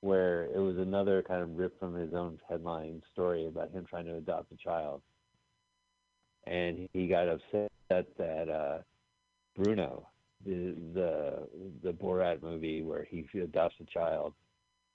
where 0.00 0.44
it 0.46 0.58
was 0.58 0.76
another 0.76 1.22
kind 1.22 1.42
of 1.42 1.56
rip 1.56 1.78
from 1.80 1.94
his 1.94 2.14
own 2.14 2.38
headline 2.48 3.02
story 3.12 3.46
about 3.46 3.70
him 3.70 3.86
trying 3.88 4.04
to 4.06 4.16
adopt 4.16 4.52
a 4.52 4.56
child 4.56 5.00
and 6.46 6.88
he 6.92 7.06
got 7.06 7.28
upset 7.28 7.70
that 7.88 8.48
uh, 8.48 8.78
Bruno, 9.56 10.08
the 10.44 10.74
the 10.94 11.48
the 11.82 11.92
Borat 11.92 12.42
movie 12.42 12.82
where 12.82 13.04
he 13.04 13.26
adopts 13.40 13.76
a 13.80 13.84
child, 13.84 14.34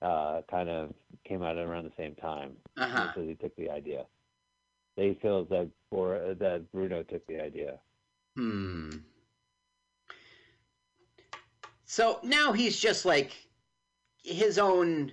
uh, 0.02 0.40
kind 0.50 0.68
of 0.68 0.92
came 1.24 1.42
out 1.42 1.56
around 1.56 1.84
the 1.84 1.92
same 1.96 2.14
time 2.14 2.52
Uh-huh. 2.76 3.08
because 3.08 3.28
he 3.28 3.34
took 3.34 3.54
the 3.56 3.68
idea. 3.70 4.06
They 4.96 5.14
feel 5.20 5.44
that 5.46 5.68
Bor- 5.90 6.34
that 6.38 6.70
Bruno 6.72 7.02
took 7.02 7.26
the 7.26 7.40
idea. 7.40 7.78
Hmm. 8.36 8.90
So 11.84 12.20
now 12.22 12.52
he's 12.52 12.78
just 12.78 13.04
like 13.04 13.32
his 14.22 14.58
own 14.58 15.12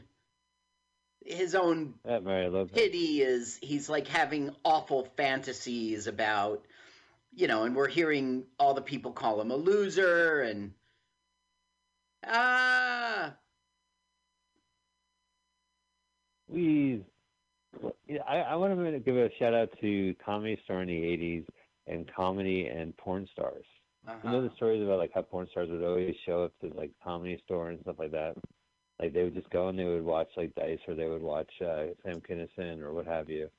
his 1.25 1.55
own 1.55 1.93
That 2.05 2.23
Mary 2.23 2.47
Lopez. 2.49 2.71
pity 2.73 3.21
is 3.21 3.57
he's 3.61 3.89
like 3.89 4.07
having 4.07 4.55
awful 4.63 5.07
fantasies 5.17 6.07
about 6.07 6.63
you 7.33 7.47
know 7.47 7.63
and 7.63 7.75
we're 7.75 7.87
hearing 7.89 8.45
all 8.59 8.73
the 8.73 8.81
people 8.81 9.11
call 9.11 9.41
him 9.41 9.51
a 9.51 9.55
loser 9.55 10.41
and 10.41 10.71
ah 12.25 12.86
We, 16.49 17.03
yeah, 18.07 18.21
I, 18.27 18.37
I 18.37 18.55
want 18.55 18.77
to 18.77 18.99
give 18.99 19.15
a 19.17 19.29
shout 19.37 19.53
out 19.53 19.69
to 19.81 20.15
Comedy 20.23 20.59
Store 20.63 20.81
in 20.81 20.87
the 20.87 20.93
'80s 20.93 21.45
and 21.87 22.09
comedy 22.13 22.67
and 22.67 22.95
porn 22.97 23.27
stars. 23.31 23.65
You 24.23 24.29
know 24.31 24.41
the 24.41 24.55
stories 24.55 24.81
about 24.83 24.99
like 24.99 25.11
how 25.13 25.21
porn 25.21 25.47
stars 25.51 25.69
would 25.69 25.83
always 25.83 26.15
show 26.25 26.43
up 26.45 26.53
to 26.61 26.73
like 26.77 26.91
comedy 27.03 27.41
store 27.45 27.69
and 27.69 27.79
stuff 27.81 27.97
like 27.99 28.11
that. 28.11 28.35
Like 28.99 29.13
they 29.13 29.23
would 29.23 29.35
just 29.35 29.49
go 29.49 29.67
and 29.67 29.77
they 29.77 29.83
would 29.83 30.03
watch 30.05 30.29
like 30.37 30.55
Dice 30.55 30.79
or 30.87 30.95
they 30.95 31.07
would 31.07 31.21
watch 31.21 31.51
uh, 31.61 31.87
Sam 32.03 32.21
Kinison 32.21 32.81
or 32.81 32.93
what 32.93 33.05
have 33.05 33.29
you. 33.29 33.49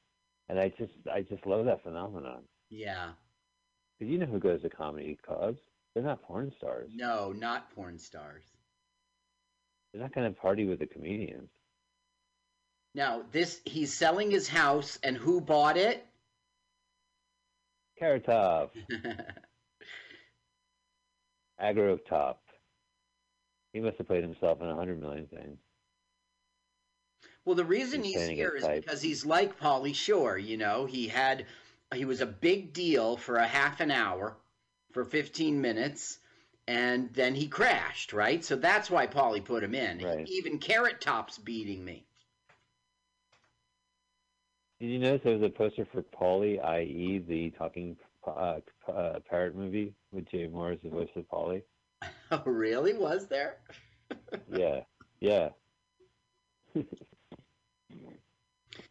And 0.49 0.59
I 0.59 0.71
just 0.79 0.93
I 1.13 1.21
just 1.23 1.47
love 1.47 1.67
that 1.67 1.83
phenomenon. 1.83 2.43
yeah 2.71 3.11
Because 3.99 4.11
you 4.11 4.19
know 4.19 4.27
who 4.27 4.39
goes 4.39 4.63
to 4.63 4.71
comedy 4.71 5.19
clubs? 5.27 5.59
They're 5.95 6.03
not 6.03 6.23
porn 6.23 6.53
stars. 6.57 6.91
no 6.95 7.33
not 7.33 7.71
porn 7.75 7.99
stars 7.99 8.45
They're 9.93 10.03
not 10.03 10.15
going 10.15 10.33
to 10.33 10.41
party 10.41 10.65
with 10.65 10.79
the 10.79 10.87
comedians. 10.87 11.51
Now 12.99 13.23
this 13.33 13.61
he's 13.65 13.95
selling 13.95 14.31
his 14.31 14.49
house 14.49 14.99
and 15.03 15.17
who 15.17 15.41
bought 15.41 15.77
it 15.77 16.05
Karatov. 18.01 18.25
Top, 18.25 18.75
Agro 21.59 21.97
Top. 21.97 22.43
He 23.73 23.81
must 23.81 23.99
have 23.99 24.07
played 24.07 24.23
himself 24.23 24.61
in 24.61 24.69
a 24.69 24.75
hundred 24.75 25.01
million 25.01 25.27
things. 25.27 25.59
Well, 27.45 27.55
the 27.57 27.65
reason 27.65 28.03
He's 28.05 28.15
he's 28.15 28.29
here 28.29 28.55
is 28.57 28.65
type. 28.65 28.85
because 28.85 29.03
he's 29.03 29.25
like 29.25 29.59
Pauly 29.59 29.95
Shore. 29.95 30.39
You 30.39 30.57
know, 30.57 30.85
he 30.87 31.09
had 31.09 31.47
he 31.95 32.05
was 32.05 32.21
a 32.21 32.27
big 32.27 32.73
deal 32.73 33.17
for 33.17 33.37
a 33.37 33.47
half 33.47 33.81
an 33.81 33.91
hour, 33.91 34.37
for 34.93 35.05
fifteen 35.05 35.61
minutes, 35.61 36.19
and 36.67 37.13
then 37.15 37.35
he 37.35 37.49
crashed. 37.49 38.13
Right, 38.13 38.45
so 38.45 38.57
that's 38.57 38.91
why 38.91 39.07
Pauly 39.07 39.45
put 39.45 39.65
him 39.65 39.75
in. 39.75 40.27
Even 40.27 40.59
Carrot 40.59 41.01
Top's 41.01 41.39
beating 41.39 41.85
me. 41.85 42.08
Did 44.81 44.87
you 44.91 44.99
notice 45.01 45.23
there 45.25 45.37
was 45.37 45.43
a 45.43 45.51
poster 45.51 45.87
for 45.93 46.03
Paulie, 46.03 46.63
i.e., 46.65 47.19
the 47.27 47.51
talking 47.51 47.97
uh, 48.27 48.61
uh, 48.87 49.19
parrot 49.29 49.57
movie 49.57 49.93
with 50.13 50.29
Jay 50.31 50.47
Mohr 50.47 50.73
as 50.75 50.79
the 50.83 50.91
voice 50.91 51.09
of 51.17 51.29
Paulie? 51.29 51.63
Oh, 52.31 52.43
really? 52.45 52.93
Was 52.93 53.27
there? 53.27 53.57
Yeah, 54.53 54.81
yeah. 55.21 55.49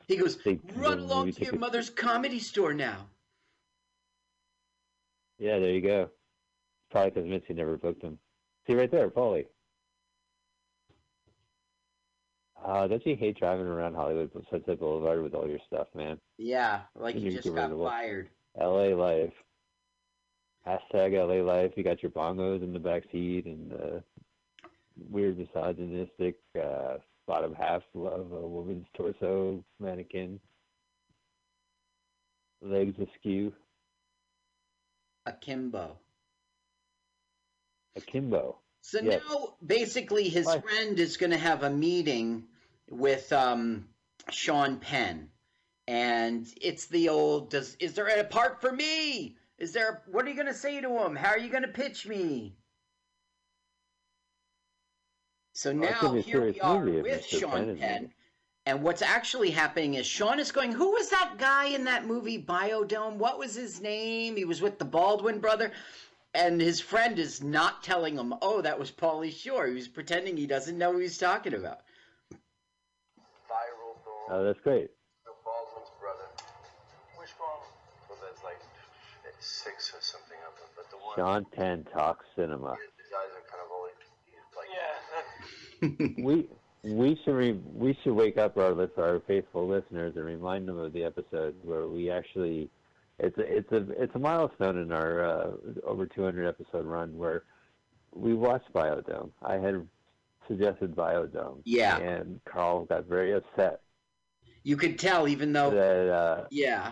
He 0.08 0.18
goes, 0.18 0.38
They- 0.38 0.60
run 0.76 1.00
along 1.00 1.32
to 1.34 1.44
your 1.46 1.58
mother's 1.58 1.90
comedy 1.90 2.40
store 2.40 2.74
now. 2.74 3.08
Yeah, 5.40 5.60
there 5.60 5.72
you 5.72 5.82
go. 5.82 6.10
Probably 6.92 7.12
because 7.12 7.30
Mitzi 7.30 7.54
never 7.54 7.78
booked 7.78 8.02
him. 8.04 8.18
See 8.66 8.74
right 8.74 8.90
there, 8.90 9.10
Polly. 9.10 9.46
Uh, 12.68 12.86
don't 12.86 13.06
you 13.06 13.16
hate 13.16 13.40
driving 13.40 13.66
around 13.66 13.96
Hollywood 13.96 14.30
Sunset 14.52 14.78
Boulevard 14.78 15.24
with 15.24 15.34
all 15.34 15.48
your 15.48 15.60
stuff, 15.66 15.88
man? 15.96 16.18
Yeah, 16.38 16.82
like 16.96 17.16
You're 17.18 17.42
just 17.42 17.56
got 17.56 17.72
fired. 17.72 18.30
LA 18.60 18.88
life. 18.94 19.32
Hashtag 20.68 21.14
LA 21.14 21.42
life. 21.50 21.72
You 21.78 21.84
got 21.86 22.04
your 22.04 22.12
bongos 22.12 22.62
in 22.62 22.74
the 22.74 22.80
back 22.80 23.04
seat 23.10 23.46
and 23.46 23.72
the 23.72 24.04
weird 25.10 25.38
misogynistic 25.38 26.40
uh, 26.62 26.96
bottom 27.26 27.56
half 27.56 27.84
of 27.96 28.34
a 28.34 28.46
woman's 28.46 28.86
torso 28.98 29.64
mannequin. 29.80 30.38
Legs 32.62 32.96
askew. 33.00 33.54
Akimbo. 35.26 35.96
Akimbo. 37.96 38.58
So 38.82 39.00
Yes. 39.02 39.22
now, 39.30 39.54
basically, 39.66 40.28
his 40.28 40.54
friend 40.54 41.00
is 41.00 41.16
going 41.16 41.32
to 41.32 41.38
have 41.38 41.64
a 41.64 41.70
meeting 41.70 42.48
with 42.90 43.32
um, 43.34 43.88
Sean 44.30 44.78
Penn, 44.78 45.30
and 45.88 46.48
it's 46.62 46.86
the 46.88 47.10
old. 47.10 47.50
Does 47.52 47.76
is 47.80 47.94
there 47.94 48.08
a 48.08 48.24
part 48.24 48.62
for 48.62 48.72
me? 48.72 49.38
Is 49.58 49.74
there? 49.74 50.04
What 50.08 50.26
are 50.26 50.30
you 50.30 50.36
going 50.36 50.48
to 50.48 50.54
say 50.54 50.80
to 50.82 50.90
him? 50.90 51.16
How 51.16 51.30
are 51.30 51.40
you 51.40 51.50
going 51.50 51.64
to 51.64 51.70
pitch 51.70 52.08
me? 52.08 52.56
So 55.54 55.74
now 55.74 56.00
gonna 56.02 56.14
be 56.14 56.20
a 56.20 56.24
here 56.24 56.46
we 56.46 56.60
are 56.60 56.86
with 56.86 57.06
Mr. 57.06 57.40
Sean 57.40 57.52
Penn 57.52 57.78
Penn, 57.78 58.12
and 58.68 58.84
what's 58.84 59.02
actually 59.02 59.50
happening 59.50 59.96
is 59.96 60.06
Sean 60.06 60.40
is 60.40 60.52
going. 60.52 60.72
Who 60.72 60.92
was 60.92 61.10
that 61.10 61.36
guy 61.38 61.66
in 61.66 61.86
that 61.86 62.06
movie 62.06 62.42
Biodome? 62.42 63.16
What 63.16 63.40
was 63.40 63.56
his 63.56 63.82
name? 63.82 64.36
He 64.36 64.46
was 64.46 64.62
with 64.62 64.78
the 64.78 64.86
Baldwin 64.86 65.40
brother. 65.40 65.72
And 66.34 66.62
his 66.62 66.80
friend 66.80 67.18
is 67.18 67.42
not 67.42 67.82
telling 67.82 68.16
him, 68.16 68.36
oh, 68.44 68.62
that 68.62 68.78
was 68.78 68.92
Pauly 68.92 69.34
Shore. 69.34 69.66
He 69.66 69.74
was 69.74 69.88
pretending 69.88 70.38
he 70.38 70.46
doesn't 70.46 70.78
know 70.78 70.92
who 70.94 71.00
he's 71.00 71.18
talking 71.18 71.56
about. 71.56 71.80
Oh, 74.30 74.44
that's 74.44 74.60
great. 74.60 74.90
Baldwin's 75.44 75.92
brother. 76.00 76.28
Which 77.16 77.32
one? 77.40 77.64
Well, 78.10 78.20
there's 78.22 78.44
like 78.44 78.60
six 79.40 79.94
or 79.94 80.02
something 80.02 80.38
of 80.48 80.54
them, 80.60 80.70
but 80.76 80.90
the 80.92 80.98
one 80.98 81.16
Sean 81.16 81.46
Penn 81.56 81.86
talks 81.94 82.26
cinema. 82.36 82.76
his 82.76 83.12
eyes 83.16 83.32
are 83.36 83.46
kind 83.48 83.64
of 83.64 83.72
only 83.72 83.92
like 84.56 84.70
yeah. 86.18 86.24
we 86.24 86.50
we 86.84 87.20
should 87.24 87.36
re, 87.36 87.60
we 87.74 87.98
should 88.04 88.14
wake 88.14 88.38
up 88.38 88.58
our 88.58 88.72
lis- 88.74 88.98
our 88.98 89.22
faithful 89.28 89.68
listeners 89.68 90.14
and 90.16 90.26
remind 90.26 90.68
them 90.68 90.78
of 90.78 90.94
the 90.94 91.04
episode 91.04 91.56
where 91.64 91.88
we 91.88 92.10
actually 92.10 92.70
it's 93.20 93.38
a, 93.38 93.58
it's 93.58 93.72
a 93.72 94.02
it's 94.02 94.16
a 94.16 94.20
milestone 94.20 94.78
in 94.78 94.92
our 94.92 95.24
uh, 95.24 95.52
over 95.86 96.06
200 96.06 96.48
episode 96.48 96.86
run 96.86 97.18
where 97.18 97.44
we 98.14 98.34
watched 98.34 98.72
Biodome. 98.74 99.32
I 99.44 99.56
had 99.56 99.88
suggested 100.48 100.96
Biodome. 100.96 101.62
Yeah. 101.66 101.98
And 101.98 102.40
Carl 102.46 102.86
got 102.86 103.06
very 103.06 103.34
upset 103.34 103.82
You 104.68 104.76
could 104.76 105.00
tell, 105.00 105.30
even 105.30 105.54
though, 105.54 105.70
that 105.72 106.10
uh, 106.12 106.44
yeah, 106.52 106.92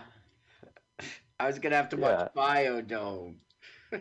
I 1.38 1.46
was 1.46 1.58
gonna 1.58 1.76
have 1.76 1.90
to 1.90 1.98
watch 1.98 2.30
Biodome. 2.34 3.34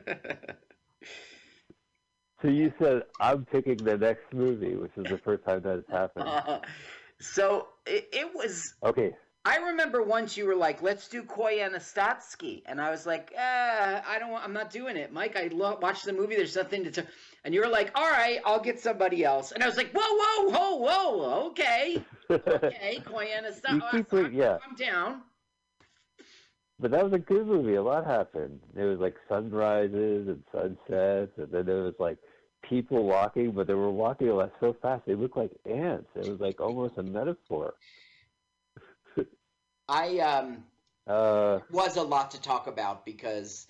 so 2.41 2.47
you 2.47 2.71
said 2.79 3.01
I'm 3.19 3.43
picking 3.43 3.75
the 3.75 3.97
next 3.97 4.31
movie, 4.33 4.77
which 4.77 4.93
is 4.95 5.03
the 5.03 5.17
first 5.17 5.43
time 5.43 5.59
that 5.63 5.83
has 5.89 6.09
happened. 6.15 6.61
so 7.19 7.67
it, 7.85 8.07
it 8.13 8.33
was. 8.33 8.75
Okay. 8.81 9.11
I 9.47 9.57
remember 9.57 10.01
once 10.01 10.35
you 10.37 10.47
were 10.47 10.55
like, 10.55 10.81
"Let's 10.81 11.07
do 11.07 11.21
Koyaanisqatsi," 11.23 12.63
and 12.65 12.81
I 12.81 12.89
was 12.89 13.05
like, 13.05 13.31
eh, 13.35 14.01
"I 14.07 14.17
don't. 14.19 14.31
want 14.31 14.43
I'm 14.43 14.53
not 14.53 14.71
doing 14.71 14.97
it, 14.97 15.13
Mike. 15.13 15.35
I 15.35 15.49
lo- 15.53 15.77
watched 15.79 16.05
the 16.05 16.13
movie. 16.13 16.35
There's 16.35 16.55
nothing 16.55 16.83
to." 16.85 16.91
T-. 16.91 17.03
And 17.43 17.53
you 17.53 17.61
were 17.61 17.67
like, 17.67 17.91
"All 17.93 18.09
right, 18.09 18.39
I'll 18.43 18.59
get 18.59 18.79
somebody 18.79 19.23
else." 19.23 19.51
And 19.51 19.63
I 19.63 19.67
was 19.67 19.77
like, 19.77 19.91
"Whoa, 19.93 20.01
whoa, 20.01 20.49
whoa, 20.49 20.75
whoa. 20.77 21.47
Okay, 21.49 22.03
okay. 22.31 23.03
You 23.75 23.81
keep 23.91 24.13
it- 24.13 24.33
yeah. 24.33 24.57
I'm 24.67 24.75
down." 24.75 25.21
But 26.79 26.91
that 26.91 27.03
was 27.03 27.13
a 27.13 27.19
good 27.19 27.45
movie. 27.47 27.75
A 27.75 27.83
lot 27.83 28.05
happened. 28.05 28.59
There 28.73 28.87
was 28.87 28.99
like 28.99 29.15
sunrises 29.29 30.27
and 30.27 30.43
sunsets, 30.51 31.37
and 31.37 31.51
then 31.51 31.65
there 31.67 31.83
was 31.83 31.93
like 31.99 32.17
people 32.67 33.03
walking, 33.05 33.51
but 33.51 33.67
they 33.67 33.75
were 33.75 33.91
walking 33.91 34.27
like 34.29 34.51
so 34.59 34.73
fast 34.81 35.05
they 35.05 35.15
looked 35.15 35.37
like 35.37 35.51
ants. 35.65 36.09
It 36.15 36.25
was 36.29 36.39
like 36.39 36.59
almost 36.59 36.97
a 36.97 37.03
metaphor. 37.03 37.75
I 39.87 40.19
um 40.19 40.63
Uh, 41.07 41.59
was 41.69 41.97
a 41.97 42.03
lot 42.03 42.31
to 42.31 42.41
talk 42.41 42.67
about 42.67 43.05
because 43.05 43.67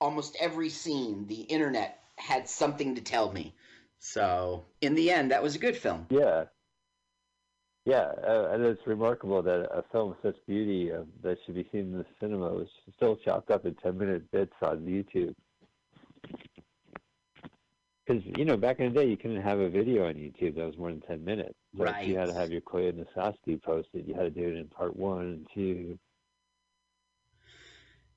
almost 0.00 0.36
every 0.40 0.70
scene 0.70 1.26
the 1.26 1.42
internet 1.42 2.00
had 2.16 2.48
something 2.48 2.94
to 2.96 3.00
tell 3.02 3.32
me. 3.32 3.54
So 3.98 4.64
in 4.80 4.94
the 4.94 5.10
end, 5.10 5.30
that 5.30 5.42
was 5.42 5.54
a 5.56 5.58
good 5.58 5.76
film. 5.76 6.08
yeah, 6.10 6.44
yeah, 7.86 8.12
uh, 8.26 8.50
and 8.52 8.64
it's 8.64 8.86
remarkable 8.86 9.42
that 9.42 9.68
a 9.72 9.84
film 9.92 10.12
of 10.12 10.16
such 10.22 10.36
beauty 10.46 10.92
uh, 10.92 11.04
that 11.22 11.38
should 11.44 11.54
be 11.54 11.68
seen 11.72 11.92
in 11.92 11.98
the 11.98 12.06
cinema 12.20 12.50
was 12.52 12.68
still 12.96 13.16
chopped 13.16 13.50
up 13.50 13.66
in 13.66 13.74
ten-minute 13.76 14.30
bits 14.30 14.54
on 14.62 14.80
YouTube. 14.86 15.34
Because 18.06 18.22
you 18.36 18.44
know, 18.44 18.56
back 18.56 18.80
in 18.80 18.92
the 18.92 19.00
day, 19.00 19.08
you 19.08 19.16
couldn't 19.16 19.42
have 19.42 19.60
a 19.60 19.70
video 19.70 20.08
on 20.08 20.14
YouTube 20.14 20.56
that 20.56 20.66
was 20.66 20.78
more 20.78 20.90
than 20.90 21.00
ten 21.02 21.24
minutes. 21.24 21.59
So 21.76 21.84
if 21.84 22.08
you 22.08 22.18
had 22.18 22.28
to 22.28 22.34
have 22.34 22.50
your 22.50 22.62
Koyaanisqatsi 22.62 23.62
posted. 23.62 24.08
You 24.08 24.14
had 24.14 24.34
to 24.34 24.40
do 24.40 24.48
it 24.48 24.56
in 24.56 24.66
part 24.66 24.96
one 24.96 25.20
and 25.20 25.48
two. 25.54 25.98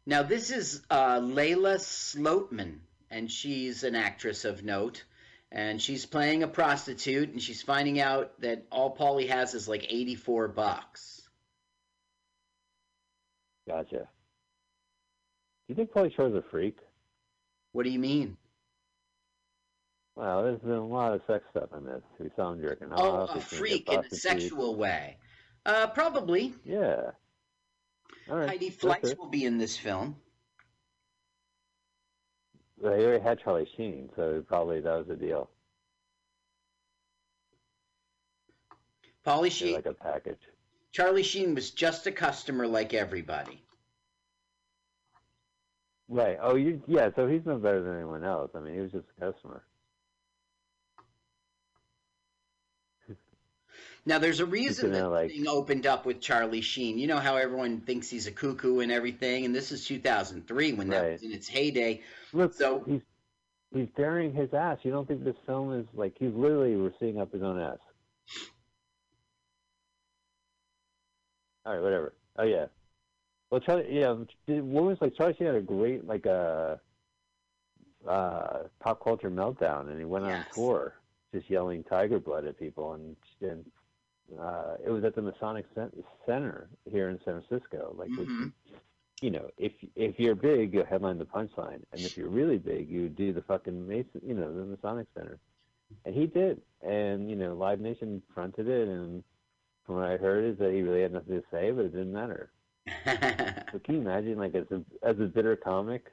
Now 0.06 0.24
this 0.24 0.52
is 0.52 0.82
uh, 0.90 1.20
Lala 1.22 1.78
Sloatman, 1.78 2.80
and 3.10 3.32
she's 3.32 3.84
an 3.84 3.96
actress 3.96 4.46
of 4.46 4.64
note. 4.64 5.04
And 5.56 5.80
she's 5.80 6.08
playing 6.08 6.42
a 6.42 6.48
prostitute, 6.48 7.30
and 7.30 7.40
she's 7.40 7.62
finding 7.62 8.00
out 8.00 8.42
that 8.42 8.66
all 8.72 8.98
Pauly 8.98 9.30
has 9.30 9.54
is 9.54 9.68
like 9.68 9.86
eighty-four 9.88 10.48
bucks. 10.48 11.22
Gotcha. 13.68 13.98
Do 14.00 14.06
you 15.68 15.76
think 15.76 15.92
Pauly 15.92 16.12
Shore's 16.16 16.34
a 16.34 16.42
freak? 16.42 16.80
What 17.72 17.84
do 17.84 17.92
you 17.92 18.00
mean? 18.00 18.36
Well, 20.16 20.44
there's 20.44 20.60
been 20.60 20.72
a 20.72 20.86
lot 20.86 21.14
of 21.14 21.22
sex 21.26 21.44
stuff 21.52 21.70
in 21.76 21.86
this. 21.86 22.02
We 22.20 22.30
saw 22.36 22.52
him 22.52 22.62
jerking 22.62 22.90
Oh, 22.92 23.22
off. 23.22 23.30
a 23.30 23.34
seen 23.34 23.42
him 23.42 23.48
freak 23.48 23.92
in 23.92 24.00
a 24.00 24.10
sexual 24.10 24.76
way. 24.76 25.18
Uh, 25.66 25.88
probably. 25.88 26.54
Yeah. 26.64 27.12
All 28.30 28.38
right. 28.38 28.50
Heidi 28.50 28.70
Fleiss 28.70 29.18
will 29.18 29.30
be 29.30 29.46
in 29.46 29.58
this 29.58 29.78
film. 29.78 30.16
He 32.80 32.88
already 32.88 33.24
had 33.24 33.40
Charlie 33.40 33.68
Sheen, 33.78 34.10
so 34.16 34.44
probably 34.48 34.82
that 34.82 34.98
was 34.98 35.08
the 35.08 35.16
deal. 35.16 35.50
They're 39.26 39.50
Sheen. 39.50 39.74
Like 39.76 39.86
a 39.86 39.94
package. 39.94 40.40
Charlie 40.92 41.24
Sheen 41.24 41.56
was 41.56 41.72
just 41.72 42.06
a 42.08 42.12
customer 42.12 42.68
like 42.68 42.94
everybody. 42.94 43.64
Right. 46.10 46.38
Oh, 46.42 46.56
you. 46.56 46.84
Yeah. 46.88 47.10
So 47.16 47.26
he's 47.28 47.46
no 47.46 47.58
better 47.58 47.82
than 47.82 47.96
anyone 47.96 48.26
else. 48.26 48.52
I 48.54 48.60
mean, 48.60 48.74
he 48.76 48.82
was 48.82 48.92
just 48.92 49.06
a 49.18 49.32
customer. 49.32 49.64
Now, 54.06 54.20
there's 54.20 54.42
a 54.42 54.46
reason 54.46 54.92
that 54.92 55.08
like- 55.10 55.32
thing 55.32 55.48
opened 55.48 55.86
up 55.88 56.06
with 56.06 56.20
Charlie 56.20 56.60
Sheen. 56.62 56.98
You 56.98 57.08
know 57.08 57.20
how 57.20 57.38
everyone 57.38 57.80
thinks 57.82 58.10
he's 58.10 58.28
a 58.28 58.32
cuckoo 58.32 58.80
and 58.80 58.92
everything, 58.92 59.46
and 59.46 59.56
this 59.56 59.72
is 59.72 59.86
2003 59.88 60.74
when 60.74 60.90
that 60.90 61.02
Right. 61.04 61.12
was 61.14 61.24
in 61.24 61.32
its 61.32 61.48
heyday. 61.48 62.02
Look, 62.34 62.54
So- 62.54 62.82
he's 62.82 63.02
he's 63.74 63.88
burying 63.96 64.34
his 64.34 64.54
ass. 64.54 64.80
You 64.84 64.92
don't 64.92 65.08
think 65.08 65.24
this 65.24 65.38
film 65.46 65.74
is 65.74 65.88
like 65.94 66.18
he's 66.20 66.34
literally 66.34 66.76
receiving 66.76 67.20
up 67.20 67.32
his 67.32 67.42
own 67.42 67.60
ass? 67.60 67.80
All 71.66 71.74
right, 71.74 71.82
whatever. 71.82 72.14
Oh 72.38 72.44
yeah. 72.44 72.66
Well, 73.50 73.62
Charlie, 73.62 73.88
yeah, 73.98 74.12
what 74.62 74.84
was 74.84 74.98
like 75.00 75.16
Charlie 75.16 75.36
Sheen 75.36 75.48
had 75.48 75.56
a 75.56 75.62
great 75.62 76.06
like 76.06 76.26
a 76.26 76.80
uh, 78.08 78.64
pop 78.80 79.02
culture 79.04 79.32
meltdown, 79.32 79.90
and 79.90 79.98
he 79.98 80.04
went 80.06 80.26
on 80.26 80.46
tour 80.54 80.96
just 81.34 81.50
yelling 81.50 81.84
tiger 81.84 82.20
blood 82.20 82.46
at 82.46 82.60
people, 82.60 82.94
and, 82.94 83.16
and 83.42 83.66
uh, 84.40 84.76
it 84.86 84.90
was 84.90 85.04
at 85.04 85.16
the 85.16 85.22
Masonic 85.22 85.66
Center 86.26 86.70
here 86.86 87.10
in 87.10 87.20
San 87.26 87.42
Francisco. 87.42 87.96
Like, 87.98 88.10
which, 88.18 88.28
you 89.22 89.32
know, 89.32 89.50
if 89.58 89.72
if 89.96 90.20
you're 90.20 90.36
big, 90.36 90.74
you 90.74 90.84
headline 90.84 91.18
the 91.18 91.26
punchline, 91.26 91.82
and 91.92 92.02
if 92.02 92.18
you're 92.18 92.30
really 92.30 92.58
big, 92.58 92.90
you 92.90 93.10
do 93.10 93.34
the 93.34 93.42
fucking 93.42 93.88
Mason, 93.88 94.22
you 94.26 94.34
know, 94.34 94.54
the 94.54 94.66
Masonic 94.66 95.08
Center. 95.16 95.40
And 96.06 96.16
he 96.16 96.26
did, 96.26 96.62
and 96.82 97.30
you 97.30 97.36
know, 97.36 97.54
Live 97.54 97.80
Nation 97.80 98.22
fronted 98.34 98.68
it, 98.68 98.88
and 98.88 99.24
from 99.86 99.96
what 99.96 100.06
I 100.10 100.18
heard 100.18 100.46
is 100.46 100.58
that 100.60 100.72
he 100.74 100.82
really 100.82 101.02
had 101.02 101.14
nothing 101.14 101.40
to 101.40 101.44
say, 101.52 101.72
but 101.72 101.86
it 101.86 101.92
didn't 101.94 102.14
matter. 102.14 102.52
so 103.72 103.80
can 103.80 103.96
you 103.96 104.02
imagine, 104.02 104.38
like, 104.38 104.56
as 104.56 104.66
a 104.72 104.82
as 105.08 105.20
a 105.20 105.26
bitter 105.26 105.56
comic, 105.56 106.06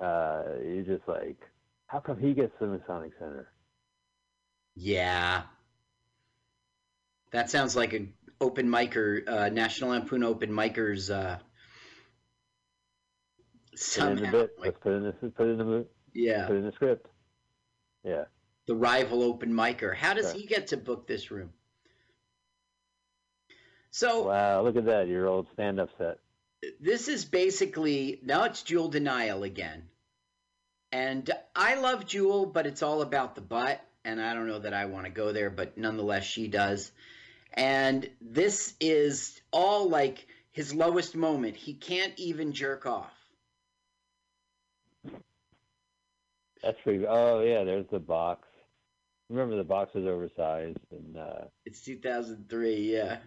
uh, 0.00 0.44
you're 0.62 0.84
just 0.84 1.06
like, 1.08 1.38
how 1.86 1.98
come 1.98 2.18
he 2.18 2.32
gets 2.34 2.52
the 2.60 2.66
Masonic 2.66 3.12
Center? 3.18 3.52
Yeah. 4.76 5.42
That 7.36 7.50
sounds 7.50 7.76
like 7.76 7.92
a 7.92 8.06
open 8.40 8.66
micer, 8.66 9.28
uh, 9.28 9.50
National 9.50 9.90
Lampoon 9.90 10.24
open 10.24 10.48
micers. 10.50 11.14
Uh, 11.14 11.36
Put 13.94 14.08
in 14.12 14.16
the 14.22 14.28
bit. 14.30 14.50
Let's 14.58 14.78
put 14.80 14.92
in 14.94 15.02
the 15.02 15.12
put 15.12 15.46
in 15.46 15.58
the 15.58 15.86
Yeah. 16.14 16.46
Put 16.46 16.56
in 16.56 16.64
the 16.64 16.72
script. 16.72 17.08
Yeah. 18.02 18.24
the 18.66 18.74
rival 18.74 19.22
open 19.22 19.52
micer. 19.52 19.94
How 19.94 20.14
does 20.14 20.30
Okay. 20.30 20.38
he 20.40 20.46
get 20.46 20.68
to 20.68 20.78
book 20.78 21.06
this 21.06 21.30
room? 21.30 21.52
So 23.90 24.28
Wow, 24.28 24.62
look 24.62 24.76
at 24.76 24.86
that, 24.86 25.06
your 25.06 25.26
old 25.26 25.46
stand-up 25.52 25.90
set. 25.98 26.18
this 26.80 27.06
is 27.08 27.26
basically 27.26 28.18
now 28.24 28.44
it's 28.44 28.62
Jewel 28.62 28.90
De'Nyle 28.90 29.44
again. 29.44 29.90
And 30.90 31.30
I 31.54 31.74
love 31.74 32.06
Jewel, 32.06 32.46
but 32.46 32.66
it's 32.66 32.82
all 32.82 33.02
about 33.02 33.34
the 33.34 33.42
butt, 33.42 33.78
and 34.06 34.22
I 34.22 34.32
don't 34.32 34.46
know 34.46 34.60
that 34.60 34.72
I 34.72 34.86
want 34.86 35.04
to 35.04 35.12
go 35.12 35.32
there, 35.32 35.50
but 35.50 35.76
nonetheless 35.76 36.24
she 36.24 36.48
does. 36.48 36.90
And 37.56 38.08
this 38.20 38.74
is 38.80 39.40
all 39.50 39.88
like 39.88 40.26
his 40.52 40.74
lowest 40.74 41.16
moment. 41.16 41.56
He 41.56 41.74
can't 41.74 42.12
even 42.18 42.52
jerk 42.52 42.86
off. 42.86 43.12
That's 46.62 46.76
pretty. 46.82 47.06
Oh 47.06 47.42
yeah, 47.42 47.64
there's 47.64 47.86
the 47.90 47.98
box. 47.98 48.48
Remember 49.30 49.56
the 49.56 49.64
box 49.64 49.92
was 49.94 50.04
oversized 50.04 50.78
and 50.90 51.16
uh, 51.16 51.44
It's 51.64 51.82
2003. 51.82 52.92
Yeah. 52.92 53.18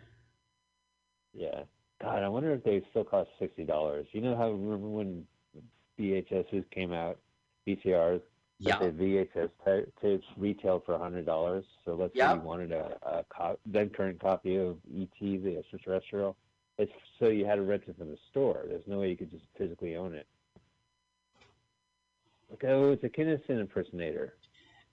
yeah. 1.33 1.61
God, 2.01 2.23
I 2.23 2.29
wonder 2.29 2.53
if 2.53 2.63
they 2.63 2.81
still 2.89 3.03
cost 3.03 3.29
sixty 3.39 3.63
dollars. 3.65 4.07
You 4.11 4.21
know 4.21 4.35
how 4.35 4.51
remember 4.51 4.87
when 4.87 5.25
VHSs 5.99 6.63
came 6.71 6.93
out, 6.93 7.19
VCRs? 7.67 8.21
Yeah. 8.59 8.79
The 8.79 8.91
VHS 8.91 9.49
ta- 9.63 9.91
tapes 10.01 10.25
retailed 10.37 10.85
for 10.85 10.97
hundred 10.97 11.25
dollars. 11.25 11.65
So 11.85 11.95
let's 11.95 12.13
say 12.13 12.19
you 12.35 12.41
wanted 12.41 12.71
a, 12.71 12.97
a 13.03 13.23
co- 13.29 13.57
then 13.65 13.89
current 13.89 14.19
copy 14.19 14.57
of 14.57 14.77
ET, 14.95 15.09
the 15.19 15.57
extraterrestrial. 15.57 16.35
It's 16.77 16.91
so 17.19 17.27
you 17.29 17.45
had 17.45 17.55
to 17.55 17.61
rent 17.61 17.83
it 17.87 17.97
from 17.97 18.09
the 18.09 18.17
store. 18.29 18.65
There's 18.67 18.85
no 18.87 18.99
way 18.99 19.09
you 19.09 19.17
could 19.17 19.31
just 19.31 19.45
physically 19.57 19.95
own 19.95 20.13
it. 20.13 20.27
Like, 22.49 22.63
oh, 22.65 22.91
it's 22.91 23.03
a 23.03 23.09
Kinison 23.09 23.59
impersonator. 23.59 24.33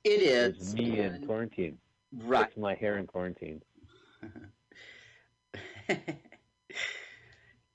It 0.05 0.23
is. 0.23 0.57
It's 0.59 0.75
me 0.75 1.01
in 1.01 1.27
quarantine. 1.27 1.79
Right. 2.13 2.47
It's 2.47 2.57
my 2.57 2.75
hair 2.75 2.99
in 2.99 3.07
quarantine. 3.07 3.63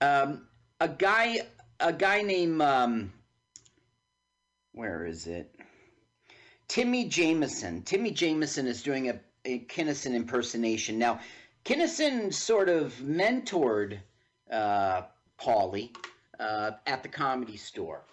Um, 0.02 0.48
a 0.80 0.88
guy, 0.88 1.42
a 1.80 1.94
guy 1.94 2.24
named 2.24 2.60
um, 2.62 3.14
where 4.74 5.06
is 5.06 5.28
it? 5.28 5.56
Timmy 6.72 7.04
Jameson. 7.10 7.82
Timmy 7.82 8.12
Jameson 8.12 8.66
is 8.66 8.82
doing 8.82 9.10
a, 9.10 9.20
a 9.44 9.60
Kinison 9.60 10.14
impersonation. 10.16 10.98
Now, 10.98 11.20
Kinison 11.66 12.34
sort 12.34 12.70
of 12.70 12.94
mentored 12.94 14.00
uh, 14.50 15.02
Pauly 15.38 15.94
uh, 16.40 16.72
at 16.88 17.04
the 17.04 17.10
comedy 17.10 17.58
store. 17.58 18.06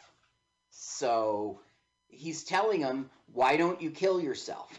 So 0.72 1.60
he's 2.08 2.42
telling 2.42 2.80
him, 2.80 3.10
"Why 3.32 3.56
don't 3.56 3.80
you 3.80 3.92
kill 3.92 4.20
yourself?" 4.20 4.76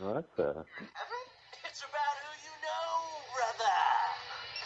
Well, 0.00 0.14
that's 0.14 0.38
uh, 0.38 0.62
It's 1.68 1.84
about 1.84 2.16
who 2.24 2.32
you 2.42 2.54
know, 2.64 2.88
brother. 3.36 3.76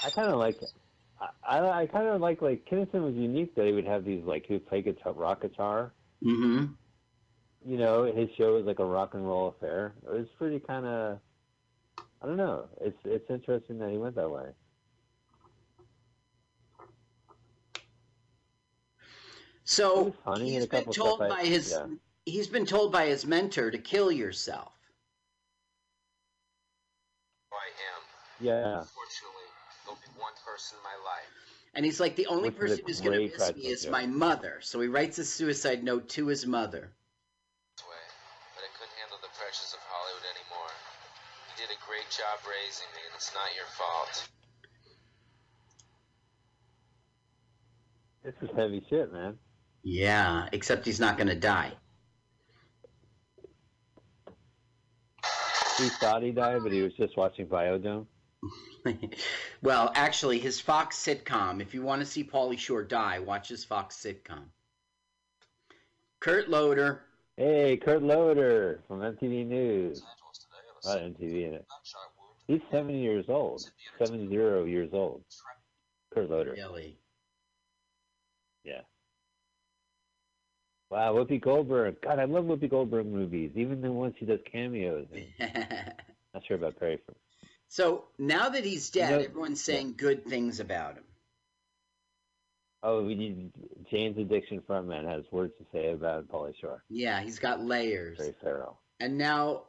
I 0.06 0.10
kind 0.10 0.30
of 0.30 0.38
like. 0.38 0.56
I 0.62 0.85
I, 1.20 1.60
I 1.82 1.86
kind 1.86 2.08
of 2.08 2.20
like 2.20 2.42
like 2.42 2.64
Kinison 2.70 3.02
was 3.02 3.14
unique 3.14 3.54
that 3.54 3.66
he 3.66 3.72
would 3.72 3.86
have 3.86 4.04
these 4.04 4.22
like 4.24 4.46
he 4.46 4.54
would 4.54 4.66
play 4.68 4.82
guitar, 4.82 5.12
rock 5.12 5.42
guitar. 5.42 5.92
Mm-hmm. 6.22 6.66
You 7.64 7.78
know, 7.78 8.04
his 8.04 8.28
show 8.36 8.54
was 8.54 8.64
like 8.64 8.78
a 8.78 8.84
rock 8.84 9.14
and 9.14 9.26
roll 9.26 9.48
affair. 9.48 9.94
It 10.06 10.12
was 10.12 10.26
pretty 10.38 10.60
kind 10.60 10.86
of. 10.86 11.18
I 12.22 12.26
don't 12.26 12.36
know. 12.36 12.66
It's 12.80 12.98
it's 13.04 13.30
interesting 13.30 13.78
that 13.78 13.90
he 13.90 13.98
went 13.98 14.14
that 14.16 14.30
way. 14.30 14.46
So 19.64 20.14
funny 20.24 20.52
he's 20.52 20.62
and 20.62 20.70
been 20.70 20.84
told 20.84 21.18
stuff 21.18 21.22
I- 21.22 21.28
by 21.28 21.44
his 21.44 21.72
yeah. 21.72 21.86
he's 22.24 22.46
been 22.46 22.66
told 22.66 22.92
by 22.92 23.06
his 23.06 23.26
mentor 23.26 23.70
to 23.70 23.78
kill 23.78 24.12
yourself. 24.12 24.72
I 27.52 27.56
am. 27.66 28.46
Yeah. 28.46 28.78
Unfortunately, 28.78 28.86
there'll 29.24 29.34
be 29.34 29.45
one 30.18 30.32
person 30.44 30.78
in 30.78 30.84
my 30.84 30.96
life. 31.04 31.30
And 31.74 31.84
he's 31.84 32.00
like, 32.00 32.16
the 32.16 32.26
only 32.26 32.48
Which 32.50 32.56
person 32.56 32.80
who's 32.86 33.00
going 33.00 33.28
to 33.28 33.36
miss 33.36 33.54
me 33.54 33.62
is 33.68 33.82
joke. 33.82 33.92
my 33.92 34.06
mother. 34.06 34.58
So 34.62 34.80
he 34.80 34.88
writes 34.88 35.18
a 35.18 35.24
suicide 35.24 35.84
note 35.84 36.08
to 36.10 36.26
his 36.26 36.46
mother. 36.46 36.80
way, 36.80 38.04
but 38.54 38.64
I 38.64 38.70
couldn't 38.78 38.96
handle 38.98 39.18
the 39.20 39.28
pressures 39.38 39.74
of 39.74 39.80
Hollywood 39.84 40.24
anymore. 40.32 40.72
You 41.52 41.66
did 41.66 41.76
a 41.76 41.80
great 41.86 42.08
job 42.10 42.40
raising 42.48 42.88
me, 42.96 43.02
and 43.06 43.14
it's 43.14 43.32
not 43.34 43.54
your 43.54 43.66
fault. 43.76 44.28
This 48.24 48.34
is 48.42 48.56
heavy 48.56 48.84
shit, 48.88 49.12
man. 49.12 49.38
Yeah, 49.82 50.48
except 50.52 50.84
he's 50.84 50.98
not 50.98 51.16
going 51.16 51.28
to 51.28 51.36
die. 51.36 51.72
He 55.78 55.88
thought 55.90 56.22
he 56.22 56.32
died, 56.32 56.62
but 56.62 56.72
he 56.72 56.80
was 56.82 56.94
just 56.94 57.16
watching 57.16 57.46
Biodome. 57.46 58.06
well, 59.62 59.92
actually, 59.94 60.38
his 60.38 60.60
Fox 60.60 60.96
sitcom. 60.96 61.60
If 61.60 61.74
you 61.74 61.82
want 61.82 62.00
to 62.00 62.06
see 62.06 62.24
Pauly 62.24 62.58
Shore 62.58 62.82
die, 62.82 63.18
watch 63.18 63.48
his 63.48 63.64
Fox 63.64 63.96
sitcom. 63.96 64.44
Kurt 66.20 66.48
Loder. 66.48 67.02
Hey, 67.36 67.76
Kurt 67.76 68.02
Loder 68.02 68.80
from 68.88 69.00
MTV 69.00 69.46
News. 69.46 70.02
Not 70.84 70.98
MTV 70.98 71.48
in 71.48 71.54
uh, 71.54 71.56
it. 71.56 71.66
He's 72.46 72.60
70 72.70 72.98
years 72.98 73.24
old. 73.28 73.68
Seven 73.98 74.28
zero 74.28 74.64
years 74.64 74.90
old. 74.92 75.22
Kurt 76.14 76.30
Loder. 76.30 76.52
Really? 76.52 76.96
Yeah. 78.64 78.82
Wow, 80.90 81.14
Whoopi 81.14 81.40
Goldberg. 81.40 81.96
God, 82.02 82.20
I 82.20 82.24
love 82.24 82.44
Whoopi 82.44 82.70
Goldberg 82.70 83.06
movies, 83.06 83.50
even 83.56 83.80
the 83.80 83.90
ones 83.90 84.14
she 84.18 84.24
does 84.24 84.38
cameos 84.50 85.06
in. 85.12 85.26
Not 86.34 86.46
sure 86.46 86.56
about 86.56 86.78
Perry. 86.78 87.00
From. 87.04 87.16
So 87.68 88.04
now 88.18 88.48
that 88.48 88.64
he's 88.64 88.90
dead, 88.90 89.10
You 89.10 89.16
know- 89.16 89.24
everyone's 89.24 89.62
saying 89.62 89.94
good 89.96 90.24
things 90.26 90.60
about 90.60 90.94
him. 90.94 91.04
Oh, 92.82 93.02
we 93.02 93.14
need 93.14 93.50
Jane's 93.90 94.16
Addiction 94.18 94.60
frontman 94.60 95.08
has 95.08 95.24
words 95.32 95.52
to 95.58 95.64
say 95.72 95.90
about 95.92 96.28
Pauly 96.28 96.54
Shore. 96.60 96.84
Yeah, 96.88 97.20
he's 97.20 97.38
got 97.38 97.60
layers. 97.60 98.18
Very 98.18 98.34
thorough. 98.42 98.76
And 99.00 99.18
now 99.18 99.62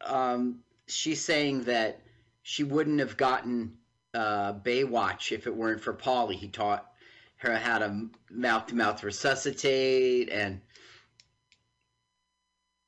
um, 0.00 0.60
she's 0.86 1.22
saying 1.22 1.64
that 1.64 2.00
she 2.42 2.64
wouldn't 2.64 3.00
have 3.00 3.16
gotten 3.16 3.76
uh, 4.14 4.54
Baywatch 4.54 5.32
if 5.32 5.46
it 5.46 5.54
weren't 5.54 5.82
for 5.82 5.92
Pauly. 5.92 6.34
He 6.34 6.48
taught 6.48 6.90
her 7.36 7.56
how 7.56 7.78
to 7.78 8.08
mouth 8.30 8.66
to 8.68 8.74
mouth 8.74 9.02
resuscitate. 9.02 10.30
And 10.30 10.60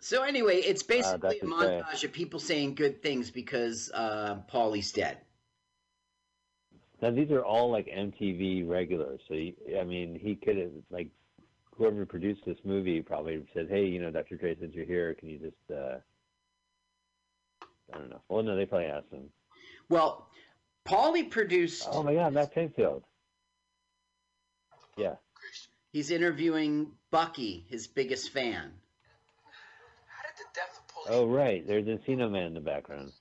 so, 0.04 0.22
anyway, 0.22 0.56
it's 0.56 0.82
basically 0.82 1.14
a 1.14 1.18
that's 1.18 1.42
insane. 1.42 1.82
montage 1.82 2.04
of 2.04 2.12
people 2.12 2.38
saying 2.38 2.74
good 2.74 3.02
things 3.02 3.30
because 3.30 3.90
uh, 3.94 4.36
Pauly's 4.52 4.92
dead. 4.92 5.16
Now 7.00 7.10
these 7.10 7.30
are 7.30 7.42
all 7.42 7.70
like 7.70 7.86
MTV 7.86 8.68
regulars. 8.68 9.20
So 9.28 9.34
you, 9.34 9.54
I 9.80 9.84
mean, 9.84 10.20
he 10.22 10.34
could 10.34 10.58
have 10.58 10.72
like 10.90 11.08
whoever 11.74 12.04
produced 12.04 12.42
this 12.44 12.58
movie 12.64 13.00
probably 13.00 13.46
said, 13.54 13.68
"Hey, 13.70 13.86
you 13.86 13.98
know, 13.98 14.10
Dr. 14.10 14.36
Dre, 14.36 14.54
since 14.60 14.74
you're 14.74 14.84
here, 14.84 15.14
can 15.14 15.30
you 15.30 15.38
just 15.38 15.70
uh, 15.70 15.96
I 17.90 17.96
don't 17.96 18.10
know." 18.10 18.20
Well, 18.28 18.42
no, 18.42 18.56
they 18.56 18.66
probably 18.66 18.88
asked 18.88 19.10
him. 19.10 19.30
Well, 19.88 20.28
Pauly 20.86 21.30
produced. 21.30 21.88
Oh 21.90 22.02
my 22.02 22.12
God, 22.12 22.34
Matt 22.34 22.54
Pinfield. 22.54 23.04
Yeah. 24.98 25.14
He's 25.92 26.10
interviewing 26.10 26.92
Bucky, 27.10 27.64
his 27.70 27.86
biggest 27.86 28.30
fan. 28.30 28.72
Oh 31.08 31.26
right, 31.26 31.66
there's 31.66 31.84
Encino 31.86 32.30
Man 32.30 32.44
in 32.46 32.54
the 32.54 32.60
background. 32.60 33.12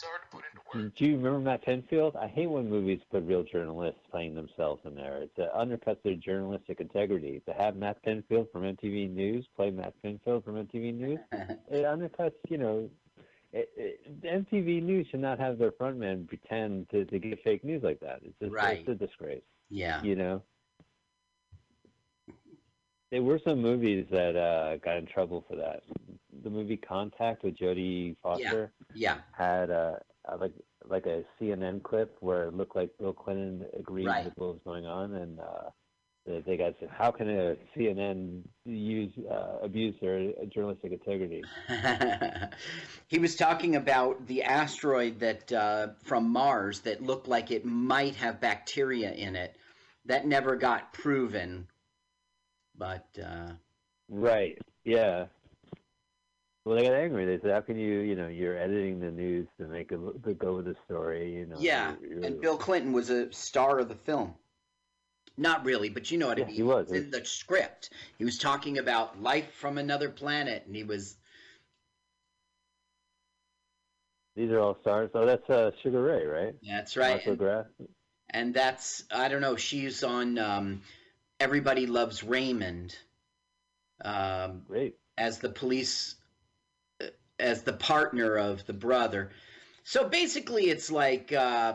It's 0.00 0.02
hard 0.02 0.20
to 0.22 0.36
put 0.36 0.44
into 0.80 0.96
Do 0.96 1.04
you 1.04 1.16
remember 1.16 1.40
Matt 1.40 1.64
Pinfield? 1.66 2.16
I 2.16 2.26
hate 2.28 2.46
when 2.48 2.70
movies 2.70 3.00
put 3.10 3.24
real 3.24 3.42
journalists 3.42 4.00
playing 4.10 4.34
themselves 4.34 4.80
in 4.84 4.94
there. 4.94 5.22
It 5.22 5.32
uh, 5.38 5.58
undercuts 5.58 6.02
their 6.02 6.14
journalistic 6.14 6.80
integrity. 6.80 7.42
To 7.46 7.52
have 7.52 7.76
Matt 7.76 8.02
Pinfield 8.04 8.50
from 8.52 8.62
MTV 8.62 9.12
News 9.12 9.46
play 9.56 9.70
Matt 9.70 9.94
Pinfield 10.02 10.44
from 10.44 10.54
MTV 10.54 10.94
News, 10.94 11.18
it 11.32 11.84
undercuts, 11.84 12.32
you 12.48 12.58
know, 12.58 12.88
it, 13.52 13.68
it, 13.76 14.22
MTV 14.22 14.82
News 14.82 15.06
should 15.10 15.20
not 15.20 15.38
have 15.38 15.58
their 15.58 15.72
frontman 15.72 16.26
pretend 16.28 16.88
to, 16.90 17.04
to 17.04 17.18
get 17.18 17.42
fake 17.42 17.64
news 17.64 17.82
like 17.82 18.00
that. 18.00 18.20
It's 18.22 18.38
just 18.40 18.52
Right. 18.52 18.78
it's 18.80 18.88
a 18.88 18.94
disgrace. 18.94 19.42
Yeah. 19.68 20.02
You 20.02 20.14
know? 20.16 20.42
There 23.10 23.22
were 23.22 23.40
some 23.44 23.60
movies 23.60 24.06
that 24.10 24.36
uh, 24.36 24.76
got 24.76 24.96
in 24.98 25.06
trouble 25.06 25.44
for 25.48 25.56
that. 25.56 25.82
The 26.44 26.50
movie 26.50 26.76
Contact 26.76 27.42
with 27.42 27.56
Jodie 27.56 28.16
Foster 28.22 28.72
Yeah. 28.94 29.18
had 29.32 29.70
uh, 29.70 29.94
uh, 30.28 30.36
like 30.38 30.52
like 30.88 31.06
a 31.06 31.24
CNN 31.40 31.82
clip 31.82 32.16
where 32.20 32.44
it 32.44 32.54
looked 32.54 32.76
like 32.76 32.90
Bill 32.98 33.12
Clinton 33.12 33.66
agreed 33.78 34.06
Right. 34.06 34.24
with 34.24 34.34
what 34.36 34.54
was 34.54 34.60
going 34.64 34.86
on, 34.86 35.14
and 35.14 35.40
uh, 35.40 35.70
got 36.56 36.74
said, 36.78 36.88
how 36.90 37.10
can 37.10 37.28
a 37.28 37.56
CNN 37.76 38.42
use 38.64 39.12
uh, 39.30 39.58
abuse 39.62 39.94
their 40.00 40.32
journalistic 40.48 40.92
integrity? 40.92 41.42
he 43.08 43.18
was 43.18 43.36
talking 43.36 43.76
about 43.76 44.26
the 44.26 44.42
asteroid 44.44 45.20
that 45.20 45.52
uh, 45.52 45.88
from 46.04 46.30
Mars 46.30 46.80
that 46.80 47.02
looked 47.02 47.28
like 47.28 47.50
it 47.50 47.64
might 47.64 48.14
have 48.16 48.40
bacteria 48.40 49.12
in 49.12 49.36
it. 49.36 49.56
That 50.06 50.26
never 50.26 50.56
got 50.56 50.92
proven, 50.92 51.66
but 52.80 53.06
uh, 53.22 53.52
Right. 54.08 54.58
Yeah. 54.84 55.26
Well, 56.64 56.76
they 56.76 56.82
got 56.82 56.94
angry. 56.94 57.24
They 57.26 57.38
said, 57.40 57.52
"How 57.52 57.60
can 57.60 57.78
you, 57.78 58.00
you 58.00 58.16
know, 58.16 58.26
you're 58.28 58.56
editing 58.58 58.98
the 58.98 59.10
news 59.10 59.46
to 59.58 59.66
make 59.68 59.92
it 59.92 60.00
to 60.24 60.34
go 60.34 60.56
with 60.56 60.64
the 60.64 60.74
story, 60.86 61.32
you 61.32 61.46
know?" 61.46 61.56
yeah. 61.60 61.94
you're- 62.00 62.14
you're- 62.16 62.26
And 62.26 62.40
Bill 62.40 62.56
Clinton 62.56 62.92
was 62.92 63.08
a 63.10 63.32
star 63.32 63.78
of 63.78 63.88
the 63.88 63.94
film. 63.94 64.34
Not 65.36 65.64
really, 65.64 65.88
but 65.88 66.10
you 66.10 66.18
know 66.18 66.26
what 66.26 66.38
I 66.40 66.44
mean. 66.44 66.54
he 66.54 66.62
was. 66.62 66.90
in 66.90 67.10
the 67.10 67.24
script. 67.24 67.90
He 68.18 68.24
was 68.24 68.36
talking 68.36 68.78
about 68.78 69.22
life 69.22 69.52
from 69.54 69.78
another 69.78 70.10
planet, 70.10 70.64
and 70.66 70.74
he 70.74 70.82
was 70.84 71.16
These 74.36 74.50
are 74.50 74.58
all 74.60 74.76
stars. 74.80 75.10
Oh, 75.14 75.26
that's 75.26 75.48
uh, 75.50 75.70
Sugar 75.82 76.02
Ray, 76.02 76.26
right? 76.26 76.54
That's 76.66 76.96
right. 76.96 77.14
Marshall 77.16 77.36
Graff. 77.36 77.66
and 78.30 78.54
that's 78.54 79.04
I 79.10 79.28
don't 79.28 79.40
know. 79.40 79.56
She's 79.56 80.02
on 80.04 80.38
um, 80.38 80.82
Everybody 81.40 81.86
Loves 81.86 82.22
Raymond. 82.22 82.94
Um, 84.04 84.62
Great. 84.68 84.94
As 85.16 85.38
the 85.38 85.48
police, 85.48 86.14
uh, 87.02 87.06
as 87.38 87.62
the 87.62 87.72
partner 87.72 88.36
of 88.36 88.66
the 88.66 88.72
brother. 88.74 89.30
So 89.82 90.06
basically, 90.08 90.68
it's 90.68 90.90
like 90.90 91.32
uh, 91.32 91.74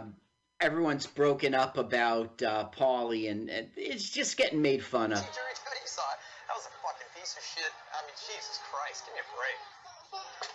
everyone's 0.61 1.07
broken 1.07 1.53
up 1.55 1.77
about 1.77 2.41
uh, 2.43 2.69
Pauly, 2.77 3.29
and, 3.29 3.49
and 3.49 3.67
it's 3.75 4.09
just 4.09 4.37
getting 4.37 4.61
made 4.61 4.83
fun 4.83 5.11
of. 5.11 5.17
Jerry, 5.17 5.25
what 5.25 5.81
you 5.81 5.89
saw? 5.89 6.01
That 6.47 6.53
was 6.53 6.65
a 6.65 6.75
fucking 6.85 7.09
piece 7.17 7.35
of 7.35 7.43
shit. 7.43 7.71
I 7.93 8.05
mean, 8.05 8.15
Jesus 8.21 8.61
Christ, 8.71 9.05
give 9.05 9.15
me 9.15 9.21
a 9.21 9.29
break. 9.33 9.59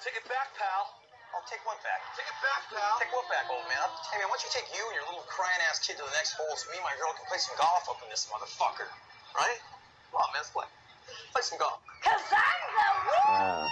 Take 0.05 0.17
it 0.17 0.29
back, 0.29 0.55
pal. 0.57 1.00
I'll 1.31 1.47
take 1.47 1.63
one 1.67 1.79
back? 1.87 2.01
Take 2.19 2.27
it 2.27 2.39
back, 2.43 2.63
pal. 2.71 2.99
Take 2.99 3.13
what 3.15 3.27
back, 3.31 3.47
old 3.51 3.63
man? 3.71 3.87
Hey, 4.11 4.19
man, 4.19 4.29
why 4.29 4.37
don't 4.39 4.45
you 4.45 4.53
take 4.53 4.67
you 4.75 4.83
and 4.91 4.95
your 4.99 5.07
little 5.07 5.27
crying 5.31 5.59
ass 5.71 5.79
kid 5.79 5.95
to 5.99 6.05
the 6.05 6.15
next 6.19 6.35
hole 6.35 6.51
so 6.59 6.67
me 6.75 6.79
and 6.83 6.87
my 6.87 6.95
girl 6.99 7.15
can 7.15 7.25
play 7.31 7.39
some 7.39 7.55
golf 7.55 7.87
up 7.87 8.03
in 8.03 8.09
this 8.11 8.27
motherfucker? 8.27 8.91
Right? 9.39 9.59
Come 10.11 10.21
on, 10.21 10.29
man, 10.35 10.43
let's 10.43 10.51
play. 10.51 10.67
Play 11.33 11.43
some 11.47 11.59
golf. 11.63 11.79
Cause 12.03 12.19
I'm 12.35 12.61
the 12.75 13.17
Wow. 13.31 13.71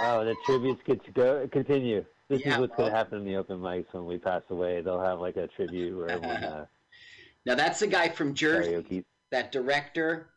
Wow, 0.00 0.24
the 0.24 0.36
tributes 0.44 0.80
get 0.86 1.04
to 1.04 1.12
go 1.12 1.48
continue. 1.48 2.04
This 2.28 2.40
Yeah, 2.44 2.54
is 2.54 2.60
what's 2.60 2.76
going 2.76 2.90
to 2.90 2.96
happen 2.96 3.18
in 3.18 3.24
the 3.24 3.36
open 3.36 3.58
mics 3.58 3.92
when 3.92 4.06
we 4.06 4.16
pass 4.18 4.42
away. 4.50 4.80
They'll 4.80 5.00
have 5.00 5.18
like 5.20 5.36
a 5.36 5.46
tribute 5.48 5.96
where 5.96 6.10
everyone 6.10 6.44
uh, 6.44 6.66
Now 7.46 7.54
that's 7.54 7.80
the 7.80 7.86
guy 7.86 8.08
from 8.08 8.34
Jersey, 8.34 8.72
karaoke. 8.72 9.04
that 9.30 9.50
director. 9.52 10.28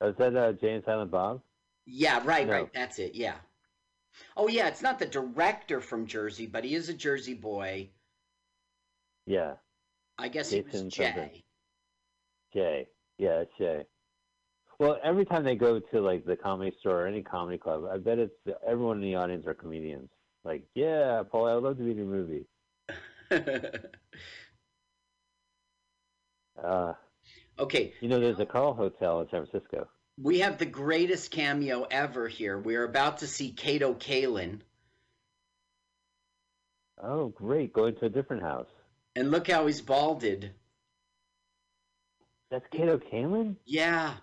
Oh, 0.00 0.08
is 0.08 0.16
that 0.18 0.34
uh, 0.36 0.52
Jay 0.52 0.72
and 0.74 0.84
Silent 0.84 1.10
Bob? 1.10 1.42
Yeah, 1.92 2.22
right, 2.24 2.46
No. 2.46 2.52
right. 2.52 2.72
That's 2.72 2.98
it. 2.98 3.14
Yeah. 3.14 3.34
Oh 4.36 4.48
yeah, 4.48 4.68
it's 4.68 4.82
not 4.82 4.98
the 4.98 5.06
director 5.06 5.80
from 5.80 6.06
Jersey, 6.06 6.46
but 6.46 6.64
he 6.64 6.74
is 6.74 6.88
a 6.88 6.94
Jersey 6.94 7.34
boy. 7.34 7.90
Yeah, 9.26 9.54
I 10.18 10.28
guess 10.28 10.50
he 10.50 10.60
was 10.60 10.82
Jay. 10.92 11.04
something. 11.04 11.42
Jay. 12.54 12.88
Yeah, 13.18 13.40
it's 13.40 13.52
Jay. 13.58 13.86
Well, 14.78 14.98
every 15.02 15.24
time 15.24 15.44
they 15.44 15.56
go 15.56 15.78
to 15.78 16.00
like 16.00 16.24
the 16.24 16.36
comedy 16.36 16.74
store 16.80 17.02
or 17.02 17.06
any 17.06 17.22
comedy 17.22 17.58
club, 17.58 17.84
I 17.92 17.98
bet 17.98 18.18
it's 18.18 18.34
everyone 18.66 18.96
in 18.98 19.02
the 19.02 19.16
audience 19.16 19.46
are 19.46 19.54
comedians. 19.54 20.10
Like, 20.44 20.62
yeah, 20.74 21.22
Paul, 21.30 21.46
I 21.46 21.54
would 21.54 21.64
love 21.64 21.76
to 21.78 21.84
be 21.84 21.90
in 21.90 21.96
your 21.98 22.06
movie. 22.06 22.46
Uh, 26.62 26.92
okay. 27.58 27.94
You 28.00 28.08
know, 28.08 28.20
there's 28.20 28.38
a 28.38 28.44
Carl 28.44 28.74
Hotel 28.74 29.20
in 29.22 29.28
San 29.30 29.46
Francisco. 29.46 29.88
We 30.18 30.40
have 30.40 30.58
the 30.58 30.66
greatest 30.66 31.30
cameo 31.30 31.86
ever 31.90 32.28
here. 32.28 32.58
We're 32.58 32.84
about 32.84 33.18
to 33.18 33.26
see 33.26 33.52
Kato 33.52 33.94
Kaelin, 33.94 34.60
Oh, 37.02 37.28
great! 37.28 37.72
Going 37.72 37.94
to 37.96 38.06
a 38.06 38.08
different 38.10 38.42
house. 38.42 38.68
and 39.16 39.30
look 39.30 39.48
how 39.48 39.66
he's 39.66 39.80
balded. 39.80 40.52
That's 42.50 42.66
Kato 42.70 42.98
Kaelin 42.98 43.56
Yeah, 43.64 44.14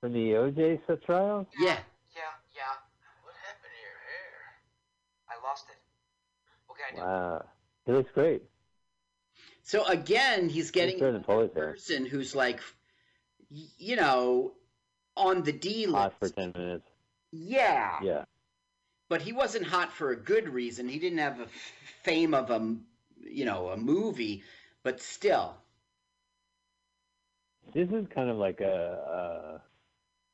from 0.00 0.12
the 0.12 0.32
OJ 0.32 0.80
set 0.86 1.02
trial. 1.04 1.46
yeah. 1.58 1.78
Yeah, 2.14 2.20
yeah. 2.54 2.74
What 3.22 3.34
happened 3.46 3.72
to 3.72 3.80
your 3.80 3.96
hair? 4.04 5.30
I 5.30 5.42
lost 5.48 5.64
it. 5.70 5.76
What 6.66 6.78
can 6.78 6.86
I 6.92 7.00
do? 7.00 7.06
Wow, 7.06 7.44
he 7.86 7.92
looks 7.92 8.10
great. 8.12 8.42
So 9.62 9.84
again, 9.86 10.48
he's 10.50 10.70
getting 10.70 10.96
He's 10.96 11.00
better 11.00 11.12
than 11.12 11.24
hair. 11.24 11.72
person 11.72 12.04
who's 12.04 12.34
like, 12.34 12.60
you 13.50 13.96
know, 13.96 14.52
on 15.18 15.42
the 15.42 15.52
D 15.52 15.86
list. 15.86 15.96
Hot 15.96 16.14
for 16.20 16.28
ten 16.28 16.52
minutes. 16.56 16.86
Yeah. 17.32 17.98
Yeah. 18.02 18.24
But 19.08 19.22
he 19.22 19.32
wasn't 19.32 19.66
hot 19.66 19.92
for 19.92 20.10
a 20.10 20.16
good 20.16 20.48
reason. 20.48 20.88
He 20.88 20.98
didn't 20.98 21.18
have 21.18 21.40
a 21.40 21.46
fame 22.02 22.34
of 22.34 22.50
a, 22.50 22.76
you 23.22 23.44
know, 23.44 23.68
a 23.68 23.76
movie, 23.76 24.42
but 24.82 25.00
still. 25.00 25.54
This 27.74 27.88
is 27.90 28.06
kind 28.14 28.30
of 28.30 28.36
like 28.36 28.60
a. 28.60 28.74
Uh, 28.74 29.58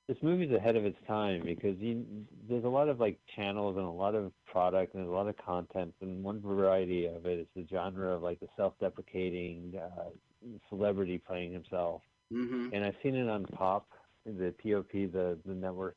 this 0.09 0.19
movie's 0.23 0.53
ahead 0.53 0.77
of 0.77 0.85
its 0.85 0.99
time 1.07 1.43
because 1.45 1.79
you, 1.79 2.05
there's 2.49 2.65
a 2.65 2.69
lot 2.69 2.89
of 2.89 3.01
like 3.01 3.19
channels 3.35 3.77
and 3.77 3.87
a 3.87 3.91
lot 3.91 4.15
of 4.15 4.33
product 4.45 4.95
and 4.95 5.03
there's 5.03 5.11
a 5.11 5.15
lot 5.15 5.29
of 5.29 5.37
content 5.39 5.95
and 6.03 6.23
one 6.23 6.41
variety 6.43 7.07
of 7.07 7.25
it 7.25 7.39
is 7.39 7.47
the 7.57 7.67
genre 7.71 8.15
of 8.15 8.23
like 8.23 8.39
the 8.41 8.49
self-deprecating 8.57 9.73
uh, 9.83 10.11
celebrity 10.69 11.19
playing 11.19 11.53
himself. 11.53 12.03
hmm 12.31 12.69
And 12.73 12.85
I've 12.85 12.97
seen 13.03 13.15
it 13.15 13.31
on 13.31 13.47
Pop, 13.47 13.89
the 14.25 14.55
POP, 14.63 14.93
the 14.93 15.39
the 15.45 15.55
network, 15.55 15.97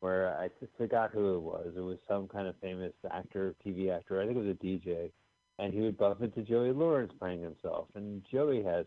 where 0.00 0.36
I 0.38 0.48
just 0.60 0.72
forgot 0.76 1.10
who 1.12 1.36
it 1.36 1.40
was. 1.40 1.72
It 1.76 1.80
was 1.80 1.98
some 2.08 2.28
kind 2.28 2.46
of 2.48 2.56
famous 2.60 2.92
actor, 3.10 3.54
TV 3.64 3.94
actor. 3.94 4.20
I 4.20 4.26
think 4.26 4.36
it 4.36 4.44
was 4.44 4.56
a 4.60 4.64
DJ, 4.64 5.10
and 5.58 5.72
he 5.72 5.80
would 5.80 5.96
bump 5.96 6.22
into 6.22 6.42
Joey 6.42 6.72
Lawrence 6.72 7.12
playing 7.18 7.42
himself, 7.42 7.88
and 7.94 8.22
Joey 8.30 8.62
has 8.62 8.86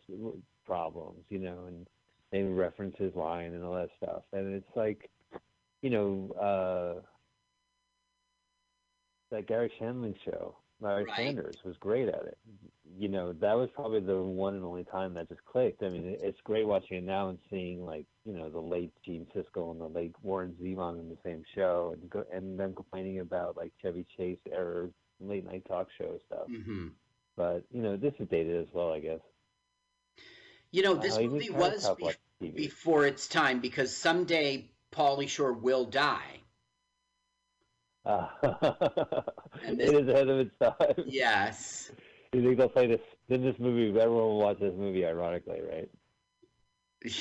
problems, 0.66 1.24
you 1.30 1.40
know, 1.40 1.66
and 1.68 1.88
they 2.32 2.42
reference 2.44 2.96
his 2.98 3.16
line 3.16 3.54
and 3.54 3.64
all 3.64 3.76
that 3.76 3.90
stuff, 3.98 4.24
and 4.34 4.54
it's 4.54 4.76
like, 4.76 5.10
you 5.82 5.90
know, 5.90 6.32
uh, 6.40 7.02
that 9.32 9.48
Garry 9.48 9.72
Shandling 9.80 10.16
show. 10.26 10.56
Larry 10.82 11.06
Right. 11.06 11.16
Sanders 11.16 11.58
was 11.64 11.78
great 11.78 12.08
at 12.10 12.24
it. 12.26 12.38
You 12.98 13.08
know, 13.10 13.34
that 13.34 13.54
was 13.58 13.70
probably 13.74 14.00
the 14.02 14.22
one 14.22 14.56
and 14.56 14.64
only 14.64 14.84
time 14.86 15.14
that 15.16 15.30
just 15.30 15.44
clicked. 15.46 15.84
I 15.84 15.90
mean, 15.90 16.18
it's 16.22 16.40
great 16.44 16.68
watching 16.68 16.98
it 16.98 17.04
now 17.04 17.30
and 17.30 17.40
seeing 17.50 17.86
like, 17.86 18.06
you 18.26 18.34
know, 18.34 18.50
the 18.50 18.60
late 18.60 18.92
Gene 19.06 19.28
Siskel 19.36 19.72
and 19.72 19.82
the 19.82 19.88
late 19.88 20.14
Warren 20.22 20.56
Zevon 20.62 21.00
in 21.00 21.10
the 21.10 21.18
same 21.24 21.44
show, 21.56 21.94
and 21.94 22.10
go, 22.10 22.24
and 22.32 22.60
them 22.60 22.74
complaining 22.76 23.20
about 23.20 23.58
like 23.58 23.72
Chevy 23.82 24.06
Chase 24.18 24.40
or 24.52 24.90
late 25.20 25.46
night 25.46 25.66
talk 25.68 25.88
show 25.98 26.20
stuff. 26.28 26.48
hmm 26.48 26.88
But 27.38 27.64
you 27.72 27.82
know, 27.82 27.98
this 27.98 28.14
is 28.20 28.28
dated 28.30 28.62
as 28.68 28.74
well, 28.74 28.92
I 28.92 29.00
guess. 29.00 29.22
You 30.72 30.84
know, 30.84 30.96
this 30.96 31.18
Uh, 31.18 31.22
movie 31.22 31.50
was 31.50 31.90
be- 31.98 32.16
before 32.54 33.06
its 33.06 33.28
time 33.28 33.62
because 33.62 33.96
someday 33.96 34.70
Pauly 34.92 35.28
Shore 35.30 35.54
will 35.54 35.86
die. 35.86 36.42
Uh, 38.06 38.28
it 39.64 39.80
is 39.80 40.08
ahead 40.08 40.30
of 40.30 40.40
its 40.40 40.56
time. 40.62 41.06
Yes. 41.08 41.92
You 42.34 42.42
think 42.44 42.58
they'll 42.58 42.68
play 42.68 42.88
this 42.88 43.00
in 43.30 43.44
this 43.44 43.56
movie? 43.60 43.98
Everyone 43.98 44.24
will 44.24 44.40
watch 44.40 44.60
this 44.60 44.74
movie, 44.78 45.06
ironically, 45.06 45.62
right? 45.72 45.90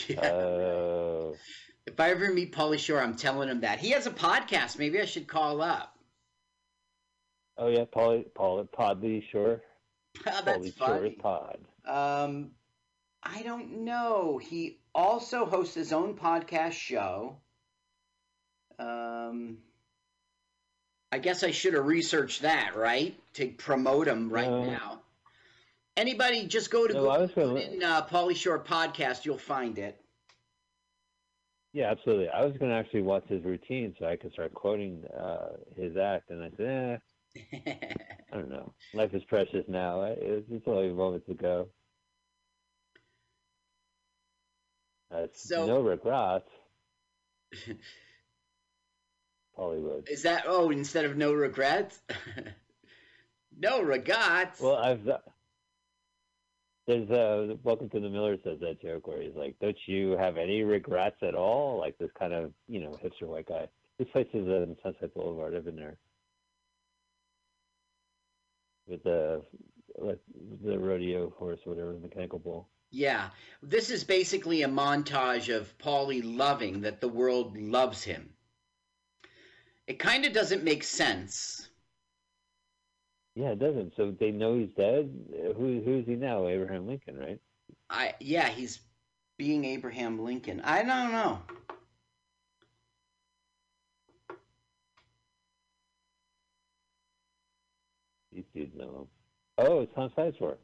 Yeah. 0.09 0.28
Oh. 0.28 1.36
If 1.86 2.01
I 2.01 2.11
ever 2.11 2.32
meet 2.32 2.52
Pauly 2.52 2.81
Shore, 2.81 3.01
I'm 3.01 3.15
telling 3.15 3.48
him 3.48 3.61
that. 3.61 3.78
He 3.78 3.90
has 3.90 4.06
a 4.09 4.11
podcast. 4.11 4.77
Maybe 4.77 5.01
I 5.01 5.05
should 5.05 5.28
call 5.28 5.62
up. 5.62 5.97
oh 7.59 7.69
yeah, 7.69 7.85
Paul, 7.85 8.24
Paul, 8.35 8.66
Podly 8.77 9.23
Shore. 9.31 9.62
Oh, 10.27 10.40
that's 10.44 10.59
Pauly 10.59 10.77
Shore 10.77 10.89
funny. 10.89 11.11
Pod. 11.11 11.59
Um, 11.86 12.51
I 13.23 13.43
don't 13.43 13.85
know. 13.85 14.39
He 14.39 14.81
also 14.97 15.44
hosts 15.44 15.74
his 15.74 15.93
own 15.93 16.16
podcast 16.16 16.73
show. 16.73 17.36
Um, 18.81 19.59
I 21.15 21.19
guess 21.19 21.45
I 21.45 21.53
should 21.53 21.74
have 21.74 21.86
researched 21.86 22.43
that, 22.43 22.74
right? 22.74 23.16
To 23.35 23.47
promote 23.47 24.09
him 24.09 24.28
right 24.31 24.51
No. 24.51 24.65
now. 24.65 25.01
Anybody, 25.97 26.49
just 26.49 26.73
go 26.73 26.89
to 26.89 26.93
No, 26.93 27.27
Google 27.28 27.57
in 27.57 27.85
uh, 27.85 28.05
Pauly 28.09 28.35
Shore 28.35 28.59
podcast. 28.59 29.24
You'll 29.24 29.39
find 29.39 29.78
it. 29.78 29.97
Yeah, 31.73 31.93
absolutely. 31.93 32.31
I 32.31 32.45
was 32.45 32.57
going 32.57 32.73
to 32.73 32.77
actually 32.77 33.03
watch 33.03 33.23
his 33.28 33.45
routine 33.45 33.95
so 33.97 34.07
I 34.07 34.16
could 34.16 34.32
start 34.32 34.55
quoting 34.55 35.05
uh, 35.16 35.51
his 35.77 35.97
act, 35.97 36.31
and 36.31 36.43
I 36.43 36.51
said, 36.57 37.01
eh, 37.36 37.77
I 38.32 38.36
don't 38.36 38.51
know. 38.51 38.73
Life 38.93 39.15
is 39.15 39.23
precious 39.23 39.65
now. 39.69 40.03
It's, 40.03 40.49
it's 40.51 40.66
only 40.66 40.89
moments 40.93 41.28
ago. 41.28 41.69
Uh, 45.15 45.28
So- 45.32 45.65
no 45.65 45.81
regrets. 45.81 46.51
Hollywood. 49.56 50.09
Is 50.09 50.22
that 50.22 50.44
oh 50.47 50.70
instead 50.70 51.05
of 51.05 51.16
no 51.16 51.32
regrets? 51.32 52.01
no 53.59 53.82
regrets. 53.82 54.60
Well, 54.60 54.76
I've 54.76 55.09
there's 56.86 57.10
uh 57.10 57.55
Welcome 57.62 57.89
to 57.90 58.01
the 58.01 58.10
Miller 58.10 58.36
says 58.44 58.60
that 58.60 58.82
joke 58.82 59.06
where 59.06 59.22
he's 59.22 59.35
like, 59.35 59.56
"Don't 59.60 59.76
you 59.86 60.12
have 60.12 60.36
any 60.36 60.62
regrets 60.62 61.16
at 61.22 61.35
all?" 61.35 61.78
Like 61.78 61.97
this 61.98 62.10
kind 62.18 62.32
of 62.32 62.52
you 62.68 62.81
know 62.81 62.98
hipster 63.02 63.28
white 63.28 63.48
guy. 63.48 63.68
This 63.98 64.09
place 64.09 64.26
is 64.35 64.47
in 64.47 64.76
Sunset 64.82 65.14
Boulevard. 65.14 65.55
I've 65.55 65.64
been 65.64 65.76
there 65.76 65.97
with 68.86 69.02
the 69.05 69.43
like 69.98 70.18
the 70.64 70.78
rodeo 70.78 71.31
horse, 71.31 71.60
or 71.64 71.70
whatever, 71.70 71.93
the 71.93 72.01
mechanical 72.01 72.39
bull. 72.39 72.68
Yeah, 72.90 73.31
this 73.62 73.90
is 73.90 74.05
basically 74.05 74.62
a 74.62 74.68
montage 74.68 75.55
of 75.55 75.76
Pauly 75.78 76.22
loving 76.22 76.82
that 76.82 77.01
the 77.01 77.09
world 77.09 77.56
loves 77.56 78.05
him. 78.05 78.34
It 79.86 79.98
kind 79.98 80.24
of 80.24 80.32
doesn't 80.32 80.65
make 80.65 80.82
sense. 80.82 81.69
Yeah, 83.35 83.51
it 83.51 83.59
doesn't. 83.59 83.94
So 83.97 84.15
they 84.19 84.31
know 84.31 84.56
he's 84.56 84.70
dead. 84.77 85.11
Who 85.56 85.82
who's 85.85 86.06
he 86.06 86.15
now? 86.15 86.47
Abraham 86.47 86.86
Lincoln, 86.86 87.19
right? 87.19 87.40
I 87.90 88.15
yeah, 88.20 88.48
he's 88.48 88.81
being 89.36 89.65
Abraham 89.65 90.20
Lincoln. 90.24 90.61
I 90.62 90.82
don't 90.82 91.12
know. 91.12 91.40
These 98.32 98.44
dudes 98.55 98.77
know 98.77 98.85
him. 98.85 99.06
Oh, 99.59 99.81
it's 99.81 99.94
Tom 99.94 100.11
Sizemore. 100.16 100.56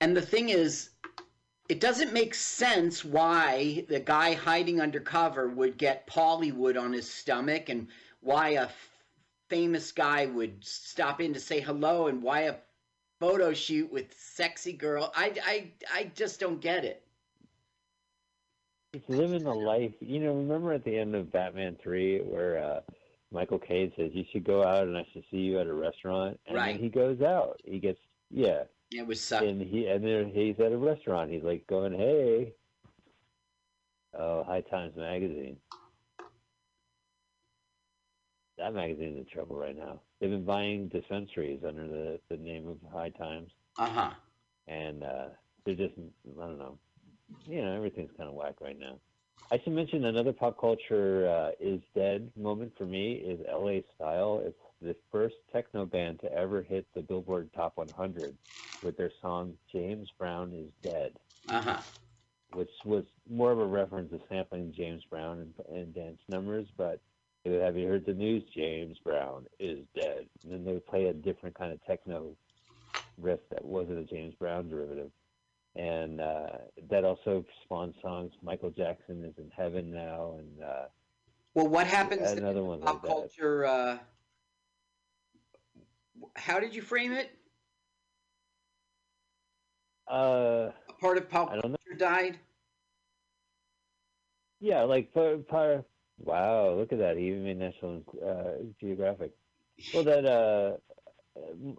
And 0.00 0.16
the 0.16 0.22
thing 0.22 0.50
is, 0.50 0.90
it 1.68 1.80
doesn't 1.80 2.12
make 2.12 2.34
sense 2.34 3.04
why 3.04 3.84
the 3.88 4.00
guy 4.00 4.34
hiding 4.34 4.80
undercover 4.80 5.48
would 5.48 5.78
get 5.78 6.06
Pollywood 6.06 6.80
on 6.80 6.92
his 6.92 7.10
stomach 7.10 7.68
and 7.68 7.88
why 8.20 8.50
a 8.50 8.68
famous 9.48 9.92
guy 9.92 10.26
would 10.26 10.64
stop 10.64 11.20
in 11.20 11.32
to 11.34 11.40
say 11.40 11.60
hello 11.60 12.06
and 12.08 12.22
why 12.22 12.40
a 12.42 12.56
photo 13.20 13.52
shoot 13.54 13.90
with 13.92 14.14
sexy 14.18 14.72
girl. 14.72 15.12
I, 15.14 15.34
I, 15.44 15.72
I 15.92 16.04
just 16.14 16.40
don't 16.40 16.60
get 16.60 16.84
it. 16.84 17.02
He's 18.92 19.02
living 19.08 19.44
the 19.44 19.54
life. 19.54 19.92
You 20.00 20.20
know, 20.20 20.34
remember 20.34 20.72
at 20.72 20.84
the 20.84 20.96
end 20.96 21.14
of 21.14 21.32
Batman 21.32 21.76
3 21.82 22.20
where 22.22 22.58
uh, 22.62 22.80
Michael 23.32 23.58
Caine 23.58 23.92
says, 23.96 24.10
You 24.14 24.24
should 24.32 24.44
go 24.44 24.62
out 24.64 24.86
and 24.86 24.96
I 24.96 25.06
should 25.12 25.24
see 25.30 25.38
you 25.38 25.58
at 25.58 25.66
a 25.66 25.74
restaurant? 25.74 26.38
And 26.46 26.56
Right. 26.56 26.80
he 26.80 26.88
goes 26.88 27.20
out. 27.20 27.60
He 27.64 27.78
gets, 27.78 27.98
yeah. 28.30 28.64
It 28.96 29.06
was 29.06 29.20
suck. 29.20 29.42
And 29.42 29.60
he 29.60 29.86
and 29.88 30.04
then 30.04 30.30
he's 30.32 30.58
at 30.60 30.72
a 30.72 30.76
restaurant. 30.78 31.30
He's 31.30 31.42
like 31.42 31.66
going, 31.66 31.92
"Hey, 31.92 32.52
oh, 34.18 34.44
High 34.44 34.60
Times 34.62 34.94
magazine." 34.96 35.56
That 38.58 38.72
magazine's 38.72 39.18
in 39.18 39.24
trouble 39.26 39.56
right 39.56 39.76
now. 39.76 40.00
They've 40.20 40.30
been 40.30 40.44
buying 40.44 40.88
dispensaries 40.88 41.60
under 41.66 41.88
the 41.88 42.20
the 42.30 42.36
name 42.36 42.68
of 42.68 42.78
High 42.92 43.10
Times, 43.10 43.50
Uh 43.78 43.86
huh. 43.88 44.10
and 44.68 45.02
uh, 45.02 45.26
they're 45.66 45.74
just 45.74 45.94
I 45.98 46.46
don't 46.46 46.58
know. 46.58 46.78
You 47.46 47.62
know, 47.62 47.72
everything's 47.74 48.12
kind 48.16 48.28
of 48.28 48.34
whack 48.36 48.54
right 48.60 48.78
now. 48.78 48.98
I 49.50 49.58
should 49.62 49.72
mention 49.74 50.04
another 50.04 50.32
pop 50.32 50.58
culture 50.58 51.28
uh, 51.28 51.50
is 51.60 51.80
dead 51.94 52.30
moment 52.36 52.72
for 52.78 52.86
me 52.86 53.14
is 53.14 53.40
L.A. 53.50 53.84
Style. 53.96 54.40
It's 54.44 54.56
the 54.84 54.94
first 55.10 55.36
techno 55.52 55.86
band 55.86 56.20
to 56.20 56.32
ever 56.32 56.62
hit 56.62 56.86
the 56.94 57.00
Billboard 57.02 57.50
Top 57.54 57.72
100 57.76 58.36
with 58.82 58.96
their 58.96 59.10
song 59.22 59.54
"James 59.72 60.08
Brown 60.18 60.52
is 60.52 60.70
Dead," 60.82 61.12
Uh 61.48 61.60
huh. 61.62 61.82
which 62.52 62.70
was 62.84 63.04
more 63.28 63.50
of 63.50 63.58
a 63.58 63.66
reference 63.66 64.10
to 64.10 64.20
sampling 64.28 64.72
James 64.76 65.02
Brown 65.10 65.40
and, 65.40 65.76
and 65.76 65.94
dance 65.94 66.20
numbers. 66.28 66.66
But 66.76 67.00
would 67.44 67.60
have 67.62 67.76
you 67.76 67.88
heard 67.88 68.04
the 68.06 68.12
news? 68.14 68.42
James 68.54 68.98
Brown 69.04 69.46
is 69.58 69.78
dead, 69.94 70.26
and 70.42 70.52
then 70.52 70.64
they 70.64 70.72
would 70.72 70.86
play 70.86 71.06
a 71.06 71.14
different 71.14 71.56
kind 71.58 71.72
of 71.72 71.82
techno 71.84 72.36
riff 73.20 73.40
that 73.50 73.64
wasn't 73.64 73.98
a 73.98 74.04
James 74.04 74.34
Brown 74.34 74.68
derivative. 74.68 75.10
And 75.76 76.20
uh, 76.20 76.46
that 76.90 77.04
also 77.04 77.44
spawned 77.64 77.94
songs. 78.00 78.32
Michael 78.42 78.70
Jackson 78.70 79.24
is 79.24 79.34
in 79.38 79.50
heaven 79.50 79.90
now, 79.90 80.36
and 80.38 80.62
uh, 80.62 80.84
Well, 81.54 81.68
what 81.68 81.86
happens 81.86 82.30
another 82.30 82.62
one 82.62 82.80
pop 82.80 83.02
like 83.02 83.12
culture? 83.12 83.66
Uh, 83.66 83.98
how 86.36 86.60
did 86.60 86.74
you 86.74 86.82
frame 86.82 87.12
it? 87.12 87.30
Uh, 90.06 90.70
A 90.88 90.92
part 91.00 91.16
of 91.18 91.28
pop 91.30 91.50
I 91.50 91.54
don't 91.56 91.70
know. 91.70 91.76
culture 91.86 91.98
died. 91.98 92.38
Yeah, 94.60 94.82
like 94.82 95.12
part, 95.12 95.46
par, 95.48 95.84
wow, 96.18 96.74
look 96.74 96.92
at 96.92 96.98
that. 96.98 97.16
He 97.16 97.28
even 97.28 97.44
made 97.44 97.58
National 97.58 98.02
uh, 98.24 98.64
Geographic. 98.80 99.32
Well, 99.92 100.04
that 100.04 100.24
uh, 100.24 100.76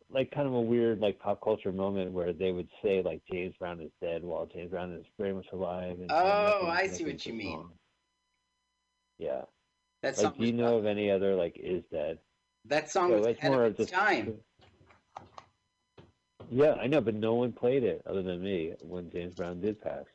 like 0.09 0.31
kind 0.31 0.47
of 0.47 0.53
a 0.53 0.61
weird 0.61 0.99
like 0.99 1.19
pop 1.19 1.41
culture 1.41 1.71
moment 1.71 2.11
where 2.11 2.33
they 2.33 2.51
would 2.51 2.67
say 2.83 3.01
like 3.01 3.21
James 3.31 3.55
Brown 3.59 3.81
is 3.81 3.91
dead 4.01 4.23
while 4.23 4.45
James 4.45 4.71
Brown 4.71 4.93
is 4.93 5.05
very 5.17 5.33
much 5.33 5.47
alive. 5.53 5.97
And 5.99 6.11
Oh, 6.11 6.67
I 6.67 6.87
see 6.87 7.05
what 7.05 7.25
you 7.25 7.33
mean. 7.33 7.51
song. 7.57 7.71
Yeah. 9.17 9.41
That 10.01 10.17
like, 10.17 10.37
do 10.37 10.45
you 10.45 10.53
know 10.53 10.77
of 10.77 10.85
any 10.85 11.09
other 11.09 11.35
like 11.35 11.57
is 11.57 11.83
dead? 11.91 12.19
That 12.67 12.89
song 12.89 13.11
was 13.11 13.25
ahead 13.27 13.51
more 13.51 13.65
of 13.65 13.79
its 13.79 13.91
time. 13.91 14.39
Yeah, 16.51 16.73
I 16.73 16.87
know, 16.87 17.01
but 17.01 17.15
no 17.15 17.33
one 17.35 17.51
played 17.53 17.83
it 17.83 18.01
other 18.05 18.21
than 18.21 18.41
me 18.43 18.73
when 18.81 19.09
James 19.09 19.35
Brown 19.35 19.61
did 19.61 19.81
pass. 19.81 20.05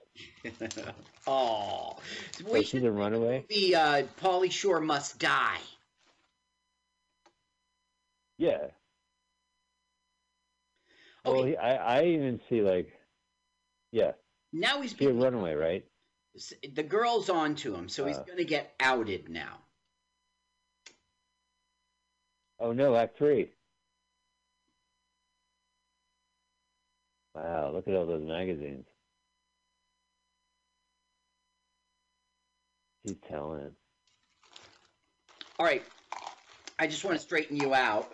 oh, 1.26 1.96
we 2.44 2.50
Like, 2.50 2.66
should 2.66 2.80
he's 2.80 2.88
a 2.88 2.90
runaway. 2.92 3.44
The 3.48 3.74
uh, 3.76 4.02
Pauly 4.20 4.50
Shore 4.50 4.80
must 4.80 5.18
die. 5.18 5.58
Yeah. 8.38 8.70
Well, 11.24 11.44
he, 11.44 11.56
I 11.56 12.00
I 12.00 12.04
even 12.06 12.40
see 12.48 12.62
like, 12.62 12.88
yeah, 13.92 14.12
Now 14.52 14.80
he's 14.80 14.92
a 14.92 14.96
being 14.96 15.20
runaway, 15.20 15.54
right? 15.54 15.84
the 16.74 16.82
girl's 16.82 17.28
on 17.28 17.54
to 17.56 17.74
him, 17.74 17.88
so 17.88 18.06
he's 18.06 18.16
Uh. 18.16 18.22
going 18.24 18.38
to 18.38 18.44
get 18.44 18.74
outed 18.80 19.28
now. 19.28 19.58
Oh 22.60 22.72
no, 22.72 22.94
Act 22.94 23.16
Three. 23.16 23.48
Wow, 27.34 27.70
look 27.72 27.88
at 27.88 27.94
all 27.94 28.06
those 28.06 28.26
magazines. 28.26 28.86
He's 33.02 33.16
telling. 33.28 33.70
All 35.58 35.64
right, 35.66 35.82
I 36.78 36.86
just 36.86 37.04
want 37.04 37.16
to 37.16 37.22
straighten 37.22 37.56
you 37.56 37.74
out. 37.74 38.12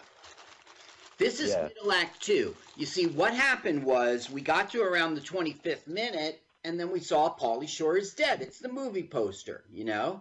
This 1.18 1.40
is 1.40 1.50
Yeah. 1.50 1.68
middle 1.68 1.92
act 1.92 2.22
two. 2.22 2.54
You 2.76 2.86
see, 2.86 3.06
what 3.06 3.34
happened 3.34 3.84
was 3.84 4.30
we 4.30 4.42
got 4.42 4.70
to 4.70 4.82
around 4.82 5.14
the 5.14 5.20
25th 5.22 5.86
minute, 5.86 6.40
and 6.62 6.78
then 6.78 6.90
we 6.90 7.00
saw 7.00 7.34
Pauly 7.34 7.68
Shore 7.68 7.96
is 7.96 8.14
dead. 8.14 8.42
It's 8.42 8.58
the 8.58 8.68
movie 8.68 9.02
poster, 9.04 9.64
you 9.70 9.84
know? 9.84 10.20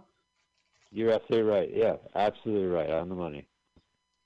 You're 0.92 1.12
absolutely 1.12 1.50
right. 1.52 1.70
Yeah, 1.74 1.98
absolutely 2.16 2.68
right. 2.68 2.90
On 2.90 3.10
the 3.10 3.16
money. 3.16 3.46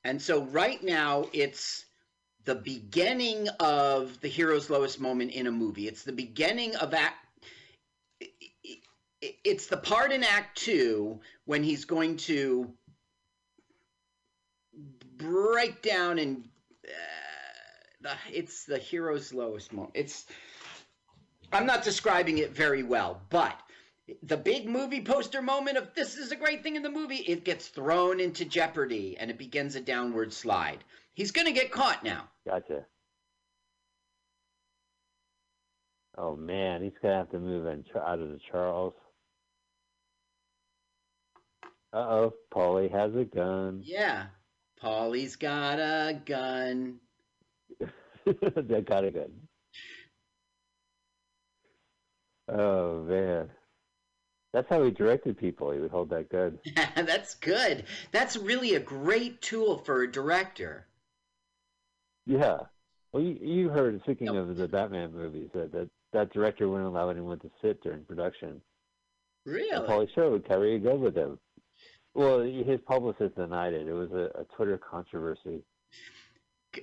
And 0.03 0.21
so 0.21 0.43
right 0.45 0.81
now 0.83 1.25
it's 1.33 1.85
the 2.45 2.55
beginning 2.55 3.47
of 3.59 4.19
the 4.21 4.27
hero's 4.27 4.69
lowest 4.69 4.99
moment 4.99 5.31
in 5.31 5.47
a 5.47 5.51
movie. 5.51 5.87
It's 5.87 6.03
the 6.03 6.13
beginning 6.13 6.75
of 6.75 6.93
act 6.93 7.25
it's 9.21 9.67
the 9.67 9.77
part 9.77 10.11
in 10.11 10.23
act 10.23 10.57
2 10.59 11.19
when 11.45 11.63
he's 11.63 11.85
going 11.85 12.17
to 12.17 12.71
break 15.17 15.81
down 15.81 16.19
and 16.19 16.45
uh, 18.05 18.15
it's 18.31 18.63
the 18.63 18.77
hero's 18.77 19.33
lowest 19.33 19.73
moment. 19.73 19.91
It's 19.95 20.25
I'm 21.51 21.65
not 21.65 21.83
describing 21.83 22.37
it 22.37 22.51
very 22.51 22.83
well, 22.83 23.21
but 23.29 23.59
the 24.23 24.37
big 24.37 24.67
movie 24.67 25.03
poster 25.03 25.41
moment 25.41 25.77
of 25.77 25.93
this 25.93 26.15
is 26.15 26.31
a 26.31 26.35
great 26.35 26.63
thing 26.63 26.75
in 26.75 26.83
the 26.83 26.89
movie, 26.89 27.17
it 27.17 27.43
gets 27.43 27.67
thrown 27.67 28.19
into 28.19 28.45
jeopardy 28.45 29.17
and 29.17 29.29
it 29.29 29.37
begins 29.37 29.75
a 29.75 29.81
downward 29.81 30.33
slide. 30.33 30.83
He's 31.13 31.31
going 31.31 31.47
to 31.47 31.53
get 31.53 31.71
caught 31.71 32.03
now. 32.03 32.29
Gotcha. 32.47 32.85
Oh 36.17 36.35
man, 36.35 36.83
he's 36.83 36.91
gonna 37.01 37.15
have 37.15 37.29
to 37.31 37.39
move 37.39 37.65
in, 37.65 37.85
out 37.95 38.19
of 38.19 38.27
the 38.27 38.39
Charles. 38.51 38.93
Uh 41.93 41.97
oh, 41.97 42.33
Pauly 42.53 42.91
has 42.91 43.15
a 43.15 43.23
gun. 43.23 43.81
Yeah. 43.85 44.25
Pauly's 44.83 45.37
got 45.37 45.79
a 45.79 46.19
gun. 46.25 46.99
that 48.25 48.85
got 48.85 49.05
a 49.05 49.11
gun. 49.11 49.31
Oh 52.49 53.03
man, 53.03 53.49
that's 54.53 54.67
how 54.69 54.83
he 54.83 54.91
directed 54.91 55.37
people. 55.37 55.71
He 55.71 55.79
would 55.79 55.91
hold 55.91 56.09
that 56.09 56.29
gun. 56.29 56.57
That's 56.95 57.35
good. 57.35 57.85
That's 58.11 58.35
really 58.35 58.73
a 58.75 58.79
great 58.79 59.41
tool 59.41 59.77
for 59.77 60.01
a 60.01 60.11
director. 60.11 60.87
Yeah. 62.25 62.57
Well, 63.11 63.23
you, 63.23 63.37
you 63.41 63.69
heard, 63.69 64.01
speaking 64.03 64.29
of 64.29 64.55
the 64.55 64.67
Batman 64.67 65.13
movies, 65.13 65.49
that, 65.53 65.71
that 65.71 65.89
that 66.13 66.33
director 66.33 66.67
wouldn't 66.67 66.87
allow 66.89 67.09
anyone 67.09 67.39
to 67.39 67.51
sit 67.61 67.81
during 67.83 68.03
production. 68.03 68.61
Really? 69.45 69.69
And 69.69 69.85
Pauly 69.85 70.13
Shore 70.13 70.31
would 70.31 70.47
carry 70.47 70.75
a 70.75 70.79
gun 70.79 71.01
with 71.01 71.15
him. 71.15 71.39
Well, 72.15 72.41
his 72.41 72.79
publicist 72.87 73.35
denied 73.35 73.73
it. 73.73 73.87
It 73.87 73.93
was 73.93 74.11
a, 74.11 74.41
a 74.41 74.43
Twitter 74.55 74.77
controversy. 74.77 75.61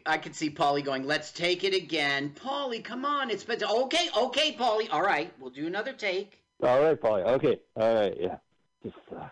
I 0.04 0.18
could 0.18 0.34
see 0.34 0.50
Pauly 0.50 0.84
going, 0.84 1.04
let's 1.06 1.30
take 1.32 1.64
it 1.64 1.74
again. 1.74 2.30
Pauly, 2.30 2.82
come 2.82 3.04
on. 3.04 3.30
It's 3.30 3.44
been 3.44 3.62
okay, 3.62 4.08
okay, 4.16 4.52
Pauly. 4.52 4.88
All 4.90 5.02
right, 5.02 5.32
we'll 5.38 5.50
do 5.50 5.66
another 5.66 5.92
take. 5.92 6.40
All 6.62 6.82
right, 6.82 7.00
Pauly. 7.00 7.24
Okay. 7.24 7.60
All 7.76 7.94
right. 7.94 8.14
Yeah. 8.18 8.36
Just 8.82 8.96
uh, 9.14 9.26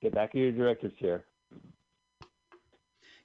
get 0.00 0.14
back 0.14 0.34
in 0.34 0.40
your 0.40 0.52
director's 0.52 0.92
chair. 1.00 1.24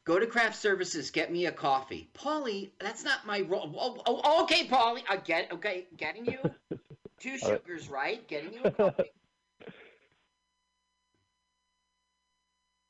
Go 0.06 0.18
to 0.18 0.26
craft 0.26 0.56
services, 0.56 1.12
get 1.12 1.34
me 1.34 1.48
a 1.48 1.52
coffee. 1.52 2.10
Pauly, 2.14 2.70
that's 2.80 3.04
not 3.04 3.26
my 3.26 3.42
role. 3.42 3.76
Oh, 3.78 4.22
oh, 4.24 4.44
okay, 4.44 4.66
Pauly. 4.66 5.02
I 5.10 5.18
get 5.18 5.52
okay, 5.52 5.88
getting 5.98 6.26
you 6.26 6.38
two 7.20 7.38
sugars, 7.38 7.90
right? 7.90 8.26
Getting 8.30 8.54
you 8.54 8.62
a 8.64 8.72
coffee. 8.72 9.04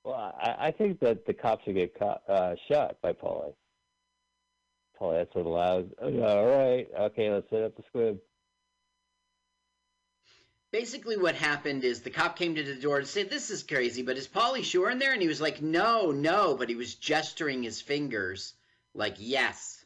Well, 0.03 0.33
I, 0.41 0.67
I 0.67 0.71
think 0.71 1.01
that 1.01 1.25
the 1.25 1.33
cops 1.33 1.65
should 1.65 1.75
get 1.75 1.93
uh, 2.01 2.55
shot 2.71 2.95
by 3.01 3.11
Pauly. 3.11 3.53
Pauly, 4.97 5.17
that's 5.17 5.35
what 5.35 5.45
allows. 5.45 5.85
All 6.01 6.45
right. 6.47 6.87
Okay, 6.97 7.29
let's 7.29 7.49
set 7.49 7.63
up 7.63 7.75
the 7.75 7.83
squib. 7.89 8.17
Basically, 10.71 11.17
what 11.17 11.35
happened 11.35 11.83
is 11.83 12.01
the 12.01 12.09
cop 12.09 12.37
came 12.37 12.55
to 12.55 12.63
the 12.63 12.75
door 12.75 12.99
to 12.99 13.05
say, 13.05 13.23
This 13.23 13.49
is 13.49 13.63
crazy, 13.63 14.01
but 14.01 14.17
is 14.17 14.27
Pauly 14.27 14.63
Shore 14.63 14.91
in 14.91 14.99
there? 14.99 15.13
And 15.13 15.21
he 15.21 15.27
was 15.27 15.41
like, 15.41 15.61
No, 15.61 16.11
no, 16.11 16.55
but 16.55 16.69
he 16.69 16.75
was 16.75 16.95
gesturing 16.95 17.63
his 17.63 17.81
fingers 17.81 18.53
Like 18.93 19.15
yes. 19.17 19.85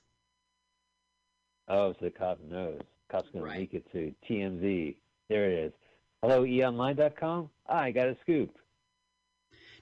Oh, 1.68 1.94
so 1.94 2.06
the 2.06 2.12
cop 2.12 2.40
knows. 2.42 2.82
Cop's 3.10 3.30
going 3.30 3.46
to 3.46 3.60
leak 3.60 3.74
it 3.74 3.92
to 3.92 4.14
TMZ. 4.28 4.96
There 5.30 5.50
it 5.50 5.58
is. 5.66 5.74
Hello, 6.22 6.44
eonline.com. 6.44 7.50
I 7.68 7.92
got 7.92 8.08
a 8.08 8.18
scoop. 8.22 8.58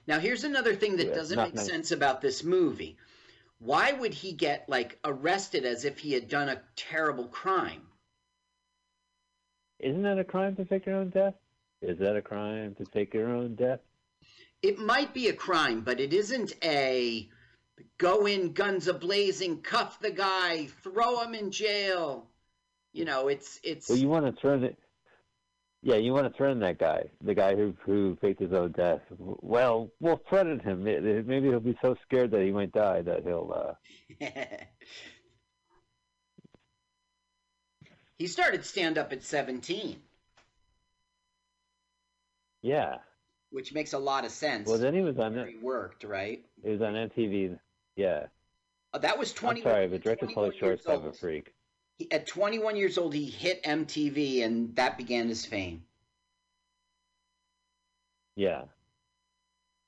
Now 0.06 0.18
here's 0.18 0.44
another 0.44 0.74
thing 0.74 0.96
that 0.96 1.08
Yeah, 1.08 1.14
doesn't 1.14 1.36
make 1.36 1.54
nice. 1.54 1.66
sense 1.66 1.90
about 1.92 2.20
this 2.20 2.44
movie. 2.44 2.96
Why 3.58 3.92
would 3.92 4.14
he 4.14 4.32
get 4.32 4.68
like 4.68 4.98
arrested 5.04 5.64
as 5.64 5.84
if 5.84 5.98
he 5.98 6.12
had 6.12 6.28
done 6.28 6.48
a 6.48 6.62
terrible 6.76 7.28
crime? 7.28 7.89
Isn't 9.82 10.02
that 10.02 10.18
a 10.18 10.24
crime 10.24 10.56
to 10.56 10.64
fake 10.64 10.86
your 10.86 10.96
own 10.96 11.10
death? 11.10 11.34
Is 11.82 11.98
that 11.98 12.16
a 12.16 12.22
crime 12.22 12.74
to 12.76 12.84
fake 12.86 13.14
your 13.14 13.28
own 13.28 13.54
death? 13.54 13.80
It 14.62 14.78
might 14.78 15.14
be 15.14 15.28
a 15.28 15.32
crime, 15.32 15.80
but 15.80 16.00
it 16.00 16.12
isn't 16.12 16.52
a 16.62 17.28
go 17.96 18.26
in 18.26 18.52
guns 18.52 18.88
a 18.88 18.94
blazing, 18.94 19.62
cuff 19.62 19.98
the 20.00 20.10
guy, 20.10 20.66
throw 20.82 21.22
him 21.22 21.34
in 21.34 21.50
jail. 21.50 22.28
You 22.92 23.06
know, 23.06 23.28
it's 23.28 23.58
it's 23.62 23.88
Well, 23.88 23.98
you 23.98 24.08
want 24.08 24.26
to 24.26 24.40
throw 24.40 24.58
the. 24.58 24.74
Yeah, 25.82 25.96
you 25.96 26.12
want 26.12 26.30
to 26.30 26.36
threaten 26.36 26.60
that 26.60 26.78
guy, 26.78 27.04
the 27.22 27.34
guy 27.34 27.56
who 27.56 27.74
who 27.86 28.18
faked 28.20 28.40
his 28.40 28.52
own 28.52 28.72
death. 28.72 29.00
Well, 29.18 29.90
we'll 30.00 30.20
threaten 30.28 30.58
him. 30.58 30.84
Maybe 30.84 31.22
maybe 31.22 31.48
he'll 31.48 31.60
be 31.60 31.78
so 31.80 31.96
scared 32.02 32.32
that 32.32 32.42
he 32.42 32.50
might 32.50 32.72
die 32.72 33.00
that 33.00 33.22
he'll. 33.24 33.78
uh 34.20 34.26
he 38.20 38.26
started 38.26 38.62
stand 38.66 38.98
up 38.98 39.12
at 39.14 39.22
17, 39.22 39.96
Yeah. 42.60 42.98
which 43.48 43.72
makes 43.72 43.94
a 43.94 43.98
lot 43.98 44.26
of 44.26 44.30
sense. 44.30 44.68
Well, 44.68 44.76
then 44.76 44.92
he 44.92 45.00
was 45.00 45.18
on 45.18 45.38
it. 45.38 45.48
he 45.48 45.56
worked, 45.56 46.04
right? 46.04 46.44
He 46.62 46.68
was 46.68 46.82
on 46.82 46.92
MTV. 46.92 47.58
Yeah. 47.96 48.26
Uh, 48.92 48.98
that 48.98 49.18
was 49.18 49.30
I'm 49.32 49.36
20 49.38 49.62
sorry, 49.62 49.88
but 49.88 50.02
director 50.02 50.26
21 50.26 50.50
Pauly 50.50 50.58
Shore 50.58 50.68
years 50.68 50.84
of 50.84 51.06
a 51.06 51.12
freak. 51.14 51.54
He, 51.96 52.12
at 52.12 52.26
21 52.26 52.76
years 52.76 52.98
old, 52.98 53.14
he 53.14 53.24
hit 53.24 53.62
MTV, 53.64 54.44
and 54.44 54.76
that 54.76 54.98
began 54.98 55.26
his 55.26 55.46
fame. 55.46 55.82
Yeah. 58.36 58.64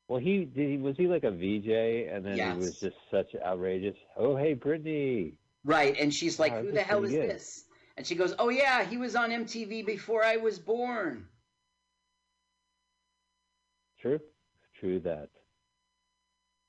Well, 0.09 0.21
he 0.21 0.47
did. 0.47 0.71
He, 0.71 0.77
was 0.79 0.97
he 0.97 1.07
like 1.07 1.25
a 1.25 1.31
VJ, 1.31 2.09
and 2.11 2.25
then 2.25 2.39
Yes. 2.39 2.55
he 2.55 2.59
was 2.61 2.81
just 2.81 2.97
such 3.11 3.35
outrageous. 3.45 3.97
Oh, 4.17 4.37
hey, 4.37 4.55
Brittany. 4.55 5.35
Right, 5.65 5.95
and 5.99 6.13
she's 6.15 6.39
like, 6.39 6.53
Wow, 6.53 6.63
"Who 6.63 6.73
the 6.73 6.83
hell 6.83 7.05
is 7.05 7.11
good. 7.11 7.29
this?" 7.31 7.67
And 8.03 8.07
she 8.09 8.17
goes, 8.17 8.35
"Oh 8.37 8.49
yeah, 8.49 8.83
he 8.83 8.97
was 8.97 9.15
on 9.15 9.31
MTV 9.31 9.87
before 9.87 10.25
I 10.25 10.37
was 10.37 10.59
born." 10.59 11.29
True. 14.01 14.19
True 14.81 14.99
that. 15.05 15.29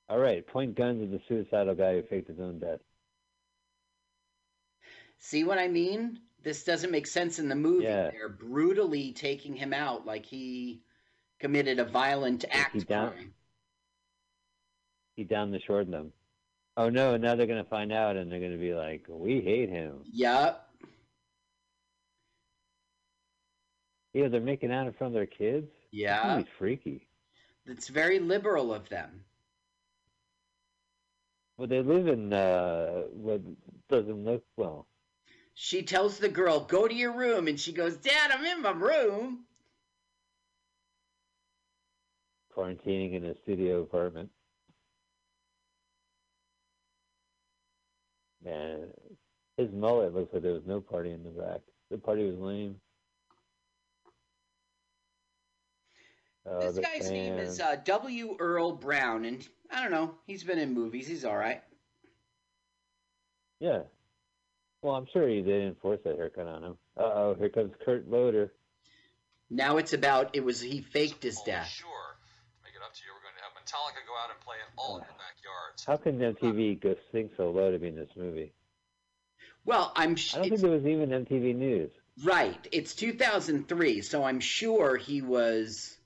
All 0.10 0.20
right. 0.20 0.46
Point 0.46 0.76
guns 0.76 1.02
at 1.02 1.10
the 1.10 1.20
suicidal 1.28 1.74
guy 1.74 1.96
who 1.96 2.04
faked 2.04 2.28
his 2.28 2.40
own 2.40 2.60
death. 2.60 2.82
See 5.18 5.44
what 5.44 5.58
I 5.58 5.70
mean? 5.70 6.20
This 6.44 6.66
doesn't 6.66 6.92
make 6.92 7.08
sense 7.08 7.40
in 7.40 7.50
the 7.50 7.56
movie. 7.56 7.86
Yeah. 7.86 8.12
They're 8.12 8.30
brutally 8.30 9.12
taking 9.14 9.56
him 9.56 9.74
out 9.74 10.06
like 10.06 10.28
he 10.28 10.84
committed 11.40 11.80
a 11.80 11.86
violent 11.86 12.46
act 12.52 12.76
he 12.76 12.82
down- 12.82 13.34
He 15.16 15.24
downed 15.24 15.52
the 15.52 15.62
short 15.62 15.90
them. 15.90 16.14
Oh 16.78 16.90
no! 16.90 17.18
Now 17.18 17.34
they're 17.34 17.48
gonna 17.48 17.64
find 17.64 17.92
out, 17.92 18.18
and 18.18 18.32
they're 18.32 18.40
gonna 18.40 18.58
be 18.58 18.76
like, 18.76 19.08
"We 19.10 19.42
hate 19.42 19.70
him." 19.70 20.04
Yup. 20.12 20.70
Yeah, 24.14 24.28
they're 24.28 24.42
making 24.42 24.72
out 24.72 24.88
in 24.88 24.94
front 24.94 25.12
of 25.12 25.16
their 25.16 25.26
kids. 25.26 25.72
Yeah. 25.92 26.38
He's 26.38 26.48
freaky. 26.58 27.08
It's 27.66 27.88
very 27.88 28.20
liberal 28.20 28.74
of 28.74 28.90
them. 28.90 29.24
Well, 31.58 31.68
they 31.68 31.82
live 31.82 32.08
in 32.08 32.34
uh, 32.34 33.04
what 33.12 33.42
doesn't 33.90 34.26
look 34.26 34.44
well. 34.58 34.88
She 35.54 35.84
tells 35.84 36.18
the 36.18 36.30
girl, 36.30 36.62
"Go 36.62 36.88
to 36.88 36.94
your 36.94 37.12
room," 37.16 37.48
and 37.48 37.60
she 37.60 37.74
goes, 37.74 37.96
"Dad, 37.98 38.32
I'm 38.32 38.44
in 38.44 38.62
my 38.64 38.72
room." 38.72 39.46
quarantining 42.56 43.14
in 43.14 43.26
a 43.26 43.36
studio 43.44 43.82
apartment. 43.82 44.30
Man, 48.44 48.90
his 49.58 49.72
mullet 49.72 50.14
looks 50.14 50.34
like 50.34 50.44
there 50.44 50.54
was 50.54 50.66
no 50.66 50.82
party 50.82 51.12
in 51.12 51.24
the 51.24 51.30
back. 51.30 51.62
The 51.90 51.98
party 51.98 52.30
was 52.30 52.38
lame. 52.40 52.76
Oh, 56.46 56.60
This 56.62 56.76
the 56.76 56.82
guy's 56.82 57.10
name 57.10 57.38
is 57.38 57.60
uh, 57.60 57.78
W. 57.86 58.36
Earl 58.40 58.74
Brown, 58.74 59.26
and 59.26 59.48
I 59.72 59.82
don't 59.82 59.92
know. 59.92 60.16
He's 60.28 60.44
been 60.44 60.60
in 60.60 60.74
movies. 60.74 61.08
He's 61.08 61.24
all 61.24 61.38
right. 61.38 61.62
Yeah. 63.60 63.84
Well, 64.82 64.96
I'm 64.96 65.08
sure 65.14 65.28
he 65.28 65.42
didn't 65.42 65.80
force 65.82 66.00
that 66.04 66.18
haircut 66.18 66.48
on 66.48 66.64
him. 66.64 66.78
Uh 66.98 67.04
oh, 67.04 67.36
here 67.40 67.48
comes 67.50 67.72
Kurt 67.86 68.10
Loder. 68.10 68.52
Now 69.50 69.78
it's 69.78 69.94
about 69.94 70.36
it 70.36 70.44
was 70.44 70.60
he 70.60 70.82
faked 70.82 71.24
his 71.24 71.40
death. 71.46 71.70
Sure. 71.70 71.90
Make 72.66 72.74
it 72.76 72.82
up 72.84 72.94
to 72.94 73.02
you. 73.06 73.14
We're 73.14 73.22
going 73.22 73.36
to 73.38 73.44
have 73.44 73.54
Metallica 73.54 74.06
go 74.06 74.14
out 74.22 74.30
and 74.32 74.40
play 74.42 74.56
it 74.58 74.74
all 74.78 74.98
in 74.98 75.04
your 75.04 75.16
backyards. 75.18 75.86
How 75.86 75.96
can 75.96 76.20
MTV 76.20 76.82
go 76.82 76.96
sing 77.14 77.30
so 77.38 77.52
low 77.52 77.72
to 77.72 77.80
be 77.80 77.88
in 77.88 77.96
this 77.96 78.10
movie? 78.18 78.52
Well, 79.64 79.94
I'm. 79.96 80.18
Sh- 80.18 80.34
I 80.36 80.40
don't 80.40 80.50
think 80.50 80.62
there 80.62 80.72
was 80.72 80.86
even 80.86 81.10
MTV 81.10 81.56
News. 81.56 81.92
Right. 82.24 82.68
It's 82.72 82.94
2003, 82.96 84.02
so 84.02 84.24
I'm 84.26 84.42
sure 84.42 84.98
he 84.98 85.22
was. 85.22 85.98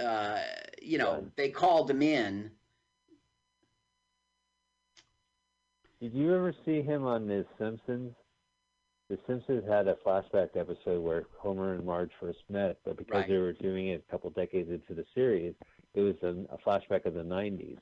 Uh, 0.00 0.40
you 0.82 0.98
know, 0.98 1.26
they 1.36 1.50
called 1.50 1.90
him 1.90 2.02
in. 2.02 2.50
Did 6.00 6.14
you 6.14 6.34
ever 6.34 6.54
see 6.64 6.80
him 6.82 7.04
on 7.04 7.26
The 7.26 7.44
Simpsons? 7.58 8.14
The 9.10 9.18
Simpsons 9.26 9.64
had 9.68 9.88
a 9.88 9.96
flashback 10.06 10.56
episode 10.56 11.02
where 11.02 11.24
Homer 11.38 11.74
and 11.74 11.84
Marge 11.84 12.10
first 12.20 12.38
met, 12.48 12.78
but 12.84 12.96
because 12.96 13.16
Right. 13.16 13.28
they 13.28 13.38
were 13.38 13.52
doing 13.52 13.88
it 13.88 14.04
a 14.06 14.10
couple 14.10 14.30
decades 14.30 14.70
into 14.70 14.94
the 14.94 15.04
series, 15.14 15.54
it 15.94 16.00
was 16.00 16.14
a, 16.22 16.28
a 16.54 16.58
flashback 16.58 17.04
of 17.06 17.14
the 17.14 17.22
90s. 17.24 17.78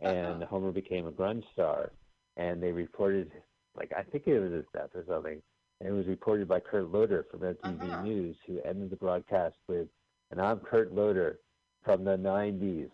And 0.00 0.42
Homer 0.44 0.72
became 0.72 1.06
a 1.06 1.12
grunge 1.12 1.44
star, 1.52 1.90
and 2.36 2.62
they 2.62 2.72
reported, 2.72 3.30
like, 3.76 3.92
I 3.96 4.02
think 4.04 4.26
it 4.26 4.38
was 4.38 4.52
his 4.52 4.64
death 4.72 4.90
or 4.94 5.04
something. 5.06 5.42
And 5.80 5.88
it 5.88 5.92
was 5.92 6.06
reported 6.06 6.46
by 6.48 6.60
Kurt 6.60 6.90
Loder 6.90 7.24
from 7.30 7.40
MTV 7.40 8.04
News, 8.04 8.36
who 8.46 8.60
ended 8.60 8.90
the 8.90 8.96
broadcast 8.96 9.56
with, 9.68 9.88
and 10.32 10.40
I'm 10.40 10.58
Kurt 10.58 10.92
Loder 10.92 11.38
from 11.84 12.02
the 12.04 12.16
90s. 12.16 12.90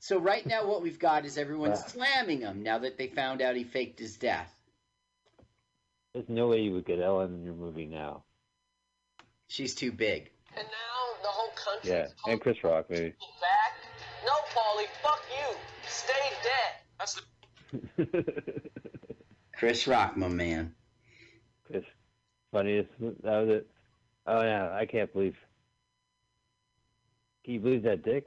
So 0.00 0.18
right 0.18 0.46
now, 0.46 0.66
what 0.66 0.80
we've 0.80 0.98
got 0.98 1.26
is 1.26 1.36
everyone 1.36 1.72
Ah. 1.72 1.74
slamming 1.74 2.40
him 2.40 2.62
now 2.62 2.78
that 2.78 2.96
they 2.96 3.08
found 3.08 3.42
out 3.42 3.56
he 3.56 3.64
faked 3.64 3.98
his 3.98 4.16
death. 4.16 4.50
There's 6.14 6.28
no 6.30 6.48
way 6.48 6.62
you 6.62 6.72
would 6.72 6.86
get 6.86 6.98
Ellen 6.98 7.34
in 7.34 7.44
your 7.44 7.52
movie 7.52 7.84
now. 7.84 8.24
She's 9.48 9.74
too 9.74 9.92
big. 9.92 10.30
And 10.56 10.66
now 10.66 11.22
the 11.22 11.28
whole 11.28 11.50
country 11.50 11.90
Yeah, 11.90 12.06
and 12.26 12.40
Chris 12.40 12.56
Rock, 12.64 12.86
maybe. 12.88 13.10
back. 13.40 13.74
No, 14.24 14.32
Pauly, 14.54 14.86
fuck 15.02 15.22
you. 15.28 15.56
Stay 15.86 16.30
dead. 16.42 16.74
That's 16.98 17.20
the 17.98 18.62
Chris 19.58 19.86
Rock, 19.86 20.16
my 20.16 20.28
man. 20.28 20.74
Chris, 22.50 22.62
funniest. 22.62 22.90
That 23.22 23.40
was 23.40 23.48
it. 23.48 23.66
Oh 24.26 24.42
yeah, 24.42 24.70
I 24.72 24.86
can't 24.86 25.12
believe. 25.12 25.36
Can 27.44 27.54
you 27.54 27.60
believe 27.60 27.82
that 27.84 28.04
dick? 28.04 28.26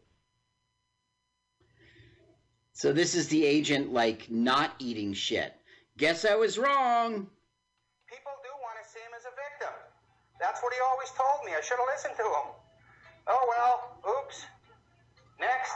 So 2.74 2.92
this 2.92 3.14
is 3.14 3.28
the 3.28 3.46
agent, 3.46 3.94
like, 3.94 4.32
not 4.32 4.74
eating 4.80 5.14
shit. 5.14 5.54
Guess 5.98 6.26
I 6.26 6.36
was 6.36 6.58
wrong. 6.58 7.28
People 8.10 8.32
do 8.42 8.50
want 8.64 8.78
to 8.82 8.90
see 8.90 9.00
him 9.00 9.12
as 9.16 9.26
a 9.26 9.36
victim. 9.36 9.76
That's 10.40 10.64
what 10.64 10.74
he 10.74 10.80
always 10.90 11.10
told 11.10 11.46
me. 11.46 11.52
I 11.52 11.62
should 11.62 11.78
have 11.78 11.88
listened 11.94 12.16
to 12.18 12.24
him. 12.24 12.56
Oh 13.28 13.46
well, 13.50 14.16
oops. 14.18 14.46
Next. 15.40 15.74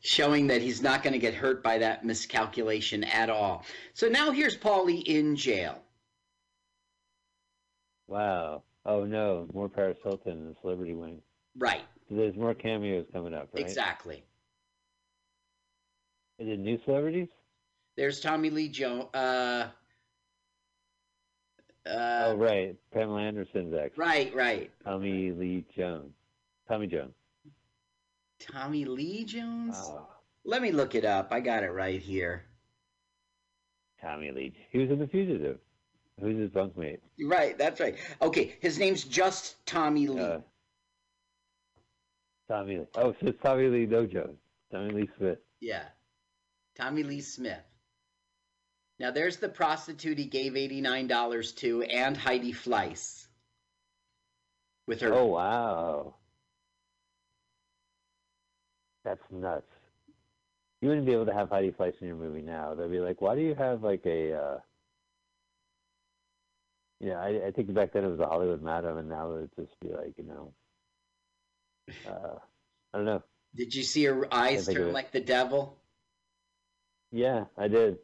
Showing 0.00 0.46
that 0.46 0.62
he's 0.62 0.80
not 0.80 1.02
going 1.02 1.12
to 1.12 1.18
get 1.18 1.34
hurt 1.34 1.62
by 1.62 1.78
that 1.78 2.04
miscalculation 2.04 3.04
at 3.04 3.28
all. 3.28 3.64
So 3.92 4.08
now 4.08 4.30
here's 4.30 4.56
Pauly 4.56 5.02
in 5.02 5.36
jail. 5.36 5.83
Wow. 8.06 8.62
Oh 8.86 9.04
no, 9.04 9.46
more 9.52 9.68
Paris 9.68 9.98
Hilton 10.02 10.32
in 10.32 10.48
the 10.48 10.54
Celebrity 10.60 10.94
Wing. 10.94 11.22
Right. 11.56 11.82
So 12.08 12.16
there's 12.16 12.36
more 12.36 12.54
cameos 12.54 13.06
coming 13.12 13.32
up, 13.34 13.48
right? 13.54 13.64
Exactly. 13.64 14.24
Is 16.38 16.48
it 16.48 16.58
new 16.58 16.78
celebrities? 16.84 17.28
There's 17.96 18.20
Tommy 18.20 18.50
Lee 18.50 18.68
Jones. 18.68 19.06
Uh, 19.14 19.68
uh, 21.86 22.24
oh 22.26 22.36
right, 22.36 22.76
Pamela 22.92 23.22
Anderson's 23.22 23.74
ex. 23.74 23.96
right, 23.96 24.34
right. 24.34 24.70
Tommy 24.84 25.30
Lee 25.30 25.64
Jones. 25.76 26.12
Tommy 26.68 26.86
Jones. 26.86 27.12
Tommy 28.40 28.84
Lee 28.84 29.24
Jones? 29.24 29.76
Oh, 29.78 30.08
Let 30.44 30.60
me 30.60 30.72
look 30.72 30.94
it 30.94 31.04
up. 31.04 31.28
I 31.30 31.40
got 31.40 31.62
it 31.62 31.70
right 31.70 32.00
here. 32.00 32.46
Tommy 34.00 34.30
Lee. 34.30 34.54
He 34.70 34.78
was 34.78 34.90
in 34.90 34.98
The 34.98 35.06
Fugitive. 35.06 35.58
Who's 36.20 36.38
his 36.38 36.50
bunkmate? 36.50 37.00
Right, 37.20 37.58
that's 37.58 37.80
right. 37.80 37.96
Okay, 38.22 38.54
his 38.60 38.78
name's 38.78 39.04
just 39.04 39.56
Tommy 39.66 40.06
Lee. 40.06 40.20
Uh, 40.20 40.38
Tommy 42.48 42.78
Lee. 42.78 42.86
Oh, 42.94 43.12
so 43.20 43.28
it's 43.28 43.42
Tommy 43.42 43.68
Lee 43.68 43.86
No 43.86 44.06
Jones. 44.06 44.38
Tommy 44.72 44.90
Lee 44.92 45.10
Smith. 45.18 45.38
Yeah. 45.60 45.84
Tommy 46.76 47.02
Lee 47.02 47.20
Smith. 47.20 47.62
Now 48.98 49.10
there's 49.10 49.38
the 49.38 49.48
prostitute 49.48 50.18
he 50.18 50.26
gave 50.26 50.52
$89 50.52 51.56
to 51.56 51.82
and 51.82 52.16
Heidi 52.16 52.52
Fleiss. 52.52 53.26
With 54.86 55.00
her 55.00 55.14
Oh 55.14 55.26
wow, 55.26 56.14
that's 59.02 59.22
nuts. 59.30 59.66
You 60.82 60.88
wouldn't 60.88 61.06
be 61.06 61.14
able 61.14 61.24
to 61.24 61.32
have 61.32 61.48
Heidi 61.48 61.70
Fleiss 61.70 61.94
in 62.02 62.08
your 62.08 62.16
movie 62.16 62.42
now. 62.42 62.74
They'd 62.74 62.90
be 62.90 63.00
like, 63.00 63.22
"Why 63.22 63.34
do 63.34 63.40
you 63.40 63.54
have 63.54 63.82
like 63.82 64.04
a?" 64.04 64.34
Uh... 64.34 64.58
Yeah, 67.04 67.20
I, 67.20 67.48
I 67.48 67.50
think 67.50 67.72
back 67.74 67.92
then 67.92 68.04
it 68.04 68.08
was 68.08 68.20
a 68.20 68.26
Hollywood 68.26 68.62
madam, 68.62 68.96
and 68.96 69.10
now 69.10 69.36
it'd 69.36 69.50
just 69.56 69.78
be 69.80 69.88
like, 69.88 70.14
you 70.16 70.24
know, 70.24 70.54
uh, 72.08 72.38
I 72.94 72.96
don't 72.96 73.04
know. 73.04 73.22
Did 73.54 73.74
you 73.74 73.82
see 73.82 74.04
her 74.04 74.26
eyes 74.32 74.66
turn 74.66 74.94
like 74.94 75.12
the 75.12 75.20
devil? 75.20 75.76
Yeah, 77.12 77.44
I 77.58 77.68
did. 77.68 77.98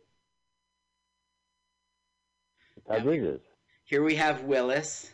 Todd 2.87 3.05
Bridges. 3.05 3.41
Here 3.85 4.03
we 4.03 4.17
have 4.17 4.43
Willis. 4.43 5.11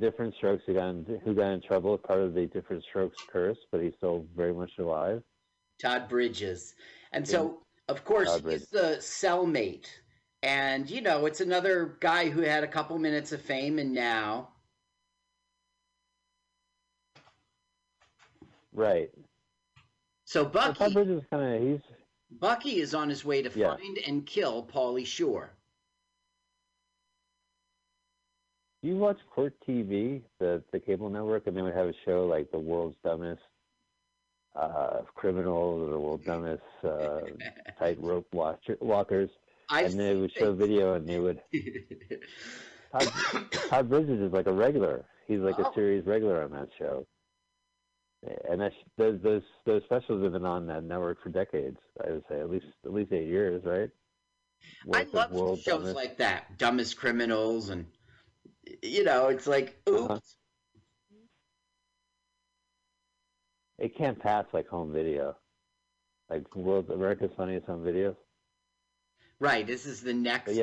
Diff'rent 0.00 0.34
Strokes, 0.34 0.64
who 0.66 0.74
got 0.74 0.88
in, 0.88 1.20
who 1.24 1.34
got 1.34 1.52
in 1.52 1.60
trouble, 1.60 1.96
part 1.98 2.18
of 2.18 2.34
the 2.34 2.46
Diff'rent 2.46 2.82
Strokes 2.82 3.18
curse, 3.30 3.58
but 3.70 3.80
he's 3.80 3.94
still 3.96 4.26
very 4.34 4.52
much 4.52 4.72
alive. 4.80 5.22
Todd 5.80 6.08
Bridges. 6.08 6.74
And 7.12 7.26
so, 7.28 7.62
of 7.88 8.04
course, 8.04 8.40
he's 8.44 8.68
the 8.70 8.96
cellmate. 8.98 9.86
And, 10.44 10.90
you 10.90 11.00
know, 11.00 11.24
it's 11.24 11.40
another 11.40 11.96
guy 12.00 12.28
who 12.28 12.42
had 12.42 12.64
a 12.64 12.68
couple 12.68 12.98
minutes 12.98 13.32
of 13.32 13.40
fame 13.40 13.78
and 13.78 13.94
now. 13.94 14.50
Right. 18.74 19.10
So 20.26 20.44
Bucky, 20.44 20.92
Bridges 20.92 21.22
kind 21.30 21.54
of 21.54 21.62
he's 21.62 21.80
Bucky 22.30 22.80
is 22.80 22.94
on 22.94 23.08
his 23.08 23.24
way 23.24 23.40
to 23.40 23.48
Yeah. 23.58 23.76
find 23.76 23.96
and 24.06 24.26
kill 24.26 24.66
Pauly 24.66 25.06
Shore. 25.06 25.50
You 28.82 28.98
watch 28.98 29.16
Court 29.34 29.54
TV, 29.66 30.22
the 30.40 30.62
the 30.72 30.78
cable 30.78 31.08
network, 31.08 31.46
and 31.46 31.56
they 31.56 31.62
would 31.62 31.74
have 31.74 31.88
a 31.88 31.94
show 32.04 32.26
like 32.26 32.50
the 32.50 32.58
world's 32.58 32.96
dumbest 33.02 33.40
uh, 34.54 35.02
criminals 35.14 35.88
or 35.88 35.90
the 35.90 35.98
world's 35.98 36.26
dumbest 36.26 36.62
uh, 36.82 37.20
tightrope 37.78 38.26
walkers, 38.34 39.30
I've 39.70 39.90
and 39.92 40.00
they 40.00 40.14
would 40.14 40.32
show 40.32 40.52
video, 40.54 40.94
and 40.94 41.08
they 41.08 41.18
would. 41.18 41.40
Todd, 42.92 43.12
Todd 43.70 43.88
Bridges 43.88 44.20
is 44.20 44.32
like 44.32 44.46
a 44.46 44.52
regular. 44.52 45.04
He's 45.26 45.40
like 45.40 45.58
Oh. 45.58 45.70
a 45.70 45.74
series 45.74 46.06
regular 46.06 46.42
on 46.44 46.50
that 46.52 46.68
show, 46.78 47.06
and 48.48 48.60
those 48.98 49.20
those 49.22 49.42
those 49.64 49.82
specials 49.84 50.22
have 50.22 50.32
been 50.32 50.44
on 50.44 50.66
that 50.66 50.84
network 50.84 51.22
for 51.22 51.30
decades. 51.30 51.78
I 52.06 52.10
would 52.12 52.24
say 52.28 52.40
at 52.40 52.50
least 52.50 52.66
at 52.84 52.92
least 52.92 53.12
eight 53.12 53.26
years, 53.28 53.64
right? 53.64 53.90
I 54.84 54.86
Worth 54.86 55.08
of 55.08 55.14
love 55.14 55.30
world's 55.32 55.62
shows 55.62 55.72
dumbest- 55.78 55.96
like 55.96 56.18
that, 56.18 56.56
Dumbest 56.58 56.96
Criminals, 56.96 57.68
and 57.70 57.86
you 58.82 59.04
know, 59.04 59.28
it's 59.28 59.46
like, 59.46 59.76
oops, 59.88 60.10
Uh-huh. 60.10 60.18
It 63.78 63.96
can't 63.96 64.18
pass 64.20 64.44
like 64.52 64.68
home 64.68 64.92
video, 64.92 65.36
like 66.30 66.54
world 66.54 66.90
America's 66.90 67.32
Funniest 67.36 67.66
Home 67.66 67.82
Videos. 67.84 68.16
Right. 69.40 69.66
This 69.66 69.86
is 69.86 70.00
the 70.00 70.14
next 70.14 70.54
yeah, 70.54 70.62